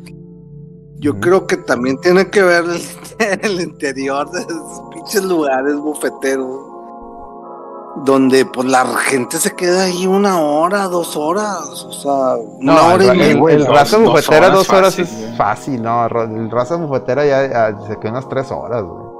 [0.98, 6.72] Yo creo que también tiene que ver el, el interior de esos pinches lugares bufeteros.
[8.04, 12.94] donde pues la gente se queda ahí una hora, dos horas, o sea, una No,
[12.94, 13.44] hora el, y media.
[13.50, 17.48] el raza dos bufetera horas dos horas fácil, es fácil, no, el raza bufetera ya,
[17.72, 19.13] ya se queda unas tres horas, güey.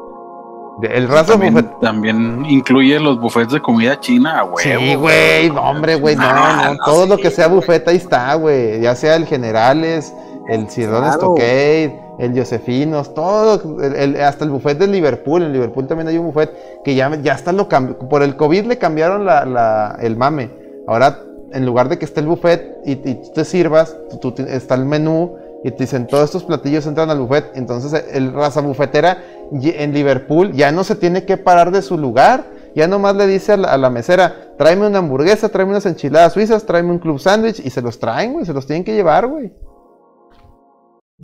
[0.83, 4.59] El raza También, también incluye los buffets de comida china, huevo.
[4.59, 7.61] Sí, güey, no, hombre, güey, no, Ah, no, no, todo lo que sea güey.
[7.61, 10.12] bufeta ahí está, güey, ya sea el Generales,
[10.49, 11.15] el Cirrón Claro.
[11.15, 16.19] Stockade, el Josefinos, todo, el- el- hasta el buffet de Liverpool, en Liverpool también hay
[16.19, 16.53] un buffet
[16.85, 20.51] que ya, ya está lo cambió, por el COVID le cambiaron la, la- el mame,
[20.89, 21.20] ahora
[21.53, 24.57] en lugar de que esté el buffet y, y tú te sirvas, tú- tú te-
[24.57, 28.60] está el menú y te dicen todos estos platillos entran al buffet, entonces el raza
[28.60, 32.44] bufetera en Liverpool ya no se tiene que parar de su lugar,
[32.76, 36.34] ya nomás le dice a la, a la mesera, tráeme una hamburguesa, tráeme unas enchiladas
[36.34, 39.26] suizas, tráeme un club sándwich y se los traen, güey, se los tienen que llevar,
[39.26, 39.55] güey.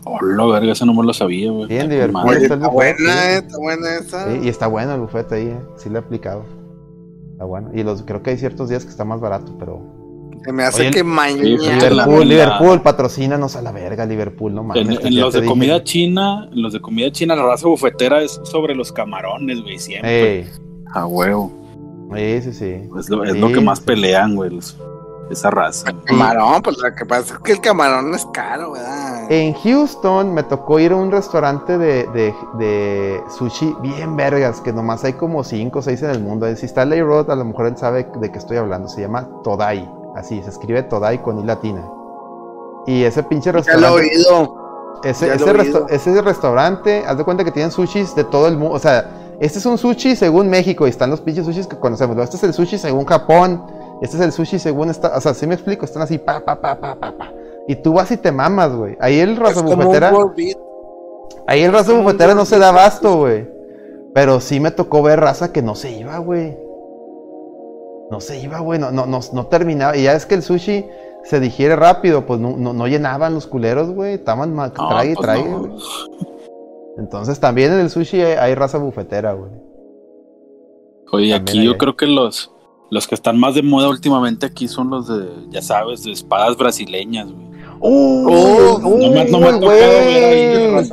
[0.04, 1.68] Hola, verga, eso no me lo sabía, güey.
[1.68, 4.24] Sí, en Con Liverpool está está buena, eh, está buena esa.
[4.24, 6.44] Sí, y está bueno el buffet ahí, eh, sí le he aplicado.
[7.32, 7.70] Está bueno.
[7.74, 9.99] Y los, creo que hay ciertos días que está más barato, pero...
[10.42, 11.42] Se me hace Oye, que mañana.
[11.42, 14.86] Liverpool, Liverpool, patrocínanos a la verga, Liverpool, no mames.
[15.04, 15.48] En, los de dije.
[15.50, 19.78] comida china, en los de comida china, la raza bufetera es sobre los camarones, güey,
[19.78, 20.38] siempre.
[20.40, 20.48] Ey,
[20.94, 21.52] A huevo.
[22.14, 22.74] sí, sí, sí.
[22.98, 23.84] Es lo, es Sí, lo que más sí.
[23.84, 24.76] pelean, güey, los-
[25.30, 25.92] esa raza.
[25.92, 26.04] güey.
[26.06, 29.30] Camarón, pues lo que pasa es que el camarón es caro, ¿verdad?
[29.30, 34.72] En Houston me tocó ir a un restaurante de, de, de sushi bien vergas, que
[34.72, 36.52] nomás hay como 5 o 6 en el mundo.
[36.56, 38.88] Si está Lay Road, a lo mejor él sabe de qué estoy hablando.
[38.88, 39.88] Se llama Todai.
[40.14, 41.88] Así, se escribe Todai con I latina.
[42.86, 44.10] Y ese pinche ya lo he restaurante.
[44.16, 45.00] oído.
[45.04, 48.56] Ese, ya lo ese, he restaurante, haz de cuenta que tienen sushis de todo el
[48.56, 48.74] mundo.
[48.74, 52.16] O sea, este es un sushi según México y están los pinches sushis que conocemos.
[52.18, 53.62] Este es el sushi según Japón.
[54.02, 55.16] Este es el sushi según esta.
[55.16, 55.84] O sea, sí me explico.
[55.84, 57.32] Están así, pa, pa, pa, pa, pa, pa.
[57.66, 58.96] Y tú vas y te mamas, güey.
[59.00, 60.12] Ahí el raza bufetera.
[61.46, 63.48] Ahí el raza bufetera no se da abasto, güey.
[64.12, 66.58] Pero sí me tocó ver raza que no se iba, güey.
[68.10, 68.78] No se iba, güey.
[68.78, 69.96] No, no, no, no terminaba.
[69.96, 70.84] Y ya es que el sushi
[71.24, 72.26] se digiere rápido.
[72.26, 74.14] Pues no, no, no llenaban los culeros, güey.
[74.14, 75.58] Estaban ma- No, trague y pues trague, no.
[75.60, 75.72] güey.
[76.98, 79.50] Entonces también en el sushi hay, hay raza bufetera, güey.
[81.12, 82.52] Oye, También aquí hay- yo creo que los,
[82.90, 86.56] los que están más de moda últimamente aquí son los de, ya sabes, de espadas
[86.56, 87.50] brasileñas, güey.
[87.82, 88.26] ¡Oh!
[88.28, 90.86] Oh, No me, no me güey!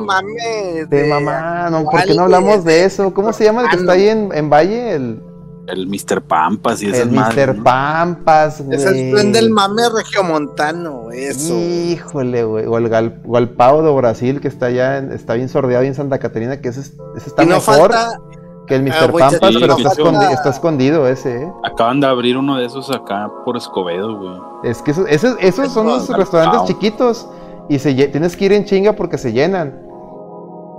[0.00, 0.86] mame.
[0.88, 3.12] De mamá, no, ¿por qué no hablamos de eso?
[3.12, 4.94] ¿Cómo se llama el que está ahí en, en Valle?
[4.94, 5.20] El,
[5.66, 6.20] El Mr.
[6.22, 7.56] Pampas y esas el Mr.
[7.56, 7.64] ¿no?
[7.64, 8.76] Pampas, güey.
[8.76, 11.54] Es el tren del mame regiomontano, eso.
[11.58, 12.66] Híjole, güey.
[12.66, 15.84] O el gal, o el Pau de Brasil, que está allá, en- está bien sordeado
[15.84, 18.18] en Santa Catarina, que ese, es- ese está y no mejor falta,
[18.66, 18.92] que el Mr.
[18.94, 21.52] Ah, güey, Pampas, sí, pero está, escondi- está escondido ese, ¿eh?
[21.64, 24.70] Acaban de abrir uno de esos acá por Escobedo, güey.
[24.70, 26.66] Es que esos, esos, esos son los restaurantes Pau.
[26.68, 27.26] chiquitos
[27.68, 29.80] y se, tienes que ir en chinga porque se llenan.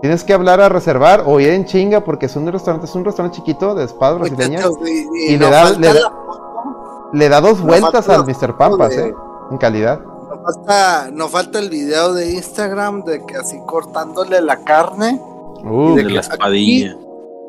[0.06, 3.03] Tienes que hablar a reservar o ir en chinga porque es un restaurante, es un
[3.06, 4.64] restaurante chiquito de espadas brasileñas.
[4.85, 8.24] y, y le da- falta le da- la foto, Le da dos No vueltas al
[8.24, 8.56] Mr.
[8.56, 9.14] Pampas, de- ¿eh?
[9.50, 10.00] En calidad.
[10.01, 15.19] no falta, no falta el video de Instagram de que así cortándole la carne.
[15.64, 16.95] Uh, de que la espadilla.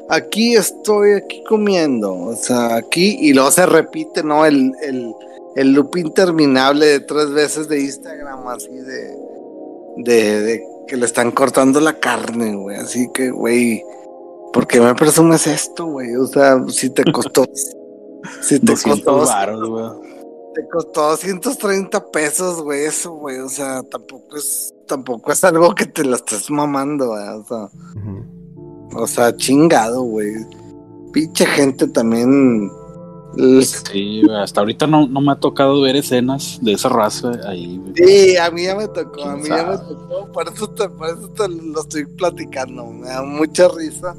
[0.08, 4.46] Aquí estoy aquí comiendo, o sea, aquí y luego se repite, ¿no?
[4.46, 5.14] El, el,
[5.56, 9.14] el loop interminable de tres veces de Instagram, así de,
[9.96, 12.76] de, de que le están cortando la carne, güey.
[12.76, 13.82] Así que, güey,
[14.52, 16.14] ¿por qué me presumes esto, güey?
[16.16, 17.44] O sea, si te costó,
[18.42, 19.84] si te 200 costó, güey.
[20.54, 23.38] te costó 230 pesos, güey, eso, güey.
[23.38, 27.28] O sea, tampoco es, tampoco es algo que te lo estés mamando, güey.
[27.28, 27.68] O sea,
[28.94, 30.34] o sea, chingado, güey.
[31.12, 32.70] Pinche gente también.
[33.36, 37.80] Sí, hasta ahorita no, no me ha tocado ver escenas de esa raza ahí.
[37.94, 40.32] Sí, a mí ya me tocó, a ¿Quién mí ya me tocó.
[40.32, 42.86] Por eso, te, por eso te lo estoy platicando.
[42.86, 44.14] Me da mucha risa.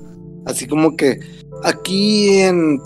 [0.46, 1.20] Así como que
[1.64, 2.80] aquí en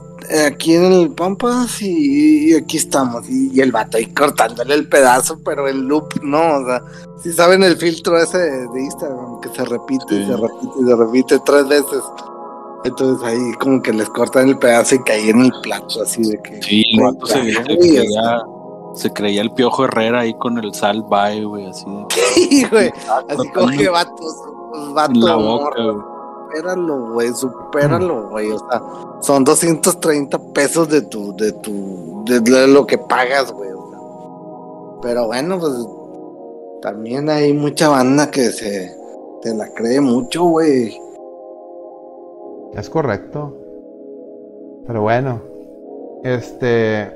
[0.46, 3.30] aquí en el Pampas y, y aquí estamos.
[3.30, 6.58] Y, y el vato ahí cortándole el pedazo, pero el loop no.
[6.58, 6.82] O sea,
[7.22, 10.96] si saben el filtro ese de, Instagram que se repite y se repite y se
[10.96, 12.02] repite tres veces.
[12.84, 16.42] Entonces ahí como que les cortan el pedazo y caí en el plato así de
[16.42, 16.62] que.
[16.62, 18.44] Sí, el vato se, creía,
[18.96, 22.92] se creía el piojo Herrera ahí con el sal bye, güey, así de Sí, güey.
[23.30, 24.36] Así como que vatos,
[24.94, 25.96] vato, en la boca, güey.
[26.48, 28.52] supéralo, güey, supéralo, güey.
[28.52, 28.82] O sea,
[29.22, 33.70] son 230 pesos de tu, de tu, de lo que pagas, güey.
[33.72, 35.02] o sea.
[35.04, 35.74] Pero bueno, pues
[36.82, 38.98] también hay mucha banda que se
[39.44, 41.00] te la cree mucho, güey.
[42.76, 43.58] Es correcto.
[44.88, 45.42] Pero bueno.
[46.24, 47.12] Este.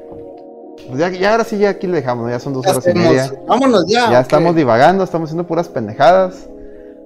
[0.88, 2.30] pues ya, ya ahora sí, ya aquí le dejamos.
[2.30, 3.32] Ya son dos Ya horas y media.
[3.48, 4.12] Vámonos ya.
[4.12, 6.50] Ya ¿o estamos divagando, estamos haciendo puras pendejadas.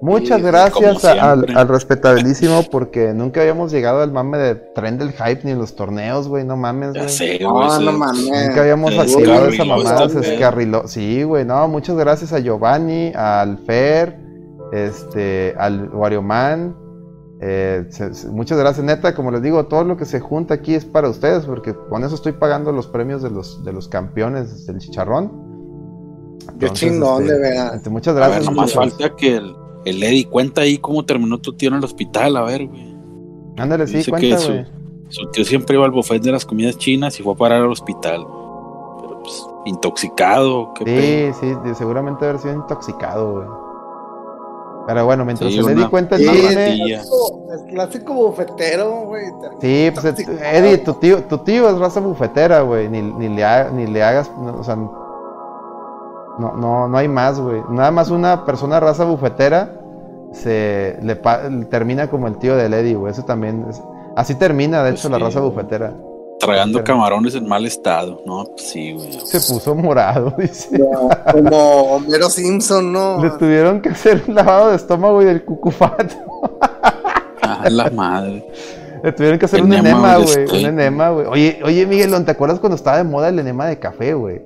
[0.02, 5.12] Muchas Sí, gracias a- al, respetabilísimo porque nunca habíamos llegado al mame de tren del
[5.12, 7.12] hype ni en los torneos, güey, no mames, Ya güey.
[7.12, 7.38] sé.
[7.38, 8.24] No, no mames.
[8.46, 10.88] Nunca habíamos activado esa mamada, se escarriló.
[10.88, 14.16] Sí, güey, no, muchas gracias a Giovanni, al Fer,
[14.72, 16.74] este, al Wario Man.
[17.40, 20.74] Eh, se- se- muchas gracias, neta, como les digo, todo lo que se junta aquí
[20.74, 24.66] es para ustedes, porque con eso estoy pagando los premios de los, de los campeones
[24.66, 25.50] del chicharrón.
[26.58, 27.74] Qué chingón, este, de veras.
[27.76, 28.44] este, muchas A ver, gracias.
[28.46, 31.84] nomás muchas- falta que el, el Eddie cuenta ahí cómo terminó tu tío en el
[31.84, 32.94] hospital, a ver, güey.
[33.56, 37.22] Ándale, sí, Dice cuenta, su, tío siempre iba al buffet de las comidas chinas y
[37.22, 38.20] fue a parar al hospital.
[39.00, 41.34] Pero pues, intoxicado, qué pedo.
[41.34, 43.46] Sí, sí, de- seguramente haber sido intoxicado, güey.
[44.86, 46.92] Pero bueno, mientras Sí, se le una- di cuenta el Sí.
[46.92, 49.24] El clásico bufetero, güey.
[49.60, 50.14] Sí, pues eh,
[50.54, 52.88] Eddie, tu tío, tu tío es raza bufetera, güey.
[52.88, 57.38] Ni, ni, le ha- ni le hagas, no, o sea, no, no, no hay más,
[57.40, 57.62] güey.
[57.70, 59.72] Nada más una persona raza bufetera
[60.32, 63.12] se le pa- termina como el tío del Eddie, güey.
[63.12, 63.82] Eso también es-
[64.16, 65.92] así termina, de Pues hecho, la raza bufetera.
[66.40, 68.22] Tragando Pero- camarones en mal estado.
[68.26, 69.12] No, pues sí, güey.
[69.24, 70.68] Se puso morado, dice.
[70.78, 73.22] Como, como Homero Simpson, ¿no?
[73.22, 76.14] Le tuvieron que hacer un lavado de estómago y del cucufato.
[77.42, 78.46] Ah, la madre.
[79.02, 80.44] Le tuvieron que hacer un Enema, güey.
[80.60, 81.26] Un enema, güey.
[81.26, 84.42] Oye, oye, Miguelón, ¿te acuerdas cuando estaba de moda el enema de café, güey?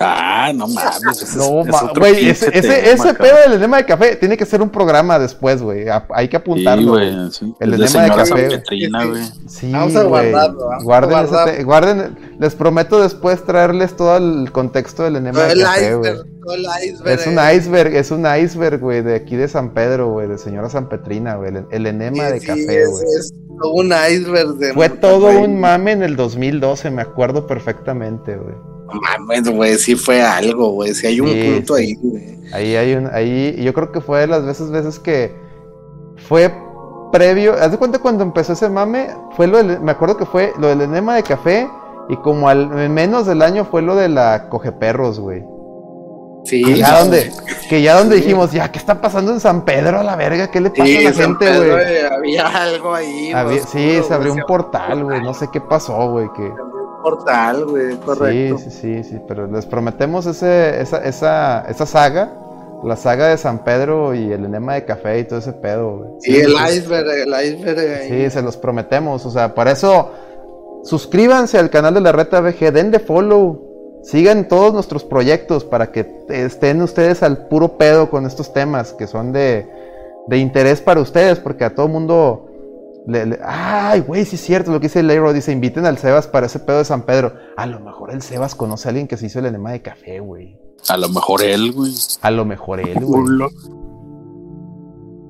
[0.00, 1.22] Ah, no mames.
[1.22, 3.16] ese No, es- ma- güey, ese, ese, tema, ese cabrón.
[3.18, 5.86] pedo del enema de café tiene que ser un programa después, güey.
[6.14, 6.92] Hay que Sí, apuntarlo.
[6.92, 7.14] güey.
[7.16, 7.30] güey.
[7.32, 7.54] sí.
[7.60, 8.48] El enema de café.
[8.48, 9.10] Petrina, Sí, sí.
[9.10, 9.22] güey.
[9.48, 10.82] Sí, Vamos a guardarlo, vamos
[11.32, 15.62] a Guarden, ese les prometo después traerles todo el contexto del enema Todo de el
[15.62, 16.10] café, güey.
[16.12, 17.20] iceberg, todo el iceberg.
[17.20, 20.68] Es un iceberg, es un iceberg, güey, de aquí de San Pedro, güey, de señora
[20.68, 21.50] San Petrina, güey.
[21.56, 23.04] El, el enema Sí, de sí, café, es- güey.
[23.18, 24.72] es todo un iceberg de.
[24.74, 28.54] Fue todo un mame en el 2012, me acuerdo perfectamente, güey.
[28.92, 30.94] Mames, güey, sí fue algo, güey.
[30.94, 32.38] Sí hay un Sí, punto ahí, güey.
[32.52, 35.34] Ahí hay un, ahí, yo creo que fue de las veces, veces que
[36.28, 36.52] fue
[37.12, 40.52] previo, haz de cuenta cuando empezó ese mame, fue lo del, me acuerdo que fue
[40.58, 41.68] lo del enema de café
[42.08, 45.44] y como al en menos del año fue lo de la coge perros, güey.
[46.44, 46.62] Sí.
[46.62, 47.32] Que ya donde,
[47.68, 50.48] que ya donde dijimos, ya, ¿qué está pasando en San Pedro a la verga?
[50.48, 51.70] ¿Qué le pasa Sí, a la San gente, güey?
[51.84, 53.32] eh, Había algo ahí.
[53.32, 56.52] Había- oscuro, sí, se abrió un portal, güey, no sé qué pasó, güey, que...
[57.66, 58.58] güey, correcto.
[58.58, 62.32] Sí, sí, sí, sí, pero les prometemos ese, esa, esa, esa saga,
[62.82, 66.10] la saga de San Pedro y el enema de café y todo ese pedo, güey.
[66.20, 67.78] Sí, el sí, iceberg, el iceberg.
[67.78, 68.08] ahí.
[68.08, 70.10] Sí, se los prometemos, o sea, para eso
[70.84, 76.24] suscríbanse al canal de la Reta VG, denle follow, sigan todos nuestros proyectos para que
[76.28, 79.68] estén ustedes al puro pedo con estos temas que son de,
[80.26, 82.42] de interés para ustedes, porque a todo mundo...
[83.06, 85.32] le- le- ay, güey, sí es cierto lo que dice Leiro.
[85.32, 87.32] Dice: inviten al Sebas para ese pedo de San Pedro.
[87.56, 90.20] A lo mejor el Sebas conoce a alguien que se hizo el enema de café,
[90.20, 90.58] güey.
[90.88, 91.92] A lo mejor él, güey.
[92.22, 93.24] A lo mejor él, güey.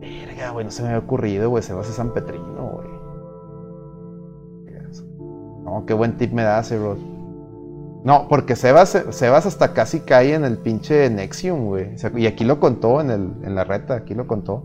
[0.01, 1.63] Verga, güey, no se me había ocurrido, güey.
[1.63, 2.87] Sebas es San Petrino, güey.
[5.65, 6.99] No, qué buen tip me das, Rod.
[8.05, 11.95] No, porque Sebas, Sebas hasta casi cae en el pinche Nexium, güey.
[11.95, 14.63] O sea, y aquí lo contó en, el, en la reta, aquí lo contó.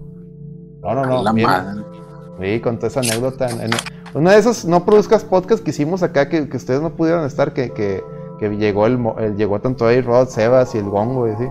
[0.83, 1.23] No, no, no.
[1.23, 1.47] la bien.
[1.47, 1.81] madre.
[2.41, 3.47] Sí, contó esa anécdota.
[3.49, 3.71] En, en-
[4.13, 7.53] una de esos no produzcas podcast que hicimos acá que, que ustedes no pudieron estar,
[7.53, 8.03] que, que,
[8.39, 11.47] que llegó el, el- llegó tanto ahí Rod, Sebas y el Gongo, sí.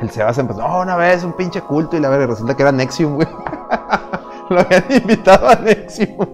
[0.00, 2.72] El Sebas empezó, no, una vez un pinche culto y la verdad resulta que era
[2.72, 3.28] Nexium, güey.
[4.50, 6.26] Lo habían invitado a Nexium.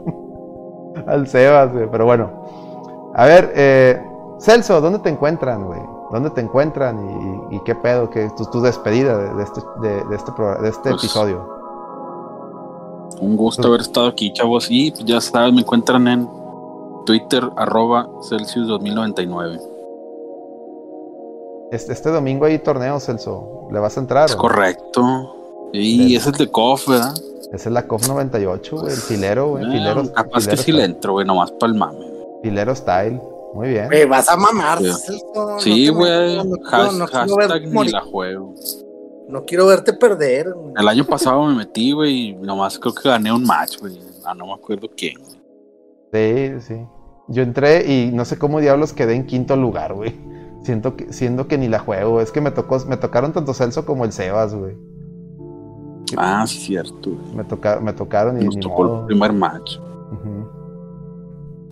[1.07, 1.89] Al Sebas, güey.
[1.91, 2.31] Pero bueno.
[3.15, 4.03] A ver, eh,
[4.39, 5.81] Celso, ¿dónde te encuentran, güey?
[6.13, 8.09] ¿Dónde te encuentran y, y qué pedo?
[8.11, 11.60] ¿Qué, tu, tu despedida de, de este, de, de este, de este Pues, episodio?
[13.21, 14.67] Un gusto haber estado aquí, chavos.
[14.71, 16.29] Y pues, ya saben, me encuentran en
[17.07, 19.59] Twitter, arroba Celsius 2099.
[21.73, 23.69] Este, este domingo hay torneo, Celso.
[23.71, 24.27] ¿Le vas a entrar?
[24.27, 25.37] Es o correcto.
[25.73, 27.15] Y ese es el de KOF, ¿verdad?
[27.53, 28.93] Esa es la COF 98, güey.
[28.93, 29.65] El filero, güey.
[29.65, 32.05] Eh, Filero, capaz que sí le entro, güey, nomás para el mame.
[32.43, 33.21] Filero style.
[33.55, 33.87] Muy bien.
[33.87, 34.85] Güey, vas a mamar, Sí.
[34.93, 36.37] Celso, no Sí, güey.
[36.45, 38.55] no Has- no hashtag ni la juego.
[39.31, 40.53] No quiero verte perder.
[40.53, 40.75] güey.
[40.77, 43.99] El año pasado me metí, güey, y nomás creo que gané un match, güey.
[44.25, 45.15] Ah, no me acuerdo quién.
[45.19, 45.41] güey.
[46.13, 46.75] Sí, sí.
[47.29, 50.15] Yo entré y no sé cómo diablos quedé en quinto lugar, güey.
[50.63, 52.21] Siento que, siendo que ni la juego.
[52.21, 54.77] Es que me tocó, me tocaron tanto Celso como el Sebas, güey.
[56.17, 57.11] Ah, sí, cierto.
[57.11, 57.35] güey.
[57.37, 59.01] Me, toca, me tocaron y Nos ni tocó modo.
[59.01, 59.79] el primer match.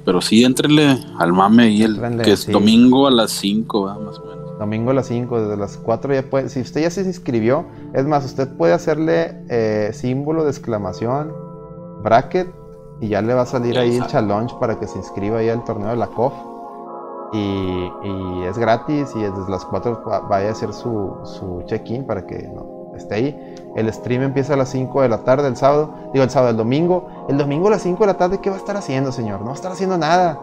[0.05, 2.53] Pero sí, entrenle al mame ahí, el, Éntrenle, que es sí.
[2.53, 4.01] domingo a las 5, ¿verdad?
[4.01, 4.28] más o menos.
[4.59, 6.49] Domingo a las 5, desde las 4 ya puede.
[6.49, 7.65] Si usted ya se inscribió,
[7.95, 11.33] es más, usted puede hacerle eh, símbolo de exclamación,
[12.03, 12.49] bracket,
[13.01, 15.63] y ya le va a salir ahí el challenge para que se inscriba ahí al
[15.65, 16.33] torneo de la COF.
[17.33, 17.91] Y,
[18.49, 22.49] es gratis y desde las 4 va- vaya a hacer su, su check-in para que
[22.49, 23.55] no, esté ahí.
[23.77, 26.57] el stream empieza a las 5 de la tarde el sábado, digo el sábado, el
[26.57, 27.07] domingo.
[27.29, 29.41] El domingo a las 5 de la tarde, ¿qué va a estar haciendo, señor?
[29.41, 30.41] No va a estar haciendo nada.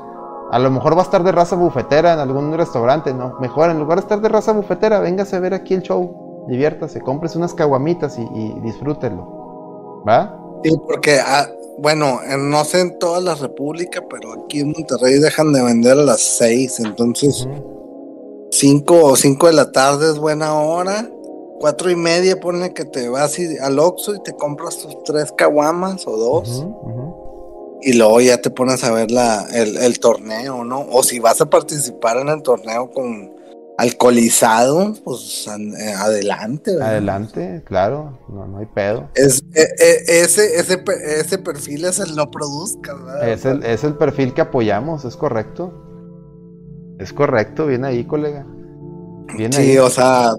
[0.51, 3.35] A lo mejor va a estar de raza bufetera en algún restaurante, ¿no?
[3.39, 6.45] Mejor, en lugar de estar de raza bufetera, véngase a ver aquí el show.
[6.47, 10.03] Diviértase, cómprese unas caguamitas y, y disfrútenlo.
[10.07, 10.37] ¿Va?
[10.63, 11.47] Sí, porque, ah,
[11.79, 15.93] bueno, en- no sé en toda la república, pero aquí en Monterrey dejan de vender
[15.93, 17.47] a las 6, entonces.
[18.51, 21.09] 5 o 5 de la tarde es buena hora.
[21.59, 25.31] Cuatro y media pone que te vas y- al Oxxo y te compras tus tres
[25.31, 26.65] caguamas o dos.
[27.85, 30.81] Y luego ya te pones a ver la, el, el torneo, ¿no?
[30.89, 33.31] O si vas a participar en el torneo con
[33.77, 36.71] alcoholizado, pues eh, adelante.
[36.71, 36.89] ¿verdad?
[36.89, 39.09] Adelante, claro, no, no hay pedo.
[39.13, 40.83] Es, eh, eh, ese, ese,
[41.19, 43.29] ese perfil es el no produzca, ¿verdad?
[43.29, 45.71] Es el, es el perfil que apoyamos, es correcto.
[46.97, 48.47] Es correcto, viene ahí, colega.
[49.37, 49.77] Sí, ahí.
[49.77, 50.31] o sea,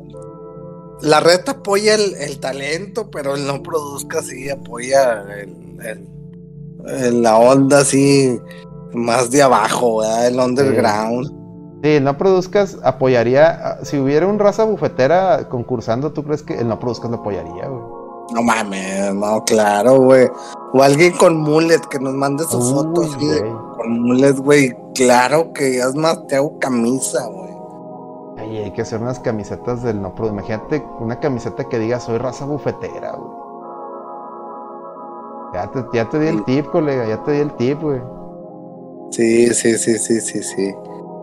[1.01, 6.09] la red apoya el, el talento, pero el no produzca sí apoya el-
[7.13, 8.41] la onda así
[8.93, 10.27] más de abajo, ¿verdad?
[10.29, 11.33] El underground.
[11.83, 13.51] Sí, no produzcas, apoyaría.
[13.63, 17.69] ah, Si hubiera un raza bufetera concursando, ¿tú crees que el no produzcas lo apoyaría,
[17.69, 17.83] güey?
[18.35, 20.29] No mames, no, claro, güey.
[20.73, 23.41] O alguien con mullet que nos mande sus Uy, fotos güey.
[23.77, 24.77] con mullet, güey.
[24.95, 27.47] Claro que es más, te hago camisa, güey.
[28.39, 30.39] Ay, hay que hacer unas camisetas del no produzca.
[30.41, 33.36] Imagínate una camiseta que diga soy raza bufetera, güey.
[35.57, 38.01] Ya te, ya te di el tip, colega, ya te di el tip, güey.
[39.11, 40.75] Sí, sí, sí, sí, sí, sí.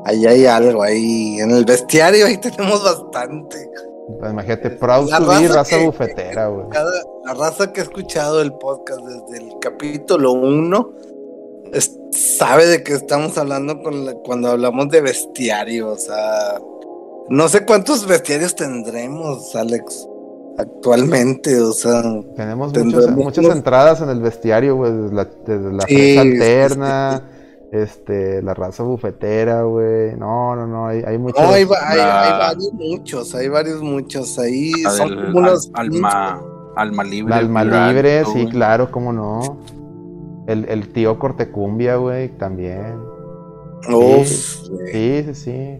[0.05, 3.69] Ahí hay algo, ahí en el bestiario ahí tenemos bastante.
[4.19, 6.67] Pues imagínate, proud La to be raza raza que- bufetera, güey.
[6.69, 6.91] Cada,
[7.25, 10.89] la raza que ha escuchado el podcast desde el capítulo 1
[12.11, 15.89] sabe de qué estamos hablando con la- cuando hablamos de bestiario.
[15.91, 16.59] O sea,
[17.29, 20.07] no sé cuántos bestiarios tendremos, Alex,
[20.57, 21.59] actualmente.
[21.61, 22.01] O sea,
[22.35, 24.91] Tenemos muchos- muchas entradas en el bestiario, güey.
[24.91, 27.21] Desde la, desde la Sí, alterna,
[27.71, 30.15] este, la raza bufetera, güey.
[30.15, 31.41] No, no, no, hay, hay muchos.
[31.41, 34.37] no, hay, varios muchos, hay varios muchos.
[34.39, 35.71] Ahí La son del como unos.
[35.73, 36.41] al- alma,
[36.75, 37.29] alma libre.
[37.31, 39.57] La alma libre, sí, claro, cómo no.
[40.47, 42.97] El, el tío Cortecumbia, güey, también.
[43.91, 44.27] Uf.
[44.27, 45.79] Sí, sí, sí.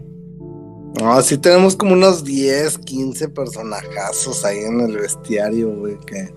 [1.00, 6.32] No, sí tenemos como unos 10, 15 personajazos ahí en el bestiario, güey, que,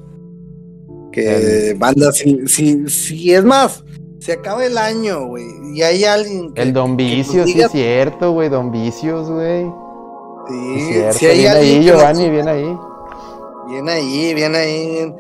[1.11, 3.83] que banda, si, si, si es más,
[4.19, 6.61] se acaba el año, güey, y hay alguien que...
[6.63, 9.65] El Don Vicios, sí diga- es cierto, güey, Don Vicios, güey.
[10.47, 11.17] Sí, Sí, es cierto.
[11.19, 12.77] si hay Viene alguien ahí, que nos- Giovanni, viene ahí.
[13.69, 15.13] Viene ahí, viene ahí,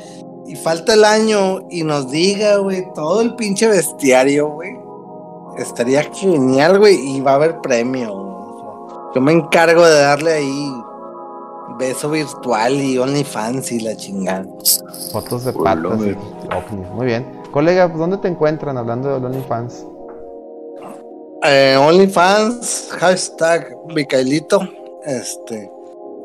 [0.47, 4.71] y falta el año y nos diga, güey, todo el pinche bestiario, güey,
[5.57, 8.26] estaría genial, güey, y va a haber premio, güey.
[9.15, 10.73] Yo me encargo de darle ahí
[11.77, 14.45] beso virtual y OnlyFans y la chingada.
[15.11, 16.91] Fotos de y ovnis.
[16.93, 17.25] Muy bien.
[17.51, 19.85] Colega, ¿dónde te encuentran hablando de OnlyFans?
[21.43, 24.59] Eh, OnlyFans, hashtag Micaelito.
[25.05, 25.71] Este,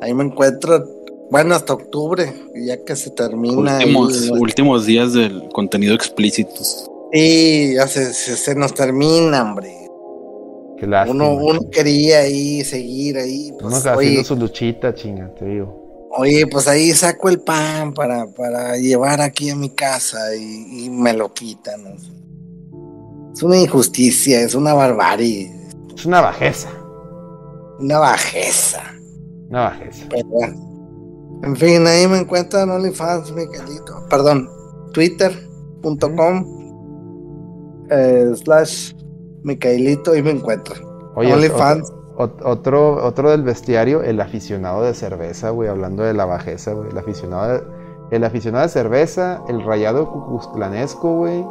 [0.01, 0.85] ahí me encuentro,
[1.31, 3.77] bueno, hasta octubre, ya que se termina.
[3.77, 6.65] Últimos, últimos días del contenido explícito.
[7.13, 9.82] Sí, ya se, se, se nos termina, hombre.
[10.83, 11.29] Qué lástima.
[11.29, 13.51] Uno, uno quería ahí seguir ahí.
[13.53, 16.09] Uno Pues, haciendo oye, su luchita, chinga, te digo.
[16.19, 20.91] oye, pues ahí saco el pan para, para llevar aquí a mi casa y, y
[20.91, 21.87] me lo quitan.
[23.33, 25.55] Es una injusticia, es una barbarie,
[25.97, 26.69] Es una bajeza.
[27.79, 28.83] una bajeza.
[29.51, 30.05] Una bajeza.
[30.11, 30.27] Pero.
[31.45, 34.05] En fin, ahí me encuentran OnlyFans, Miguelito.
[34.11, 34.49] Perdón,
[34.93, 36.45] twitter.com
[37.91, 38.93] eh, slash
[39.45, 40.81] Micaelito y me encuentran.
[41.15, 41.93] Oye, OnlyFans.
[42.17, 46.91] ot- otro, otro del bestiario, el aficionado de cerveza, güey, hablando de la bajeza, güey.
[46.91, 47.63] El aficionado de,
[48.13, 51.45] el aficionado de cerveza, el rayado cucuzclanesco, güey.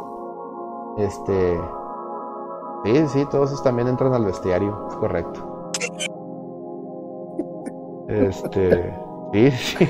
[0.98, 1.58] Este.
[2.84, 5.70] Sí, sí, todos esos también entran al bestiario, es correcto.
[8.08, 8.94] Este.
[9.32, 9.88] Sí, sí.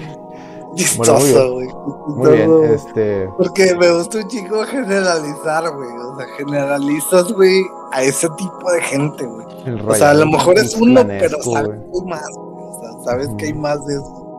[0.75, 1.69] Chistoso, güey.
[2.17, 2.89] Muy bien, Chistoso.
[2.89, 3.29] este.
[3.37, 5.89] Porque me gusta un chico generalizar, güey.
[5.91, 7.63] O sea, generalizas, güey,
[7.93, 9.47] a ese tipo de gente, güey.
[9.87, 11.79] O sea, a lo mejor es uno, pero sabes güey.
[12.03, 12.65] hay más, güey.
[12.65, 13.61] O sea, sabes que hay Ujú.
[13.61, 14.37] más de eso.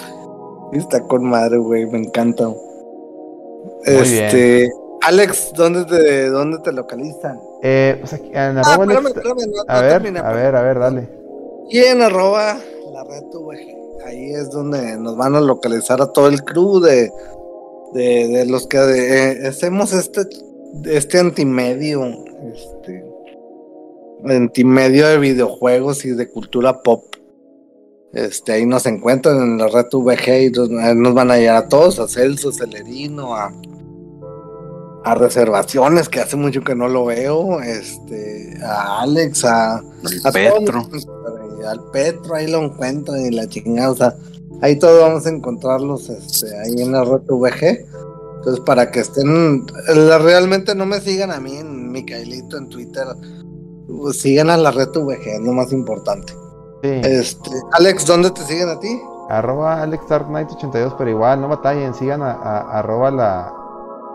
[0.74, 1.86] Y está con madre, güey.
[1.86, 2.48] Me encanta.
[2.48, 2.58] Muy
[3.86, 4.72] este.
[5.02, 7.38] Alex, ¿dónde te, ¿dónde te localizan?
[7.62, 10.56] Eh, pues aquí, en Ah, arroba espérame, Alex- espérame, no, A no ver, a ver,
[10.56, 11.10] a ver, dale.
[11.70, 12.58] Y en arroba
[12.94, 14.06] la red VG.
[14.06, 17.12] Ahí es donde nos van a localizar a todo el crew de,
[17.94, 20.22] de, de los que eh, hacemos este,
[20.86, 22.04] este antimedio.
[22.54, 23.03] Este
[24.26, 27.06] antimedio de videojuegos y de cultura pop.
[28.14, 31.68] Este, ahí nos encuentran en la red VG y nos, nos van a llegar a
[31.68, 33.52] todos, a Celso, Celerino, a,
[35.04, 40.88] a reservaciones, que hace mucho que no lo veo, este, a Alex, a, a Petro.
[41.68, 44.16] al Petro, ahí lo encuentran y la chingada, o sea,
[44.62, 47.86] ahí todos vamos a encontrarlos este, ahí en la red VG.
[48.38, 53.06] Entonces, para que estén, la- realmente no me sigan a mí en Micaelito en Twitter,
[53.88, 56.34] pues, sigan a la red VG, es lo más importante.
[56.84, 56.90] Sí.
[57.04, 59.02] Este, Alex, ¿dónde te siguen a ti?
[59.30, 63.54] Arroba AlexDarkKnight82, pero igual, no batallen, sigan a, a- arroba la,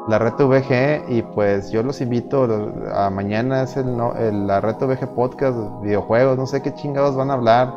[0.06, 2.46] la red VG y pues yo los invito
[2.94, 7.16] a mañana es el, no, el- la red VG podcast, videojuegos, no sé qué chingados
[7.16, 7.74] van a hablar.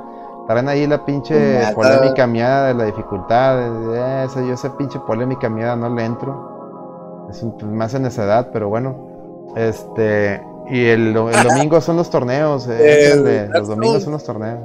[0.47, 1.73] Traen ahí la pinche Nada.
[1.73, 7.27] polémica mía de la dificultad, de- esa, yo esa pinche polémica mía no le entro.
[7.29, 9.07] Es un, pues, más en esa edad, pero bueno.
[9.55, 14.23] Este, y el, do- el domingo son los torneos, eh, Eh, los domingos son los
[14.23, 14.59] torneos.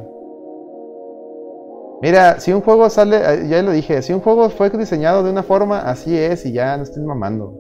[2.03, 5.31] Mira, si un juego sale, eh, ya lo dije, si un juego fue diseñado de
[5.31, 7.55] una forma, así es y ya no estén mamando.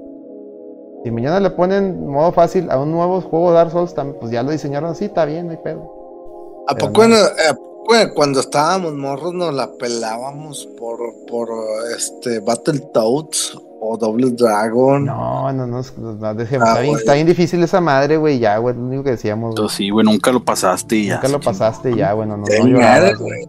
[1.03, 4.51] Si mañana le ponen modo fácil a un nuevo juego Dark Souls, pues ya lo
[4.51, 6.65] diseñaron así, está bien, no hay pedo.
[6.69, 7.17] ¿A Pero poco, no.
[7.17, 11.49] en- a poco cuando estábamos morros nos la pelábamos por, por
[11.97, 15.05] este Battletoads o Double Dragon?
[15.05, 17.01] No, no, no, no, no, dejemos, Ah, está, bien, güey.
[17.03, 19.51] está bien difícil esa madre, güey, ya, güey, lo único que decíamos.
[19.51, 19.53] güey.
[19.53, 21.15] Entonces, sí, güey, nunca lo pasaste y ya.
[21.17, 23.47] Nunca lo pasaste y ya, güey, no, no, no llorabas, mierda, güey.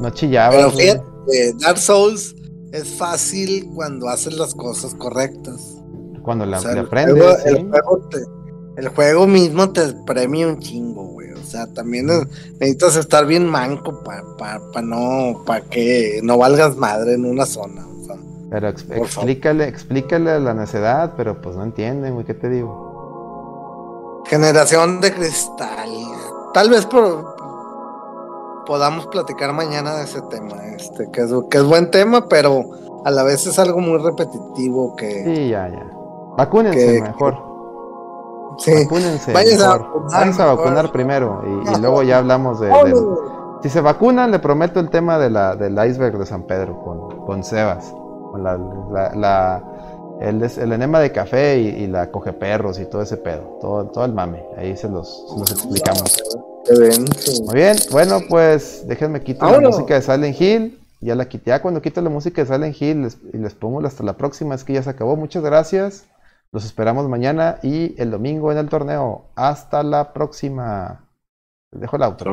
[0.00, 2.34] No, chillabas, Pero fíjate, Dark Souls
[2.72, 5.78] es fácil cuando haces las cosas correctas.
[6.22, 7.48] Cuando la, O sea, le el, aprendes, juego, ¿sí?
[7.48, 11.30] el, juego te- el juego mismo te premia un chingo, güey.
[11.32, 12.26] O sea, también es-
[12.60, 17.46] necesitas estar bien manco para pa, pa no, para que no valgas madre en una
[17.46, 17.86] zona.
[18.50, 19.06] Pero ex- Por favor.
[19.06, 24.22] explícale, explícale la necedad, pero pues no entienden, güey, ¿qué te digo?
[24.28, 25.88] generación de cristal.
[26.52, 27.36] Tal vez por,
[28.66, 32.64] podamos platicar mañana de ese tema, este, que es, que es buen tema, pero
[33.04, 35.86] a la vez es algo muy repetitivo que Sí, ya, ya.
[36.36, 37.36] Vacúnense Que- mejor.
[38.58, 38.72] sí.
[38.84, 39.32] Vacúnense.
[39.32, 39.64] Váyanse
[40.42, 43.04] a vacunar, a primero y, luego ya hablamos de, del-.
[43.62, 47.24] Si se vacunan, le prometo el tema de la, del iceberg de San Pedro con,
[47.24, 47.94] con Sebas.
[48.36, 48.58] Con la,
[48.92, 49.62] la, la-
[50.20, 53.58] el, enema de café y, y la coge perros y todo ese pedo.
[53.60, 54.42] Todo, todo el mame.
[54.56, 56.22] Ahí se los, se los explicamos.
[57.44, 60.80] Muy bien, bueno, pues déjenme quitar la música de Silent Hill.
[61.00, 61.50] Ya la quité.
[61.50, 64.54] Ya cuando quito la música de Silent Hill les- y les pongo hasta la próxima,
[64.54, 65.16] es que ya se acabó.
[65.16, 66.06] Muchas gracias.
[66.52, 69.26] Los esperamos mañana y el domingo en el torneo.
[69.36, 71.04] Hasta la próxima.
[71.72, 72.24] Les dejo el auto.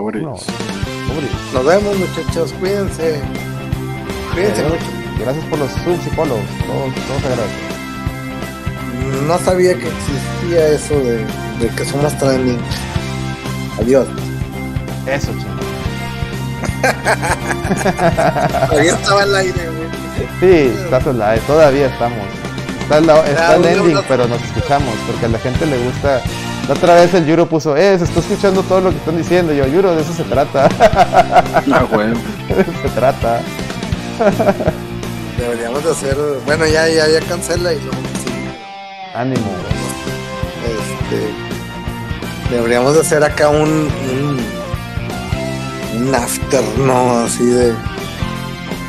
[1.54, 2.54] Nos vemos, muchachos.
[2.54, 3.20] Cuídense.
[4.34, 5.03] Cuídense mucho.
[5.20, 6.42] Gracias por los subs y follows.
[6.66, 7.74] Todos, todos agradecen.
[9.28, 11.26] No sabía que existía eso de,
[11.60, 12.60] de que somos trending.
[13.80, 14.08] Adiós.
[15.06, 15.64] Eso, chingón.
[18.70, 19.84] Todavía estaba al aire, güey.
[20.40, 22.20] Sí, estás al aire, todavía estamos.
[22.82, 26.22] Está, el, está el ending, pero nos escuchamos, porque a la gente le gusta.
[26.68, 29.54] La otra vez el Yuro puso, eh, se está escuchando todo lo que están diciendo.
[29.54, 30.70] Y yo, Yuro, de eso se trata.
[30.80, 32.10] Ah, güey.
[32.48, 33.42] de eso se trata.
[35.38, 36.18] Deberíamos de hacer.
[36.46, 38.32] Bueno, ya, ya, ya cancela y luego sí.
[39.16, 39.52] Ánimo.
[40.66, 41.34] Este.
[42.56, 43.70] Deberíamos de hacer acá un.
[43.70, 44.40] un,
[45.98, 47.20] un after, ¿no?
[47.20, 47.74] Así de.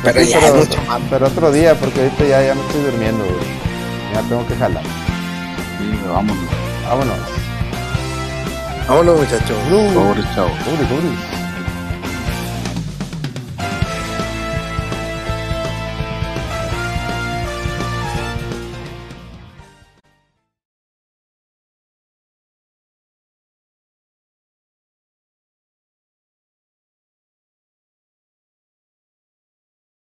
[0.03, 1.01] Pero Sí, ya pero, es mucho más.
[1.09, 3.45] pero otro día, porque ahorita ya, ya me estoy durmiendo, güey.
[4.13, 4.83] Ya tengo que jalar.
[4.83, 6.45] Sí, vámonos.
[6.87, 7.17] Vámonos.
[8.87, 9.57] Vámonos, muchachos.
[9.93, 10.49] Pobre chavo.
[10.71, 11.17] Uri, uri.